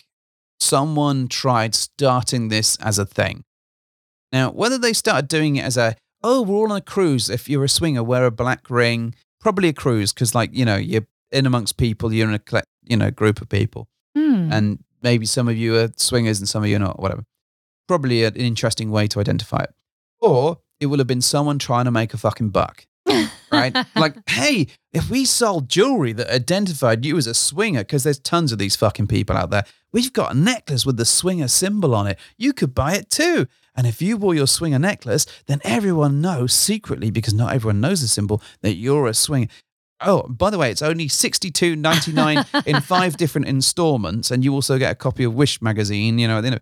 someone 0.59 1.27
tried 1.27 1.75
starting 1.75 2.47
this 2.49 2.75
as 2.77 2.97
a 2.99 3.05
thing. 3.05 3.43
Now, 4.31 4.51
whether 4.51 4.77
they 4.77 4.93
started 4.93 5.27
doing 5.27 5.55
it 5.55 5.63
as 5.65 5.77
a, 5.77 5.95
oh, 6.23 6.41
we're 6.41 6.55
all 6.55 6.71
on 6.71 6.77
a 6.77 6.81
cruise. 6.81 7.29
If 7.29 7.47
you're 7.49 7.63
a 7.63 7.69
swinger, 7.69 8.03
wear 8.03 8.25
a 8.25 8.31
black 8.31 8.69
ring. 8.69 9.15
Probably 9.39 9.69
a 9.69 9.73
cruise 9.73 10.11
because, 10.11 10.33
like, 10.33 10.49
you 10.53 10.65
know, 10.65 10.75
you're 10.75 11.05
in 11.31 11.45
amongst 11.45 11.77
people, 11.77 12.11
you're 12.13 12.29
in 12.29 12.39
a 12.51 12.63
you 12.83 12.97
know 12.97 13.11
group 13.11 13.41
of 13.41 13.49
people, 13.49 13.87
Hmm. 14.15 14.51
and 14.51 14.83
maybe 15.03 15.25
some 15.25 15.47
of 15.47 15.57
you 15.57 15.75
are 15.77 15.89
swingers 15.97 16.39
and 16.39 16.47
some 16.49 16.63
of 16.63 16.69
you 16.69 16.77
are 16.77 16.79
not, 16.79 16.99
whatever. 16.99 17.23
Probably 17.87 18.23
an 18.23 18.35
interesting 18.35 18.89
way 18.89 19.07
to 19.07 19.19
identify 19.19 19.63
it. 19.63 19.73
Or 20.19 20.59
it 20.79 20.87
will 20.87 20.97
have 20.97 21.07
been 21.07 21.21
someone 21.21 21.59
trying 21.59 21.85
to 21.85 21.91
make 21.91 22.13
a 22.13 22.17
fucking 22.17 22.49
buck 22.49 22.87
right? 23.55 23.85
like, 23.95 24.15
hey, 24.29 24.67
if 24.93 25.09
we 25.09 25.25
sold 25.25 25.69
jewelry 25.69 26.13
that 26.13 26.29
identified 26.29 27.05
you 27.05 27.17
as 27.17 27.27
a 27.27 27.33
swinger, 27.33 27.81
because 27.81 28.03
there's 28.03 28.19
tons 28.19 28.51
of 28.51 28.57
these 28.57 28.75
fucking 28.75 29.07
people 29.07 29.35
out 29.35 29.49
there, 29.49 29.65
we've 29.91 30.13
got 30.13 30.33
a 30.33 30.37
necklace 30.37 30.85
with 30.85 30.97
the 30.97 31.05
swinger 31.05 31.47
symbol 31.47 31.95
on 31.95 32.07
it. 32.07 32.19
You 32.37 32.53
could 32.53 32.73
buy 32.73 32.93
it 32.93 33.09
too. 33.09 33.47
And 33.75 33.85
if 33.85 34.01
you 34.01 34.17
wore 34.17 34.33
your 34.33 34.47
swinger 34.47 34.79
necklace, 34.79 35.25
then 35.47 35.59
everyone 35.63 36.21
knows 36.21 36.53
secretly, 36.53 37.11
because 37.11 37.33
not 37.33 37.53
everyone 37.53 37.81
knows 37.81 38.01
the 38.01 38.07
symbol, 38.07 38.41
that 38.61 38.75
you're 38.75 39.07
a 39.07 39.13
swinger. 39.13 39.47
Oh, 40.01 40.23
by 40.23 40.49
the 40.49 40.57
way, 40.57 40.71
it's 40.71 40.81
only 40.81 41.07
sixty-two 41.07 41.75
ninety-nine 41.75 42.45
in 42.65 42.81
five 42.81 43.17
different 43.17 43.47
installments, 43.47 44.31
and 44.31 44.43
you 44.43 44.53
also 44.53 44.77
get 44.77 44.91
a 44.91 44.95
copy 44.95 45.23
of 45.23 45.33
Wish 45.33 45.61
magazine. 45.61 46.19
You 46.19 46.27
know, 46.27 46.39
you 46.41 46.51
know, 46.51 46.59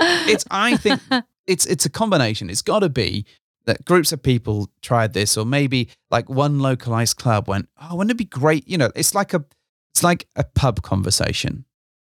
it's. 0.00 0.44
I 0.50 0.76
think 0.76 1.00
it's 1.46 1.66
it's 1.66 1.84
a 1.84 1.90
combination. 1.90 2.48
It's 2.48 2.62
got 2.62 2.80
to 2.80 2.88
be 2.88 3.26
that 3.66 3.84
groups 3.84 4.12
of 4.12 4.22
people 4.22 4.70
tried 4.82 5.12
this, 5.12 5.36
or 5.36 5.44
maybe 5.44 5.88
like 6.10 6.28
one 6.28 6.58
localized 6.58 7.16
club 7.16 7.48
went, 7.48 7.68
"Oh, 7.80 7.96
wouldn't 7.96 8.12
it 8.12 8.16
be 8.16 8.24
great?" 8.24 8.68
You 8.68 8.78
know, 8.78 8.90
it's 8.94 9.14
like 9.14 9.34
a 9.34 9.44
it's 9.92 10.02
like 10.02 10.26
a 10.36 10.44
pub 10.44 10.82
conversation, 10.82 11.64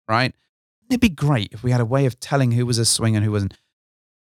right? 0.07 0.33
Wouldn't 0.81 0.97
it 0.97 1.01
be 1.01 1.09
great 1.09 1.53
if 1.53 1.63
we 1.63 1.71
had 1.71 1.81
a 1.81 1.85
way 1.85 2.05
of 2.05 2.19
telling 2.19 2.51
who 2.51 2.65
was 2.65 2.77
a 2.77 2.85
swinger 2.85 3.17
and 3.17 3.25
who 3.25 3.31
wasn't? 3.31 3.55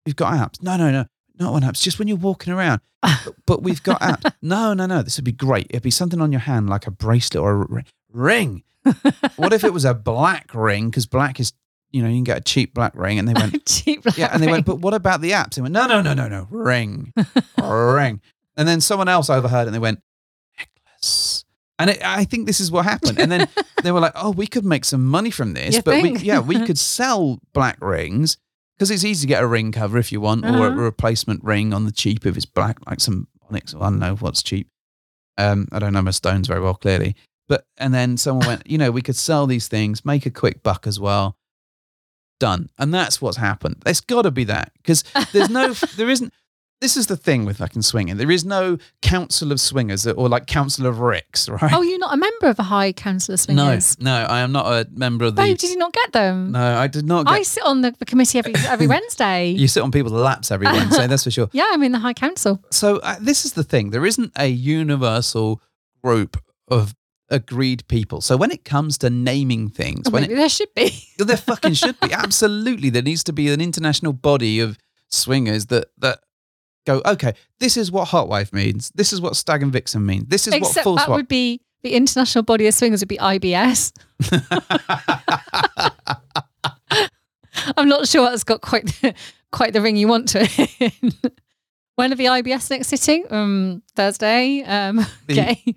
We've 0.05 0.15
got 0.15 0.33
apps. 0.33 0.61
No, 0.61 0.77
no, 0.77 0.91
no, 0.91 1.05
not 1.39 1.53
on 1.53 1.61
apps. 1.61 1.81
Just 1.81 1.99
when 1.99 2.07
you're 2.07 2.17
walking 2.17 2.53
around. 2.53 2.81
But, 3.01 3.35
but 3.45 3.63
we've 3.63 3.83
got 3.83 4.01
apps. 4.01 4.33
No, 4.41 4.73
no, 4.73 4.85
no. 4.85 5.01
This 5.01 5.17
would 5.17 5.25
be 5.25 5.31
great. 5.31 5.67
It'd 5.69 5.83
be 5.83 5.91
something 5.91 6.21
on 6.21 6.31
your 6.31 6.41
hand, 6.41 6.69
like 6.69 6.87
a 6.87 6.91
bracelet 6.91 7.41
or 7.41 7.63
a 7.63 7.83
ring. 8.11 8.63
what 9.35 9.53
if 9.53 9.63
it 9.63 9.73
was 9.73 9.85
a 9.85 9.93
black 9.93 10.53
ring? 10.53 10.89
Because 10.89 11.05
black 11.05 11.39
is, 11.39 11.53
you 11.93 12.01
know, 12.03 12.09
you 12.09 12.15
can 12.15 12.23
get 12.25 12.37
a 12.39 12.41
cheap 12.41 12.73
black 12.73 12.93
ring. 12.95 13.19
And 13.19 13.27
they 13.27 13.33
went, 13.39 13.65
Cheap 13.65 14.03
black 14.03 14.17
yeah, 14.17 14.29
and 14.33 14.43
they 14.43 14.47
went, 14.51 14.65
but 14.65 14.79
what 14.79 14.93
about 14.93 15.21
the 15.21 15.31
apps? 15.31 15.55
They 15.55 15.61
went, 15.61 15.73
no, 15.73 15.85
no, 15.87 16.01
no, 16.01 16.13
no, 16.13 16.27
no, 16.27 16.47
ring, 16.49 17.13
ring. 17.61 18.19
And 18.57 18.67
then 18.67 18.81
someone 18.81 19.07
else 19.07 19.29
overheard 19.29 19.67
and 19.67 19.73
they 19.73 19.79
went, 19.79 20.01
necklace. 20.59 21.45
And 21.79 21.89
it, 21.89 22.05
I 22.05 22.23
think 22.25 22.45
this 22.47 22.59
is 22.59 22.71
what 22.71 22.85
happened. 22.85 23.19
And 23.19 23.31
then 23.31 23.47
they 23.83 23.91
were 23.91 23.99
like, 23.99 24.13
oh, 24.15 24.31
we 24.31 24.47
could 24.47 24.63
make 24.65 24.85
some 24.85 25.05
money 25.05 25.31
from 25.31 25.53
this. 25.53 25.75
You 25.75 25.81
but 25.81 26.01
we, 26.01 26.17
yeah, 26.17 26.39
we 26.39 26.65
could 26.65 26.77
sell 26.97 27.39
black 27.53 27.77
rings 27.81 28.37
because 28.77 28.91
it's 28.91 29.03
easy 29.03 29.21
to 29.21 29.27
get 29.27 29.43
a 29.43 29.47
ring 29.47 29.71
cover 29.71 29.97
if 29.97 30.11
you 30.11 30.21
want, 30.21 30.45
or 30.45 30.49
a 30.49 30.51
Uh-huh. 30.71 30.81
replacement 30.81 31.43
ring 31.43 31.73
on 31.73 31.85
the 31.85 31.91
cheap 31.91 32.25
if 32.25 32.35
it's 32.37 32.45
black, 32.45 32.77
like 32.87 32.99
some 32.99 33.27
onyx. 33.49 33.73
I 33.75 33.79
don't 33.79 33.99
know 33.99 34.15
what's 34.15 34.43
cheap. 34.43 34.67
Um, 35.37 35.67
I 35.71 35.79
don't 35.79 35.93
know 35.93 36.01
my 36.01 36.11
stones 36.11 36.47
very 36.47 36.59
well, 36.61 36.75
clearly. 36.75 37.15
But 37.47 37.65
and 37.77 37.93
then 37.93 38.17
someone 38.17 38.47
went, 38.47 38.67
you 38.69 38.77
know, 38.77 38.91
we 38.91 39.01
could 39.01 39.15
sell 39.15 39.47
these 39.47 39.67
things, 39.67 40.05
make 40.05 40.25
a 40.25 40.31
quick 40.31 40.63
buck 40.63 40.87
as 40.87 40.99
well. 40.99 41.37
Done, 42.39 42.69
and 42.77 42.93
that's 42.93 43.21
what's 43.21 43.37
happened. 43.37 43.81
There's 43.85 44.01
got 44.01 44.23
to 44.23 44.31
be 44.31 44.43
that 44.45 44.71
because 44.77 45.03
there's 45.31 45.49
no, 45.49 45.73
there 45.95 46.09
isn't. 46.09 46.33
This 46.81 46.97
is 46.97 47.07
the 47.07 47.15
thing 47.15 47.45
with 47.45 47.59
fucking 47.59 47.83
swinging. 47.83 48.17
There 48.17 48.29
is 48.29 48.43
no 48.43 48.77
council 49.01 49.53
of 49.53 49.61
swingers 49.61 50.05
or 50.05 50.27
like 50.27 50.47
council 50.47 50.85
of 50.85 50.99
ricks, 50.99 51.47
right? 51.47 51.71
Oh, 51.71 51.81
you're 51.81 51.99
not 51.99 52.13
a 52.13 52.17
member 52.17 52.47
of 52.47 52.57
the 52.57 52.63
High 52.63 52.91
Council 52.91 53.35
of 53.35 53.47
no, 53.47 53.63
Swingers? 53.67 53.97
no, 54.01 54.13
I 54.13 54.41
am 54.41 54.51
not 54.51 54.65
a 54.65 54.85
member 54.91 55.23
of 55.23 55.37
the. 55.37 55.41
Babe, 55.43 55.57
did 55.57 55.69
you 55.69 55.77
not 55.77 55.93
get 55.93 56.11
them? 56.11 56.51
no, 56.51 56.77
I 56.77 56.87
did 56.87 57.05
not. 57.05 57.25
Get, 57.25 57.31
I 57.31 57.41
sit 57.43 57.63
on 57.63 57.81
the, 57.83 57.91
the 57.91 58.03
committee 58.05 58.37
every 58.39 58.53
every 58.67 58.87
Wednesday. 58.95 59.51
you 59.51 59.69
sit 59.69 59.81
on 59.81 59.91
people's 59.91 60.11
laps 60.11 60.51
every 60.51 60.67
Wednesday, 60.67 61.07
that's 61.07 61.23
for 61.23 61.31
sure. 61.31 61.47
yeah, 61.53 61.69
I'm 61.71 61.81
in 61.83 61.93
the 61.93 61.99
High 61.99 62.13
Council. 62.13 62.61
So 62.71 62.97
uh, 62.97 63.15
this 63.21 63.45
is 63.45 63.53
the 63.53 63.63
thing. 63.63 63.91
There 63.91 64.05
isn't 64.05 64.33
a 64.35 64.47
universal 64.47 65.61
group 66.03 66.35
of 66.67 66.93
agreed 67.29 67.87
people. 67.87 68.21
So 68.21 68.37
when 68.37 68.51
it 68.51 68.63
comes 68.65 68.97
to 68.99 69.09
naming 69.09 69.69
things, 69.69 70.09
when 70.09 70.23
Maybe 70.23 70.33
it, 70.33 70.37
there 70.37 70.49
should 70.49 70.73
be. 70.75 70.91
there 71.17 71.37
fucking 71.37 71.73
should 71.73 71.99
be 71.99 72.11
absolutely 72.13 72.89
there 72.89 73.01
needs 73.01 73.23
to 73.25 73.33
be 73.33 73.49
an 73.49 73.61
international 73.61 74.13
body 74.13 74.59
of 74.59 74.77
swingers 75.09 75.67
that 75.67 75.87
that 75.99 76.19
go 76.85 77.01
okay. 77.05 77.33
This 77.59 77.77
is 77.77 77.91
what 77.91 78.09
hot 78.09 78.27
wife 78.27 78.51
means. 78.53 78.91
This 78.95 79.13
is 79.13 79.21
what 79.21 79.35
stag 79.35 79.63
and 79.63 79.71
vixen 79.71 80.05
mean. 80.05 80.25
This 80.27 80.47
is 80.47 80.53
what 80.53 80.57
Except 80.67 80.83
full 80.83 80.95
that 80.95 81.05
swap. 81.05 81.17
would 81.17 81.27
be 81.27 81.61
the 81.83 81.95
International 81.95 82.43
Body 82.43 82.65
of 82.67 82.73
Swingers 82.73 83.01
would 83.01 83.09
be 83.09 83.17
IBS. 83.17 83.91
I'm 87.77 87.87
not 87.87 88.07
sure 88.07 88.29
that's 88.29 88.43
got 88.43 88.61
quite 88.61 88.85
the, 89.01 89.13
quite 89.51 89.73
the 89.73 89.81
ring 89.81 89.95
you 89.95 90.07
want 90.07 90.29
to 90.29 90.39
it. 90.57 90.93
when 91.95 92.11
are 92.11 92.15
the 92.15 92.25
IBS 92.25 92.69
next 92.69 92.87
sitting? 92.87 93.25
Um, 93.31 93.83
Thursday. 93.95 94.63
Um, 94.63 95.05
The- 95.27 95.33
okay. 95.41 95.75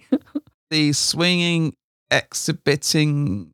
The 0.71 0.93
swinging 0.93 1.75
exhibiting. 2.11 3.53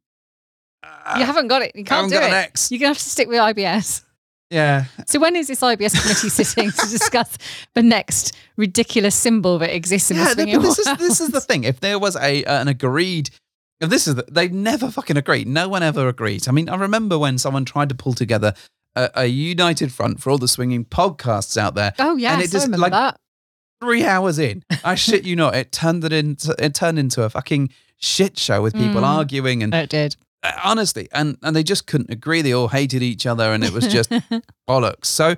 Uh, 0.83 1.17
you 1.19 1.25
haven't 1.25 1.49
got 1.49 1.63
it. 1.63 1.75
You 1.75 1.85
can't 1.85 2.11
do 2.11 2.19
it. 2.19 2.71
You're 2.71 2.79
gonna 2.79 2.89
have 2.89 2.99
to 2.99 3.11
stick 3.11 3.29
with 3.29 3.39
IBS. 3.39 4.03
Yeah, 4.51 4.85
So 5.07 5.19
when 5.19 5.35
is 5.35 5.49
this 5.49 5.63
IBS 5.63 5.99
committee 5.99 6.29
sitting 6.45 6.71
to 6.71 6.87
discuss 6.91 7.39
the 7.73 7.83
next 7.83 8.37
ridiculous 8.59 9.15
symbol 9.15 9.59
that 9.61 9.75
exists 9.75 10.11
in 10.11 10.19
the 10.19 10.27
swinging 10.27 10.61
this 10.61 10.79
is 10.79 10.87
world? 10.87 10.99
this 10.99 11.23
is 11.23 11.31
the 11.31 11.41
thing. 11.41 11.65
If 11.65 11.81
there 11.81 11.99
was 11.99 12.17
a 12.17 12.45
uh, 12.45 12.61
an 12.61 12.69
agreed, 12.69 13.31
if 13.81 13.89
this 13.89 14.07
is 14.07 14.17
the, 14.17 14.27
they 14.31 14.49
never 14.49 14.91
fucking 14.91 15.17
agreed. 15.17 15.49
No 15.49 15.71
one 15.71 15.83
ever 15.83 16.07
agreed. 16.07 16.47
I 16.49 16.53
mean, 16.53 16.69
I 16.69 16.75
remember 16.75 17.19
when 17.19 17.39
someone 17.39 17.65
tried 17.65 17.89
to 17.89 17.95
pull 17.95 18.13
together 18.13 18.53
a, 18.95 19.11
a 19.15 19.25
united 19.27 19.91
front 19.91 20.21
for 20.21 20.29
all 20.29 20.37
the 20.37 20.49
swinging 20.49 20.85
podcasts 20.85 21.57
out 21.57 21.75
there. 21.75 21.95
Oh 21.99 22.17
yeah, 22.17 22.35
and 22.35 22.43
it 22.43 22.49
I 22.49 22.53
just, 22.53 22.67
remember 22.67 22.83
like, 22.83 22.93
that. 22.93 23.17
Three 23.83 24.05
hours 24.05 24.39
in, 24.39 24.65
I 24.85 24.95
shit 24.95 25.25
you 25.25 25.35
not, 25.37 25.55
it 25.57 25.73
turned 25.73 26.05
it 26.05 26.13
into 26.13 26.55
it 26.59 26.75
turned 26.75 26.99
into 26.99 27.23
a 27.25 27.29
fucking 27.31 27.71
shit 27.99 28.39
show 28.39 28.63
with 28.63 28.75
people 28.75 29.03
Mm. 29.03 29.07
arguing 29.19 29.63
and 29.63 29.75
it 29.75 29.91
did. 29.91 30.17
uh, 30.45 30.53
honestly, 30.65 31.09
and 31.13 31.37
and 31.43 31.55
they 31.57 31.63
just 31.65 31.87
couldn't 31.87 32.11
agree. 32.11 32.43
They 32.43 32.53
all 32.53 32.69
hated 32.69 33.03
each 33.03 33.27
other, 33.27 33.53
and 33.53 33.65
it 33.65 33.73
was 33.73 33.87
just 33.89 34.11
bollocks. 34.69 35.07
So 35.07 35.35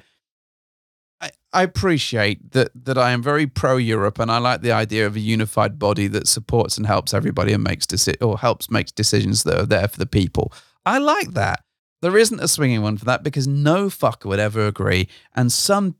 I, 1.21 1.31
I 1.53 1.63
appreciate 1.63 2.53
that 2.53 2.71
that 2.85 2.99
I 2.99 3.13
am 3.13 3.23
very 3.23 3.47
pro 3.47 3.77
Europe, 3.77 4.19
and 4.19 4.31
I 4.31 4.39
like 4.39 4.61
the 4.61 4.73
idea 4.73 5.07
of 5.07 5.17
a 5.17 5.21
unified 5.21 5.79
body 5.79 6.07
that 6.09 6.29
supports 6.29 6.77
and 6.77 6.87
helps 6.87 7.15
everybody 7.15 7.53
and 7.53 7.63
makes 7.63 7.87
deci- 7.87 8.21
or 8.23 8.39
helps 8.39 8.71
makes 8.71 8.93
decisions 8.93 9.43
that 9.45 9.59
are 9.59 9.67
there 9.67 9.89
for 9.89 9.99
the 9.99 10.07
people. 10.07 10.53
I 10.85 10.99
like 10.99 11.33
that. 11.33 11.65
There 12.03 12.19
isn't 12.19 12.41
a 12.41 12.49
swinging 12.49 12.83
one 12.83 12.99
for 12.99 13.07
that 13.07 13.23
because 13.23 13.47
no 13.49 13.87
fucker 13.87 14.27
would 14.27 14.39
ever 14.41 14.67
agree, 14.67 15.09
and 15.35 15.51
some 15.51 15.95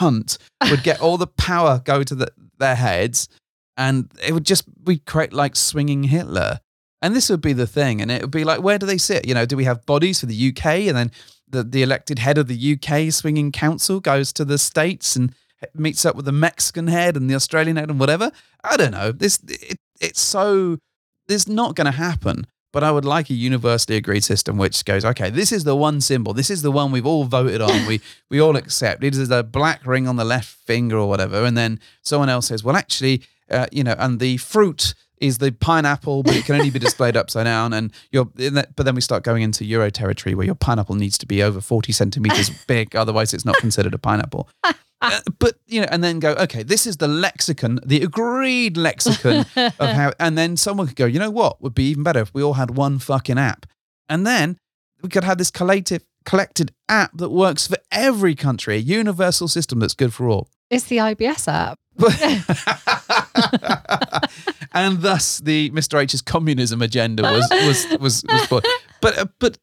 hunt 0.00 0.38
would 0.70 0.82
get 0.82 1.00
all 1.00 1.16
the 1.16 1.26
power 1.26 1.80
go 1.84 2.02
to 2.02 2.14
the, 2.14 2.32
their 2.58 2.74
heads, 2.74 3.28
and 3.76 4.10
it 4.22 4.32
would 4.32 4.46
just 4.46 4.64
we 4.84 4.98
create 4.98 5.32
like 5.32 5.56
swinging 5.56 6.04
Hitler. 6.04 6.60
And 7.02 7.14
this 7.14 7.28
would 7.28 7.42
be 7.42 7.52
the 7.52 7.66
thing, 7.66 8.00
and 8.00 8.10
it 8.10 8.22
would 8.22 8.30
be 8.30 8.44
like, 8.44 8.62
where 8.62 8.78
do 8.78 8.86
they 8.86 8.96
sit? 8.96 9.26
You 9.28 9.34
know, 9.34 9.44
do 9.44 9.56
we 9.56 9.64
have 9.64 9.84
bodies 9.84 10.20
for 10.20 10.26
the 10.26 10.48
UK, 10.48 10.66
and 10.66 10.96
then 10.96 11.12
the 11.48 11.62
the 11.62 11.82
elected 11.82 12.18
head 12.18 12.38
of 12.38 12.48
the 12.48 12.78
UK 12.78 13.12
swinging 13.12 13.52
council 13.52 14.00
goes 14.00 14.32
to 14.34 14.44
the 14.44 14.58
states 14.58 15.16
and 15.16 15.34
meets 15.74 16.04
up 16.04 16.16
with 16.16 16.24
the 16.24 16.32
Mexican 16.32 16.88
head 16.88 17.16
and 17.16 17.28
the 17.28 17.34
Australian 17.34 17.76
head 17.76 17.90
and 17.90 18.00
whatever? 18.00 18.30
I 18.62 18.76
don't 18.76 18.92
know. 18.92 19.12
This 19.12 19.38
it, 19.48 19.78
it's 20.00 20.20
so 20.20 20.78
this 21.26 21.48
not 21.48 21.74
going 21.74 21.86
to 21.86 21.90
happen. 21.96 22.46
But 22.74 22.82
I 22.82 22.90
would 22.90 23.04
like 23.04 23.30
a 23.30 23.34
universally 23.34 23.96
agreed 23.96 24.24
system 24.24 24.58
which 24.58 24.84
goes, 24.84 25.04
okay, 25.04 25.30
this 25.30 25.52
is 25.52 25.62
the 25.62 25.76
one 25.76 26.00
symbol. 26.00 26.34
This 26.34 26.50
is 26.50 26.62
the 26.62 26.72
one 26.72 26.90
we've 26.90 27.06
all 27.06 27.22
voted 27.22 27.60
on. 27.60 27.86
we 27.86 28.00
we 28.30 28.40
all 28.40 28.56
accept. 28.56 29.04
It 29.04 29.14
is 29.14 29.30
a 29.30 29.44
black 29.44 29.86
ring 29.86 30.08
on 30.08 30.16
the 30.16 30.24
left 30.24 30.48
finger 30.48 30.98
or 30.98 31.08
whatever. 31.08 31.44
And 31.44 31.56
then 31.56 31.78
someone 32.02 32.28
else 32.28 32.48
says, 32.48 32.64
well, 32.64 32.74
actually, 32.74 33.22
uh, 33.48 33.68
you 33.70 33.84
know, 33.84 33.94
and 33.96 34.18
the 34.18 34.38
fruit 34.38 34.94
is 35.18 35.38
the 35.38 35.52
pineapple, 35.52 36.24
but 36.24 36.34
it 36.34 36.44
can 36.44 36.56
only 36.56 36.70
be 36.70 36.80
displayed 36.80 37.16
upside 37.16 37.44
down. 37.44 37.72
And 37.72 37.92
you're, 38.10 38.28
that, 38.34 38.74
but 38.74 38.82
then 38.82 38.96
we 38.96 39.00
start 39.00 39.22
going 39.22 39.44
into 39.44 39.64
Euro 39.66 39.88
territory 39.88 40.34
where 40.34 40.44
your 40.44 40.56
pineapple 40.56 40.96
needs 40.96 41.16
to 41.18 41.26
be 41.26 41.44
over 41.44 41.60
40 41.60 41.92
centimeters 41.92 42.50
big. 42.66 42.96
Otherwise, 42.96 43.32
it's 43.32 43.44
not 43.44 43.56
considered 43.58 43.94
a 43.94 43.98
pineapple. 43.98 44.48
Uh, 45.12 45.20
but, 45.38 45.56
you 45.66 45.80
know, 45.80 45.88
and 45.90 46.02
then 46.02 46.18
go, 46.18 46.32
okay, 46.34 46.62
this 46.62 46.86
is 46.86 46.96
the 46.96 47.08
lexicon, 47.08 47.78
the 47.84 48.02
agreed 48.02 48.76
lexicon 48.76 49.44
of 49.56 49.78
how, 49.78 50.12
and 50.18 50.38
then 50.38 50.56
someone 50.56 50.86
could 50.86 50.96
go, 50.96 51.06
you 51.06 51.18
know 51.18 51.30
what 51.30 51.62
would 51.62 51.74
be 51.74 51.90
even 51.90 52.02
better 52.02 52.20
if 52.20 52.32
we 52.32 52.42
all 52.42 52.54
had 52.54 52.76
one 52.76 52.98
fucking 52.98 53.38
app. 53.38 53.66
And 54.08 54.26
then 54.26 54.58
we 55.02 55.08
could 55.08 55.24
have 55.24 55.38
this 55.38 55.50
collective, 55.50 56.04
collected 56.24 56.72
app 56.88 57.16
that 57.16 57.30
works 57.30 57.66
for 57.66 57.76
every 57.92 58.34
country, 58.34 58.76
a 58.76 58.78
universal 58.78 59.48
system 59.48 59.80
that's 59.80 59.94
good 59.94 60.14
for 60.14 60.28
all. 60.28 60.48
It's 60.70 60.84
the 60.84 60.98
IBS 60.98 61.48
app. 61.48 61.78
and 64.72 65.02
thus 65.02 65.38
the 65.38 65.70
Mr. 65.70 66.00
H's 66.00 66.20
communism 66.20 66.82
agenda 66.82 67.22
was 67.22 67.48
was 67.50 67.86
was, 68.00 68.24
was 68.28 68.46
born. 68.48 68.62
But 69.00 69.18
uh, 69.18 69.26
but 69.38 69.58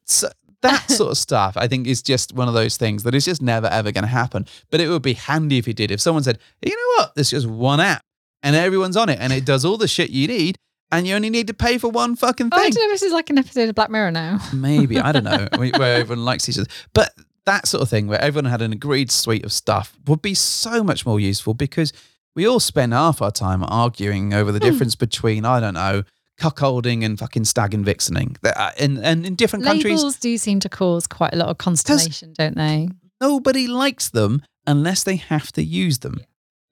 that 0.62 0.90
sort 0.90 1.10
of 1.12 1.18
stuff, 1.18 1.56
I 1.56 1.68
think, 1.68 1.86
is 1.86 2.02
just 2.02 2.32
one 2.34 2.48
of 2.48 2.54
those 2.54 2.76
things 2.76 3.02
that 3.04 3.14
is 3.14 3.24
just 3.24 3.42
never 3.42 3.66
ever 3.68 3.92
going 3.92 4.02
to 4.04 4.08
happen. 4.08 4.46
But 4.70 4.80
it 4.80 4.88
would 4.88 5.02
be 5.02 5.14
handy 5.14 5.58
if 5.58 5.68
it 5.68 5.76
did. 5.76 5.90
If 5.90 6.00
someone 6.00 6.22
said, 6.22 6.38
you 6.62 6.70
know 6.74 7.02
what, 7.02 7.14
there's 7.14 7.30
just 7.30 7.46
one 7.46 7.80
app 7.80 8.02
and 8.42 8.56
everyone's 8.56 8.96
on 8.96 9.08
it 9.08 9.18
and 9.20 9.32
it 9.32 9.44
does 9.44 9.64
all 9.64 9.76
the 9.76 9.88
shit 9.88 10.10
you 10.10 10.26
need, 10.28 10.56
and 10.90 11.06
you 11.06 11.14
only 11.14 11.30
need 11.30 11.46
to 11.46 11.54
pay 11.54 11.78
for 11.78 11.88
one 11.90 12.16
fucking 12.16 12.50
Oh, 12.52 12.56
I 12.56 12.68
don't 12.70 12.74
know. 12.74 12.84
if 12.86 13.00
This 13.00 13.02
is 13.02 13.12
like 13.12 13.30
an 13.30 13.38
episode 13.38 13.68
of 13.68 13.74
Black 13.74 13.90
Mirror 13.90 14.10
now. 14.10 14.38
Maybe 14.52 14.98
I 14.98 15.12
don't 15.12 15.24
know 15.24 15.48
where 15.56 15.96
everyone 15.96 16.24
likes 16.24 16.48
each 16.48 16.58
other, 16.58 16.68
but 16.92 17.12
that 17.46 17.66
sort 17.66 17.82
of 17.82 17.88
thing 17.88 18.06
where 18.08 18.20
everyone 18.20 18.50
had 18.50 18.60
an 18.62 18.72
agreed 18.72 19.10
suite 19.10 19.44
of 19.44 19.52
stuff 19.52 19.96
would 20.06 20.20
be 20.22 20.34
so 20.34 20.84
much 20.84 21.04
more 21.06 21.18
useful 21.18 21.54
because 21.54 21.92
we 22.36 22.46
all 22.46 22.60
spend 22.60 22.92
half 22.92 23.20
our 23.22 23.30
time 23.30 23.64
arguing 23.64 24.32
over 24.34 24.52
the 24.52 24.58
Hmm. 24.58 24.64
difference 24.70 24.94
between 24.94 25.44
I 25.44 25.58
don't 25.60 25.74
know 25.74 26.02
cuckolding 26.40 27.04
and 27.04 27.18
fucking 27.18 27.44
stag 27.44 27.74
and 27.74 27.84
vixening. 27.84 28.36
Uh, 28.44 28.70
And 28.78 28.98
and 28.98 29.26
in 29.26 29.34
different 29.34 29.64
countries, 29.64 29.98
Labels 29.98 30.16
do 30.16 30.36
seem 30.38 30.60
to 30.60 30.68
cause 30.68 31.06
quite 31.06 31.32
a 31.32 31.36
lot 31.36 31.48
of 31.48 31.58
consternation, 31.58 32.32
don't 32.36 32.56
they? 32.56 32.88
nobody 33.20 33.68
likes 33.68 34.10
them 34.10 34.42
unless 34.66 35.04
they 35.04 35.14
have 35.16 35.52
to 35.52 35.62
use 35.62 35.98
them. 36.00 36.18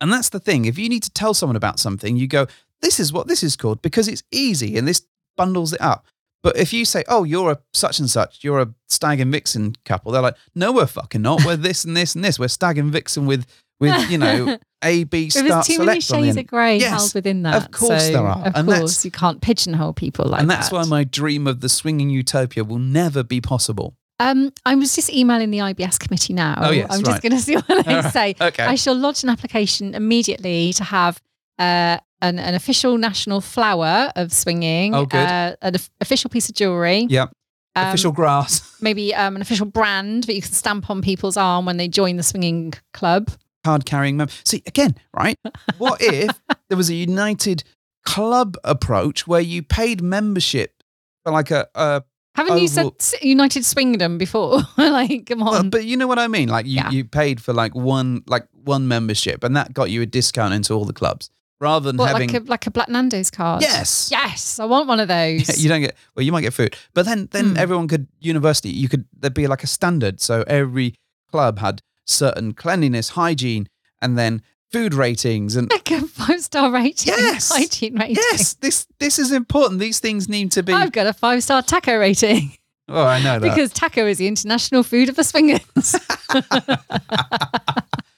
And 0.00 0.12
that's 0.12 0.30
the 0.30 0.40
thing. 0.40 0.64
If 0.64 0.78
you 0.78 0.88
need 0.88 1.04
to 1.04 1.10
tell 1.10 1.32
someone 1.32 1.54
about 1.56 1.78
something, 1.78 2.16
you 2.16 2.26
go, 2.26 2.46
this 2.82 2.98
is 2.98 3.12
what 3.12 3.28
this 3.28 3.42
is 3.44 3.54
called 3.54 3.82
because 3.82 4.08
it's 4.08 4.24
easy 4.32 4.76
and 4.76 4.88
this 4.88 5.02
bundles 5.36 5.72
it 5.72 5.80
up. 5.80 6.04
But 6.42 6.56
if 6.56 6.72
you 6.72 6.84
say, 6.84 7.04
oh, 7.06 7.22
you're 7.24 7.52
a 7.52 7.58
such 7.74 8.00
and 8.00 8.08
such, 8.10 8.42
you're 8.42 8.60
a 8.60 8.74
stag 8.88 9.20
and 9.20 9.30
vixen 9.30 9.76
couple, 9.84 10.10
they're 10.10 10.22
like, 10.22 10.36
no, 10.54 10.72
we're 10.72 10.86
fucking 10.86 11.22
not. 11.22 11.44
We're 11.44 11.56
this 11.68 11.84
and 11.84 11.96
this 11.96 12.14
and 12.16 12.24
this. 12.24 12.38
We're 12.38 12.48
stag 12.48 12.78
and 12.78 12.90
vixen 12.90 13.26
with, 13.26 13.46
with 13.80 14.10
you 14.10 14.18
know, 14.18 14.58
A, 14.84 15.04
B, 15.04 15.26
If 15.26 15.32
start, 15.32 15.48
there's 15.48 15.66
too 15.66 15.84
many 15.84 16.00
select 16.00 16.12
on 16.12 16.20
the 16.22 16.26
shades 16.28 16.36
of 16.38 16.46
grey 16.46 16.78
Yes, 16.78 16.90
held 16.90 17.14
within 17.14 17.42
that. 17.42 17.54
of 17.56 17.70
course 17.70 18.06
so, 18.06 18.12
there 18.12 18.26
are. 18.26 18.46
Of 18.46 18.52
And 18.54 18.66
course, 18.68 18.78
that's- 18.78 19.04
you 19.04 19.10
can't 19.10 19.40
pigeonhole 19.40 19.92
people 19.94 20.26
like 20.26 20.38
that. 20.38 20.40
and 20.42 20.50
that's 20.50 20.68
that. 20.68 20.74
why 20.76 20.84
my 20.84 21.04
dream 21.04 21.46
of 21.46 21.60
the 21.60 21.68
swinging 21.68 22.10
utopia 22.10 22.62
will 22.64 22.78
never 22.78 23.22
be 23.22 23.40
possible. 23.40 23.94
Um, 24.18 24.52
I 24.66 24.74
was 24.74 24.94
just 24.94 25.10
emailing 25.10 25.50
the 25.50 25.58
IBS 25.58 25.98
committee 25.98 26.34
now. 26.34 26.54
Oh, 26.58 26.70
yes, 26.70 26.88
I'm 26.90 27.02
just 27.02 27.22
going 27.22 27.32
to 27.32 27.38
see 27.40 27.54
what 27.56 27.86
they 27.86 28.02
say. 28.10 28.34
Okay. 28.38 28.64
I 28.64 28.74
shall 28.74 28.94
lodge 28.94 29.22
an 29.22 29.30
application 29.30 29.94
immediately 29.94 30.74
to 30.74 30.84
have 30.84 31.22
uh, 31.58 31.96
an, 32.20 32.38
an 32.38 32.54
official 32.54 32.98
national 32.98 33.40
flower 33.40 34.12
of 34.16 34.30
swinging, 34.30 34.94
Oh, 34.94 35.06
good. 35.06 35.16
Uh, 35.26 35.56
an 35.62 35.74
official 36.02 36.28
piece 36.28 36.50
of 36.50 36.54
jewellery, 36.54 37.06
yeah. 37.08 37.28
um, 37.76 37.88
Official 37.88 38.12
grass. 38.12 38.76
maybe 38.82 39.14
um, 39.14 39.36
an 39.36 39.42
official 39.42 39.64
brand 39.64 40.24
that 40.24 40.34
you 40.34 40.42
can 40.42 40.52
stamp 40.52 40.90
on 40.90 41.00
people's 41.00 41.38
arm 41.38 41.64
when 41.64 41.78
they 41.78 41.88
join 41.88 42.16
the 42.18 42.22
swinging 42.22 42.74
club. 42.92 43.30
Card 43.64 43.84
carrying 43.86 44.16
member. 44.16 44.32
See, 44.44 44.62
again, 44.66 44.94
right? 45.14 45.38
What 45.78 46.00
if 46.02 46.40
there 46.68 46.76
was 46.76 46.90
a 46.90 46.94
united 46.94 47.64
club 48.04 48.56
approach 48.64 49.26
where 49.26 49.40
you 49.40 49.62
paid 49.62 50.02
membership 50.02 50.82
for 51.24 51.32
like 51.32 51.50
a, 51.50 51.68
a 51.74 52.02
Haven't 52.34 52.58
you 52.58 52.68
said 52.68 52.90
United 53.22 53.64
Swingdom 53.64 54.18
before? 54.18 54.60
like, 54.76 55.26
come 55.26 55.40
well, 55.40 55.54
on. 55.56 55.70
but 55.70 55.84
you 55.84 55.96
know 55.96 56.06
what 56.06 56.18
I 56.18 56.28
mean? 56.28 56.48
Like 56.48 56.66
you, 56.66 56.76
Yeah. 56.76 56.90
you 56.90 57.04
paid 57.04 57.42
for 57.42 57.52
like 57.52 57.74
one 57.74 58.22
like 58.26 58.46
one 58.52 58.88
membership 58.88 59.44
and 59.44 59.56
that 59.56 59.72
got 59.74 59.90
you 59.90 60.02
a 60.02 60.06
discount 60.06 60.54
into 60.54 60.72
all 60.74 60.84
the 60.84 60.92
clubs 60.92 61.30
rather 61.60 61.86
than 61.90 61.96
what, 61.98 62.08
having 62.10 62.30
like 62.30 62.42
a 62.42 62.44
like 62.46 62.66
a 62.66 62.70
Black 62.70 62.88
Nando's 62.88 63.30
card? 63.30 63.62
Yes. 63.62 64.08
Yes, 64.10 64.58
I 64.58 64.64
want 64.64 64.86
one 64.88 65.00
of 65.00 65.08
those. 65.08 65.58
you 65.62 65.68
don't 65.68 65.80
get 65.82 65.94
well 66.14 66.24
you 66.24 66.32
might 66.32 66.42
get 66.42 66.54
food 66.54 66.74
but 66.94 67.04
then 67.04 67.28
then 67.32 67.50
Hmm. 67.50 67.56
everyone 67.58 67.88
could 67.88 68.06
university 68.20 68.70
you 68.70 68.88
could 68.88 69.04
there'd 69.18 69.34
be 69.34 69.46
like 69.46 69.62
a 69.64 69.66
standard 69.68 70.20
so 70.20 70.42
every 70.46 70.94
club 71.30 71.58
had 71.58 71.82
certain 72.06 72.52
cleanliness 72.52 73.10
hygiene 73.10 73.68
and 74.02 74.16
then 74.18 74.42
food 74.72 74.94
ratings 74.94 75.56
and 75.56 75.70
like 75.70 75.90
a 75.90 76.00
five 76.02 76.40
star 76.40 76.70
rating. 76.70 77.12
Yes. 77.16 77.50
Hygiene 77.52 77.98
rating. 77.98 78.16
yes 78.16 78.54
this 78.54 78.86
this 78.98 79.18
is 79.18 79.32
important 79.32 79.80
these 79.80 79.98
things 80.00 80.28
need 80.28 80.52
to 80.52 80.62
be 80.62 80.72
I've 80.72 80.92
got 80.92 81.06
a 81.06 81.12
five 81.12 81.42
star 81.42 81.62
taco 81.62 81.96
rating 81.98 82.52
oh 82.88 83.04
i 83.04 83.22
know 83.22 83.38
that 83.38 83.48
because 83.48 83.72
taco 83.72 84.06
is 84.06 84.18
the 84.18 84.28
international 84.28 84.82
food 84.82 85.08
of 85.08 85.16
the 85.16 85.24
swingers. 85.24 85.60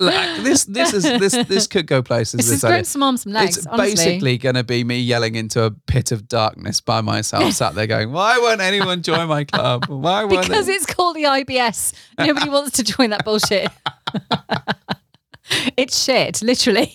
Like, 0.00 0.42
this 0.42 0.64
this 0.64 0.94
is 0.94 1.02
this 1.02 1.32
this 1.48 1.66
could 1.66 1.86
go 1.86 2.02
places 2.02 2.38
this 2.38 2.46
this 2.46 2.54
is 2.56 2.60
growing 2.62 2.84
some 2.84 3.02
arms, 3.02 3.22
some 3.22 3.32
legs. 3.32 3.58
it's 3.58 3.66
honestly. 3.66 3.94
basically 3.94 4.38
going 4.38 4.54
to 4.54 4.64
be 4.64 4.82
me 4.82 4.98
yelling 4.98 5.34
into 5.34 5.62
a 5.62 5.70
pit 5.70 6.10
of 6.10 6.26
darkness 6.26 6.80
by 6.80 7.02
myself, 7.02 7.52
sat 7.52 7.74
there 7.74 7.86
going, 7.86 8.10
"Why 8.10 8.38
won't 8.38 8.62
anyone 8.62 9.02
join 9.02 9.28
my 9.28 9.44
club? 9.44 9.84
Why 9.88 10.24
won't 10.24 10.48
because 10.48 10.66
they?" 10.66 10.72
it's 10.72 10.86
called 10.86 11.16
the 11.16 11.24
IBS. 11.24 11.92
Nobody 12.18 12.48
wants 12.56 12.72
to 12.78 12.82
join 12.82 13.10
that 13.10 13.26
bullshit. 13.26 13.68
it's 15.76 16.02
shit, 16.02 16.40
literally. 16.42 16.94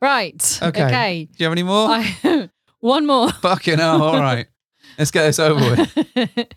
Right. 0.00 0.58
Okay. 0.62 0.84
Okay. 0.84 1.24
Do 1.26 1.34
you 1.38 1.44
have 1.44 1.52
any 1.52 1.62
more? 1.64 1.88
I, 1.90 2.48
one 2.80 3.06
more. 3.06 3.30
Fucking 3.32 3.78
hell. 3.78 4.02
All 4.02 4.20
right. 4.20 4.46
Let's 4.98 5.10
get 5.10 5.22
this 5.26 5.38
over 5.38 5.60
with. 5.60 6.48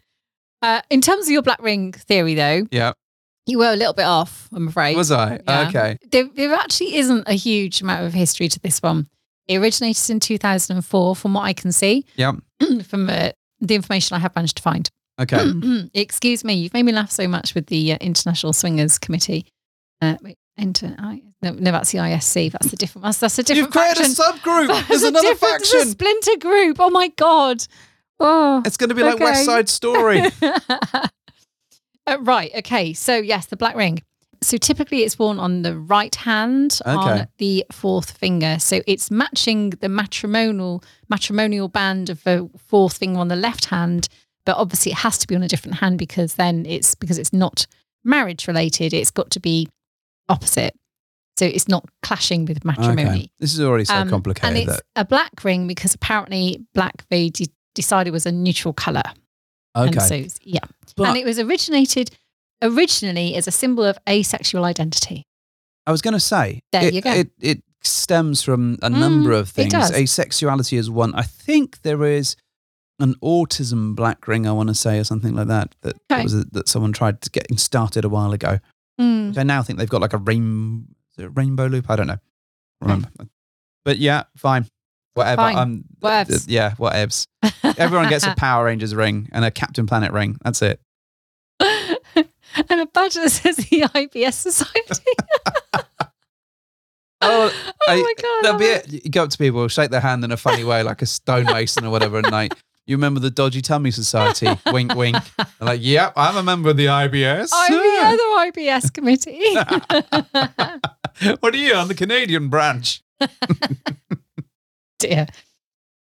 uh, 0.62 0.82
in 0.90 1.02
terms 1.02 1.26
of 1.26 1.32
your 1.32 1.42
black 1.42 1.62
ring 1.62 1.92
theory, 1.94 2.36
though, 2.36 2.68
Yeah. 2.72 2.94
You 3.46 3.58
were 3.58 3.72
a 3.72 3.76
little 3.76 3.94
bit 3.94 4.06
off, 4.06 4.48
I'm 4.54 4.68
afraid. 4.68 4.96
Was 4.96 5.12
I? 5.12 5.40
Yeah. 5.48 5.68
Okay. 5.70 5.98
There, 6.12 6.28
there 6.36 6.54
actually 6.54 6.96
isn't 6.98 7.28
a 7.28 7.34
huge 7.34 7.82
amount 7.82 8.06
of 8.06 8.14
history 8.14 8.48
to 8.50 8.60
this 8.60 8.82
one. 8.82 9.08
It 9.48 9.58
originated 9.58 10.10
in 10.10 10.20
2004, 10.20 11.16
from 11.16 11.34
what 11.34 11.42
I 11.44 11.54
can 11.54 11.72
see, 11.72 12.06
Yep. 12.16 12.36
from 12.88 13.10
uh, 13.10 13.32
the 13.60 13.76
information 13.76 14.16
I 14.16 14.20
have 14.20 14.36
managed 14.36 14.58
to 14.58 14.64
find. 14.64 14.90
Okay. 15.20 15.44
Excuse 15.94 16.44
me, 16.44 16.54
you've 16.54 16.74
made 16.74 16.84
me 16.84 16.92
laugh 16.92 17.12
so 17.12 17.28
much 17.28 17.54
with 17.56 17.68
the 17.68 17.94
uh, 17.94 17.98
International 18.00 18.54
Swingers 18.54 18.98
Committee. 18.98 19.46
Uh, 20.02 20.16
wait, 20.22 20.38
inter, 20.58 20.96
I, 20.98 21.22
no, 21.42 21.52
no, 21.52 21.72
that's 21.72 21.92
the 21.92 21.98
ISC. 21.98 22.52
That's 22.52 22.72
a 22.72 22.76
different. 22.76 23.04
That's, 23.04 23.18
that's 23.20 23.38
a 23.40 23.44
different 23.44 23.68
You've 23.68 23.72
created 23.74 23.98
faction. 23.98 24.14
a 24.14 24.38
subgroup. 24.40 24.68
That's 24.68 24.88
There's 24.88 25.04
another 25.04 25.34
there's 25.36 25.74
a 25.74 25.86
splinter 25.88 26.38
group. 26.40 26.78
Oh 26.80 26.90
my 26.92 27.10
god. 27.10 27.66
Oh. 28.20 28.62
It's 28.66 28.78
going 28.78 28.90
to 28.90 28.96
be 28.96 29.02
like 29.04 29.16
Okay. 29.16 29.24
West 29.24 29.46
Side 29.46 29.68
Story. 29.70 30.22
Uh, 32.08 32.18
right. 32.22 32.52
Okay. 32.58 32.94
So 32.94 33.16
yes, 33.16 33.48
the 33.48 33.58
black 33.58 33.76
ring. 33.76 34.02
So 34.44 34.58
typically 34.58 35.04
it's 35.04 35.20
worn 35.20 35.40
on 35.40 35.62
the 35.62 35.78
right 35.78 36.16
hand 36.16 36.80
Okay. 36.86 36.96
on 37.22 37.28
the 37.38 37.64
fourth 37.72 38.12
finger. 38.18 38.58
So 38.60 38.82
it's 38.88 39.12
matching 39.12 39.70
the 39.82 39.90
matrimonial 39.90 40.84
matrimonial 41.10 41.68
band 41.68 42.10
of 42.10 42.24
the 42.24 42.50
fourth 42.58 42.98
finger 42.98 43.20
on 43.20 43.28
the 43.28 43.36
left 43.36 43.66
hand, 43.66 44.08
but 44.46 44.58
obviously 44.58 44.94
it 44.94 45.00
has 45.00 45.20
to 45.20 45.28
be 45.28 45.36
on 45.36 45.44
a 45.44 45.48
different 45.48 45.78
hand 45.78 46.00
because 46.00 46.36
then 46.36 46.66
it's 46.66 46.96
because 46.96 47.20
it's 47.20 47.32
not 47.34 47.68
marriage 48.04 48.48
related. 48.48 48.94
It's 48.94 49.12
got 49.12 49.30
to 49.32 49.40
be 49.40 49.70
opposite. 50.28 50.74
So 51.38 51.46
it's 51.46 51.68
not 51.68 51.88
clashing 52.02 52.46
with 52.46 52.66
matrimony. 52.66 53.10
okay. 53.10 53.32
This 53.40 53.54
is 53.54 53.62
already 53.62 53.86
so 53.86 53.94
Um, 53.96 54.12
and 54.44 54.58
it's 54.58 54.80
a 54.96 55.06
black 55.06 55.44
ring 55.44 55.68
because 55.68 55.94
apparently 55.94 56.66
black 56.74 57.04
they 57.10 57.30
de- 57.30 57.48
decided 57.74 58.12
was 58.12 58.26
a 58.26 58.32
neutral 58.32 58.74
color. 58.74 59.04
Okay. 59.76 59.88
And 59.88 60.02
so, 60.02 60.40
yeah. 60.44 60.60
But- 60.96 61.08
and 61.10 61.18
it 61.18 61.26
was 61.26 61.40
originated 61.40 62.12
originally 62.62 63.36
as 63.36 63.48
a 63.48 63.52
symbol 63.52 63.84
of 63.84 63.98
asexual 64.08 64.66
identity. 64.66 65.26
I 65.88 65.92
was 65.92 66.02
going 66.02 66.14
to 66.14 66.20
say, 66.20 66.62
There 66.72 66.86
it, 66.86 66.94
you 66.94 67.02
go. 67.02 67.12
It, 67.12 67.32
it 67.40 67.64
stems 67.82 68.44
from 68.44 68.78
a 68.84 68.90
number 68.90 69.32
Mm, 69.32 69.40
of 69.40 69.48
it 69.50 69.72
things. 69.72 69.74
Asexuality 69.74 70.78
is 70.78 70.90
one. 70.90 71.14
I 71.16 71.24
think 71.24 71.82
there 71.82 72.04
is 72.04 72.36
an 73.00 73.16
autism 73.24 73.96
black 73.96 74.28
ring, 74.28 74.46
I 74.46 74.52
want 74.52 74.70
to 74.70 74.76
say, 74.76 75.00
or 75.00 75.04
something 75.04 75.34
like 75.34 75.48
that, 75.48 75.74
that, 75.82 75.96
that 76.10 76.24
was 76.24 76.36
a, 76.36 76.44
that 76.52 76.70
someone 76.70 76.94
tried 76.94 77.22
to 77.24 77.32
get 77.32 77.48
started 77.60 78.06
a 78.06 78.10
while 78.10 78.32
ago. 78.32 78.60
Mm. 79.00 79.36
I 79.36 79.42
now 79.42 79.64
think 79.64 79.80
they've 79.80 79.90
got 79.90 80.02
like 80.02 80.14
a 80.14 80.20
rain, 80.20 80.86
is 81.14 81.24
it 81.24 81.26
a 81.26 81.30
rainbow 81.30 81.66
loop. 81.66 81.90
I 81.90 81.96
don't 81.96 82.06
know. 82.08 82.20
Remember. 82.80 83.10
But 83.84 83.98
yeah, 83.98 84.24
fine. 84.38 84.68
Whatever. 85.14 85.42
Fine. 85.42 85.84
Whatevs. 86.02 86.22
Uh, 86.22 86.26
th- 86.26 86.48
yeah, 86.48 86.72
whatevs. 86.76 87.28
Everyone 87.78 88.10
gets 88.10 88.26
a 88.26 88.34
Power 88.38 88.66
Rangers 88.66 88.96
ring 88.96 89.30
and 89.32 89.44
a 89.44 89.52
Captain 89.52 89.86
Planet 89.86 90.12
ring. 90.12 90.38
That's 90.44 90.62
it. 90.62 90.80
and 91.60 92.82
a 92.82 92.86
badge 92.88 93.16
that 93.16 93.30
says 93.32 93.58
the 93.58 93.82
IBS 93.82 94.34
Society. 94.34 95.04
Oh, 97.24 97.52
oh 97.54 97.72
I- 97.88 98.02
my 98.02 98.14
god! 98.20 98.44
That'll 98.44 98.58
be 98.60 98.66
it. 98.66 99.06
You 99.06 99.12
go 99.12 99.24
up 99.24 99.30
to 99.30 99.38
people, 99.38 99.68
shake 99.68 99.92
their 99.92 100.02
hand 100.02 100.24
in 100.24 100.32
a 100.32 100.38
funny 100.38 100.64
way, 100.64 100.82
like 100.82 101.04
a 101.04 101.06
stonemason 101.06 101.86
or 101.86 101.92
whatever, 101.92 102.18
and 102.18 102.32
like, 102.32 102.52
you 102.88 102.96
remember 102.96 103.20
the 103.20 103.30
Dodgy 103.30 103.62
Tummy 103.62 103.92
Society? 103.92 104.48
wink, 104.72 104.96
wink. 104.96 105.18
Like, 105.60 105.82
yep, 105.84 106.14
I'm 106.16 106.36
a 106.36 106.42
member 106.42 106.72
of 106.72 106.78
the 106.78 106.88
IBS. 106.88 107.52
I'm 107.54 107.72
the 107.74 108.00
other 108.04 108.52
IBS 108.52 108.92
committee. 108.92 109.54
what 111.42 111.54
are 111.54 111.58
you 111.58 111.76
on 111.76 111.88
the 111.90 111.94
Canadian 111.96 112.50
branch? 112.50 113.04
Dear. 115.10 115.28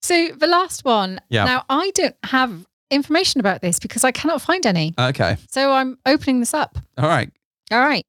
So 0.03 0.28
the 0.36 0.47
last 0.47 0.84
one. 0.84 1.20
Yeah. 1.28 1.45
Now 1.45 1.64
I 1.68 1.90
don't 1.95 2.16
have 2.24 2.66
information 2.90 3.40
about 3.40 3.62
this 3.62 3.78
because 3.78 4.05
I 4.05 4.12
cannot 4.12 4.43
find 4.43 4.66
any. 4.66 4.95
Okay. 4.99 5.36
So 5.49 5.72
I'm 5.72 5.99
opening 6.07 6.40
this 6.40 6.55
up. 6.55 6.78
All 6.99 7.09
right. 7.09 7.30
All 7.70 7.80
right. 7.80 8.05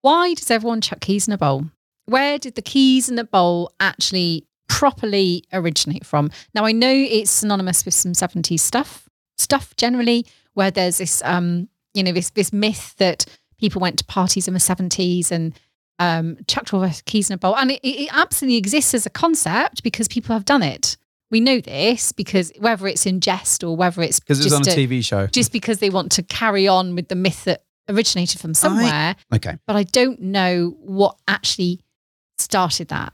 Why 0.00 0.34
does 0.34 0.50
everyone 0.50 0.80
chuck 0.80 1.00
keys 1.00 1.28
in 1.28 1.34
a 1.34 1.38
bowl? 1.38 1.66
Where 2.06 2.38
did 2.38 2.56
the 2.56 2.62
keys 2.62 3.08
in 3.08 3.18
a 3.18 3.24
bowl 3.24 3.72
actually 3.78 4.46
properly 4.68 5.44
originate 5.52 6.04
from? 6.04 6.30
Now 6.54 6.64
I 6.64 6.72
know 6.72 6.92
it's 6.92 7.30
synonymous 7.30 7.84
with 7.84 7.94
some 7.94 8.12
70s 8.12 8.60
stuff, 8.60 9.08
stuff 9.36 9.76
generally, 9.76 10.26
where 10.54 10.70
there's 10.70 10.98
this 10.98 11.22
um, 11.24 11.68
you 11.94 12.02
know, 12.02 12.12
this 12.12 12.30
this 12.30 12.52
myth 12.52 12.94
that 12.98 13.26
people 13.58 13.80
went 13.80 13.98
to 13.98 14.04
parties 14.04 14.48
in 14.48 14.54
the 14.54 14.60
70s 14.60 15.30
and 15.30 15.54
um 16.02 16.36
chucked 16.48 16.72
all 16.74 16.80
their 16.80 16.94
keys 17.04 17.30
in 17.30 17.34
a 17.34 17.38
bowl. 17.38 17.56
And 17.56 17.70
it, 17.70 17.80
it 17.86 18.08
absolutely 18.12 18.56
exists 18.58 18.94
as 18.94 19.06
a 19.06 19.10
concept 19.10 19.82
because 19.82 20.08
people 20.08 20.32
have 20.34 20.44
done 20.44 20.62
it. 20.62 20.96
We 21.30 21.40
know 21.40 21.60
this 21.60 22.12
because 22.12 22.52
whether 22.58 22.86
it's 22.86 23.06
in 23.06 23.20
jest 23.20 23.64
or 23.64 23.74
whether 23.76 24.02
it's 24.02 24.20
Because 24.20 24.40
it 24.40 24.44
was 24.44 24.52
on 24.52 24.62
just 24.64 24.76
a 24.76 24.80
TV 24.86 25.02
show. 25.04 25.26
just 25.28 25.50
because 25.52 25.78
they 25.78 25.88
want 25.90 26.12
to 26.12 26.22
carry 26.22 26.68
on 26.68 26.94
with 26.94 27.08
the 27.08 27.14
myth 27.14 27.44
that 27.44 27.64
originated 27.88 28.40
from 28.40 28.54
somewhere, 28.54 29.16
Okay. 29.34 29.56
but 29.66 29.74
I 29.76 29.84
don't 29.84 30.20
know 30.20 30.76
what 30.80 31.16
actually 31.26 31.80
started 32.38 32.88
that. 32.88 33.12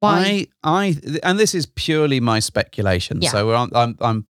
Why? 0.00 0.46
I, 0.62 0.96
I, 1.02 1.18
and 1.22 1.38
this 1.38 1.54
is 1.54 1.66
purely 1.66 2.20
my 2.20 2.38
speculation. 2.38 3.22
Yeah. 3.22 3.30
So 3.30 3.52
I'm, 3.54 3.70
I'm, 3.74 3.96
I'm, 4.00 4.26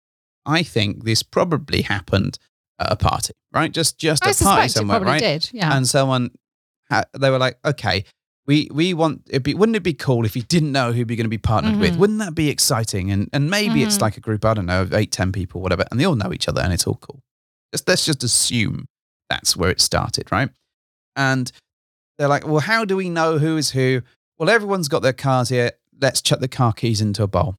I 0.45 0.63
think 0.63 1.03
this 1.05 1.23
probably 1.23 1.83
happened 1.83 2.39
at 2.79 2.91
a 2.91 2.95
party, 2.95 3.33
right? 3.53 3.71
Just, 3.71 3.97
just 3.99 4.25
I 4.25 4.31
a 4.31 4.33
party 4.33 4.67
somewhere, 4.69 4.99
right? 5.01 5.19
did. 5.19 5.49
Yeah. 5.53 5.75
and 5.75 5.87
someone 5.87 6.31
they 7.17 7.29
were 7.29 7.37
like, 7.39 7.57
okay, 7.65 8.03
we 8.47 8.67
we 8.71 8.93
want 8.93 9.21
it. 9.29 9.43
Be, 9.43 9.53
wouldn't 9.53 9.75
it 9.75 9.83
be 9.83 9.93
cool 9.93 10.25
if 10.25 10.35
you 10.35 10.41
didn't 10.41 10.71
know 10.71 10.91
who 10.91 10.97
you're 10.99 11.05
going 11.05 11.23
to 11.23 11.27
be 11.29 11.37
partnered 11.37 11.77
with? 11.79 11.93
Mhm. 11.93 11.97
Wouldn't 11.97 12.19
that 12.19 12.35
be 12.35 12.49
exciting? 12.49 13.11
And 13.11 13.29
and 13.33 13.49
maybe 13.49 13.83
it's 13.83 13.97
Mhm. 13.97 14.01
like 14.01 14.17
a 14.17 14.21
group, 14.21 14.43
I 14.45 14.53
don't 14.53 14.65
know, 14.65 14.81
of 14.81 14.93
eight, 14.93 15.11
ten 15.11 15.31
people, 15.31 15.61
whatever, 15.61 15.85
and 15.91 15.99
they 15.99 16.05
all 16.05 16.15
know 16.15 16.33
each 16.33 16.47
other, 16.47 16.61
and 16.61 16.73
it's 16.73 16.85
all 16.87 16.95
cool. 16.95 17.21
Let's, 17.71 17.87
let's 17.87 18.05
just 18.05 18.23
assume 18.23 18.87
that's 19.29 19.55
where 19.55 19.69
it 19.69 19.79
started, 19.79 20.31
right? 20.31 20.49
And 21.15 21.51
they're 22.17 22.27
like, 22.27 22.45
well, 22.45 22.59
how 22.59 22.83
do 22.85 22.95
we 22.97 23.09
know 23.09 23.37
who 23.37 23.57
is 23.57 23.71
who? 23.71 24.01
Well, 24.37 24.49
everyone's 24.49 24.87
got 24.89 25.01
their 25.01 25.13
cars 25.13 25.49
here. 25.49 25.71
Let's 26.01 26.21
chuck 26.21 26.39
the 26.39 26.47
car 26.47 26.73
keys 26.73 26.99
into 26.99 27.23
a 27.23 27.27
bowl. 27.27 27.55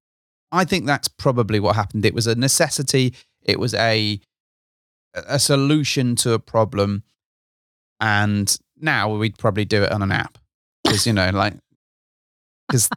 I 0.51 0.65
think 0.65 0.85
that's 0.85 1.09
probably 1.09 1.61
what 1.61 1.77
happened. 1.77 2.05
It 2.05 2.13
was 2.15 2.27
a 2.27 2.35
necessity. 2.35 3.15
It 3.43 3.59
was 3.59 3.73
a 3.75 4.21
a 5.15 5.39
solution 5.39 6.17
to 6.17 6.33
a 6.33 6.39
problem. 6.39 7.03
And 8.01 8.55
now 8.83 9.15
we'd 9.15 9.39
probably 9.39 9.65
do 9.65 9.83
it 9.83 9.93
on 9.93 10.03
an 10.03 10.13
app 10.13 10.39
because 10.85 11.07
you 11.07 11.13
know, 11.13 11.31
like, 11.31 11.55
because 12.69 12.89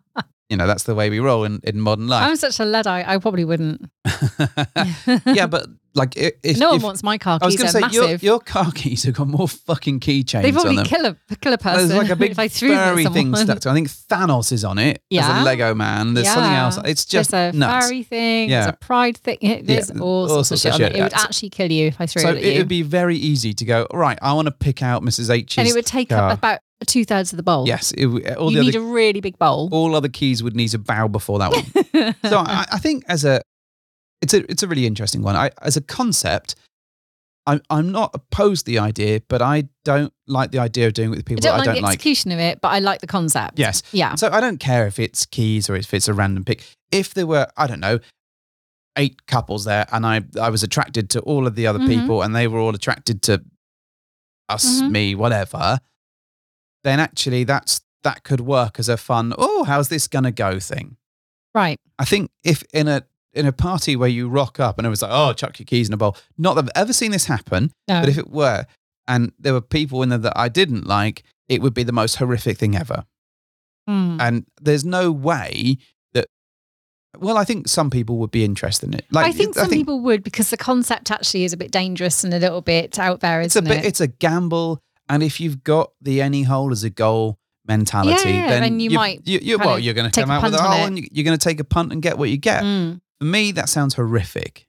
you 0.49 0.57
know 0.57 0.67
that's 0.67 0.83
the 0.83 0.95
way 0.95 1.09
we 1.09 1.19
roll 1.19 1.43
in, 1.43 1.59
in 1.63 1.79
modern 1.79 2.07
life. 2.07 2.27
I'm 2.27 2.35
such 2.35 2.59
a 2.59 2.65
luddite. 2.65 3.07
I 3.07 3.17
probably 3.19 3.45
wouldn't. 3.45 3.89
yeah, 5.25 5.47
but 5.47 5.67
like, 5.95 6.15
if, 6.17 6.57
no 6.57 6.67
one 6.69 6.77
if- 6.77 6.83
wants 6.83 7.03
my 7.03 7.17
car 7.17 7.39
keys. 7.39 7.43
I 7.43 7.45
was 7.47 7.55
going 7.55 7.67
to 7.67 7.71
say 7.71 7.95
your, 7.95 8.03
massive. 8.03 8.23
your 8.23 8.39
car 8.39 8.71
keys 8.75 9.03
have 9.03 9.15
got 9.15 9.27
more 9.27 9.47
fucking 9.47 9.99
keychains 10.01 10.41
they 10.41 10.49
on 10.49 10.53
probably 10.53 10.75
them. 10.75 10.85
kill 10.85 11.05
a 11.05 11.15
kill 11.37 11.53
a 11.53 11.57
person. 11.57 11.87
There's 11.87 11.99
like 12.01 12.09
a 12.11 12.15
big 12.17 12.31
if 12.31 12.39
I 12.39 12.47
threw 12.47 12.75
furry 12.75 13.05
thing 13.05 13.33
stuck 13.35 13.59
to. 13.61 13.69
I 13.69 13.73
think 13.73 13.89
Thanos 13.89 14.51
is 14.51 14.63
on 14.63 14.77
it. 14.77 15.01
There's 15.09 15.25
Yeah. 15.25 15.41
a 15.41 15.43
Lego 15.43 15.73
man. 15.73 16.13
There's 16.13 16.27
something 16.27 16.51
else. 16.51 16.77
It's 16.85 17.05
just 17.05 17.31
there's 17.31 17.55
a 17.55 17.57
nuts. 17.57 17.85
furry 17.87 18.03
thing. 18.03 18.49
Yeah. 18.49 18.61
There's 18.65 18.73
a 18.73 18.77
pride 18.77 19.17
thing. 19.17 19.37
There's 19.63 19.89
Yeah, 19.93 20.01
all, 20.01 20.27
sorts 20.27 20.51
of 20.51 20.59
shit. 20.59 20.73
on 20.73 20.81
it. 20.81 20.95
It 20.95 21.01
would 21.01 21.13
actually 21.13 21.49
kill 21.49 21.71
you 21.71 21.87
if 21.87 21.99
I 21.99 22.05
threw 22.05 22.21
So 22.21 22.29
it 22.29 22.37
at 22.37 22.43
it 22.43 22.57
would 22.59 22.67
be 22.67 22.81
very 22.81 23.17
easy 23.17 23.53
to 23.53 23.65
go. 23.65 23.87
Right, 23.93 24.19
I 24.21 24.33
want 24.33 24.47
to 24.47 24.51
pick 24.51 24.83
out 24.83 25.01
Mrs. 25.03 25.29
H's. 25.29 25.57
and 25.57 25.67
it 25.67 25.73
would 25.73 25.85
take 25.85 26.09
car. 26.09 26.29
up 26.31 26.37
about 26.37 26.59
two 26.87 27.05
thirds 27.05 27.31
of 27.31 27.37
the 27.37 27.43
bowl. 27.43 27.65
Yes, 27.67 27.93
it, 27.93 28.05
all 28.35 28.51
you 28.51 28.57
the 28.57 28.63
need 28.65 28.75
other 28.75 28.85
a 28.85 28.91
really 28.91 29.21
big 29.21 29.39
bowl. 29.39 29.69
all 29.71 29.95
other 29.95 30.09
keys 30.09 30.43
would 30.43 30.55
need 30.55 30.67
to 30.69 30.77
bow 30.77 31.07
before 31.07 31.39
that 31.39 31.51
one. 31.51 32.15
so 32.29 32.37
I, 32.39 32.65
I 32.73 32.79
think 32.79 33.05
as 33.07 33.23
a 33.25 33.41
it's 34.21 34.33
a 34.33 34.49
it's 34.51 34.63
a 34.63 34.67
really 34.67 34.85
interesting 34.85 35.21
one. 35.21 35.35
I 35.35 35.51
as 35.61 35.77
a 35.77 35.81
concept, 35.81 36.55
I'm 37.45 37.61
I'm 37.69 37.91
not 37.91 38.11
opposed 38.13 38.65
to 38.65 38.71
the 38.71 38.79
idea, 38.79 39.21
but 39.27 39.41
I 39.41 39.65
don't 39.83 40.11
like 40.27 40.51
the 40.51 40.59
idea 40.59 40.87
of 40.87 40.93
doing 40.93 41.09
it 41.09 41.11
with 41.11 41.19
I 41.19 41.23
people 41.23 41.41
don't 41.41 41.53
like 41.57 41.61
I 41.61 41.65
don't 41.65 41.75
the 41.75 41.81
like. 41.81 41.93
execution 41.95 42.31
of 42.31 42.39
it, 42.39 42.61
but 42.61 42.69
I 42.69 42.79
like 42.79 43.01
the 43.01 43.07
concept. 43.07 43.59
Yes. 43.59 43.83
Yeah. 43.91 44.15
So 44.15 44.29
I 44.31 44.41
don't 44.41 44.59
care 44.59 44.87
if 44.87 44.99
it's 44.99 45.25
keys 45.25 45.69
or 45.69 45.75
if 45.75 45.93
it's 45.93 46.07
a 46.07 46.13
random 46.13 46.43
pick. 46.43 46.63
If 46.91 47.13
there 47.13 47.27
were, 47.27 47.47
I 47.57 47.67
don't 47.67 47.79
know, 47.81 47.99
eight 48.97 49.25
couples 49.27 49.65
there 49.65 49.85
and 49.91 50.05
I, 50.05 50.21
I 50.41 50.49
was 50.49 50.63
attracted 50.63 51.09
to 51.11 51.19
all 51.21 51.45
of 51.47 51.55
the 51.55 51.67
other 51.67 51.79
Mhm. 51.79 51.87
people 51.87 52.21
and 52.23 52.33
they 52.35 52.47
were 52.47 52.59
all 52.59 52.73
attracted 52.73 53.21
to 53.23 53.43
us, 54.47 54.81
Mhm. 54.81 54.91
me, 54.91 55.15
whatever, 55.15 55.79
then 56.83 56.99
actually 56.99 57.43
that's 57.43 57.81
that 58.03 58.23
could 58.23 58.39
work 58.41 58.79
as 58.79 58.87
a 58.87 58.95
fun, 58.97 59.33
oh, 59.37 59.63
how's 59.65 59.89
this 59.89 60.07
gonna 60.07 60.31
go 60.31 60.59
thing. 60.59 60.95
Right. 61.53 61.79
I 61.99 62.05
think 62.05 62.29
if 62.43 62.63
in 62.73 62.87
a 62.87 63.03
in 63.35 63.45
a 63.45 63.51
party 63.51 63.95
where 63.95 64.09
you 64.09 64.29
rock 64.29 64.59
up 64.59 64.77
and 64.77 64.87
it 64.87 64.89
was 64.89 65.01
like, 65.01 65.11
oh, 65.13 65.33
chuck 65.33 65.59
your 65.59 65.65
keys 65.65 65.87
in 65.87 65.93
a 65.93 65.97
bowl. 65.97 66.15
Not 66.37 66.55
that 66.55 66.65
I've 66.65 66.81
ever 66.83 66.93
seen 66.93 67.11
this 67.11 67.25
happen, 67.25 67.71
No. 67.87 67.99
but 67.99 68.09
if 68.09 68.17
it 68.17 68.29
were, 68.31 68.65
and 69.07 69.31
there 69.37 69.53
were 69.53 69.61
people 69.61 70.01
in 70.03 70.09
there 70.09 70.17
that 70.19 70.33
I 70.37 70.49
didn't 70.49 70.87
like, 70.87 71.23
it 71.49 71.61
would 71.61 71.73
be 71.73 71.83
the 71.83 71.91
most 71.91 72.15
horrific 72.15 72.57
thing 72.57 72.75
ever. 72.75 73.05
Hmm. 73.87 74.17
And 74.19 74.45
there's 74.61 74.83
no 74.85 75.11
way 75.11 75.77
that. 76.13 76.27
Well, 77.19 77.37
I 77.37 77.43
think 77.43 77.67
some 77.67 77.89
people 77.91 78.17
would 78.17 78.31
be 78.31 78.43
interested 78.43 78.87
in 78.89 78.95
it. 78.95 79.05
Like 79.11 79.27
I 79.27 79.31
think 79.31 79.53
some 79.55 79.69
people 79.69 79.99
would 80.01 80.23
because 80.23 80.49
the 80.49 80.57
concept 80.57 81.11
actually 81.11 81.43
is 81.43 81.53
a 81.53 81.57
bit 81.57 81.71
dangerous 81.71 82.23
and 82.23 82.33
a 82.33 82.39
little 82.39 82.61
bit 82.61 82.97
out 82.97 83.19
there, 83.19 83.41
it's 83.41 83.55
a 83.55 83.59
isn't 83.59 83.69
bit. 83.69 83.85
it? 83.85 83.87
It's 83.87 84.01
a 84.01 84.07
gamble, 84.07 84.79
and 85.07 85.21
if 85.21 85.39
you've 85.39 85.63
got 85.63 85.91
the 86.01 86.21
any 86.21 86.43
hole 86.43 86.71
as 86.71 86.83
a 86.83 86.89
goal, 86.89 87.37
mentality, 87.67 88.31
Yeah, 88.31 88.47
then, 88.49 88.61
then 88.63 88.79
you 88.79 88.89
might 88.91 89.21
You, 89.27 89.39
you 89.41 89.57
well, 89.59 89.77
you're 89.77 89.93
going 89.93 90.09
to 90.09 90.21
come 90.21 90.31
out 90.31 90.43
with 90.43 90.53
a 90.55 90.61
hole 90.61 90.85
and 90.85 90.97
you- 90.97 91.07
you're 91.11 91.23
going 91.25 91.37
to 91.37 91.43
take 91.43 91.59
a 91.59 91.63
punt 91.63 91.91
and 91.91 92.01
get 92.01 92.17
what 92.17 92.29
you 92.29 92.37
get. 92.37 92.63
Mm. 92.63 93.01
For 93.25 93.31
me, 93.31 93.51
that 93.53 93.69
sounds 93.69 93.95
horrific. 93.95 94.67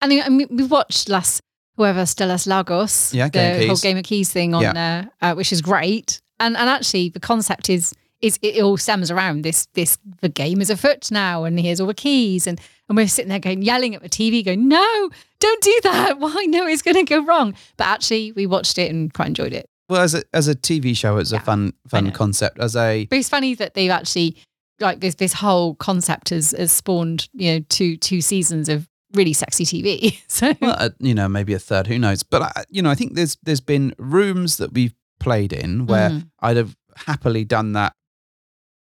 And 0.00 0.12
I 0.14 0.28
mean, 0.30 0.48
we 0.50 0.64
watched 0.64 1.10
Las 1.10 1.42
whoever 1.76 2.02
Stellas 2.06 2.46
Lagos, 2.46 3.12
Yeah, 3.12 3.28
the 3.28 3.66
whole 3.66 3.76
Game 3.76 3.98
of 3.98 4.04
Keys 4.04 4.32
thing 4.32 4.54
on 4.54 4.62
there, 4.74 5.10
uh, 5.20 5.34
which 5.34 5.52
is 5.52 5.60
great. 5.60 6.20
And 6.40 6.56
and 6.56 6.70
actually, 6.70 7.10
the 7.10 7.20
concept 7.20 7.68
is 7.68 7.92
is 8.22 8.38
it 8.40 8.62
all 8.62 8.78
stems 8.78 9.10
around 9.10 9.42
this 9.42 9.66
this 9.74 9.98
the 10.22 10.30
game 10.30 10.62
is 10.62 10.70
afoot 10.70 11.10
now, 11.10 11.44
and 11.44 11.60
here's 11.60 11.80
all 11.82 11.86
the 11.86 11.92
keys, 11.92 12.46
and 12.46 12.58
and 12.88 12.96
we're 12.96 13.08
sitting 13.08 13.28
there 13.28 13.40
going 13.40 13.60
yelling 13.60 13.94
at 13.94 14.02
the 14.02 14.08
TV, 14.08 14.42
going, 14.42 14.66
no, 14.68 15.10
don't 15.38 15.62
do 15.62 15.80
that. 15.82 16.18
Why? 16.18 16.46
No, 16.48 16.66
it's 16.66 16.80
going 16.80 16.94
to 16.96 17.02
go 17.04 17.22
wrong. 17.22 17.54
But 17.76 17.88
actually, 17.88 18.32
we 18.32 18.46
watched 18.46 18.78
it 18.78 18.90
and 18.90 19.12
quite 19.12 19.28
enjoyed 19.28 19.52
it. 19.52 19.66
Well, 19.90 20.00
as 20.00 20.14
a, 20.14 20.22
as 20.32 20.48
a 20.48 20.54
TV 20.54 20.96
show, 20.96 21.18
it's 21.18 21.32
Yeah, 21.32 21.38
a 21.38 21.42
fun 21.42 21.74
fun 21.86 22.10
concept. 22.12 22.58
As 22.58 22.74
a 22.74 23.04
But 23.04 23.18
it's 23.18 23.28
funny 23.28 23.54
that 23.56 23.74
they've 23.74 23.90
actually 23.90 24.36
like 24.80 25.00
this 25.00 25.16
this 25.16 25.32
whole 25.32 25.74
concept 25.76 26.30
has, 26.30 26.52
has 26.52 26.70
spawned 26.72 27.28
you 27.32 27.52
know 27.54 27.64
two 27.68 27.96
two 27.96 28.20
seasons 28.20 28.68
of 28.68 28.88
really 29.14 29.32
sexy 29.32 29.64
TV. 29.64 30.20
So 30.28 30.52
well, 30.60 30.76
uh, 30.78 30.90
you 30.98 31.14
know, 31.14 31.28
maybe 31.28 31.54
a 31.54 31.58
third, 31.58 31.86
who 31.86 31.98
knows? 31.98 32.22
But 32.22 32.42
I, 32.42 32.64
you 32.68 32.82
know, 32.82 32.90
I 32.90 32.94
think 32.94 33.14
there's 33.14 33.36
there's 33.42 33.60
been 33.60 33.94
rooms 33.98 34.58
that 34.58 34.72
we've 34.72 34.94
played 35.20 35.52
in 35.52 35.86
where 35.86 36.10
Mhm. 36.10 36.30
I'd 36.40 36.56
have 36.56 36.76
happily 36.96 37.44
done 37.44 37.72
that 37.72 37.94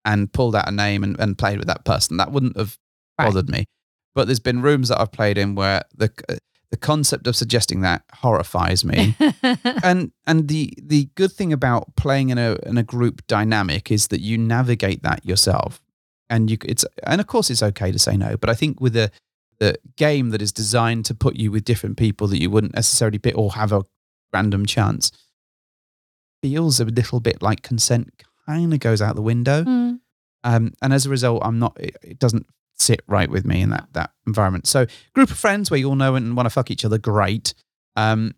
and 0.04 0.32
pulled 0.32 0.54
out 0.56 0.68
a 0.68 0.72
name 0.72 1.02
and, 1.04 1.18
and 1.20 1.36
played 1.36 1.58
with 1.58 1.66
that 1.66 1.84
person. 1.84 2.16
That 2.18 2.32
wouldn't 2.32 2.56
have 2.56 2.78
Right. 3.18 3.26
bothered 3.26 3.50
me. 3.50 3.66
But 4.14 4.26
there's 4.26 4.40
been 4.40 4.62
rooms 4.62 4.88
that 4.88 5.00
I've 5.00 5.12
played 5.12 5.36
in 5.38 5.54
where 5.54 5.82
the 5.94 6.10
the 6.70 6.76
concept 6.76 7.26
of 7.26 7.34
suggesting 7.34 7.80
that 7.80 8.02
horrifies 8.14 8.84
me. 8.84 9.16
and 9.82 10.12
and 10.26 10.48
the 10.48 10.72
the 10.80 11.08
good 11.14 11.32
thing 11.32 11.52
about 11.52 11.96
playing 11.96 12.30
in 12.30 12.38
a 12.38 12.56
in 12.64 12.78
a 12.78 12.82
group 12.82 13.26
dynamic 13.26 13.90
is 13.90 14.08
that 14.08 14.20
you 14.20 14.38
navigate 14.38 15.02
that 15.02 15.24
yourself, 15.24 15.80
and 16.28 16.50
you 16.50 16.56
it's 16.64 16.84
and 17.04 17.20
of 17.20 17.26
course 17.26 17.50
it's 17.50 17.62
okay 17.62 17.90
to 17.92 17.98
say 17.98 18.16
no, 18.16 18.36
but 18.36 18.48
I 18.50 18.54
think 18.54 18.80
with 18.80 18.96
a 18.96 19.10
the 19.58 19.76
game 19.96 20.30
that 20.30 20.40
is 20.40 20.52
designed 20.52 21.04
to 21.06 21.14
put 21.14 21.36
you 21.36 21.50
with 21.52 21.64
different 21.64 21.96
people 21.98 22.26
that 22.28 22.40
you 22.40 22.48
wouldn't 22.48 22.74
necessarily 22.74 23.18
pick 23.18 23.36
or 23.36 23.52
have 23.52 23.72
a 23.72 23.82
random 24.32 24.64
chance 24.64 25.12
feels 26.42 26.80
a 26.80 26.84
little 26.86 27.20
bit 27.20 27.42
like 27.42 27.62
consent 27.62 28.22
kind 28.46 28.72
of 28.72 28.80
goes 28.80 29.02
out 29.02 29.14
the 29.16 29.22
window, 29.22 29.62
Mm. 29.64 30.00
um, 30.44 30.72
and 30.82 30.92
as 30.92 31.04
a 31.06 31.10
result, 31.10 31.42
I'm 31.44 31.58
not 31.58 31.78
it, 31.78 31.96
it 32.02 32.18
doesn't 32.18 32.46
sit 32.80 33.00
right 33.06 33.30
with 33.30 33.44
me 33.44 33.60
in 33.60 33.70
that 33.70 33.88
that 33.92 34.10
environment. 34.26 34.66
So 34.66 34.86
group 35.14 35.30
of 35.30 35.38
friends 35.38 35.70
where 35.70 35.78
you 35.78 35.88
all 35.88 35.96
know 35.96 36.14
and 36.14 36.36
want 36.36 36.46
to 36.46 36.50
fuck 36.50 36.70
each 36.70 36.84
other, 36.84 36.98
great. 36.98 37.54
Um, 37.96 38.34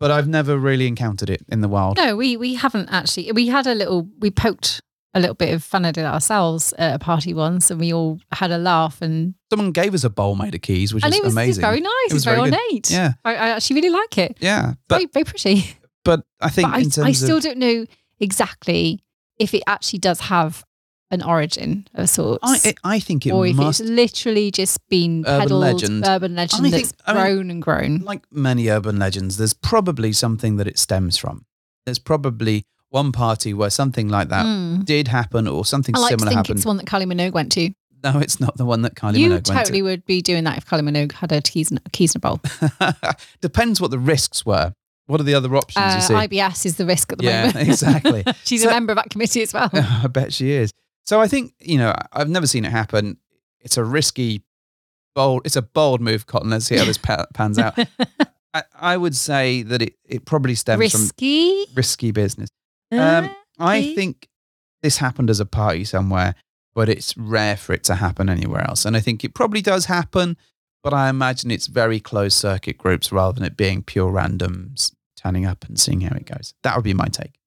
but 0.00 0.10
I've 0.10 0.28
never 0.28 0.58
really 0.58 0.86
encountered 0.86 1.30
it 1.30 1.42
in 1.48 1.60
the 1.60 1.68
wild. 1.68 1.96
No, 1.96 2.16
we 2.16 2.36
we 2.36 2.54
haven't 2.54 2.88
actually. 2.90 3.30
We 3.32 3.46
had 3.48 3.66
a 3.66 3.74
little. 3.74 4.08
We 4.18 4.30
poked 4.30 4.80
a 5.16 5.20
little 5.20 5.34
bit 5.36 5.54
of 5.54 5.62
fun 5.62 5.84
at 5.84 5.96
it 5.96 6.04
ourselves 6.04 6.72
at 6.76 6.96
a 6.96 6.98
party 6.98 7.32
once, 7.32 7.70
and 7.70 7.78
we 7.78 7.92
all 7.92 8.18
had 8.32 8.50
a 8.50 8.58
laugh. 8.58 9.00
And 9.00 9.34
Someone 9.50 9.70
gave 9.70 9.94
us 9.94 10.02
a 10.02 10.10
bowl 10.10 10.34
made 10.34 10.54
of 10.56 10.62
keys, 10.62 10.92
which 10.92 11.04
and 11.04 11.12
is 11.14 11.20
it 11.20 11.24
was, 11.24 11.32
amazing. 11.34 11.62
very 11.62 11.80
nice. 11.80 11.92
It 12.06 12.10
It 12.10 12.14
was 12.14 12.14
was 12.14 12.24
very, 12.24 12.36
very 12.50 12.50
ornate. 12.52 12.90
Yeah. 12.90 13.12
I, 13.24 13.34
I 13.36 13.48
actually 13.50 13.76
really 13.76 13.90
like 13.90 14.18
it. 14.18 14.36
yeah, 14.40 14.74
but 14.88 14.96
very 14.96 15.06
very 15.12 15.24
pretty. 15.24 15.76
but 16.04 16.24
I 16.40 16.50
think 16.50 16.68
But 16.68 16.98
I, 16.98 17.06
I 17.08 17.12
still 17.12 17.36
of 17.36 17.42
don't 17.44 17.58
know 17.58 17.86
exactly 18.18 19.04
if 19.38 19.54
it 19.54 19.62
actually 19.66 20.00
does 20.00 20.20
have 20.20 20.64
an 21.10 21.22
origin 21.22 21.86
of 21.94 22.08
sorts. 22.08 22.40
I, 22.66 22.74
I 22.82 22.98
think 22.98 23.26
it 23.26 23.30
or 23.32 23.46
if 23.46 23.56
must 23.56 23.80
it's 23.80 23.88
literally 23.90 24.50
just 24.50 24.78
been 24.88 25.24
Urban 25.26 25.40
peddled, 25.42 25.60
legend. 25.60 26.04
urban 26.06 26.34
legend 26.34 26.66
I 26.66 26.70
that's 26.70 26.90
think- 26.90 27.00
I 27.06 27.12
mean- 27.14 27.22
grown 27.22 27.50
and 27.50 27.62
grown. 27.62 27.98
like 27.98 28.22
many 28.32 28.68
urban 28.68 28.98
legends. 28.98 29.36
There's 29.36 29.54
probably 29.54 30.12
something 30.12 30.56
that 30.56 30.66
it 30.66 30.78
stems 30.78 31.16
from. 31.16 31.44
There's 31.86 31.98
probably 31.98 32.64
one 32.88 33.12
party 33.12 33.52
where 33.54 33.70
something 33.70 34.08
like 34.08 34.28
that 34.30 34.46
Mm. 34.46 34.84
did 34.84 35.08
happen 35.08 35.46
or 35.48 35.64
something 35.64 35.94
I 35.96 35.98
like 35.98 36.08
to 36.10 36.12
similar 36.18 36.28
think 36.30 36.36
happened. 36.38 36.58
it's 36.58 36.66
one 36.66 36.76
that 36.78 36.86
Kylie 36.86 37.04
Minogue 37.12 37.32
went 37.32 37.52
to. 37.52 37.70
no, 38.04 38.18
it's 38.20 38.38
not 38.40 38.56
the 38.56 38.64
one 38.64 38.82
that 38.82 38.94
Kylie 38.94 39.14
Minogue 39.16 39.30
went 39.30 39.44
to. 39.46 39.52
you 39.52 39.54
Minogue 39.54 39.64
totally 39.64 39.82
would 39.82 40.04
be 40.06 40.22
doing 40.22 40.44
that 40.44 40.58
if 40.58 40.66
Kylie 40.66 40.80
Minogue 40.88 41.12
had 41.12 41.32
a 41.32 41.40
keys 41.42 41.70
in, 41.70 41.78
keys 41.92 42.14
in 42.14 42.18
a 42.18 42.20
bowl. 42.20 42.40
Depends 43.40 43.80
what 43.80 43.90
the 43.90 43.98
risks 43.98 44.44
were. 44.46 44.72
What 45.06 45.20
are 45.20 45.24
the 45.24 45.34
other 45.34 45.54
options 45.54 45.84
Uh, 45.84 45.96
you 45.96 46.00
see? 46.02 46.14
IBS 46.14 46.64
is 46.66 46.76
the 46.76 46.86
risk 46.86 47.12
at 47.12 47.18
the 47.18 47.24
Yeah, 47.24 47.46
moment. 47.48 47.68
exactly. 47.68 48.24
She's 48.44 48.62
So- 48.62 48.68
a 48.70 48.72
member 48.72 48.92
of 48.92 48.96
that 48.96 49.10
committee 49.10 49.42
as 49.42 49.52
well. 49.52 49.68
I 49.74 50.06
bet 50.06 50.32
she 50.32 50.50
is. 50.52 50.72
So 51.04 51.20
I 51.20 51.28
think 51.28 51.54
you 51.60 51.78
know 51.78 51.94
I've 52.12 52.28
never 52.28 52.46
seen 52.46 52.64
it 52.64 52.70
happen. 52.70 53.18
It's 53.60 53.76
a 53.76 53.84
risky, 53.84 54.42
bold. 55.14 55.42
It's 55.44 55.56
a 55.56 55.62
bold 55.62 56.00
move, 56.00 56.26
Cotton. 56.26 56.50
Let's 56.50 56.66
see 56.66 56.76
how 56.76 56.84
this 56.84 56.98
pans 56.98 57.58
out. 57.58 57.78
I, 58.54 58.62
I 58.78 58.96
would 58.96 59.16
say 59.16 59.62
that 59.62 59.82
it, 59.82 59.94
it 60.04 60.24
probably 60.26 60.54
stems 60.54 60.92
from 60.92 61.00
Risky. 61.02 61.64
risky 61.74 62.10
business. 62.12 62.50
Um, 62.92 63.34
I 63.58 63.94
think 63.94 64.28
this 64.82 64.98
happened 64.98 65.28
as 65.30 65.40
a 65.40 65.46
party 65.46 65.84
somewhere, 65.84 66.36
but 66.74 66.88
it's 66.88 67.16
rare 67.16 67.56
for 67.56 67.72
it 67.72 67.82
to 67.84 67.96
happen 67.96 68.28
anywhere 68.28 68.62
else. 68.62 68.84
And 68.84 68.96
I 68.96 69.00
think 69.00 69.24
it 69.24 69.34
probably 69.34 69.60
does 69.60 69.86
happen, 69.86 70.36
but 70.84 70.94
I 70.94 71.08
imagine 71.08 71.50
it's 71.50 71.66
very 71.66 71.98
closed 71.98 72.36
circuit 72.36 72.78
groups 72.78 73.10
rather 73.10 73.32
than 73.34 73.44
it 73.44 73.56
being 73.56 73.82
pure 73.82 74.12
randoms 74.12 74.92
turning 75.16 75.46
up 75.46 75.64
and 75.64 75.80
seeing 75.80 76.02
how 76.02 76.14
it 76.14 76.26
goes. 76.26 76.54
That 76.62 76.76
would 76.76 76.84
be 76.84 76.94
my 76.94 77.06
take. 77.06 77.40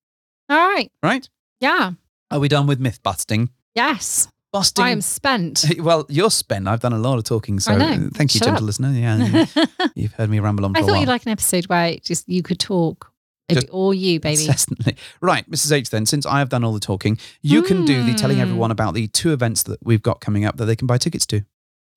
All 0.50 0.58
right. 0.58 0.92
Right? 1.02 1.30
Yeah. 1.62 1.92
Are 2.32 2.40
we 2.40 2.48
done 2.48 2.68
with 2.68 2.80
myth 2.80 3.02
busting? 3.04 3.50
Yes. 3.76 4.28
Busting. 4.52 4.84
I 4.86 4.90
am 4.92 5.02
spent. 5.02 5.66
Well, 5.80 6.06
you're 6.10 6.32
spent. 6.32 6.68
I've 6.68 6.80
done 6.80 6.94
a 6.94 6.98
lot 6.98 7.18
of 7.18 7.24
talking, 7.26 7.60
so 7.60 7.78
thank 7.78 8.34
you, 8.34 8.40
Shut 8.40 8.48
gentle 8.48 8.56
up. 8.56 8.62
listener. 8.64 8.92
Yeah, 8.92 9.46
you've 9.96 10.14
heard 10.14 10.30
me 10.30 10.40
ramble 10.40 10.66
on 10.66 10.74
for 10.74 10.78
I 10.78 10.82
a 10.82 10.84
thought 10.84 10.92
while. 10.92 11.00
you'd 11.02 11.10
like 11.10 11.26
an 11.26 11.32
episode 11.32 11.66
where 11.66 11.96
just 11.98 12.28
you 12.28 12.42
could 12.44 12.60
talk. 12.60 13.12
It'd 13.50 13.62
Just 13.62 13.68
be 13.68 13.72
all 13.72 13.94
you, 13.94 14.20
baby. 14.20 14.42
Incessantly. 14.46 14.98
Right, 15.22 15.50
Mrs. 15.50 15.72
H, 15.72 15.90
then, 15.90 16.06
since 16.06 16.26
I 16.26 16.40
have 16.40 16.50
done 16.50 16.64
all 16.66 16.74
the 16.74 16.82
talking, 16.82 17.18
you 17.42 17.62
can 17.62 17.86
do 17.86 18.04
the 18.04 18.14
telling 18.14 18.38
Hmm. 18.38 18.42
everyone 18.44 18.72
about 18.72 18.94
the 18.94 19.08
two 19.08 19.32
events 19.32 19.64
that 19.64 19.80
we've 19.84 20.02
got 20.02 20.20
coming 20.20 20.44
up 20.44 20.58
that 20.58 20.66
they 20.66 20.76
can 20.76 20.86
buy 20.88 20.98
tickets 20.98 21.26
to. 21.28 21.44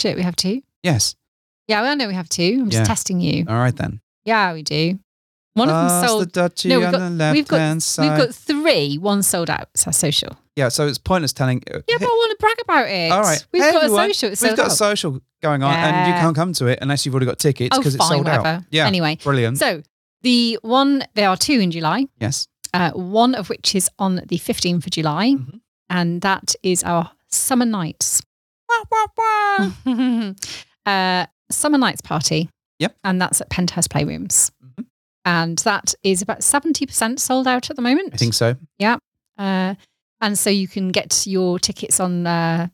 Shit, 0.01 0.17
we 0.17 0.23
have 0.23 0.37
two. 0.37 0.63
Yes. 0.85 1.17
Yeah, 1.67 1.83
well, 1.83 1.91
I 1.91 1.95
know 1.95 2.07
we 2.09 2.15
have 2.15 2.29
two. 2.29 2.59
I'm 2.61 2.71
just 2.71 2.81
Yeah. 2.83 2.85
testing 2.85 3.21
you. 3.21 3.47
All 3.49 3.57
right, 3.57 3.75
then. 3.75 4.01
Yeah, 4.25 4.53
we 4.53 4.63
do. 4.63 4.99
One 5.61 5.69
of 5.71 5.89
them 5.91 6.09
sold. 6.09 6.23
the 6.23 6.27
duchy 6.27 6.69
No, 6.69 6.79
we've 6.79 6.87
on 6.89 6.93
got- 6.93 6.99
the 6.99 7.33
we've 7.35 7.47
got- 7.49 7.57
left-hand 7.57 7.83
side. 7.83 8.09
We've 8.19 8.27
got 8.27 8.35
three. 8.35 8.99
One 8.99 9.23
sold 9.23 9.49
out. 9.51 9.69
It's 9.75 9.87
our 9.87 9.93
social. 9.93 10.37
yeah, 10.57 10.69
so 10.69 10.87
it's 10.87 10.99
pointless 10.99 11.33
telling. 11.33 11.63
Yeah, 11.67 11.79
but 11.87 12.03
I 12.03 12.07
want 12.07 12.31
to 12.33 12.37
brag 12.41 12.57
about 12.63 12.89
it. 12.89 13.13
All 13.13 13.23
right. 13.23 13.45
We've 13.53 13.63
Hey, 13.63 13.71
got 13.73 13.85
everyone, 13.85 14.11
a 14.11 14.15
social. 14.15 14.33
It's 14.33 14.43
We've 14.43 14.49
sold 14.51 14.57
got 14.57 14.67
a 14.69 14.71
out. 14.73 14.77
social 14.77 15.21
going 15.43 15.63
on, 15.63 15.73
and 15.73 16.09
you 16.09 16.15
Yeah. 16.15 16.21
can't 16.21 16.35
come 16.37 16.53
to 16.55 16.67
it 16.67 16.79
unless 16.83 17.05
you've 17.07 17.15
already 17.15 17.27
got 17.27 17.39
tickets 17.39 17.75
Oh, 17.77 17.81
because 17.81 17.95
it's 17.95 18.05
fine, 18.05 18.17
sold 18.19 18.29
out. 18.29 18.39
whatever. 18.41 18.67
Yeah. 18.71 18.87
Anyway, 18.87 19.17
Brilliant. 19.23 19.59
so 19.59 19.83
the 20.23 20.59
one, 20.63 21.05
there 21.15 21.29
are 21.29 21.37
two 21.37 21.61
in 21.61 21.71
July. 21.71 22.07
yes. 22.21 22.47
Uh, 22.75 22.91
one 22.93 23.35
of 23.35 23.49
which 23.49 23.75
is 23.75 23.91
on 23.99 24.23
the 24.27 24.39
15th 24.39 24.85
of 24.87 24.93
July, 24.93 25.31
Mhm. 25.37 25.61
and 25.89 26.21
that 26.23 26.55
is 26.63 26.85
our 26.85 27.11
Summer 27.29 27.65
Nights. 27.67 28.23
uh, 30.87 31.27
Summer 31.51 31.79
Nights 31.79 32.01
party. 32.01 32.49
Yep. 32.79 32.97
And 33.05 33.21
that's 33.21 33.41
at 33.41 33.51
Penthouse 33.51 33.89
Playrooms. 33.89 34.51
And 35.31 35.59
that 35.59 35.95
is 36.03 36.23
about 36.23 36.41
70% 36.41 37.21
sold 37.21 37.47
out 37.47 37.71
at 37.71 37.77
the 37.77 37.83
moment. 37.83 38.11
I 38.15 38.17
think 38.17 38.35
so. 38.35 38.57
Yeah. 38.79 38.97
Uh, 39.39 39.75
and 40.21 40.37
so 40.37 40.51
you 40.51 40.67
can 40.67 40.89
get 40.89 41.25
your 41.27 41.59
tickets 41.61 42.01
on 42.01 42.27
uh, 42.27 42.67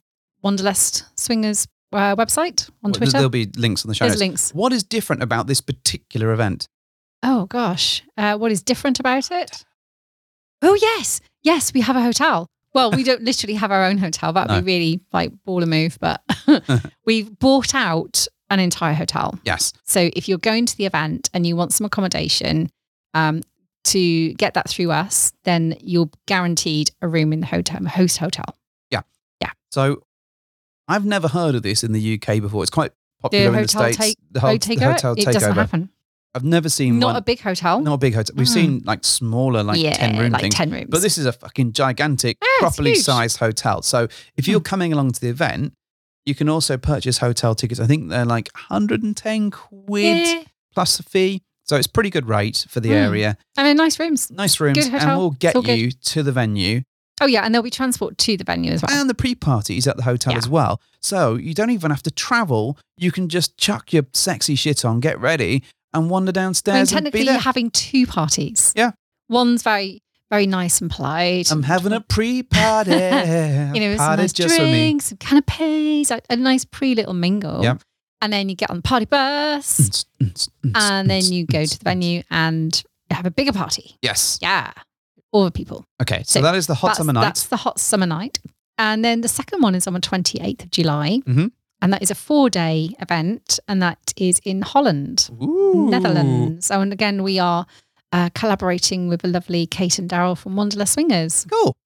Wanderlust 0.42 1.04
Swingers 1.20 1.66
uh, 1.92 2.16
website 2.16 2.68
on 2.82 2.90
Well, 2.90 2.92
Twitter. 2.94 3.12
There'll 3.12 3.28
be 3.28 3.50
links 3.56 3.84
on 3.84 3.88
the 3.88 3.94
show 3.94 4.04
There's 4.06 4.14
notes. 4.14 4.20
links. 4.20 4.54
What 4.54 4.72
is 4.72 4.82
different 4.82 5.22
about 5.22 5.46
this 5.46 5.60
particular 5.60 6.32
event? 6.32 6.66
Oh 7.22 7.46
gosh, 7.46 8.02
uh, 8.16 8.36
what 8.38 8.50
is 8.52 8.62
different 8.62 9.00
about 9.00 9.30
it? 9.30 9.64
Oh 10.62 10.74
yes, 10.80 11.20
yes, 11.42 11.74
we 11.74 11.82
have 11.82 11.96
a 11.96 12.00
hotel. 12.02 12.46
Well, 12.72 12.90
we 12.90 13.04
don't 13.04 13.22
literally 13.30 13.54
have 13.56 13.70
our 13.70 13.84
own 13.84 13.98
hotel. 13.98 14.32
That'd 14.32 14.50
No. 14.50 14.60
be 14.62 14.64
really 14.66 15.00
like 15.12 15.30
baller 15.46 15.68
move, 15.68 15.98
but 16.00 16.22
we've 17.04 17.38
bought 17.38 17.74
out 17.74 18.26
an 18.50 18.60
entire 18.60 18.94
hotel. 18.94 19.38
Yes. 19.44 19.72
So 19.84 20.10
if 20.14 20.28
you're 20.28 20.38
going 20.38 20.66
to 20.66 20.76
the 20.76 20.86
event 20.86 21.30
and 21.34 21.46
you 21.46 21.56
want 21.56 21.72
some 21.72 21.84
accommodation, 21.84 22.70
um, 23.14 23.42
to 23.84 24.32
get 24.34 24.54
that 24.54 24.68
through 24.68 24.90
us, 24.90 25.32
then 25.44 25.76
you're 25.80 26.10
guaranteed 26.26 26.90
a 27.02 27.06
room 27.08 27.32
in 27.32 27.38
the 27.40 27.46
hotel, 27.46 27.78
a 27.84 27.88
host 27.88 28.18
hotel. 28.18 28.44
Yeah. 28.90 29.02
Yeah. 29.40 29.50
So 29.70 30.02
I've 30.88 31.04
never 31.04 31.28
heard 31.28 31.54
of 31.54 31.62
this 31.62 31.84
in 31.84 31.92
the 31.92 32.14
UK 32.20 32.40
before. 32.40 32.62
It's 32.62 32.70
quite 32.70 32.90
popular 33.22 33.46
in 33.56 33.62
the 33.62 33.68
States. 33.68 33.96
take- 33.96 34.16
the, 34.30 34.40
ho- 34.40 34.48
Oh, 34.48 34.56
the 34.58 34.74
hotel 34.76 35.14
it 35.16 35.24
doesn't 35.24 35.54
happen. 35.54 35.90
I've 36.34 36.44
never 36.44 36.68
seen 36.68 36.98
Not 36.98 37.06
one. 37.06 37.16
a 37.16 37.20
big 37.22 37.40
hotel. 37.40 37.80
not 37.80 37.94
a 37.94 37.98
big 37.98 38.14
hotel. 38.14 38.34
We've 38.36 38.46
Mm. 38.46 38.52
seen 38.54 38.82
like 38.84 39.04
smaller, 39.04 39.62
like 39.62 39.80
yeah, 39.80 39.94
10 39.94 40.18
room 40.18 40.32
like 40.32 40.42
things. 40.42 40.54
ten 40.54 40.70
rooms. 40.70 40.86
But 40.90 41.00
this 41.00 41.16
is 41.16 41.24
a 41.24 41.32
fucking 41.32 41.72
gigantic, 41.72 42.36
Yeah, 42.42 42.48
properly 42.58 42.92
huge. 42.92 43.04
sized 43.04 43.38
hotel. 43.38 43.80
So 43.82 44.08
if 44.36 44.46
you're 44.46 44.60
Mm. 44.60 44.64
coming 44.64 44.92
along 44.92 45.12
to 45.12 45.20
the 45.20 45.28
event, 45.28 45.72
you 46.26 46.34
can 46.34 46.48
also 46.48 46.76
purchase 46.76 47.18
hotel 47.18 47.54
tickets. 47.54 47.80
I 47.80 47.86
think 47.86 48.08
they're 48.10 48.24
like 48.26 48.50
110 48.54 49.50
quid 49.50 50.26
yeah. 50.26 50.42
plus 50.74 50.98
a 51.00 51.02
fee. 51.02 51.42
So 51.64 51.76
it's 51.76 51.86
pretty 51.88 52.10
good 52.10 52.28
rate 52.28 52.64
for 52.68 52.80
the 52.80 52.90
Mm. 52.90 53.06
area. 53.06 53.36
and 53.56 53.66
they're 53.66 53.74
nice 53.74 53.98
rooms. 53.98 54.30
Nice 54.30 54.60
rooms. 54.60 54.76
Good 54.78 54.92
hotel. 54.92 55.08
And 55.08 55.18
we'll 55.18 55.30
get 55.30 55.56
all 55.56 55.62
good. 55.62 55.78
you 55.78 55.90
to 55.90 56.22
the 56.22 56.30
venue. 56.32 56.82
Oh 57.20 57.26
yeah, 57.26 57.42
and 57.44 57.54
there'll 57.54 57.62
be 57.64 57.70
transport 57.70 58.18
to 58.18 58.36
the 58.36 58.44
venue 58.44 58.72
as 58.72 58.82
well. 58.82 58.90
And 59.00 59.08
the 59.08 59.14
pre-party 59.14 59.78
is 59.78 59.86
at 59.88 59.96
the 59.96 60.02
hotel 60.02 60.32
Yeah. 60.34 60.38
as 60.38 60.48
well. 60.48 60.80
So 61.00 61.34
you 61.36 61.54
don't 61.54 61.70
even 61.70 61.90
have 61.90 62.02
to 62.02 62.10
travel. 62.10 62.78
You 62.98 63.10
can 63.10 63.28
just 63.28 63.56
chuck 63.56 63.92
your 63.92 64.04
sexy 64.12 64.54
shit 64.54 64.84
on, 64.84 65.00
get 65.00 65.18
ready, 65.18 65.62
and 65.94 66.10
wander 66.10 66.28
I 66.28 66.32
mean, 66.32 66.34
downstairs 66.44 66.92
and 66.92 67.04
technically, 67.04 67.22
you're 67.22 67.38
having 67.38 67.70
two 67.70 68.06
parties. 68.06 68.72
Yeah. 68.76 68.90
One's 69.28 69.62
very, 69.62 70.02
very 70.30 70.46
nice 70.46 70.80
and 70.80 70.90
polite. 70.90 71.50
I'm 71.50 71.62
having 71.62 71.92
a 71.92 72.00
pre-party. 72.08 72.90
you 72.90 73.80
know, 73.80 73.96
some 73.96 74.16
nice 74.16 74.32
just 74.32 74.56
drinks, 74.56 75.06
some 75.06 75.18
canapes, 75.18 76.10
a, 76.10 76.20
a 76.30 76.36
nice 76.36 76.64
pre 76.64 76.94
little 76.94 77.14
mingle. 77.14 77.62
Yep. 77.62 77.82
And 78.22 78.32
then 78.32 78.48
you 78.48 78.56
get 78.56 78.70
on 78.70 78.76
the 78.76 78.82
party 78.82 79.04
bus, 79.04 80.04
and 80.74 81.10
then 81.10 81.22
you 81.24 81.46
go 81.46 81.64
to 81.64 81.78
the 81.78 81.84
venue 81.84 82.22
and 82.30 82.82
have 83.10 83.26
a 83.26 83.30
bigger 83.30 83.52
party. 83.52 83.96
Yes. 84.02 84.38
Yeah, 84.40 84.72
all 85.32 85.44
the 85.44 85.50
people. 85.50 85.84
Okay. 86.00 86.22
So, 86.24 86.40
So 86.40 86.42
that 86.42 86.54
is 86.54 86.66
the 86.66 86.74
hot 86.74 86.96
summer 86.96 87.12
night. 87.12 87.20
That's 87.22 87.46
the 87.46 87.58
hot 87.58 87.78
summer 87.78 88.06
night. 88.06 88.38
And 88.78 89.04
then 89.04 89.20
the 89.20 89.28
second 89.28 89.62
one 89.62 89.74
is 89.74 89.86
on 89.86 89.92
the 89.92 90.00
28th 90.00 90.64
of 90.64 90.70
July. 90.70 91.20
Mhm. 91.26 91.52
And 91.82 91.92
that 91.92 92.02
is 92.02 92.10
a 92.10 92.14
four 92.14 92.48
day 92.50 92.94
event. 93.00 93.60
And 93.68 93.82
that 93.82 94.14
is 94.16 94.38
in 94.44 94.62
Holland, 94.62 95.28
Ooh. 95.42 95.88
Netherlands. 95.90 96.66
So, 96.66 96.80
and 96.80 96.92
again, 96.92 97.22
we 97.22 97.38
are 97.38 97.66
uh, 98.12 98.30
collaborating 98.34 99.08
with 99.08 99.22
the 99.22 99.28
lovely 99.28 99.66
Kate 99.66 99.98
and 99.98 100.08
Daryl 100.08 100.36
from 100.38 100.56
Wanderlust 100.56 100.94
Swingers. 100.94 101.46
Cool. 101.50 101.76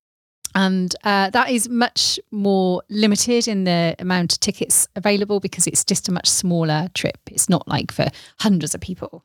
And 0.55 0.95
uh, 1.05 1.31
that 1.31 1.51
is 1.51 1.69
much 1.69 2.19
more 2.33 2.83
limited 2.91 3.47
in 3.47 3.65
the 3.65 3.95
amount 4.01 4.33
of 4.33 4.41
tickets 4.41 4.89
available 4.97 5.39
because 5.39 5.67
it's 5.69 5.85
just 5.85 6.09
a 6.09 6.13
much 6.13 6.29
smaller 6.29 6.89
trip. 6.95 7.19
It's 7.31 7.49
not 7.49 7.69
like 7.69 7.93
for 7.93 8.09
hundreds 8.41 8.75
of 8.75 8.81
people. 8.81 9.25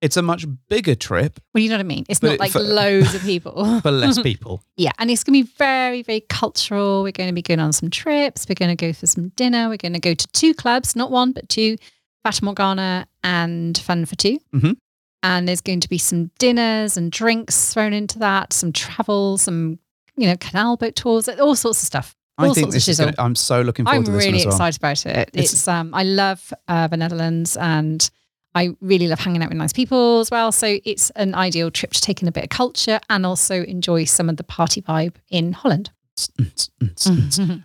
It's 0.00 0.16
a 0.16 0.22
much 0.22 0.46
bigger 0.68 0.94
trip 0.94 1.40
Well, 1.54 1.60
you 1.62 1.70
know 1.70 1.74
what 1.74 1.80
I 1.80 1.84
mean? 1.84 2.04
It's 2.08 2.22
not 2.22 2.34
it- 2.34 2.40
like 2.40 2.52
for- 2.52 2.60
loads 2.60 3.14
of 3.14 3.22
people. 3.32 3.80
for 3.80 3.90
less 3.90 4.20
people. 4.22 4.62
Yeah, 4.76 4.92
and 4.98 5.10
it's 5.10 5.24
going 5.24 5.40
to 5.42 5.44
be 5.48 5.52
very, 5.56 6.02
very 6.02 6.20
cultural. 6.20 7.02
We're 7.02 7.12
going 7.12 7.28
to 7.30 7.34
be 7.34 7.42
going 7.42 7.58
on 7.60 7.72
some 7.72 7.90
trips. 7.90 8.46
We're 8.48 8.54
going 8.54 8.76
to 8.76 8.86
go 8.86 8.92
for 8.92 9.06
some 9.06 9.30
dinner. 9.30 9.68
We're 9.68 9.76
going 9.78 9.94
to 9.94 10.00
go 10.00 10.14
to 10.14 10.26
two 10.28 10.54
clubs, 10.54 10.94
not 10.94 11.10
one, 11.10 11.32
but 11.32 11.48
two 11.48 11.78
Fata 12.22 12.44
Morgana 12.44 13.08
and 13.24 13.76
Fun 13.78 14.04
for 14.04 14.14
2 14.16 14.38
Mhm. 14.54 14.76
And 15.22 15.48
there's 15.48 15.60
going 15.60 15.80
to 15.80 15.88
be 15.88 15.98
some 15.98 16.30
dinners 16.38 16.96
and 16.96 17.10
drinks 17.10 17.72
thrown 17.74 17.92
into 17.92 18.18
that, 18.20 18.52
some 18.52 18.72
travel, 18.72 19.36
some, 19.38 19.78
you 20.16 20.26
know, 20.28 20.36
canal 20.36 20.76
boat 20.76 20.94
tours, 20.94 21.28
all 21.28 21.56
sorts 21.56 21.82
of 21.82 21.86
stuff. 21.86 22.14
I 22.38 22.44
think 22.44 22.56
sorts 22.56 22.66
of 22.68 22.72
this 22.74 22.88
is 22.88 23.00
gonna, 23.00 23.14
I'm 23.18 23.34
so 23.34 23.62
looking 23.62 23.84
forward 23.84 23.98
I'm 23.98 24.04
to 24.04 24.10
this 24.12 24.24
one 24.24 24.32
really 24.32 24.44
well. 24.46 24.54
excited 24.54 24.78
about 24.80 25.06
it. 25.06 25.28
It's- 25.34 25.52
It's, 25.52 25.66
um, 25.66 25.92
I 25.92 26.04
love 26.04 26.52
uh, 26.68 26.86
the 26.86 26.96
Netherlands 26.96 27.56
and 27.56 28.08
I 28.54 28.70
really 28.80 29.08
love 29.08 29.18
hanging 29.18 29.42
out 29.42 29.48
with 29.48 29.58
nice 29.58 29.72
people 29.72 30.20
as 30.20 30.30
well. 30.30 30.52
So 30.52 30.78
it's 30.84 31.10
an 31.10 31.34
ideal 31.34 31.70
trip 31.72 31.90
to 31.92 32.00
take 32.00 32.22
in 32.22 32.28
a 32.28 32.32
bit 32.32 32.44
of 32.44 32.50
culture 32.50 33.00
and 33.10 33.26
also 33.26 33.64
enjoy 33.64 34.04
some 34.04 34.28
of 34.28 34.36
the 34.36 34.44
party 34.44 34.80
vibe 34.82 35.16
in 35.30 35.52
Holland. 35.52 35.90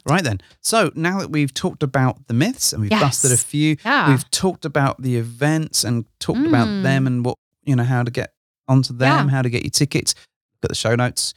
Right 0.06 0.24
then. 0.24 0.42
So 0.62 0.92
now 0.96 1.20
that 1.20 1.32
we've 1.32 1.54
talked 1.54 1.84
about 1.84 2.28
the 2.28 2.34
myths 2.34 2.74
and 2.74 2.82
we've 2.82 2.92
Yes. 2.92 3.02
busted 3.02 3.32
a 3.32 3.38
few, 3.38 3.78
Yeah. 3.84 4.10
we've 4.10 4.30
talked 4.32 4.66
about 4.66 5.02
the 5.02 5.18
events 5.18 5.84
and 5.84 6.06
talked 6.20 6.46
about 6.46 6.68
Mm. 6.68 6.84
them 6.84 7.08
and 7.08 7.26
what 7.26 7.38
you 7.66 7.76
know 7.76 7.84
how 7.84 8.04
to 8.04 8.12
get 8.12 8.34
onto 8.68 8.94
them, 8.94 9.28
Yeah. 9.28 9.36
how 9.36 9.42
to 9.42 9.50
get 9.50 9.64
your 9.64 9.72
tickets. 9.72 10.14
Look 10.16 10.66
at 10.66 10.70
the 10.70 10.76
show 10.76 10.96
notes, 10.96 11.34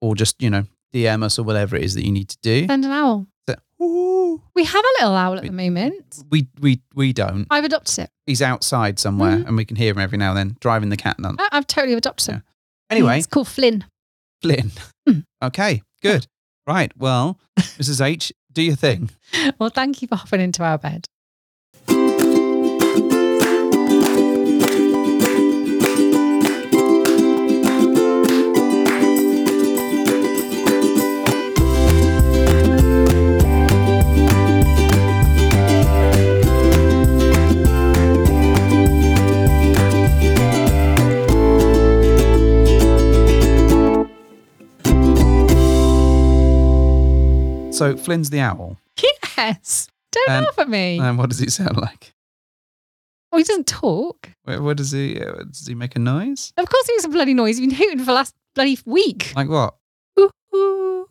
or 0.00 0.14
just 0.14 0.40
you 0.42 0.50
know 0.50 0.64
DM 0.92 1.22
us 1.22 1.38
or 1.38 1.42
whatever 1.44 1.76
it 1.76 1.82
is 1.84 1.94
that 1.94 2.04
you 2.04 2.12
need 2.12 2.28
to 2.30 2.38
do. 2.42 2.66
Send 2.66 2.84
an 2.84 2.90
owl. 2.92 3.26
So- 3.48 4.40
We 4.54 4.64
have 4.64 4.84
a 4.84 4.92
little 5.02 5.14
owl 5.14 5.34
at 5.36 5.42
the 5.44 5.50
moment. 5.50 6.22
We 6.30 6.48
we 6.60 6.80
we 6.94 7.12
don't. 7.12 7.46
I've 7.50 7.64
adopted 7.64 8.04
it. 8.04 8.10
He's 8.26 8.40
outside 8.42 8.98
somewhere, 8.98 9.38
Mhm. 9.38 9.46
and 9.48 9.56
we 9.56 9.64
can 9.64 9.76
hear 9.76 9.92
him 9.92 9.98
every 9.98 10.18
now 10.18 10.30
and 10.30 10.38
then 10.38 10.56
driving 10.60 10.88
the 10.88 10.96
cat. 10.96 11.16
I- 11.22 11.48
I've 11.52 11.66
totally 11.66 11.94
adopted 11.94 12.34
Yeah. 12.36 12.40
Anyway, 12.90 13.18
It's 13.18 13.26
called 13.26 13.48
Flynn. 13.48 13.84
Flynn. 14.42 14.70
Mm. 15.08 15.24
Okay, 15.42 15.82
good. 16.02 16.26
Right. 16.66 16.92
Well, 16.96 17.38
Mrs. 17.58 18.00
H, 18.04 18.32
do 18.52 18.62
your 18.62 18.76
thing. 18.76 19.10
Well, 19.58 19.70
thank 19.70 20.00
you 20.02 20.08
for 20.08 20.16
hopping 20.16 20.40
into 20.40 20.62
our 20.62 20.78
bed. 20.78 21.06
So 47.74 47.96
Flynn's 47.96 48.30
the 48.30 48.38
owl. 48.40 48.78
Yes. 49.36 49.88
Don't 50.12 50.30
and, 50.30 50.44
laugh 50.44 50.58
at 50.60 50.68
me. 50.68 51.00
And 51.00 51.18
what 51.18 51.28
does 51.28 51.40
he 51.40 51.50
sound 51.50 51.76
like? 51.76 52.14
Well, 53.32 53.38
he 53.38 53.44
doesn't 53.44 53.66
talk. 53.66 54.30
What 54.44 54.76
does 54.76 54.92
he? 54.92 55.20
Uh, 55.20 55.42
does 55.42 55.66
he 55.66 55.74
make 55.74 55.96
a 55.96 55.98
noise? 55.98 56.52
Of 56.56 56.68
course, 56.68 56.86
he 56.86 56.92
makes 56.92 57.04
a 57.04 57.08
bloody 57.08 57.34
noise. 57.34 57.58
He's 57.58 57.66
been 57.66 57.76
hooting 57.76 57.98
for 57.98 58.04
the 58.04 58.12
last 58.12 58.32
bloody 58.54 58.78
week. 58.86 59.32
Like 59.34 59.48
what? 59.48 59.74
Ooh, 60.20 60.30
ooh. 60.54 61.08